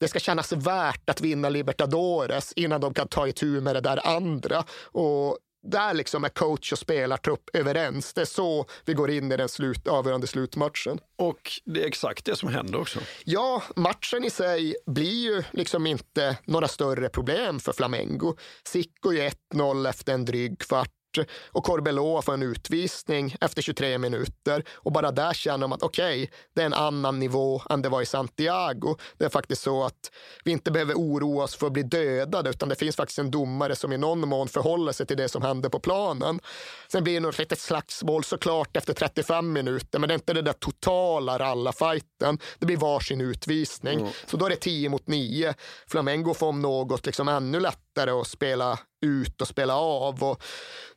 det 0.00 0.08
ska 0.08 0.18
kännas 0.18 0.52
värt 0.52 1.10
att 1.10 1.20
vinna 1.20 1.48
Libertadores 1.48 2.52
innan 2.52 2.80
de 2.80 2.94
kan 2.94 3.08
ta 3.08 3.28
itu 3.28 3.60
med 3.60 3.76
det 3.76 3.80
där 3.80 4.06
andra. 4.06 4.64
Och 4.82 5.38
där 5.62 5.94
liksom 5.94 6.24
är 6.24 6.28
coach 6.28 6.72
och 6.72 6.78
spelartrupp 6.78 7.50
överens. 7.52 8.12
Det 8.12 8.20
är 8.20 8.24
så 8.24 8.66
vi 8.84 8.94
går 8.94 9.10
in 9.10 9.32
i 9.32 9.36
den 9.36 9.48
slut, 9.48 9.88
avgörande 9.88 10.26
slutmatchen. 10.26 10.98
Och 11.18 11.50
det 11.64 11.82
är 11.82 11.86
exakt 11.86 12.24
det 12.24 12.36
som 12.36 12.48
händer 12.48 12.80
också. 12.80 13.00
Ja, 13.24 13.62
matchen 13.76 14.24
i 14.24 14.30
sig 14.30 14.76
blir 14.86 15.24
ju 15.24 15.42
liksom 15.50 15.86
inte 15.86 16.38
några 16.44 16.68
större 16.68 17.08
problem 17.08 17.60
för 17.60 17.72
Flamengo. 17.72 18.36
Sicko 18.64 19.12
är 19.12 19.32
1-0 19.54 19.88
efter 19.88 20.14
en 20.14 20.24
dryg 20.24 20.58
kvart 20.58 20.99
och 21.52 21.64
Corbeloa 21.64 22.22
får 22.22 22.34
en 22.34 22.42
utvisning 22.42 23.36
efter 23.40 23.62
23 23.62 23.98
minuter. 23.98 24.64
Och 24.72 24.92
bara 24.92 25.10
där 25.10 25.32
känner 25.32 25.66
man 25.66 25.76
att 25.76 25.82
okej, 25.82 26.22
okay, 26.22 26.36
det 26.54 26.62
är 26.62 26.66
en 26.66 26.74
annan 26.74 27.18
nivå 27.18 27.62
än 27.70 27.82
det 27.82 27.88
var 27.88 28.02
i 28.02 28.06
Santiago. 28.06 28.96
Det 29.18 29.24
är 29.24 29.28
faktiskt 29.28 29.62
så 29.62 29.84
att 29.84 30.10
vi 30.44 30.50
inte 30.50 30.70
behöver 30.70 30.94
oroa 30.94 31.44
oss 31.44 31.54
för 31.54 31.66
att 31.66 31.72
bli 31.72 31.82
dödade, 31.82 32.50
utan 32.50 32.68
det 32.68 32.74
finns 32.74 32.96
faktiskt 32.96 33.18
en 33.18 33.30
domare 33.30 33.76
som 33.76 33.92
i 33.92 33.98
någon 33.98 34.28
mån 34.28 34.48
förhåller 34.48 34.92
sig 34.92 35.06
till 35.06 35.16
det 35.16 35.28
som 35.28 35.42
händer 35.42 35.68
på 35.68 35.80
planen. 35.80 36.40
Sen 36.88 37.04
blir 37.04 37.14
det 37.14 37.20
nog 37.20 37.32
ett 37.32 37.38
litet 37.38 37.60
slagsmål 37.60 38.24
såklart 38.24 38.76
efter 38.76 38.92
35 38.92 39.52
minuter, 39.52 39.98
men 39.98 40.08
det 40.08 40.12
är 40.12 40.16
inte 40.16 40.32
det 40.32 40.42
där 40.42 40.52
totala 40.52 41.38
rallarfajten. 41.38 42.38
Det 42.58 42.66
blir 42.66 42.76
varsin 42.76 43.20
utvisning. 43.20 44.00
Mm. 44.00 44.12
Så 44.26 44.36
då 44.36 44.46
är 44.46 44.50
det 44.50 44.56
10 44.56 44.88
mot 44.88 45.06
9. 45.06 45.54
Flamengo 45.86 46.34
får 46.34 46.46
om 46.46 46.60
något 46.60 47.06
liksom 47.06 47.28
ännu 47.28 47.60
lättare 47.60 47.89
att 47.98 48.26
spela 48.26 48.78
ut 49.02 49.40
och 49.40 49.48
spela 49.48 49.76
av. 49.76 50.24
Och 50.24 50.42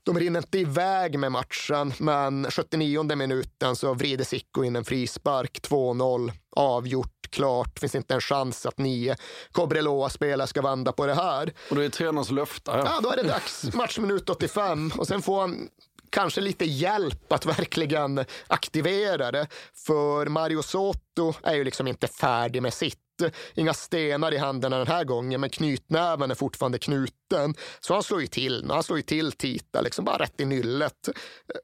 de 0.03 0.19
rinner 0.19 0.39
inte 0.39 0.59
iväg 0.59 1.19
med 1.19 1.31
matchen, 1.31 1.93
men 1.97 2.51
79 2.51 3.15
minuten 3.15 3.75
så 3.75 3.93
vrider 3.93 4.25
Sicko 4.25 4.63
in 4.63 4.75
en 4.75 4.85
frispark, 4.85 5.59
2-0, 5.69 6.31
avgjort, 6.55 7.29
klart. 7.29 7.79
Finns 7.79 7.95
inte 7.95 8.13
en 8.13 8.21
chans 8.21 8.65
att 8.65 8.77
nio 8.77 9.15
Cobreloa-spelare 9.51 10.47
ska 10.47 10.61
vända 10.61 10.91
på 10.91 11.05
det 11.05 11.13
här. 11.13 11.53
Och 11.69 11.75
det 11.75 11.85
är 11.85 11.89
tränarens 11.89 12.31
löfte. 12.31 12.71
Ja. 12.71 12.83
ja, 12.85 12.99
då 13.03 13.11
är 13.11 13.15
det 13.15 13.23
dags. 13.23 13.63
Matchminut 13.73 14.29
85 14.29 14.91
och 14.97 15.07
sen 15.07 15.21
får 15.21 15.41
han 15.41 15.69
kanske 16.09 16.41
lite 16.41 16.65
hjälp 16.65 17.33
att 17.33 17.45
verkligen 17.45 18.25
aktivera 18.47 19.31
det. 19.31 19.47
För 19.85 20.25
Mario 20.25 20.61
Soto 20.61 21.33
är 21.43 21.55
ju 21.55 21.63
liksom 21.63 21.87
inte 21.87 22.07
färdig 22.07 22.61
med 22.61 22.73
sitt. 22.73 22.99
Inga 23.55 23.73
stenar 23.73 24.33
i 24.33 24.37
händerna 24.37 24.77
den 24.77 24.87
här 24.87 25.03
gången, 25.03 25.41
men 25.41 25.49
knytnäven 25.49 26.31
är 26.31 26.35
fortfarande 26.35 26.79
knuten. 26.79 27.17
Så 27.79 27.93
han 27.93 28.03
slår 28.03 28.21
ju 28.21 28.27
till. 28.27 28.65
Han 28.69 28.83
slår 28.83 28.97
ju 28.97 29.03
till 29.03 29.31
Tita, 29.31 29.81
liksom 29.81 30.05
bara 30.05 30.17
rätt 30.17 30.41
i 30.41 30.45
nyllet. 30.45 31.09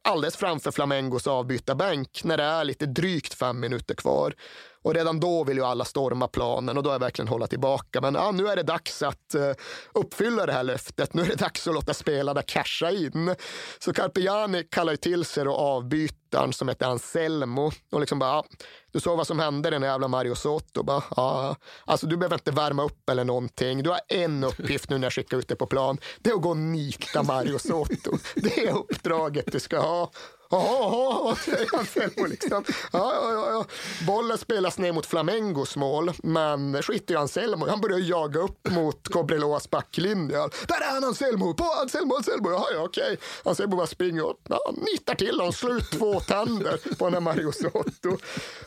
Alldeles 0.04 0.38
framför 0.38 0.72
Flamengos 0.72 1.28
avbytarbänk 1.28 2.22
när 2.24 2.38
det 2.38 2.44
är 2.44 2.64
lite 2.64 2.86
drygt 2.86 3.34
fem 3.34 3.60
minuter 3.60 3.96
kvar. 3.96 4.34
Och 4.82 4.94
redan 4.94 5.20
då 5.20 5.44
vill 5.44 5.58
ju 5.58 5.64
alla 5.64 5.86
storma 5.86 6.28
planen 6.28 6.78
och 6.78 6.84
då 6.84 6.90
är 6.90 7.00
verkligen 7.00 7.28
hålla 7.28 7.48
tillbaka. 7.48 8.02
Men 8.02 8.16
ja, 8.16 8.32
nu 8.32 8.48
är 8.48 8.56
det 8.56 8.64
dags 8.64 9.02
att 9.02 9.36
uh, 9.36 9.52
uppfylla 9.94 10.46
det 10.46 10.54
här 10.54 10.64
löftet. 10.64 11.14
Nu 11.14 11.22
är 11.22 11.26
det 11.26 11.36
dags 11.36 11.68
att 11.68 11.74
låta 11.74 11.94
spelarna 11.94 12.42
casha 12.42 12.92
in. 12.92 13.36
Så 13.80 13.94
Carpiani 13.94 14.64
kallar 14.64 14.94
ju 14.94 14.98
till 14.98 15.26
sig 15.26 15.44
då 15.46 15.56
avbytaren 15.56 16.54
som 16.54 16.70
heter 16.70 16.86
Anselmo 16.86 17.72
och 17.92 18.00
liksom 18.00 18.20
bara, 18.20 18.30
ja, 18.30 18.46
du 18.92 19.00
såg 19.00 19.18
vad 19.18 19.28
som 19.28 19.40
hände 19.40 19.70
den 19.70 19.82
jävla 19.82 20.08
Mario 20.08 20.36
Soto. 20.36 20.84
Bara, 20.84 21.04
ja, 21.16 21.56
alltså 21.86 22.08
du 22.08 22.18
behöver 22.18 22.36
inte 22.36 22.52
värma 22.52 22.84
upp 22.84 23.10
eller 23.10 23.24
någonting. 23.24 23.84
Du 23.84 23.90
har 23.90 24.00
en 24.08 24.44
uppgift 24.44 24.90
nu 24.90 24.98
när 24.98 25.06
jag 25.06 25.14
skickar 25.14 25.38
ut 25.38 25.48
dig 25.48 25.58
på 25.60 25.66
plan. 25.66 25.98
Det 26.22 26.30
är 26.30 26.34
att 26.34 26.42
gå 26.42 26.50
och 26.50 26.58
nita 26.58 27.24
Mario 27.24 27.60
Soto. 27.60 28.18
Det 28.36 28.68
är 28.68 28.78
uppdraget 28.78 29.52
du 29.52 29.60
ska 29.60 29.80
ha. 29.80 30.12
Ja, 30.52 31.36
säger 31.46 31.76
Anselmo 31.80 32.26
liksom. 32.26 32.64
Ja, 32.92 33.14
ja, 33.14 33.52
ja. 33.52 33.66
Bollen 34.08 34.38
spelas 34.38 34.78
ner 34.78 34.92
mot 34.92 35.06
Flamengos 35.06 35.76
mål, 35.76 36.12
men 36.24 36.82
skiter 36.84 37.14
i 37.14 37.18
Anselmo. 37.18 37.68
Han 37.68 37.82
börjar 37.82 38.00
jaga 38.00 38.40
upp 38.40 38.70
mot 38.70 39.08
Cobreloas 39.08 39.70
backlinje. 39.70 40.38
Där 40.68 40.82
är 40.82 40.94
han 40.94 41.04
Anselmo! 41.04 41.54
På 41.54 41.64
Anselmo, 41.64 42.16
Anselmo! 42.16 42.52
Ja, 42.52 42.68
ja, 42.74 42.84
okej. 42.84 43.18
Anselmo 43.44 43.76
bara 43.76 43.88
springer 43.88 44.26
och 44.26 44.38
ja, 44.50 44.74
nitar 44.78 45.16
till 45.16 45.40
honom, 45.40 45.54
slår 45.54 45.78
ut 45.78 45.92
två 45.92 46.20
tänder 46.20 46.96
på 46.96 47.06
den 47.06 47.14
här 47.14 47.22
Mario 47.22 47.52
Soto. 47.52 48.18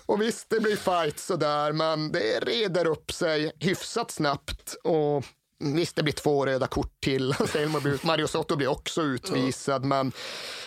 Och 0.06 0.22
visst, 0.22 0.50
det 0.50 0.60
blir 0.60 0.76
fight 0.76 1.18
sådär, 1.18 1.72
men 1.72 2.12
det 2.12 2.40
reder 2.40 2.86
upp 2.86 3.12
sig 3.12 3.52
hyfsat 3.58 4.10
snabbt. 4.10 4.74
Och 4.84 5.24
Visst, 5.62 5.96
det 5.96 6.02
blir 6.02 6.12
två 6.12 6.46
röda 6.46 6.66
kort 6.66 7.00
till. 7.00 7.34
Mario 8.02 8.26
Soto 8.26 8.56
blir 8.56 8.68
också 8.68 9.02
utvisad, 9.02 9.84
men 9.84 10.12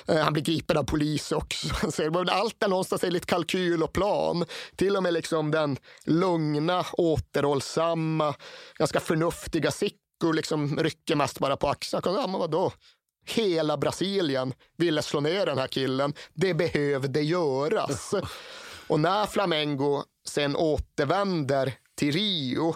eh, 0.08 0.18
han 0.18 0.34
blir 0.34 0.44
gripen 0.44 0.78
av 0.78 0.84
polis 0.84 1.32
också. 1.32 1.68
Allt 2.30 2.64
är 2.64 2.68
någonstans 2.68 3.04
enligt 3.04 3.26
kalkyl 3.26 3.84
och 3.84 3.94
plan. 3.94 4.46
Till 4.76 4.96
och 4.98 5.04
med 5.04 5.14
liksom 5.14 5.52
den 5.52 5.78
lugna, 6.06 6.86
återhållsamma, 6.94 8.36
ganska 8.78 9.00
förnuftiga 9.00 9.72
Sicko 9.72 10.32
liksom 10.34 10.80
rycker 10.80 11.16
mest 11.16 11.40
bara 11.40 11.58
på 11.58 11.68
axlarna. 11.68 12.20
Ja, 12.20 12.28
men 12.28 12.40
vadå? 12.40 12.72
Hela 13.28 13.78
Brasilien 13.78 14.54
ville 14.78 15.02
slå 15.02 15.20
ner 15.20 15.46
den 15.46 15.58
här 15.58 15.68
killen. 15.68 16.14
Det 16.34 16.54
behövde 16.54 17.22
göras. 17.22 18.14
Och 18.88 19.00
när 19.00 19.26
Flamengo 19.26 20.04
sen 20.28 20.56
återvänder 20.56 21.74
till 21.96 22.12
Rio 22.12 22.76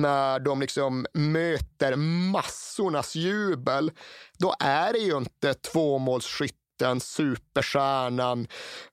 när 0.00 0.38
de 0.38 0.60
liksom 0.60 1.06
möter 1.14 1.96
massornas 2.32 3.14
jubel, 3.14 3.92
då 4.38 4.54
är 4.60 4.92
det 4.92 4.98
ju 4.98 5.16
inte 5.16 5.54
tvåmålsskytten, 5.54 7.00
superstjärnan, 7.00 8.46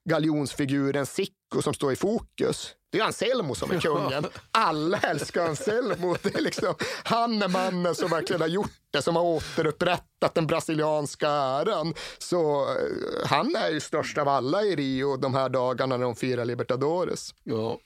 galjonsfiguren 0.09 1.05
Sicko 1.05 1.61
som 1.61 1.73
står 1.73 1.93
i 1.93 1.95
fokus. 1.95 2.75
Det 2.91 2.99
är 2.99 3.03
Anselmo 3.03 3.55
som 3.55 3.71
är 3.71 3.79
kungen. 3.79 4.25
Alla 4.51 4.97
älskar 4.97 5.45
Anselmo. 5.45 6.15
Det 6.21 6.35
är 6.35 6.41
liksom, 6.41 6.73
han 7.03 7.41
är 7.41 7.47
mannen 7.47 7.95
som 7.95 8.09
verkligen 8.09 8.41
har 8.41 8.47
gjort 8.47 8.71
det, 8.91 9.01
som 9.01 9.15
har 9.15 9.23
återupprättat 9.23 10.33
den 10.33 10.47
brasilianska 10.47 11.29
äran. 11.29 11.93
Så 12.17 12.61
eh, 12.61 13.27
han 13.27 13.55
är 13.55 13.69
ju 13.69 13.79
störst 13.79 14.17
av 14.17 14.27
alla 14.27 14.63
i 14.63 14.75
Rio 14.75 15.17
de 15.17 15.33
här 15.33 15.49
dagarna 15.49 15.97
när 15.97 16.05
de 16.05 16.15
firar 16.15 16.45
Libertadores. 16.45 17.35
Ja, 17.43 17.79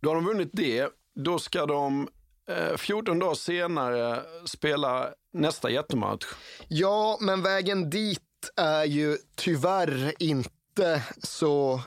då 0.00 0.10
har 0.10 0.14
de 0.14 0.24
vunnit 0.24 0.50
det. 0.52 0.88
Då 1.14 1.38
ska 1.38 1.66
de 1.66 2.08
Eh, 2.50 2.76
14 2.76 3.18
dagar 3.18 3.34
senare 3.34 4.22
spela 4.44 5.08
nästa 5.32 5.70
jättematch. 5.70 6.26
Ja, 6.68 7.18
men 7.20 7.42
vägen 7.42 7.90
dit 7.90 8.20
är 8.56 8.84
ju 8.84 9.18
tyvärr 9.36 10.14
inte 10.18 11.02
så 11.22 11.80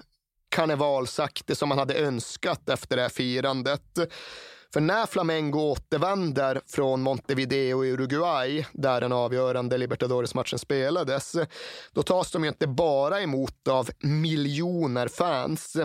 karnevalsaktig 0.49 1.57
som 1.57 1.69
man 1.69 1.77
hade 1.77 1.99
önskat 1.99 2.69
efter 2.69 2.95
det 2.95 3.01
här 3.01 3.09
firandet. 3.09 3.99
För 4.73 4.81
när 4.81 5.05
Flamengo 5.05 5.59
återvänder 5.59 6.61
från 6.67 7.01
Montevideo 7.01 7.85
i 7.85 7.91
Uruguay, 7.91 8.65
där 8.73 9.01
den 9.01 9.11
avgörande 9.11 9.77
Libertadores-matchen 9.77 10.59
spelades, 10.59 11.35
då 11.91 12.03
tas 12.03 12.31
de 12.31 12.43
ju 12.43 12.49
inte 12.49 12.67
bara 12.67 13.21
emot 13.21 13.67
av 13.67 13.89
miljoner 13.99 15.07
fans 15.07 15.77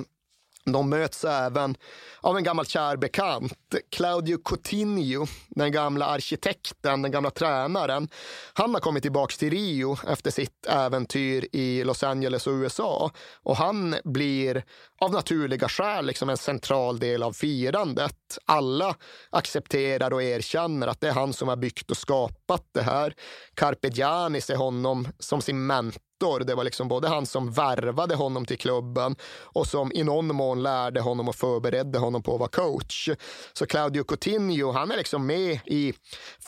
de 0.72 0.90
möts 0.90 1.24
även 1.24 1.76
av 2.20 2.36
en 2.36 2.44
gammal 2.44 2.66
kär 2.66 2.96
bekant, 2.96 3.52
Claudio 3.90 4.38
Coutinho, 4.44 5.26
den 5.48 5.72
gamla 5.72 6.06
arkitekten, 6.06 7.02
den 7.02 7.12
gamla 7.12 7.30
tränaren. 7.30 8.08
Han 8.54 8.74
har 8.74 8.80
kommit 8.80 9.02
tillbaka 9.02 9.34
till 9.38 9.50
Rio 9.50 9.96
efter 10.08 10.30
sitt 10.30 10.66
äventyr 10.66 11.48
i 11.52 11.84
Los 11.84 12.02
Angeles 12.02 12.46
och 12.46 12.52
USA 12.52 13.10
och 13.42 13.56
han 13.56 13.96
blir 14.04 14.64
av 15.00 15.12
naturliga 15.12 15.68
skäl 15.68 16.06
liksom 16.06 16.30
en 16.30 16.36
central 16.36 16.98
del 16.98 17.22
av 17.22 17.32
firandet. 17.32 18.38
Alla 18.44 18.94
accepterar 19.30 20.12
och 20.12 20.22
erkänner 20.22 20.86
att 20.86 21.00
det 21.00 21.08
är 21.08 21.12
han 21.12 21.32
som 21.32 21.48
har 21.48 21.56
byggt 21.56 21.90
och 21.90 21.96
skapat 21.96 22.64
det 22.72 22.82
här. 22.82 23.14
Carpe 23.54 23.88
Gianni 23.88 24.40
ser 24.40 24.56
honom 24.56 25.08
som 25.18 25.42
sin 25.42 25.66
mentor 25.66 26.13
det 26.24 26.54
var 26.54 26.64
liksom 26.64 26.88
både 26.88 27.08
han 27.08 27.26
som 27.26 27.52
värvade 27.52 28.14
honom 28.14 28.44
till 28.44 28.58
klubben 28.58 29.16
och 29.42 29.66
som 29.66 29.92
i 29.92 30.04
någon 30.04 30.26
mån 30.26 30.62
lärde 30.62 31.00
honom 31.00 31.28
och 31.28 31.34
förberedde 31.34 31.98
honom 31.98 32.22
på 32.22 32.34
att 32.34 32.40
vara 32.40 32.48
coach. 32.48 33.08
Så 33.52 33.66
Claudio 33.66 34.04
Coutinho, 34.04 34.72
han 34.72 34.90
är 34.90 34.96
liksom 34.96 35.26
med 35.26 35.60
i 35.66 35.94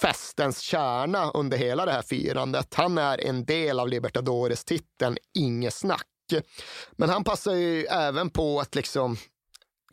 festens 0.00 0.60
kärna 0.60 1.30
under 1.30 1.56
hela 1.56 1.86
det 1.86 1.92
här 1.92 2.02
firandet. 2.02 2.74
Han 2.74 2.98
är 2.98 3.26
en 3.26 3.44
del 3.44 3.80
av 3.80 3.88
Libertadores-titeln, 3.88 5.16
inget 5.34 5.74
snack. 5.74 6.06
Men 6.92 7.08
han 7.10 7.24
passar 7.24 7.52
ju 7.52 7.84
även 7.84 8.30
på 8.30 8.60
att 8.60 8.74
liksom 8.74 9.16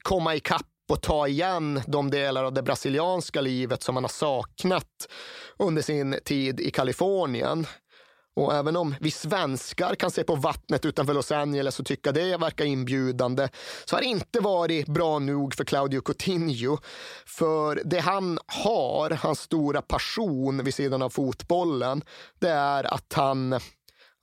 komma 0.01 0.35
ikapp 0.35 0.65
och 0.91 1.01
ta 1.01 1.27
igen 1.27 1.81
de 1.88 2.11
delar 2.11 2.43
av 2.43 2.53
det 2.53 2.64
brasilianska 2.64 3.41
livet 3.41 3.84
som 3.84 3.95
han 3.95 4.03
har 4.03 4.10
saknat 4.10 5.07
under 5.57 5.81
sin 5.81 6.19
tid 6.26 6.60
i 6.60 6.72
Kalifornien. 6.72 7.68
Och 8.35 8.53
även 8.53 8.76
om 8.76 8.95
vi 8.99 9.11
svenskar 9.11 9.95
kan 9.95 10.11
se 10.11 10.23
på 10.23 10.35
vattnet 10.35 10.85
utanför 10.85 11.14
Los 11.14 11.31
Angeles 11.31 11.80
och 11.80 11.85
tycka 11.85 12.11
det 12.11 12.38
verkar 12.38 12.65
inbjudande 12.65 13.49
så 13.85 13.95
har 13.95 14.01
det 14.01 14.07
inte 14.07 14.39
varit 14.39 14.88
bra 14.88 15.19
nog 15.19 15.55
för 15.55 15.64
Claudio 15.64 16.01
Coutinho. 16.01 16.77
För 17.26 17.81
det 17.85 17.99
han 17.99 18.39
har, 18.47 19.10
hans 19.10 19.39
stora 19.39 19.81
passion 19.81 20.64
vid 20.64 20.73
sidan 20.73 21.01
av 21.01 21.10
fotbollen, 21.10 22.01
det 22.39 22.49
är 22.49 22.93
att 22.93 23.14
han, 23.14 23.60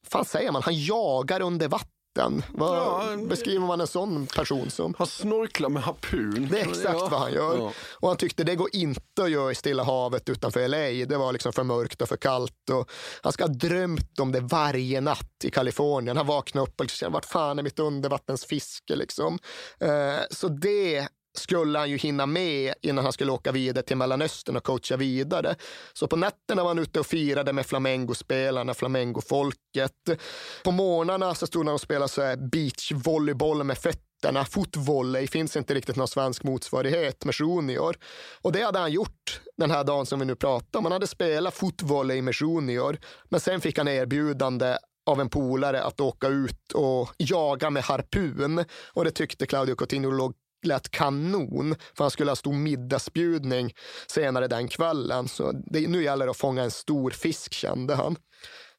fan 0.06 0.24
säger 0.24 0.52
man, 0.52 0.62
han 0.62 0.84
jagar 0.84 1.40
under 1.40 1.68
vatten 1.68 1.99
vatten. 2.14 2.42
Vad 2.54 2.76
ja, 2.76 3.16
beskriver 3.26 3.66
man 3.66 3.80
en 3.80 3.86
sån 3.86 4.26
person 4.26 4.70
som? 4.70 4.94
Han 4.98 5.06
snorklar 5.06 5.68
med 5.68 5.82
harpun. 5.82 6.48
Det 6.50 6.60
är 6.60 6.68
exakt 6.68 6.98
ja. 7.00 7.08
vad 7.10 7.20
han 7.20 7.32
gör. 7.32 7.56
Ja. 7.56 7.72
Och 7.92 8.08
han 8.08 8.16
tyckte 8.16 8.44
det 8.44 8.56
går 8.56 8.68
inte 8.72 9.22
att 9.22 9.30
göra 9.30 9.52
i 9.52 9.54
Stilla 9.54 9.82
havet 9.82 10.28
utanför 10.28 10.68
LA. 10.68 11.06
Det 11.06 11.16
var 11.16 11.32
liksom 11.32 11.52
för 11.52 11.64
mörkt 11.64 12.02
och 12.02 12.08
för 12.08 12.16
kallt. 12.16 12.70
Och 12.70 12.90
han 13.22 13.32
ska 13.32 13.44
ha 13.44 13.52
drömt 13.52 14.18
om 14.20 14.32
det 14.32 14.40
varje 14.40 15.00
natt 15.00 15.44
i 15.44 15.50
Kalifornien. 15.50 16.16
Han 16.16 16.26
vaknade 16.26 16.66
upp 16.66 16.80
och 16.80 16.90
kände, 16.90 17.14
vart 17.14 17.24
fan 17.24 17.58
är 17.58 17.62
mitt 17.62 17.78
undervattensfiske 17.78 18.96
liksom? 18.96 19.38
Eh, 19.80 20.20
så 20.30 20.48
det 20.48 21.08
skulle 21.40 21.78
han 21.78 21.90
ju 21.90 21.96
hinna 21.96 22.26
med 22.26 22.74
innan 22.82 23.04
han 23.04 23.12
skulle 23.12 23.32
åka 23.32 23.52
vidare 23.52 23.84
till 23.84 23.96
Mellanöstern 23.96 24.56
och 24.56 24.64
coacha 24.64 24.96
vidare. 24.96 25.54
Så 25.92 26.06
på 26.06 26.16
nätterna 26.16 26.62
var 26.62 26.70
han 26.70 26.78
ute 26.78 27.00
och 27.00 27.06
firade 27.06 27.52
med 27.52 27.66
Flamengo-spelarna, 27.66 28.74
Flamengo-folket. 28.74 30.20
På 30.64 30.70
morgnarna 30.70 31.34
så 31.34 31.46
stod 31.46 31.66
han 31.66 31.74
och 31.74 31.80
spelade 31.80 32.08
så 32.08 32.36
beachvolleyboll 32.52 33.64
med 33.64 33.78
fötterna. 33.78 34.44
Fotvolley 34.44 35.26
finns 35.26 35.56
inte 35.56 35.74
riktigt 35.74 35.96
någon 35.96 36.08
svensk 36.08 36.42
motsvarighet 36.42 37.24
med 37.24 37.34
junior. 37.38 37.96
Och 38.42 38.52
det 38.52 38.62
hade 38.62 38.78
han 38.78 38.92
gjort 38.92 39.40
den 39.56 39.70
här 39.70 39.84
dagen 39.84 40.06
som 40.06 40.18
vi 40.20 40.26
nu 40.26 40.34
pratar 40.34 40.78
om. 40.78 40.84
Han 40.84 40.92
hade 40.92 41.06
spelat 41.06 41.54
fotvolley 41.54 42.22
med 42.22 42.34
junior, 42.40 42.98
men 43.28 43.40
sen 43.40 43.60
fick 43.60 43.78
han 43.78 43.88
erbjudande 43.88 44.76
av 45.06 45.20
en 45.20 45.28
polare 45.28 45.82
att 45.82 46.00
åka 46.00 46.28
ut 46.28 46.72
och 46.72 47.10
jaga 47.16 47.70
med 47.70 47.82
harpun. 47.82 48.64
Och 48.92 49.04
det 49.04 49.10
tyckte 49.10 49.46
Claudio 49.46 49.74
Coutinho 49.74 50.10
låg 50.10 50.34
lät 50.66 50.90
kanon, 50.90 51.74
för 51.96 52.04
han 52.04 52.10
skulle 52.10 52.30
ha 52.30 52.36
stor 52.36 52.52
middagsbjudning 52.52 53.74
senare 54.06 54.48
den 54.48 54.68
kvällen. 54.68 55.28
Så 55.28 55.52
det, 55.52 55.88
nu 55.88 56.02
gäller 56.02 56.24
det 56.24 56.30
att 56.30 56.36
fånga 56.36 56.62
en 56.62 56.70
stor 56.70 57.10
fisk, 57.10 57.52
kände 57.52 57.94
han. 57.94 58.16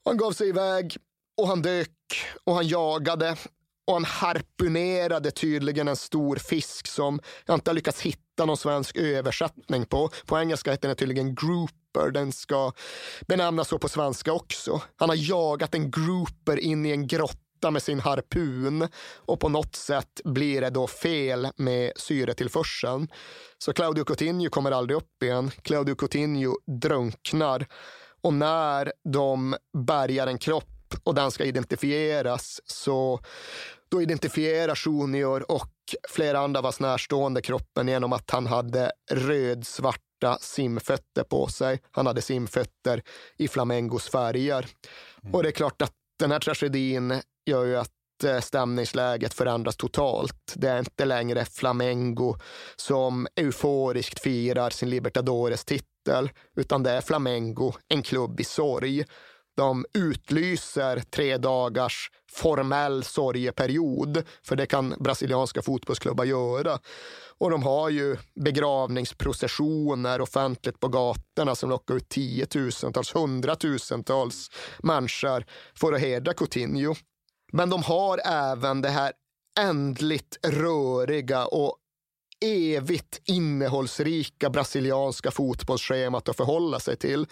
Han 0.06 0.18
gav 0.18 0.32
sig 0.32 0.50
iväg 0.50 0.98
och 1.38 1.48
han 1.48 1.62
dök 1.62 1.90
och 2.44 2.56
han 2.56 2.68
jagade 2.68 3.36
och 3.88 3.94
han 3.94 4.06
harpunerade 4.06 5.32
tydligen 5.32 5.88
en 5.88 5.96
stor 5.96 6.36
fisk 6.36 6.88
som 6.88 7.20
jag 7.46 7.54
inte 7.54 7.70
har 7.70 7.76
lyckats 7.76 8.02
hitta 8.02 8.46
någon 8.46 8.58
svensk 8.58 8.98
översättning 8.98 9.86
på. 9.86 10.10
På 10.26 10.40
engelska 10.40 10.72
heter 10.72 10.88
den 10.88 10.98
tydligen 10.98 11.36
grouper. 11.36 12.12
Den 12.12 12.32
ska 12.32 12.72
benämnas 13.28 13.68
så 13.68 13.80
på 13.80 13.90
svenska 13.90 14.34
också. 14.34 14.82
Han 14.96 15.10
har 15.10 15.16
jagat 15.16 15.76
en 15.76 15.92
grouper 15.92 16.60
in 16.60 16.86
i 16.86 16.92
en 16.92 17.08
grotta 17.08 17.51
skjuta 17.62 17.72
med 17.72 17.84
sin 17.84 18.00
harpun 18.00 18.88
och 19.26 19.40
på 19.40 19.50
något 19.50 19.76
sätt 19.76 20.22
blir 20.24 20.62
det 20.62 20.70
då 20.70 20.88
fel 20.88 21.48
med 21.58 21.92
syretillförseln. 21.96 23.08
Så 23.58 23.74
Claudio 23.74 24.04
Coutinho 24.04 24.50
kommer 24.50 24.72
aldrig 24.72 24.98
upp 24.98 25.24
igen. 25.24 25.52
Claudio 25.62 25.96
Coutinho 25.96 26.58
drunknar 26.82 27.68
och 28.24 28.34
när 28.34 28.94
de 29.04 29.56
bärgar 29.78 30.28
en 30.28 30.38
kropp 30.38 30.66
och 31.04 31.16
den 31.16 31.32
ska 31.32 31.44
identifieras 31.44 32.62
så 32.66 33.20
då 33.92 34.02
identifierar 34.02 34.80
Junior 34.86 35.52
och 35.52 35.72
flera 36.10 36.40
andra 36.40 36.60
av 36.60 36.64
hans 36.64 36.80
närstående 36.80 37.42
kroppen 37.42 37.88
genom 37.88 38.14
att 38.14 38.32
han 38.32 38.48
hade 38.48 38.92
rödsvarta 39.12 40.38
simfötter 40.42 41.24
på 41.24 41.48
sig. 41.48 41.80
Han 41.92 42.08
hade 42.08 42.22
simfötter 42.22 43.02
i 43.38 43.48
Flamengos 43.48 44.10
färger. 44.10 44.68
Mm. 45.24 45.36
Och 45.36 45.44
det 45.44 45.50
är 45.50 45.54
klart 45.54 45.82
att 45.82 46.01
den 46.22 46.32
här 46.32 46.40
tragedin 46.40 47.22
gör 47.46 47.66
ju 47.66 47.78
att 47.78 48.24
eh, 48.24 48.40
stämningsläget 48.40 49.34
förändras 49.34 49.78
totalt. 49.78 50.54
Det 50.56 50.70
är 50.70 50.80
inte 50.80 51.06
längre 51.06 51.46
Flamengo 51.46 52.36
som 52.76 53.28
euforiskt 53.36 54.20
firar 54.20 54.70
sin 54.70 54.90
Libertadores-titel, 54.90 56.30
utan 56.56 56.84
det 56.84 56.92
är 56.92 57.02
Flamengo, 57.02 57.74
en 57.88 58.02
klubb 58.02 58.40
i 58.40 58.44
sorg. 58.44 59.06
De 59.58 59.86
utlyser 59.94 61.00
tre 61.00 61.38
dagars 61.38 62.12
formell 62.32 63.04
sorgeperiod, 63.04 64.24
för 64.44 64.56
det 64.56 64.66
kan 64.66 64.96
brasilianska 65.00 65.62
fotbollsklubbar 65.62 66.26
göra. 66.26 66.80
Och 67.38 67.52
de 67.52 67.64
har 67.64 67.90
ju 67.90 68.18
begravningsprocessioner 68.36 70.22
offentligt 70.22 70.80
på 70.80 70.88
gatorna 70.88 71.56
som 71.56 71.70
lockar 71.70 71.96
ut 71.96 72.10
tiotusentals, 72.10 73.16
hundratusentals 73.16 74.50
människor 74.80 75.46
för 75.74 75.94
att 75.94 76.02
hedra 76.02 76.34
Coutinho. 76.34 76.96
Men 77.52 77.70
de 77.70 77.84
har 77.84 78.22
även 78.26 78.82
det 78.82 78.90
här 78.90 79.14
ändligt 79.60 80.46
röriga 80.48 81.46
och 81.46 81.78
evigt 82.42 83.22
innehållsrika 83.26 84.50
brasilianska 84.50 85.32
fotbollsschemat 85.32 86.30
att 86.30 86.38
förhålla 86.38 86.80
sig 86.80 86.96
till. 86.96 87.26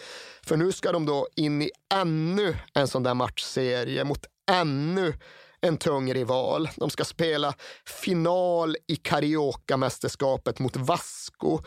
För 0.44 0.58
nu 0.58 0.72
ska 0.72 0.92
de 0.92 1.06
då 1.06 1.28
in 1.36 1.62
i 1.62 1.72
ännu 1.94 2.56
en 2.74 2.88
sån 2.88 3.04
där 3.04 3.14
matchserie 3.14 4.04
mot 4.04 4.26
ännu 4.52 5.14
en 5.62 5.78
tung 5.78 6.14
rival. 6.14 6.70
De 6.76 6.90
ska 6.90 7.06
spela 7.06 7.54
final 7.86 8.76
i 8.88 8.96
Carioca-mästerskapet 8.96 10.60
mot 10.60 10.76
Vasco 10.76 11.60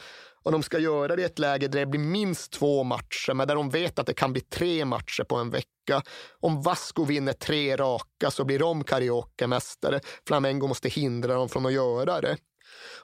och 0.44 0.52
de 0.52 0.62
ska 0.62 0.78
göra 0.78 1.16
det 1.16 1.23
i 1.23 1.24
ett 1.24 1.39
läge 1.39 1.69
där 1.69 1.81
det 1.81 1.86
blir 1.86 2.01
minst 2.01 2.52
två 2.52 2.85
matcher, 2.85 3.35
men 3.35 3.48
där 3.48 3.55
de 3.55 3.70
vet 3.70 3.98
att 3.98 4.06
det 4.06 4.14
kan 4.14 4.32
bli 4.32 4.40
tre 4.40 4.85
matcher 4.85 5.24
på 5.24 5.36
en 5.36 5.51
vecka. 5.51 6.02
Om 6.40 6.62
Vasco 6.62 7.05
vinner 7.05 7.32
tre 7.32 7.77
raka 7.77 8.31
så 8.31 8.44
blir 8.44 8.59
de 8.59 8.85
Carioca-mästare. 8.85 10.01
Flamengo 10.27 10.66
måste 10.66 10.89
hindra 10.89 11.35
dem 11.35 11.48
från 11.48 11.66
att 11.66 11.73
göra 11.73 12.20
det. 12.20 12.36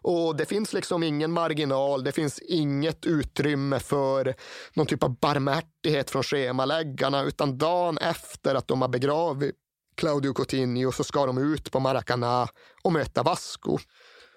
Och 0.01 0.37
det 0.37 0.47
finns 0.47 0.73
liksom 0.73 1.03
ingen 1.03 1.33
marginal, 1.33 2.05
det 2.05 2.13
finns 2.13 2.39
inget 2.39 3.07
utrymme 3.07 3.81
för 3.81 4.35
någon 4.75 4.87
typ 4.87 5.03
av 5.03 5.19
barmhärtighet 5.19 6.11
från 6.11 6.23
schemaläggarna, 6.23 7.23
utan 7.23 7.59
dagen 7.59 7.99
efter 7.99 8.55
att 8.55 8.69
de 8.69 8.83
har 8.83 8.89
begravit 8.89 9.55
Claudio 9.97 10.33
Coutinho 10.33 10.93
så 10.93 11.05
ska 11.05 11.27
de 11.27 11.39
ut 11.39 11.71
på 11.71 11.81
Maracana 11.81 12.49
och 12.83 12.93
möta 12.93 13.23
Vasco. 13.23 13.79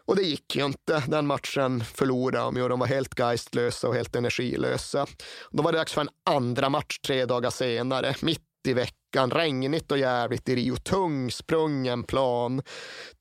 Och 0.05 0.15
det 0.15 0.23
gick 0.23 0.55
ju 0.55 0.65
inte. 0.65 1.03
Den 1.07 1.27
matchen 1.27 1.83
förlorade 1.83 2.43
de 2.43 2.57
ju. 2.57 2.67
De 2.67 2.79
var 2.79 2.87
helt 2.87 3.19
geistlösa 3.19 3.87
och 3.87 3.95
helt 3.95 4.15
energilösa. 4.15 5.07
Då 5.51 5.63
var 5.63 5.71
det 5.71 5.77
dags 5.77 5.93
för 5.93 6.01
en 6.01 6.09
andra 6.25 6.69
match 6.69 6.99
tre 6.99 7.25
dagar 7.25 7.49
senare, 7.49 8.15
mitt 8.21 8.41
i 8.67 8.73
veckan. 8.73 9.00
Regnigt 9.15 9.91
och 9.91 9.97
jävligt 9.97 10.49
i 10.49 10.55
Rio. 10.55 10.75
Tung 10.75 11.31
sprungen 11.31 12.03
plan. 12.03 12.61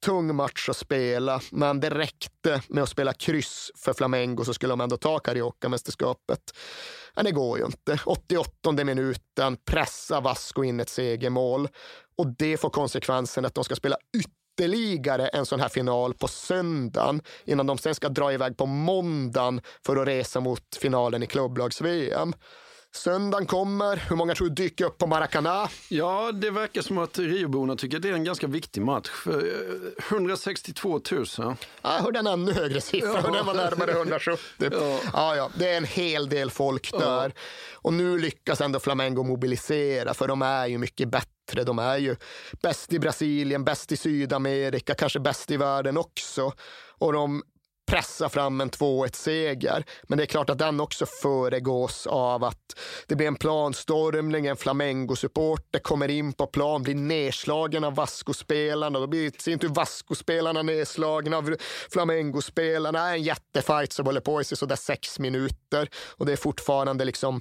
Tung 0.04 0.34
match 0.34 0.68
att 0.68 0.76
spela, 0.76 1.40
men 1.50 1.80
det 1.80 1.90
räckte 1.90 2.62
med 2.68 2.82
att 2.82 2.88
spela 2.88 3.12
kryss 3.12 3.70
för 3.76 3.92
Flamengo 3.92 4.44
så 4.44 4.54
skulle 4.54 4.72
de 4.72 4.80
ändå 4.80 4.96
ta 4.96 5.18
Carioca-mästerskapet. 5.18 6.54
Men 7.14 7.24
det 7.24 7.30
går 7.30 7.58
ju 7.58 7.64
inte. 7.64 7.98
88 8.04 8.72
minuten 8.72 9.56
pressar 9.56 10.20
Vasco 10.20 10.64
in 10.64 10.80
ett 10.80 10.88
segermål 10.88 11.68
och 12.16 12.26
det 12.38 12.56
får 12.56 12.70
konsekvensen 12.70 13.44
att 13.44 13.54
de 13.54 13.64
ska 13.64 13.74
spela 13.74 13.96
ytterligare 14.16 14.40
ytterligare 14.60 15.28
en 15.28 15.46
sån 15.46 15.60
här 15.60 15.68
final 15.68 16.14
på 16.14 16.28
söndagen 16.28 17.22
innan 17.44 17.66
de 17.66 17.78
sen 17.78 17.94
ska 17.94 18.08
dra 18.08 18.32
iväg 18.32 18.56
på 18.56 18.66
måndagen 18.66 19.60
för 19.86 19.96
att 19.96 20.08
resa 20.08 20.40
mot 20.40 20.76
finalen 20.80 21.22
i 21.22 21.26
klubblags-VM. 21.26 22.32
Söndagen 22.92 23.46
kommer. 23.46 23.96
Hur 23.96 24.16
många 24.16 24.34
tror 24.34 24.48
du 24.48 24.54
dyker 24.54 24.84
upp 24.84 24.98
på 24.98 25.06
Maracanã? 25.06 25.68
Ja, 25.88 26.32
det 26.32 26.50
verkar 26.50 26.82
som 26.82 26.98
att 26.98 27.18
Rioborna 27.18 27.76
tycker 27.76 27.96
att 27.96 28.02
det 28.02 28.08
är 28.08 28.12
en 28.12 28.24
ganska 28.24 28.46
viktig 28.46 28.82
match. 28.82 29.08
För 29.08 29.38
eh, 29.38 30.16
162 30.16 31.00
000. 31.12 31.26
Ja, 31.36 31.56
jag 31.82 31.90
hörde 31.90 32.18
en 32.18 32.26
ännu 32.26 32.52
högre 32.52 32.80
siffra. 32.80 33.20
Ja. 33.24 33.30
Den 33.30 33.46
var 33.46 33.54
närmare 33.54 33.92
170. 33.92 34.40
Ja. 34.58 35.00
Ja, 35.12 35.36
ja, 35.36 35.50
det 35.54 35.68
är 35.68 35.76
en 35.76 35.84
hel 35.84 36.28
del 36.28 36.50
folk 36.50 36.92
där. 36.92 37.34
Och 37.72 37.92
nu 37.92 38.18
lyckas 38.18 38.60
ändå 38.60 38.80
Flamengo 38.80 39.22
mobilisera, 39.22 40.14
för 40.14 40.28
de 40.28 40.42
är 40.42 40.66
ju 40.66 40.78
mycket 40.78 41.08
bättre. 41.08 41.64
De 41.64 41.78
är 41.78 41.96
ju 41.96 42.16
bäst 42.62 42.92
i 42.92 42.98
Brasilien, 42.98 43.64
bäst 43.64 43.92
i 43.92 43.96
Sydamerika, 43.96 44.94
kanske 44.94 45.20
bäst 45.20 45.50
i 45.50 45.56
världen 45.56 45.96
också. 45.96 46.52
Och 46.98 47.12
de 47.12 47.42
pressa 47.90 48.28
fram 48.28 48.60
en 48.60 48.70
2-1-seger. 48.70 49.84
Men 50.02 50.18
det 50.18 50.24
är 50.24 50.26
klart 50.26 50.50
att 50.50 50.58
den 50.58 50.80
också 50.80 51.06
föregås 51.06 52.06
av 52.06 52.44
att 52.44 52.80
det 53.06 53.16
blir 53.16 53.26
en 53.26 53.36
planstormning, 53.36 54.46
en 54.46 54.56
Flamengo-supporter 54.56 55.78
kommer 55.78 56.08
in 56.08 56.32
på 56.32 56.46
plan, 56.46 56.82
blir 56.82 56.94
nedslagen 56.94 57.84
av 57.84 57.94
Vasco-spelarna. 57.94 58.98
Då 58.98 59.06
blir 59.06 59.26
i 59.26 59.30
sin 59.38 59.58
tur 59.58 59.68
Vasco-spelarna 59.68 60.62
nedslagna 60.62 61.36
av 61.36 61.56
Flamengo-spelarna. 61.90 63.10
En 63.10 63.22
jättefight 63.22 63.92
som 63.92 64.06
håller 64.06 64.20
på 64.20 64.40
i 64.40 64.44
sig 64.44 64.58
sådär 64.58 64.76
sex 64.76 65.18
minuter. 65.18 65.88
Och 66.16 66.26
det 66.26 66.32
är 66.32 66.36
fortfarande 66.36 67.04
liksom 67.04 67.40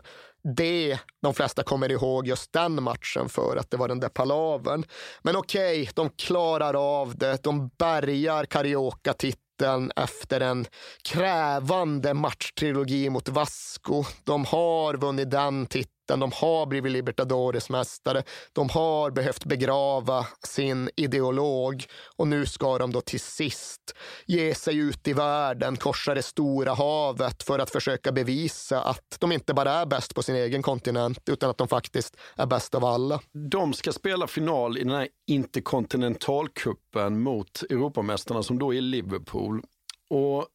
det 0.55 0.99
de 1.21 1.33
flesta 1.33 1.63
kommer 1.63 1.91
ihåg 1.91 2.27
just 2.27 2.53
den 2.53 2.83
matchen 2.83 3.29
för, 3.29 3.57
att 3.57 3.71
det 3.71 3.77
var 3.77 3.87
den 3.87 3.99
där 3.99 4.09
palavern. 4.09 4.85
Men 5.21 5.35
okej, 5.35 5.81
okay, 5.81 5.91
de 5.95 6.09
klarar 6.09 7.01
av 7.01 7.17
det. 7.17 7.43
De 7.43 7.69
bärgar 7.77 8.45
Carioca-titeln 8.45 9.48
efter 9.95 10.41
en 10.41 10.65
krävande 11.03 12.13
matchtrilogi 12.13 13.09
mot 13.09 13.29
Vasco. 13.29 14.05
De 14.23 14.45
har 14.45 14.93
vunnit 14.97 15.31
den 15.31 15.65
titeln 15.65 15.98
de 16.17 16.31
har 16.35 16.65
blivit 16.65 16.91
Libertadores-mästare. 16.91 18.23
De 18.53 18.69
har 18.69 19.11
behövt 19.11 19.45
begrava 19.45 20.27
sin 20.47 20.89
ideolog 20.95 21.85
och 22.17 22.27
nu 22.27 22.45
ska 22.45 22.77
de 22.77 22.91
då 22.91 23.01
till 23.01 23.19
sist 23.19 23.95
ge 24.25 24.55
sig 24.55 24.77
ut 24.77 25.07
i 25.07 25.13
världen, 25.13 25.77
korsa 25.77 26.13
det 26.13 26.21
stora 26.21 26.73
havet 26.73 27.43
för 27.43 27.59
att 27.59 27.69
försöka 27.69 28.11
bevisa 28.11 28.81
att 28.81 29.17
de 29.19 29.31
inte 29.31 29.53
bara 29.53 29.71
är 29.71 29.85
bäst 29.85 30.15
på 30.15 30.23
sin 30.23 30.35
egen 30.35 30.61
kontinent 30.61 31.29
utan 31.29 31.49
att 31.49 31.57
de 31.57 31.67
faktiskt 31.67 32.17
är 32.35 32.45
bäst 32.45 32.75
av 32.75 32.85
alla. 32.85 33.19
De 33.51 33.73
ska 33.73 33.91
spela 33.91 34.27
final 34.27 34.77
i 34.77 34.83
den 34.83 34.93
här 34.93 35.07
interkontinentalkuppen 35.27 37.21
mot 37.21 37.63
Europamästarna 37.69 38.43
som 38.43 38.59
då 38.59 38.73
är 38.73 38.81
Liverpool. 38.81 39.61
Och 40.09 40.47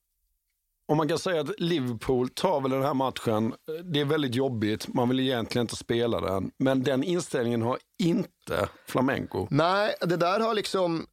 om 0.88 0.96
man 0.96 1.08
kan 1.08 1.18
säga 1.18 1.40
att 1.40 1.60
Liverpool 1.60 2.28
tar 2.28 2.60
väl 2.60 2.70
den 2.70 2.82
här 2.82 2.94
matchen, 2.94 3.54
det 3.92 4.00
är 4.00 4.04
väldigt 4.04 4.34
jobbigt, 4.34 4.94
man 4.94 5.08
vill 5.08 5.20
egentligen 5.20 5.64
inte 5.64 5.76
spela 5.76 6.20
den. 6.20 6.50
Men 6.58 6.82
den 6.82 7.04
inställningen 7.04 7.62
har 7.62 7.78
inte 8.02 8.68
Flamengo. 8.86 9.48
Nej, 9.50 9.94
det 10.00 10.16
där 10.16 10.40
har 10.40 10.54
liksom 10.54 11.06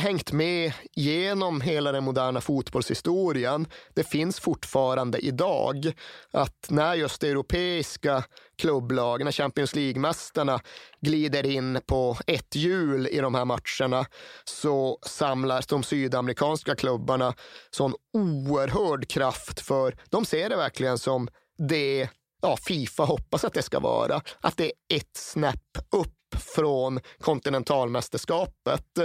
hängt 0.00 0.32
med 0.32 0.72
genom 0.92 1.60
hela 1.60 1.92
den 1.92 2.04
moderna 2.04 2.40
fotbollshistorien. 2.40 3.66
Det 3.94 4.04
finns 4.04 4.40
fortfarande 4.40 5.18
idag 5.18 5.92
att 6.30 6.66
när 6.70 6.94
just 6.94 7.22
europeiska 7.22 8.24
klubblag, 8.58 9.24
när 9.24 9.32
Champions 9.32 9.74
League-mästarna 9.74 10.60
glider 11.00 11.46
in 11.46 11.80
på 11.86 12.16
ett 12.26 12.54
hjul 12.54 13.06
i 13.06 13.18
de 13.18 13.34
här 13.34 13.44
matcherna 13.44 14.06
så 14.44 14.98
samlas 15.02 15.66
de 15.66 15.82
sydamerikanska 15.82 16.74
klubbarna 16.74 17.34
sån 17.70 17.94
oerhörd 18.12 19.08
kraft 19.08 19.60
för 19.60 19.96
de 20.10 20.24
ser 20.24 20.48
det 20.48 20.56
verkligen 20.56 20.98
som 20.98 21.28
det 21.68 22.08
ja, 22.42 22.56
Fifa 22.56 23.04
hoppas 23.04 23.44
att 23.44 23.54
det 23.54 23.62
ska 23.62 23.80
vara. 23.80 24.20
Att 24.40 24.56
det 24.56 24.64
är 24.64 24.96
ett 24.96 25.16
snäpp 25.16 25.78
upp 25.90 26.12
från 26.38 27.00
kontinentalmästerskapet. 27.20 28.98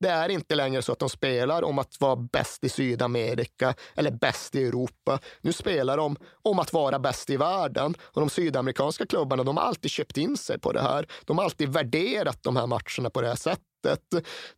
Det 0.00 0.08
är 0.08 0.28
inte 0.28 0.54
längre 0.54 0.82
så 0.82 0.92
att 0.92 0.98
de 0.98 1.08
spelar 1.08 1.64
om 1.64 1.78
att 1.78 2.00
vara 2.00 2.16
bäst 2.16 2.64
i 2.64 2.68
Sydamerika 2.68 3.74
eller 3.94 4.10
bäst 4.10 4.54
i 4.54 4.64
Europa. 4.64 5.18
Nu 5.40 5.52
spelar 5.52 5.96
de 5.96 6.16
om 6.42 6.58
att 6.58 6.72
vara 6.72 6.98
bäst 6.98 7.30
i 7.30 7.36
världen. 7.36 7.94
Och 8.00 8.20
de 8.20 8.30
sydamerikanska 8.30 9.06
klubbarna 9.06 9.44
de 9.44 9.56
har 9.56 9.64
alltid 9.64 9.90
köpt 9.90 10.16
in 10.16 10.36
sig 10.36 10.58
på 10.58 10.72
det 10.72 10.82
här. 10.82 11.06
De 11.24 11.38
har 11.38 11.44
alltid 11.44 11.68
värderat 11.68 12.42
de 12.42 12.56
här 12.56 12.66
matcherna 12.66 13.10
på 13.10 13.20
det 13.20 13.28
här 13.28 13.34
sättet. 13.34 13.67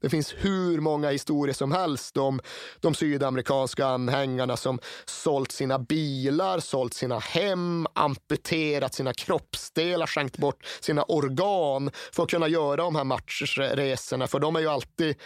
Det 0.01 0.09
finns 0.09 0.35
hur 0.37 0.81
många 0.81 1.11
historier 1.11 1.55
som 1.55 1.73
helst 1.73 2.17
om 2.17 2.41
de 2.81 2.95
sydamerikanska 2.95 3.87
anhängarna 3.87 4.57
som 4.57 4.79
sålt 5.05 5.53
sina 5.53 5.79
bilar, 5.79 6.61
sålt 6.61 6.95
sina 6.95 7.19
hem, 7.19 7.87
amputerat 7.95 8.95
sina 8.95 9.13
kroppsdelar, 9.13 10.07
skänkt 10.07 10.39
bort 10.39 10.67
sina 10.81 11.03
organ 11.03 11.91
för 12.13 12.23
att 12.23 12.31
kunna 12.31 12.49
göra 12.49 12.77
de 12.77 12.97
här 12.97 13.05
matchresorna. 13.05 14.27
För 14.27 14.39
de 14.39 14.57
är 14.57 14.61
ju 14.61 14.69
alltid 14.69 15.17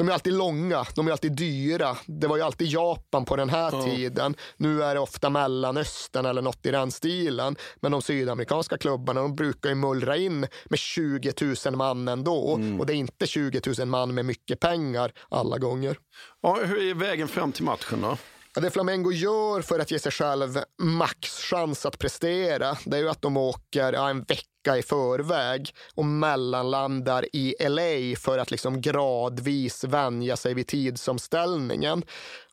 de 0.00 0.08
är 0.08 0.12
alltid 0.12 0.32
långa, 0.32 0.86
de 0.94 1.06
är 1.08 1.12
alltid 1.12 1.32
dyra. 1.32 1.96
Det 2.06 2.26
var 2.26 2.36
ju 2.36 2.42
alltid 2.42 2.68
Japan 2.68 3.24
på 3.24 3.36
den 3.36 3.50
här 3.50 3.70
Ja. 3.72 3.82
tiden. 3.82 4.34
Nu 4.56 4.82
är 4.82 4.94
det 4.94 5.00
ofta 5.00 5.30
Mellanöstern 5.30 6.26
eller 6.26 6.42
något 6.42 6.66
i 6.66 6.70
den 6.70 6.90
stilen. 6.90 7.56
Men 7.80 7.92
de 7.92 8.02
sydamerikanska 8.02 8.78
klubbarna 8.78 9.20
de 9.22 9.36
brukar 9.36 9.68
ju 9.68 9.74
mullra 9.74 10.16
in 10.16 10.40
med 10.40 10.78
20 10.78 11.32
000 11.66 11.76
man 11.76 12.08
ändå. 12.08 12.60
Och 12.78 12.86
det 12.86 12.92
är 12.92 12.96
inte 12.96 13.26
20 13.26 13.60
000 13.78 13.86
man 13.88 14.14
med 14.14 14.24
mycket 14.24 14.60
pengar 14.60 15.12
alla 15.28 15.58
gånger. 15.58 15.96
Ja, 16.42 16.58
hur 16.64 16.90
är 16.90 16.94
vägen 16.94 17.28
fram 17.28 17.52
till 17.52 17.64
matchen 17.64 18.00
då? 18.02 18.16
Det 18.60 18.70
Flamengo 18.70 19.12
gör 19.12 19.62
för 19.62 19.78
att 19.78 19.90
ge 19.90 19.98
sig 19.98 20.12
själv 20.12 20.58
maxchans 20.82 21.86
att 21.86 21.98
prestera, 21.98 22.76
det 22.84 22.96
är 22.96 23.00
ju 23.00 23.08
att 23.08 23.22
de 23.22 23.36
åker 23.36 23.92
ja, 23.92 24.10
en 24.10 24.22
vecka 24.22 24.44
i 24.68 24.82
förväg 24.82 25.74
och 25.94 26.04
mellanlandar 26.04 27.26
i 27.32 27.54
LA 27.68 28.16
för 28.16 28.38
att 28.38 28.50
liksom 28.50 28.80
gradvis 28.80 29.84
vänja 29.84 30.36
sig 30.36 30.54
vid 30.54 30.66
tidsomställningen. 30.66 32.04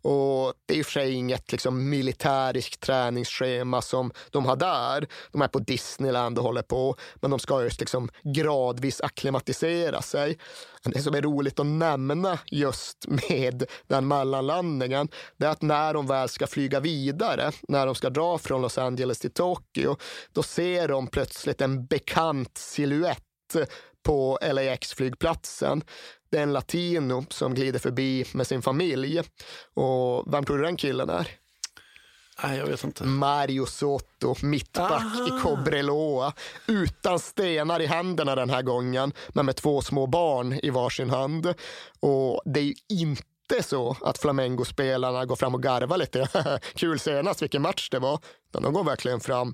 Och 0.01 0.53
det 0.65 0.73
är 0.73 0.77
i 0.77 0.81
och 0.81 0.85
för 0.85 0.91
sig 0.91 1.11
inget 1.11 1.51
liksom 1.51 1.89
militäriskt 1.89 2.81
träningsschema 2.81 3.81
som 3.81 4.11
de 4.31 4.45
har 4.45 4.55
där. 4.55 5.07
De 5.31 5.41
är 5.41 5.47
på 5.47 5.59
Disneyland 5.59 6.37
och 6.37 6.43
håller 6.43 6.61
på, 6.61 6.95
men 7.15 7.31
de 7.31 7.39
ska 7.39 7.63
just 7.63 7.79
liksom 7.79 8.09
gradvis 8.23 9.01
akklimatisera 9.01 10.01
sig. 10.01 10.37
Det 10.83 11.01
som 11.01 11.15
är 11.15 11.21
roligt 11.21 11.59
att 11.59 11.65
nämna 11.65 12.39
just 12.45 13.05
med 13.07 13.63
den 13.87 14.07
mellanlandningen, 14.07 15.07
det 15.37 15.45
är 15.45 15.49
att 15.49 15.61
när 15.61 15.93
de 15.93 16.07
väl 16.07 16.29
ska 16.29 16.47
flyga 16.47 16.79
vidare, 16.79 17.51
när 17.67 17.85
de 17.85 17.95
ska 17.95 18.09
dra 18.09 18.37
från 18.37 18.61
Los 18.61 18.77
Angeles 18.77 19.19
till 19.19 19.33
Tokyo, 19.33 19.97
då 20.33 20.43
ser 20.43 20.87
de 20.87 21.07
plötsligt 21.07 21.61
en 21.61 21.85
bekant 21.97 22.57
siluett 22.57 23.55
på 24.03 24.39
LAX-flygplatsen. 24.41 25.83
Det 26.31 26.37
är 26.37 26.43
en 26.43 26.53
latino 26.53 27.25
som 27.29 27.53
glider 27.53 27.79
förbi 27.79 28.25
med 28.33 28.47
sin 28.47 28.61
familj. 28.61 29.21
Och 29.73 30.33
vem 30.33 30.45
tror 30.45 30.57
du 30.57 30.63
den 30.63 30.77
killen 30.77 31.09
är? 31.09 31.27
Nej, 32.43 32.57
jag 32.57 32.65
vet 32.65 32.83
inte. 32.83 33.03
Mario 33.03 33.65
Soto, 33.65 34.35
mittback 34.41 35.03
i 35.27 35.41
Cobreloa. 35.41 36.33
Utan 36.67 37.19
stenar 37.19 37.79
i 37.79 37.85
händerna 37.85 38.35
den 38.35 38.49
här 38.49 38.61
gången, 38.61 39.13
men 39.29 39.45
med 39.45 39.55
två 39.55 39.81
små 39.81 40.07
barn 40.07 40.59
i 40.63 40.69
varsin 40.69 41.09
hand. 41.09 41.53
Och 41.99 42.41
det 42.45 42.59
är 42.59 42.63
ju 42.63 42.75
inte 42.89 43.63
så 43.63 43.97
att 44.01 44.17
Flamengo-spelarna 44.17 45.25
går 45.25 45.35
fram 45.35 45.55
och 45.55 45.63
garvar 45.63 45.97
lite. 45.97 46.27
Kul 46.75 46.99
senast 46.99 47.41
vilken 47.41 47.61
match 47.61 47.89
det 47.89 47.99
var. 47.99 48.19
Utan 48.49 48.63
de 48.63 48.73
går 48.73 48.83
verkligen 48.83 49.19
fram 49.19 49.53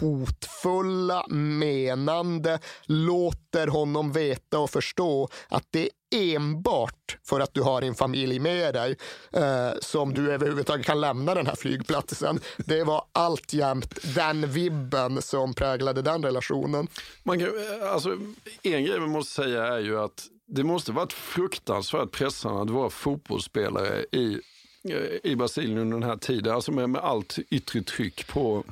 hotfulla, 0.00 1.26
menande, 1.28 2.58
låter 2.84 3.66
honom 3.66 4.12
veta 4.12 4.58
och 4.58 4.70
förstå 4.70 5.28
att 5.48 5.64
det 5.70 5.90
är 6.10 6.36
enbart 6.36 7.18
för 7.24 7.40
att 7.40 7.54
du 7.54 7.62
har 7.62 7.80
din 7.80 7.94
familj 7.94 8.38
med 8.38 8.74
dig 8.74 8.96
eh, 9.32 9.70
som 9.80 10.14
du 10.14 10.32
överhuvudtaget 10.32 10.86
kan 10.86 11.00
lämna 11.00 11.34
den 11.34 11.46
här 11.46 11.56
flygplatsen. 11.56 12.40
Det 12.56 12.84
var 12.84 13.04
alltjämt 13.12 14.14
den 14.14 14.50
vibben 14.50 15.22
som 15.22 15.54
präglade 15.54 16.02
den 16.02 16.22
relationen. 16.22 16.88
Man 17.22 17.38
kan, 17.38 17.48
eh, 17.48 17.92
alltså, 17.92 18.16
en 18.62 18.84
grej 18.84 19.00
man 19.00 19.10
måste 19.10 19.42
säga 19.42 19.66
är 19.66 19.78
ju 19.78 19.98
att 20.00 20.26
det 20.46 20.64
måste 20.64 20.92
varit 20.92 21.12
fruktansvärt 21.12 22.10
pressande 22.10 22.62
att 22.62 22.70
vara 22.70 22.90
fotbollsspelare 22.90 24.04
i, 24.12 24.40
eh, 24.88 25.30
i 25.30 25.36
Brasilien 25.36 25.78
under 25.78 25.98
den 25.98 26.08
här 26.08 26.16
tiden. 26.16 26.54
Alltså 26.54 26.72
med, 26.72 26.90
med 26.90 27.00
allt 27.00 27.38
yttre 27.50 27.82
tryck 27.82 28.26
på 28.26 28.64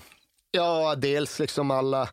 Ja, 0.56 0.94
dels 0.94 1.38
liksom 1.38 1.70
alla 1.70 2.08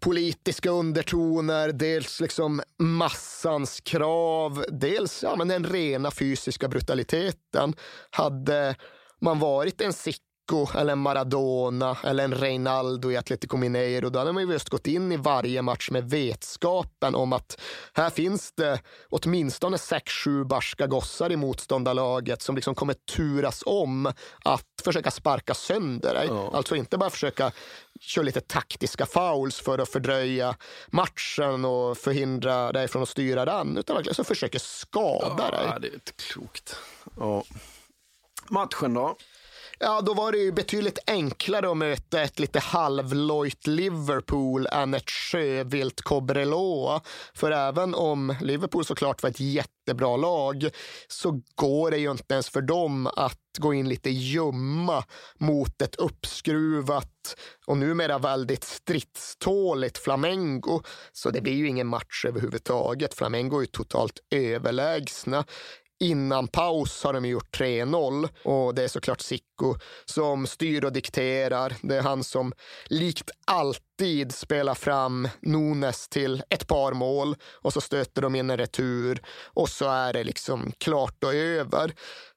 politiska 0.00 0.70
undertoner, 0.70 1.72
dels 1.72 2.20
liksom 2.20 2.62
massans 2.78 3.80
krav, 3.80 4.64
dels 4.68 5.22
ja, 5.22 5.36
men 5.36 5.48
den 5.48 5.64
rena 5.64 6.10
fysiska 6.10 6.68
brutaliteten. 6.68 7.74
Hade 8.10 8.74
man 9.20 9.38
varit 9.38 9.80
en 9.80 9.92
sick 9.92 10.22
Zico 10.52 10.78
eller 10.78 10.94
Maradona 10.94 11.96
eller 12.04 12.24
en 12.24 12.34
Reinaldo 12.34 13.10
i 13.10 13.16
Atletico 13.16 13.56
Mineiro, 13.56 14.10
då 14.10 14.18
hade 14.18 14.32
man 14.32 14.46
ju 14.46 14.52
just 14.52 14.68
gått 14.68 14.86
in 14.86 15.12
i 15.12 15.16
varje 15.16 15.62
match 15.62 15.90
med 15.90 16.10
vetskapen 16.10 17.14
om 17.14 17.32
att 17.32 17.60
här 17.94 18.10
finns 18.10 18.52
det 18.52 18.80
åtminstone 19.10 19.78
sex, 19.78 20.12
sju 20.12 20.44
barska 20.44 20.86
gossar 20.86 21.32
i 21.32 21.36
motståndarlaget 21.36 22.42
som 22.42 22.54
liksom 22.56 22.74
kommer 22.74 22.94
turas 22.94 23.62
om 23.66 24.06
att 24.44 24.66
försöka 24.84 25.10
sparka 25.10 25.54
sönder 25.54 26.14
dig. 26.14 26.26
Ja. 26.28 26.50
Alltså 26.54 26.76
inte 26.76 26.98
bara 26.98 27.10
försöka 27.10 27.52
köra 28.00 28.24
lite 28.24 28.40
taktiska 28.40 29.06
fouls 29.06 29.60
för 29.60 29.78
att 29.78 29.88
fördröja 29.88 30.56
matchen 30.88 31.64
och 31.64 31.98
förhindra 31.98 32.72
dig 32.72 32.88
från 32.88 33.02
att 33.02 33.08
styra 33.08 33.44
den, 33.44 33.76
utan 33.76 33.96
verkligen 33.96 34.14
så 34.14 34.24
försöker 34.24 34.58
skada 34.58 35.36
ja, 35.38 35.50
dig. 35.50 35.80
Det 35.80 35.88
är 35.88 35.94
inte 35.94 36.12
klokt. 36.12 36.76
Ja. 37.18 37.44
Matchen 38.48 38.94
då? 38.94 39.16
Ja, 39.84 40.00
då 40.00 40.14
var 40.14 40.32
det 40.32 40.38
ju 40.38 40.52
betydligt 40.52 40.98
enklare 41.06 41.70
att 41.70 41.76
möta 41.76 42.22
ett 42.22 42.38
lite 42.38 42.58
halvlojt 42.58 43.66
Liverpool 43.66 44.66
än 44.66 44.94
ett 44.94 45.10
sjövilt 45.10 46.00
Cobreloa. 46.00 47.00
För 47.34 47.50
även 47.50 47.94
om 47.94 48.34
Liverpool 48.40 48.84
såklart 48.84 49.22
var 49.22 49.30
ett 49.30 49.40
jättebra 49.40 50.16
lag 50.16 50.68
så 51.08 51.42
går 51.54 51.90
det 51.90 51.98
ju 51.98 52.10
inte 52.10 52.34
ens 52.34 52.48
för 52.48 52.60
dem 52.60 53.06
att 53.06 53.38
gå 53.58 53.74
in 53.74 53.88
lite 53.88 54.10
ljumma 54.10 55.04
mot 55.38 55.82
ett 55.82 55.94
uppskruvat 55.94 57.36
och 57.66 57.76
numera 57.76 58.18
väldigt 58.18 58.64
stridståligt 58.64 59.98
Flamengo. 59.98 60.82
Så 61.12 61.30
det 61.30 61.40
blir 61.40 61.54
ju 61.54 61.68
ingen 61.68 61.86
match 61.86 62.24
överhuvudtaget. 62.28 63.14
Flamengo 63.14 63.56
är 63.56 63.60
ju 63.60 63.66
totalt 63.66 64.18
överlägsna. 64.30 65.44
Innan 66.02 66.48
paus 66.48 67.04
har 67.04 67.12
de 67.12 67.24
gjort 67.24 67.58
3-0 67.58 68.28
och 68.44 68.74
det 68.74 68.84
är 68.84 68.88
såklart 68.88 69.20
Sicko 69.20 69.74
som 70.04 70.46
styr 70.46 70.84
och 70.84 70.92
dikterar. 70.92 71.74
Det 71.82 71.96
är 71.96 72.02
han 72.02 72.24
som 72.24 72.52
likt 72.86 73.30
alltid 73.46 74.34
spelar 74.34 74.74
fram 74.74 75.28
Nunes 75.40 76.08
till 76.08 76.42
ett 76.50 76.66
par 76.66 76.92
mål 76.92 77.36
och 77.52 77.72
så 77.72 77.80
stöter 77.80 78.22
de 78.22 78.34
in 78.34 78.50
en 78.50 78.56
retur 78.56 79.22
och 79.44 79.68
så 79.68 79.88
är 79.88 80.12
det 80.12 80.24
liksom 80.24 80.72
klart 80.78 81.24
och 81.24 81.34
över. 81.34 81.92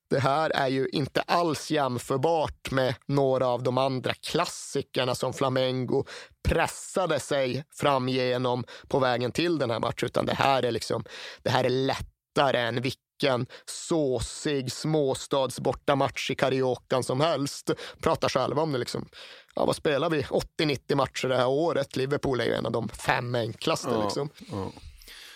Det 0.09 0.19
här 0.19 0.49
är 0.49 0.67
ju 0.67 0.87
inte 0.91 1.21
alls 1.21 1.71
jämförbart 1.71 2.71
med 2.71 2.95
några 3.05 3.47
av 3.47 3.63
de 3.63 3.77
andra 3.77 4.13
klassikerna 4.13 5.15
som 5.15 5.33
Flamengo 5.33 6.05
pressade 6.47 7.19
sig 7.19 7.63
fram 7.73 8.09
genom 8.09 8.63
på 8.87 8.99
vägen 8.99 9.31
till 9.31 9.57
den 9.57 9.71
här 9.71 9.79
matchen, 9.79 10.05
utan 10.05 10.25
det 10.25 10.33
här 10.33 10.63
är 10.63 10.71
liksom, 10.71 11.05
det 11.43 11.49
här 11.49 11.63
är 11.63 11.69
lättare 11.69 12.59
än 12.59 12.81
vilken 12.81 13.04
vilken 13.21 13.45
såsig 13.65 14.71
småstads 14.71 15.59
bortamatch 15.59 16.31
i 16.31 16.35
Cariocan 16.35 17.03
som 17.03 17.21
helst. 17.21 17.71
Pratar 17.99 18.29
själva 18.29 18.61
om 18.61 18.71
det. 18.71 18.77
Liksom. 18.77 19.07
Ja, 19.55 19.65
vad 19.65 19.75
spelar 19.75 20.09
vi? 20.09 20.21
80-90 20.21 20.95
matcher 20.95 21.27
det 21.27 21.37
här 21.37 21.47
året. 21.47 21.95
Liverpool 21.95 22.39
är 22.39 22.45
ju 22.45 22.53
en 22.53 22.65
av 22.65 22.71
de 22.71 22.89
fem 22.89 23.35
enklaste. 23.35 23.89
Ja, 23.91 24.03
liksom. 24.03 24.29
ja. 24.51 24.71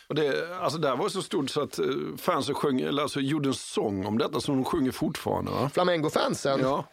Och 0.08 0.16
det, 0.16 0.58
alltså 0.62 0.80
det 0.80 0.96
var 0.96 1.10
så 1.10 1.22
stort 1.22 1.50
så 1.50 1.62
att 1.62 1.80
eh, 1.80 1.86
fansen 2.18 2.56
sjöng, 2.56 2.82
eller 2.82 3.04
alltså 3.04 3.20
gjorde 3.20 3.50
en 3.50 3.54
sång 3.54 4.06
om 4.06 4.18
detta 4.18 4.42
som 4.42 4.56
de 4.56 4.66
sjunger 4.66 4.92
fortfarande. 4.92 5.52
Va? 5.52 5.70
Flamengo-fansen? 5.74 6.60
Ja. 6.62 6.86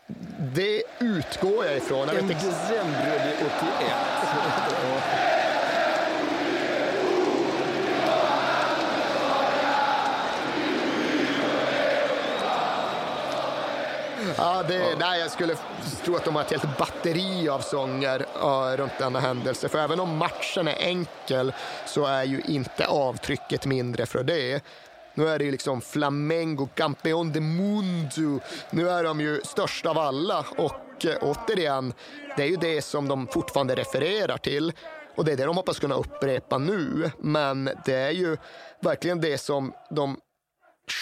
Det 0.54 0.82
utgår 1.00 1.64
jag 1.64 1.76
ifrån. 1.76 2.08
Jag 2.08 2.16
en 2.16 2.28
december 2.28 3.34
81. 3.36 3.56
Ja, 14.38 14.62
det, 14.68 14.74
ja. 14.74 14.96
Nej, 14.98 15.20
jag 15.20 15.30
skulle 15.30 15.56
tro 16.04 16.16
att 16.16 16.24
de 16.24 16.34
har 16.34 16.42
ett 16.42 16.50
helt 16.50 16.78
batteri 16.78 17.48
av 17.48 17.60
sånger 17.60 18.26
uh, 18.42 18.76
runt 18.76 18.98
denna 18.98 19.20
händelse. 19.20 19.68
För 19.68 19.78
även 19.78 20.00
om 20.00 20.16
matchen 20.16 20.68
är 20.68 20.76
enkel 20.78 21.52
så 21.86 22.04
är 22.06 22.24
ju 22.24 22.40
inte 22.40 22.86
avtrycket 22.86 23.66
mindre 23.66 24.06
för 24.06 24.24
det. 24.24 24.64
Nu 25.14 25.28
är 25.28 25.38
det 25.38 25.44
ju 25.44 25.50
liksom 25.50 25.80
Flamengo, 25.80 26.68
Campeón 26.74 27.32
de 27.32 27.40
Mundo. 27.40 28.40
Nu 28.70 28.90
är 28.90 29.04
de 29.04 29.20
ju 29.20 29.40
störst 29.44 29.86
av 29.86 29.98
alla 29.98 30.44
och 30.56 31.06
eh, 31.06 31.16
återigen, 31.20 31.92
det 32.36 32.42
är 32.42 32.46
ju 32.46 32.56
det 32.56 32.82
som 32.82 33.08
de 33.08 33.26
fortfarande 33.26 33.74
refererar 33.74 34.38
till. 34.38 34.72
Och 35.16 35.24
det 35.24 35.32
är 35.32 35.36
det 35.36 35.44
de 35.44 35.56
hoppas 35.56 35.78
kunna 35.78 35.94
upprepa 35.94 36.58
nu. 36.58 37.10
Men 37.18 37.70
det 37.84 37.94
är 37.94 38.10
ju 38.10 38.36
verkligen 38.80 39.20
det 39.20 39.38
som 39.38 39.72
de 39.90 40.20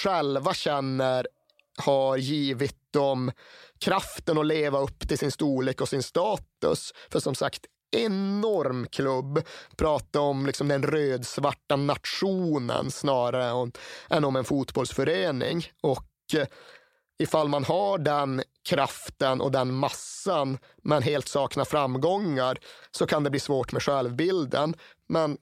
själva 0.03 0.55
känner 0.55 1.27
har 1.79 2.17
givit 2.17 2.84
om 2.97 3.33
kraften 3.81 4.39
att 4.39 4.47
leva 4.47 4.79
upp 4.79 5.09
till 5.09 5.19
sin 5.19 5.31
storlek 5.31 5.81
och 5.81 5.89
sin 5.89 6.03
status. 6.03 6.93
För 7.11 7.21
som 7.21 7.35
sagt, 7.35 7.67
enorm 7.95 8.87
klubb. 8.87 9.43
Prata 9.77 10.21
om 10.21 10.47
liksom 10.47 10.69
den 10.69 10.83
rödsvarta 10.83 11.77
nationen 11.77 12.91
snarare 12.91 13.71
än, 14.11 14.25
om 14.25 14.37
en 14.37 14.45
fotbollsförening. 14.45 15.67
Och 15.83 16.09
eh, 16.35 16.47
ifall 17.19 17.49
man 17.49 17.65
har 17.65 17.99
den 17.99 18.43
kraften 18.69 19.41
och 19.41 19.53
den 19.53 19.75
massan 19.75 20.59
men 20.83 21.03
helt 21.03 21.29
saknar 21.29 21.65
framgångar 21.65 22.59
så 22.91 23.07
kan 23.07 23.25
det 23.25 23.31
bli 23.31 23.41
svårt 23.41 23.73
med 23.73 23.83
självbilden. 23.83 24.75
Men 25.09 25.39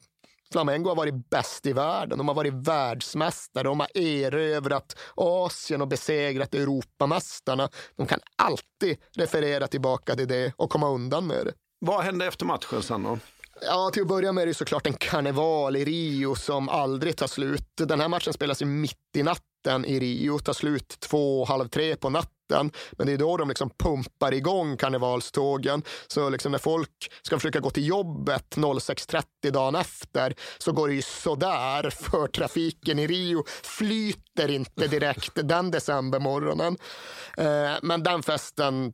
Flamengo 0.52 0.88
har 0.88 0.96
varit 0.96 1.30
bäst 1.30 1.66
i 1.66 1.72
världen. 1.72 2.18
De 2.18 2.28
har 2.28 2.34
varit 2.34 2.54
världsmästare. 2.54 3.62
De 3.62 3.80
har 3.80 3.98
erövrat 3.98 4.96
Asien 5.14 5.82
och 5.82 5.88
besegrat 5.88 6.54
Europamästarna. 6.54 7.68
De 7.96 8.06
kan 8.06 8.20
alltid 8.36 8.96
referera 9.16 9.66
tillbaka 9.66 10.14
till 10.16 10.28
det 10.28 10.52
och 10.56 10.70
komma 10.70 10.88
undan 10.88 11.26
med 11.26 11.46
det. 11.46 11.52
Vad 11.78 12.04
hände 12.04 12.26
efter 12.26 12.46
matchen 12.46 12.82
sen 12.82 13.02
då? 13.02 13.18
Ja, 13.60 13.90
till 13.92 14.02
att 14.02 14.08
börja 14.08 14.32
med 14.32 14.42
är 14.42 14.46
det 14.46 14.54
såklart 14.54 14.86
en 14.86 14.94
karneval 14.94 15.76
i 15.76 15.84
Rio 15.84 16.34
som 16.34 16.68
aldrig 16.68 17.16
tar 17.16 17.26
slut. 17.26 17.68
Den 17.76 18.00
här 18.00 18.08
matchen 18.08 18.32
spelas 18.32 18.62
ju 18.62 18.66
mitt 18.66 19.16
i 19.16 19.22
natten 19.22 19.84
i 19.84 20.00
Rio, 20.00 20.38
tar 20.38 20.52
slut 20.52 20.96
två, 21.00 21.44
halv 21.44 21.68
tre 21.68 21.96
på 21.96 22.10
natten 22.10 22.32
natten. 22.50 22.70
Men 22.92 23.06
det 23.06 23.12
är 23.12 23.18
då 23.18 23.36
de 23.36 23.48
liksom 23.48 23.70
pumpar 23.70 24.34
igång 24.34 24.76
karnevalstågen. 24.76 25.82
Så 26.06 26.30
liksom 26.30 26.52
när 26.52 26.58
folk 26.58 27.12
ska 27.22 27.38
försöka 27.38 27.60
gå 27.60 27.70
till 27.70 27.86
jobbet 27.86 28.56
06.30 28.56 29.50
dagen 29.50 29.74
efter 29.74 30.34
så 30.58 30.72
går 30.72 30.88
det 30.88 30.94
ju 30.94 31.02
sådär 31.02 31.90
för 31.90 32.26
trafiken 32.26 32.98
i 32.98 33.06
Rio 33.06 33.44
flyter 33.62 34.50
inte 34.50 34.86
direkt 34.86 35.32
den 35.34 35.70
decembermorgonen. 35.70 36.76
Eh, 37.36 37.72
men 37.82 38.02
den 38.02 38.22
festen 38.22 38.92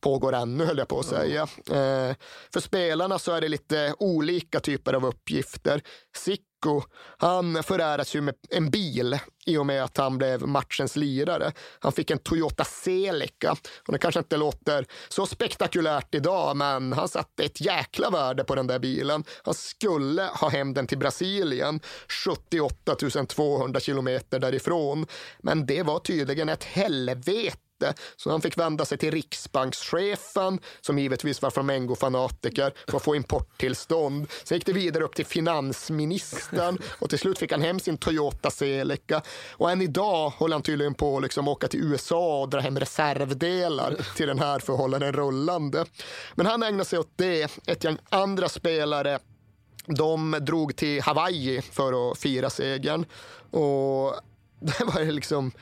pågår 0.00 0.32
ännu, 0.32 0.64
höll 0.64 0.78
jag 0.78 0.88
på 0.88 0.98
att 0.98 1.06
säga. 1.06 1.42
Eh, 1.42 2.16
för 2.52 2.60
spelarna 2.60 3.18
så 3.18 3.32
är 3.32 3.40
det 3.40 3.48
lite 3.48 3.94
olika 3.98 4.60
typer 4.60 4.94
av 4.94 5.06
uppgifter. 5.06 5.82
Sicko, 6.16 6.82
han 7.18 7.62
föräras 7.62 8.14
ju 8.14 8.20
med 8.20 8.34
en 8.50 8.70
bil 8.70 9.18
i 9.46 9.56
och 9.56 9.66
med 9.66 9.84
att 9.84 9.96
han 9.96 10.18
blev 10.18 10.46
matchens 10.46 10.96
lirare. 10.96 11.52
Han 11.78 11.92
fick 11.92 12.10
en 12.10 12.18
Toyota 12.18 12.64
Celica 12.90 13.56
och 13.86 13.92
det 13.92 13.98
kanske 13.98 14.20
inte 14.20 14.36
låter 14.36 14.86
så 15.08 15.26
spektakulärt 15.26 16.14
idag, 16.14 16.56
men 16.56 16.92
han 16.92 17.08
satte 17.08 17.44
ett 17.44 17.60
jäkla 17.60 18.10
värde 18.10 18.44
på 18.44 18.54
den 18.54 18.66
där 18.66 18.78
bilen. 18.78 19.24
Han 19.44 19.54
skulle 19.54 20.22
ha 20.22 20.48
hem 20.48 20.74
den 20.74 20.86
till 20.86 20.98
Brasilien, 20.98 21.80
78 22.24 22.96
200 23.28 23.80
kilometer 23.80 24.38
därifrån. 24.38 25.06
Men 25.38 25.66
det 25.66 25.82
var 25.82 25.98
tydligen 25.98 26.48
ett 26.48 26.64
helvete 26.64 27.69
så 28.16 28.30
han 28.30 28.40
fick 28.40 28.58
vända 28.58 28.84
sig 28.84 28.98
till 28.98 29.10
riksbankschefen, 29.10 30.58
som 30.80 30.98
givetvis 30.98 31.42
var 31.42 31.50
Flamengo-fanatiker, 31.50 32.72
för 32.90 32.96
att 32.96 33.04
få 33.04 33.14
importtillstånd. 33.16 34.26
Sen 34.44 34.56
gick 34.56 34.66
det 34.66 34.72
vidare 34.72 35.04
upp 35.04 35.14
till 35.14 35.26
finansministern 35.26 36.78
och 36.98 37.10
till 37.10 37.18
slut 37.18 37.38
fick 37.38 37.52
han 37.52 37.62
hem 37.62 37.80
sin 37.80 37.98
Toyota 37.98 38.50
Celica. 38.50 39.22
Och 39.50 39.70
än 39.70 39.82
idag 39.82 40.30
håller 40.30 40.54
han 40.54 40.62
tydligen 40.62 40.94
på 40.94 41.16
att 41.16 41.22
liksom 41.22 41.48
åka 41.48 41.68
till 41.68 41.80
USA 41.80 42.40
och 42.40 42.48
dra 42.48 42.60
hem 42.60 42.78
reservdelar 42.78 43.96
till 44.16 44.26
den 44.26 44.38
här 44.38 44.58
för 44.58 44.72
att 44.72 44.78
hålla 44.78 44.98
den 44.98 45.12
rullande. 45.12 45.84
Men 46.34 46.46
han 46.46 46.62
ägnar 46.62 46.84
sig 46.84 46.98
åt 46.98 47.12
det. 47.16 47.58
Ett 47.66 47.84
gäng 47.84 47.98
andra 48.08 48.48
spelare 48.48 49.18
de 49.86 50.38
drog 50.40 50.76
till 50.76 51.02
Hawaii 51.02 51.62
för 51.62 52.10
att 52.12 52.18
fira 52.18 52.50
segern. 52.50 53.04
Och 53.50 54.14
det 54.60 54.84
var 54.84 55.12
liksom 55.12 55.52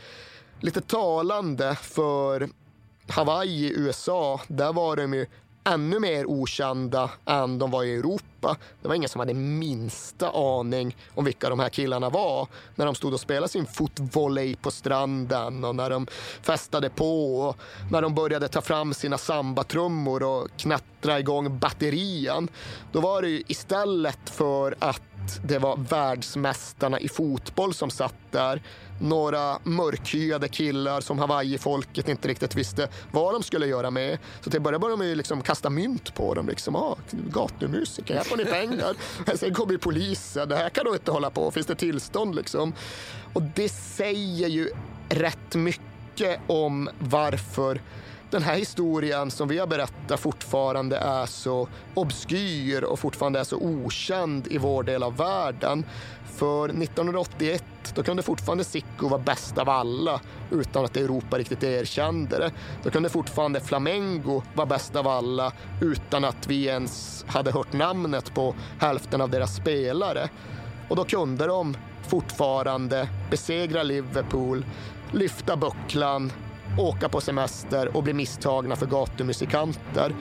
lite 0.60 0.80
talande 0.80 1.74
för 1.74 2.48
Hawaii 3.09 3.66
i 3.66 3.78
USA. 3.78 4.40
Där 4.48 4.72
var 4.72 4.97
de 4.97 5.14
ju 5.14 5.26
ännu 5.64 6.01
mer 6.01 6.26
okända 6.26 7.10
än 7.26 7.59
de 7.59 7.70
var 7.70 7.85
i 7.85 7.94
Europa. 7.94 8.56
Det 8.82 8.89
var 8.89 8.94
ingen 8.94 9.09
som 9.09 9.18
hade 9.18 9.35
minsta 9.35 10.30
aning 10.30 10.97
om 11.14 11.24
vilka 11.24 11.48
de 11.48 11.59
här 11.59 11.68
killarna 11.68 12.10
var 12.10 12.48
när 12.74 12.86
de 12.86 12.94
stod 12.94 13.14
och 13.14 13.20
spelade 13.20 13.48
sin 13.48 13.66
fotvolley 13.66 14.56
på 14.56 14.70
stranden 14.70 15.64
och 15.64 15.76
när 15.76 15.90
de 15.90 16.06
festade 16.43 16.90
på 16.90 17.40
och 17.40 17.56
när 17.90 18.02
de 18.02 18.14
började 18.14 18.48
ta 18.48 18.60
fram 18.60 18.94
sina 18.94 19.18
sambatrummor 19.18 20.22
och 20.22 20.48
knattra 20.56 21.18
igång 21.18 21.59
batterian. 21.59 22.48
Då 22.93 23.01
var 23.01 23.22
det 23.22 23.28
ju 23.28 23.43
istället 23.47 24.30
för 24.30 24.76
att 24.78 25.02
att 25.28 25.48
det 25.48 25.59
var 25.59 25.76
världsmästarna 25.76 27.00
i 27.00 27.09
fotboll 27.09 27.74
som 27.74 27.90
satt 27.90 28.14
där. 28.30 28.62
Några 29.00 29.59
mörkhyade 29.62 30.48
killar 30.48 31.00
som 31.00 31.18
Hawaii-folket 31.18 32.09
inte 32.09 32.28
riktigt 32.28 32.55
visste 32.55 32.88
vad 33.10 33.34
de 33.34 33.42
skulle 33.42 33.66
göra 33.66 33.90
med. 33.90 34.18
Så 34.40 34.50
till 34.50 34.60
början 34.60 34.80
började 34.80 35.05
de 35.05 35.14
liksom 35.14 35.42
kasta 35.42 35.70
mynt 35.70 36.14
på 36.14 36.34
dem. 36.34 36.48
Liksom, 36.48 36.76
ah, 36.76 36.96
gatumusiker, 37.10 38.14
här 38.14 38.24
får 38.24 38.36
ni 38.36 38.44
pengar. 38.44 38.94
Sen 39.36 39.55
kommer 39.55 39.72
ju 39.72 39.78
polisen, 39.78 40.48
det 40.48 40.56
här 40.56 40.68
kan 40.68 40.84
du 40.84 40.92
inte 40.92 41.10
hålla 41.10 41.30
på, 41.30 41.50
finns 41.50 41.66
det 41.66 41.74
tillstånd 41.74 42.34
liksom? 42.34 42.72
Och 43.32 43.42
det 43.42 43.68
säger 43.68 44.48
ju 44.48 44.70
rätt 45.09 45.55
mycket 45.55 46.40
om 46.46 46.90
varför 46.98 47.80
den 48.30 48.42
här 48.42 48.56
historien 48.56 49.30
som 49.30 49.48
vi 49.48 49.59
har 49.59 49.66
berättat 49.66 50.20
fortfarande 50.20 50.96
är 50.96 51.26
så 51.26 51.68
obskyr 51.94 52.84
och 52.84 52.98
fortfarande 52.98 53.40
är 53.40 53.44
så 53.44 53.56
okänd 53.56 54.46
i 54.46 54.59
vår 54.59 54.82
del 54.82 55.02
av 55.02 55.16
världen. 55.16 55.84
För 56.36 56.68
1981 56.68 57.64
då 57.94 58.02
kunde 58.02 58.22
fortfarande 58.22 58.64
Sicko 58.64 59.09
vara 59.09 59.20
bäst 59.20 59.59
av 59.59 59.68
alla 59.68 60.20
utan 60.50 60.84
att 60.84 60.96
Europa 60.96 61.38
riktigt 61.38 61.62
erkände 61.62 62.38
det. 62.38 62.52
Då 62.82 62.90
kunde 62.90 63.09
fortfarande 63.09 63.60
Flamengo 63.60 64.42
vara 64.55 64.66
bäst 64.66 64.96
av 64.96 65.09
alla 65.09 65.52
utan 65.80 66.24
att 66.24 66.46
vi 66.46 66.66
ens 66.66 67.24
hade 67.28 67.52
hört 67.52 67.72
namnet 67.72 68.34
på 68.34 68.55
hälften 68.80 69.20
av 69.20 69.30
deras 69.30 69.56
spelare. 69.56 70.28
Och 70.88 70.96
då 70.96 71.05
kunde 71.05 71.46
de 71.46 71.76
fortfarande 72.09 73.09
besegra 73.30 73.82
Liverpool, 73.82 74.64
lyfta 75.12 75.56
bucklan 75.56 76.32
åka 76.78 77.09
på 77.09 77.20
semester 77.20 77.96
och 77.96 78.02
bli 78.02 78.14
misstagna 78.14 78.76
för 78.76 78.86
gatumusikanter. 78.86 80.14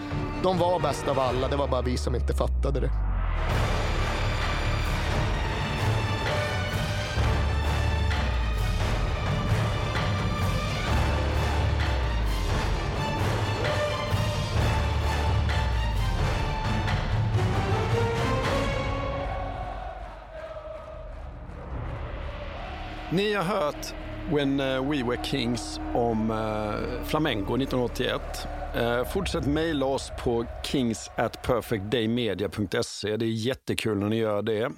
De 0.43 0.57
var 0.57 0.79
bäst 0.79 1.07
av 1.07 1.19
alla, 1.19 1.47
det 1.47 1.55
var 1.55 1.67
bara 1.67 1.81
vi 1.81 1.97
som 1.97 2.15
inte 2.15 2.33
fattade 2.33 2.79
det. 2.79 2.91
Ni 23.11 23.33
har 23.33 23.43
hört 23.43 23.93
When 24.31 24.59
uh, 24.59 24.81
We 24.81 25.03
Were 25.03 25.23
Kings 25.23 25.79
om 25.93 26.31
uh, 26.31 27.03
Flamengo 27.03 27.55
1981. 27.55 28.21
Uh, 28.75 29.03
fortsätt 29.03 29.45
mejla 29.45 29.85
oss 29.85 30.11
på 30.23 30.45
kings 30.63 31.09
at 31.15 31.41
perfectdaymedia.se. 31.41 33.17
Det 33.17 33.25
är 33.25 33.29
jättekul 33.29 33.97
när 33.97 34.09
ni 34.09 34.15
gör 34.17 34.41
det. 34.41 34.71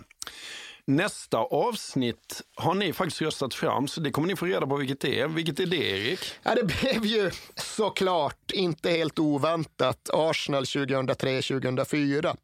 Nästa 0.89 1.37
avsnitt 1.37 2.41
har 2.55 2.73
ni 2.73 2.93
faktiskt 2.93 3.21
röstat 3.21 3.53
fram, 3.53 3.87
så 3.87 4.01
det 4.01 4.11
kommer 4.11 4.27
ni 4.27 4.35
få 4.35 4.45
reda 4.45 4.67
på 4.67 4.75
vilket 4.75 5.01
det 5.01 5.19
är. 5.19 5.27
Vilket 5.27 5.59
är 5.59 5.65
det, 5.65 5.77
Erik? 5.77 6.19
Ja, 6.43 6.55
det 6.55 6.63
blev 6.63 7.05
ju 7.05 7.31
såklart, 7.55 8.51
inte 8.51 8.89
helt 8.89 9.19
oväntat, 9.19 10.09
Arsenal 10.13 10.63
2003-2004. 10.63 12.37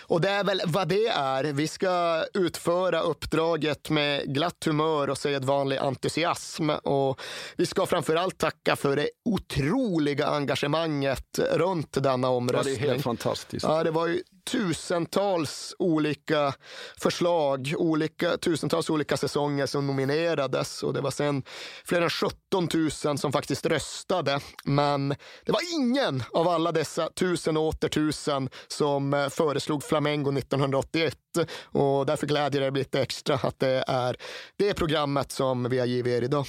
Och 0.00 0.20
det 0.20 0.28
är 0.28 0.44
väl 0.44 0.62
vad 0.66 0.88
det 0.88 1.06
är. 1.06 1.44
Vi 1.44 1.68
ska 1.68 2.24
utföra 2.34 3.00
uppdraget 3.00 3.90
med 3.90 4.34
glatt 4.34 4.64
humör 4.64 5.10
och 5.10 5.18
sedvanlig 5.18 5.76
entusiasm. 5.76 6.70
Och 6.70 7.20
vi 7.56 7.66
ska 7.66 7.86
framförallt 7.86 8.38
tacka 8.38 8.76
för 8.76 8.96
det 8.96 9.08
otroliga 9.24 10.26
engagemanget 10.26 11.38
runt 11.38 12.02
denna 12.02 12.28
omröstning. 12.28 12.74
Ja, 12.74 12.80
det 12.80 12.86
är 12.86 12.92
helt 12.92 13.04
fantastiskt. 13.04 13.64
Ja, 13.64 13.84
det 13.84 13.90
var 13.90 14.06
ju 14.06 14.22
tusentals 14.46 15.74
olika 15.78 16.54
förslag, 17.00 17.74
olika, 17.78 18.36
tusentals 18.36 18.90
olika 18.90 19.16
säsonger 19.16 19.66
som 19.66 19.86
nominerades 19.86 20.82
och 20.82 20.94
det 20.94 21.00
var 21.00 21.10
sen 21.10 21.42
fler 21.84 22.02
än 22.02 22.10
17 22.10 22.68
000 23.04 23.18
som 23.18 23.32
faktiskt 23.32 23.66
röstade. 23.66 24.40
Men 24.64 25.08
det 25.44 25.52
var 25.52 25.74
ingen 25.74 26.22
av 26.32 26.48
alla 26.48 26.72
dessa 26.72 27.08
tusen 27.08 27.56
och 27.56 27.62
åter 27.62 27.88
tusen 27.88 28.48
som 28.68 29.14
eh, 29.14 29.28
föreslog 29.28 29.84
Flamengo 29.84 30.38
1981 30.38 31.16
och 31.62 32.06
därför 32.06 32.26
glädjer 32.26 32.60
det 32.60 32.70
lite 32.70 33.00
extra 33.00 33.34
att 33.34 33.58
det 33.58 33.84
är 33.88 34.16
det 34.56 34.74
programmet 34.74 35.32
som 35.32 35.68
vi 35.68 35.78
har 35.78 35.86
givit 35.86 36.12
er 36.12 36.22
idag. 36.22 36.46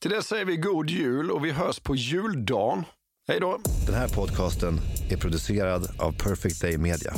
Till 0.00 0.10
det 0.10 0.22
säger 0.22 0.44
vi 0.44 0.56
god 0.56 0.90
jul 0.90 1.30
och 1.30 1.44
vi 1.44 1.50
hörs 1.50 1.80
på 1.80 1.96
juldagen. 1.96 2.84
Hej 3.28 3.40
då! 3.40 3.58
Den 3.86 3.94
här 3.94 4.08
podcasten 4.08 4.80
är 5.10 5.16
producerad 5.16 5.88
av 5.98 6.12
Perfect 6.12 6.60
Day 6.60 6.78
Media. 6.78 7.14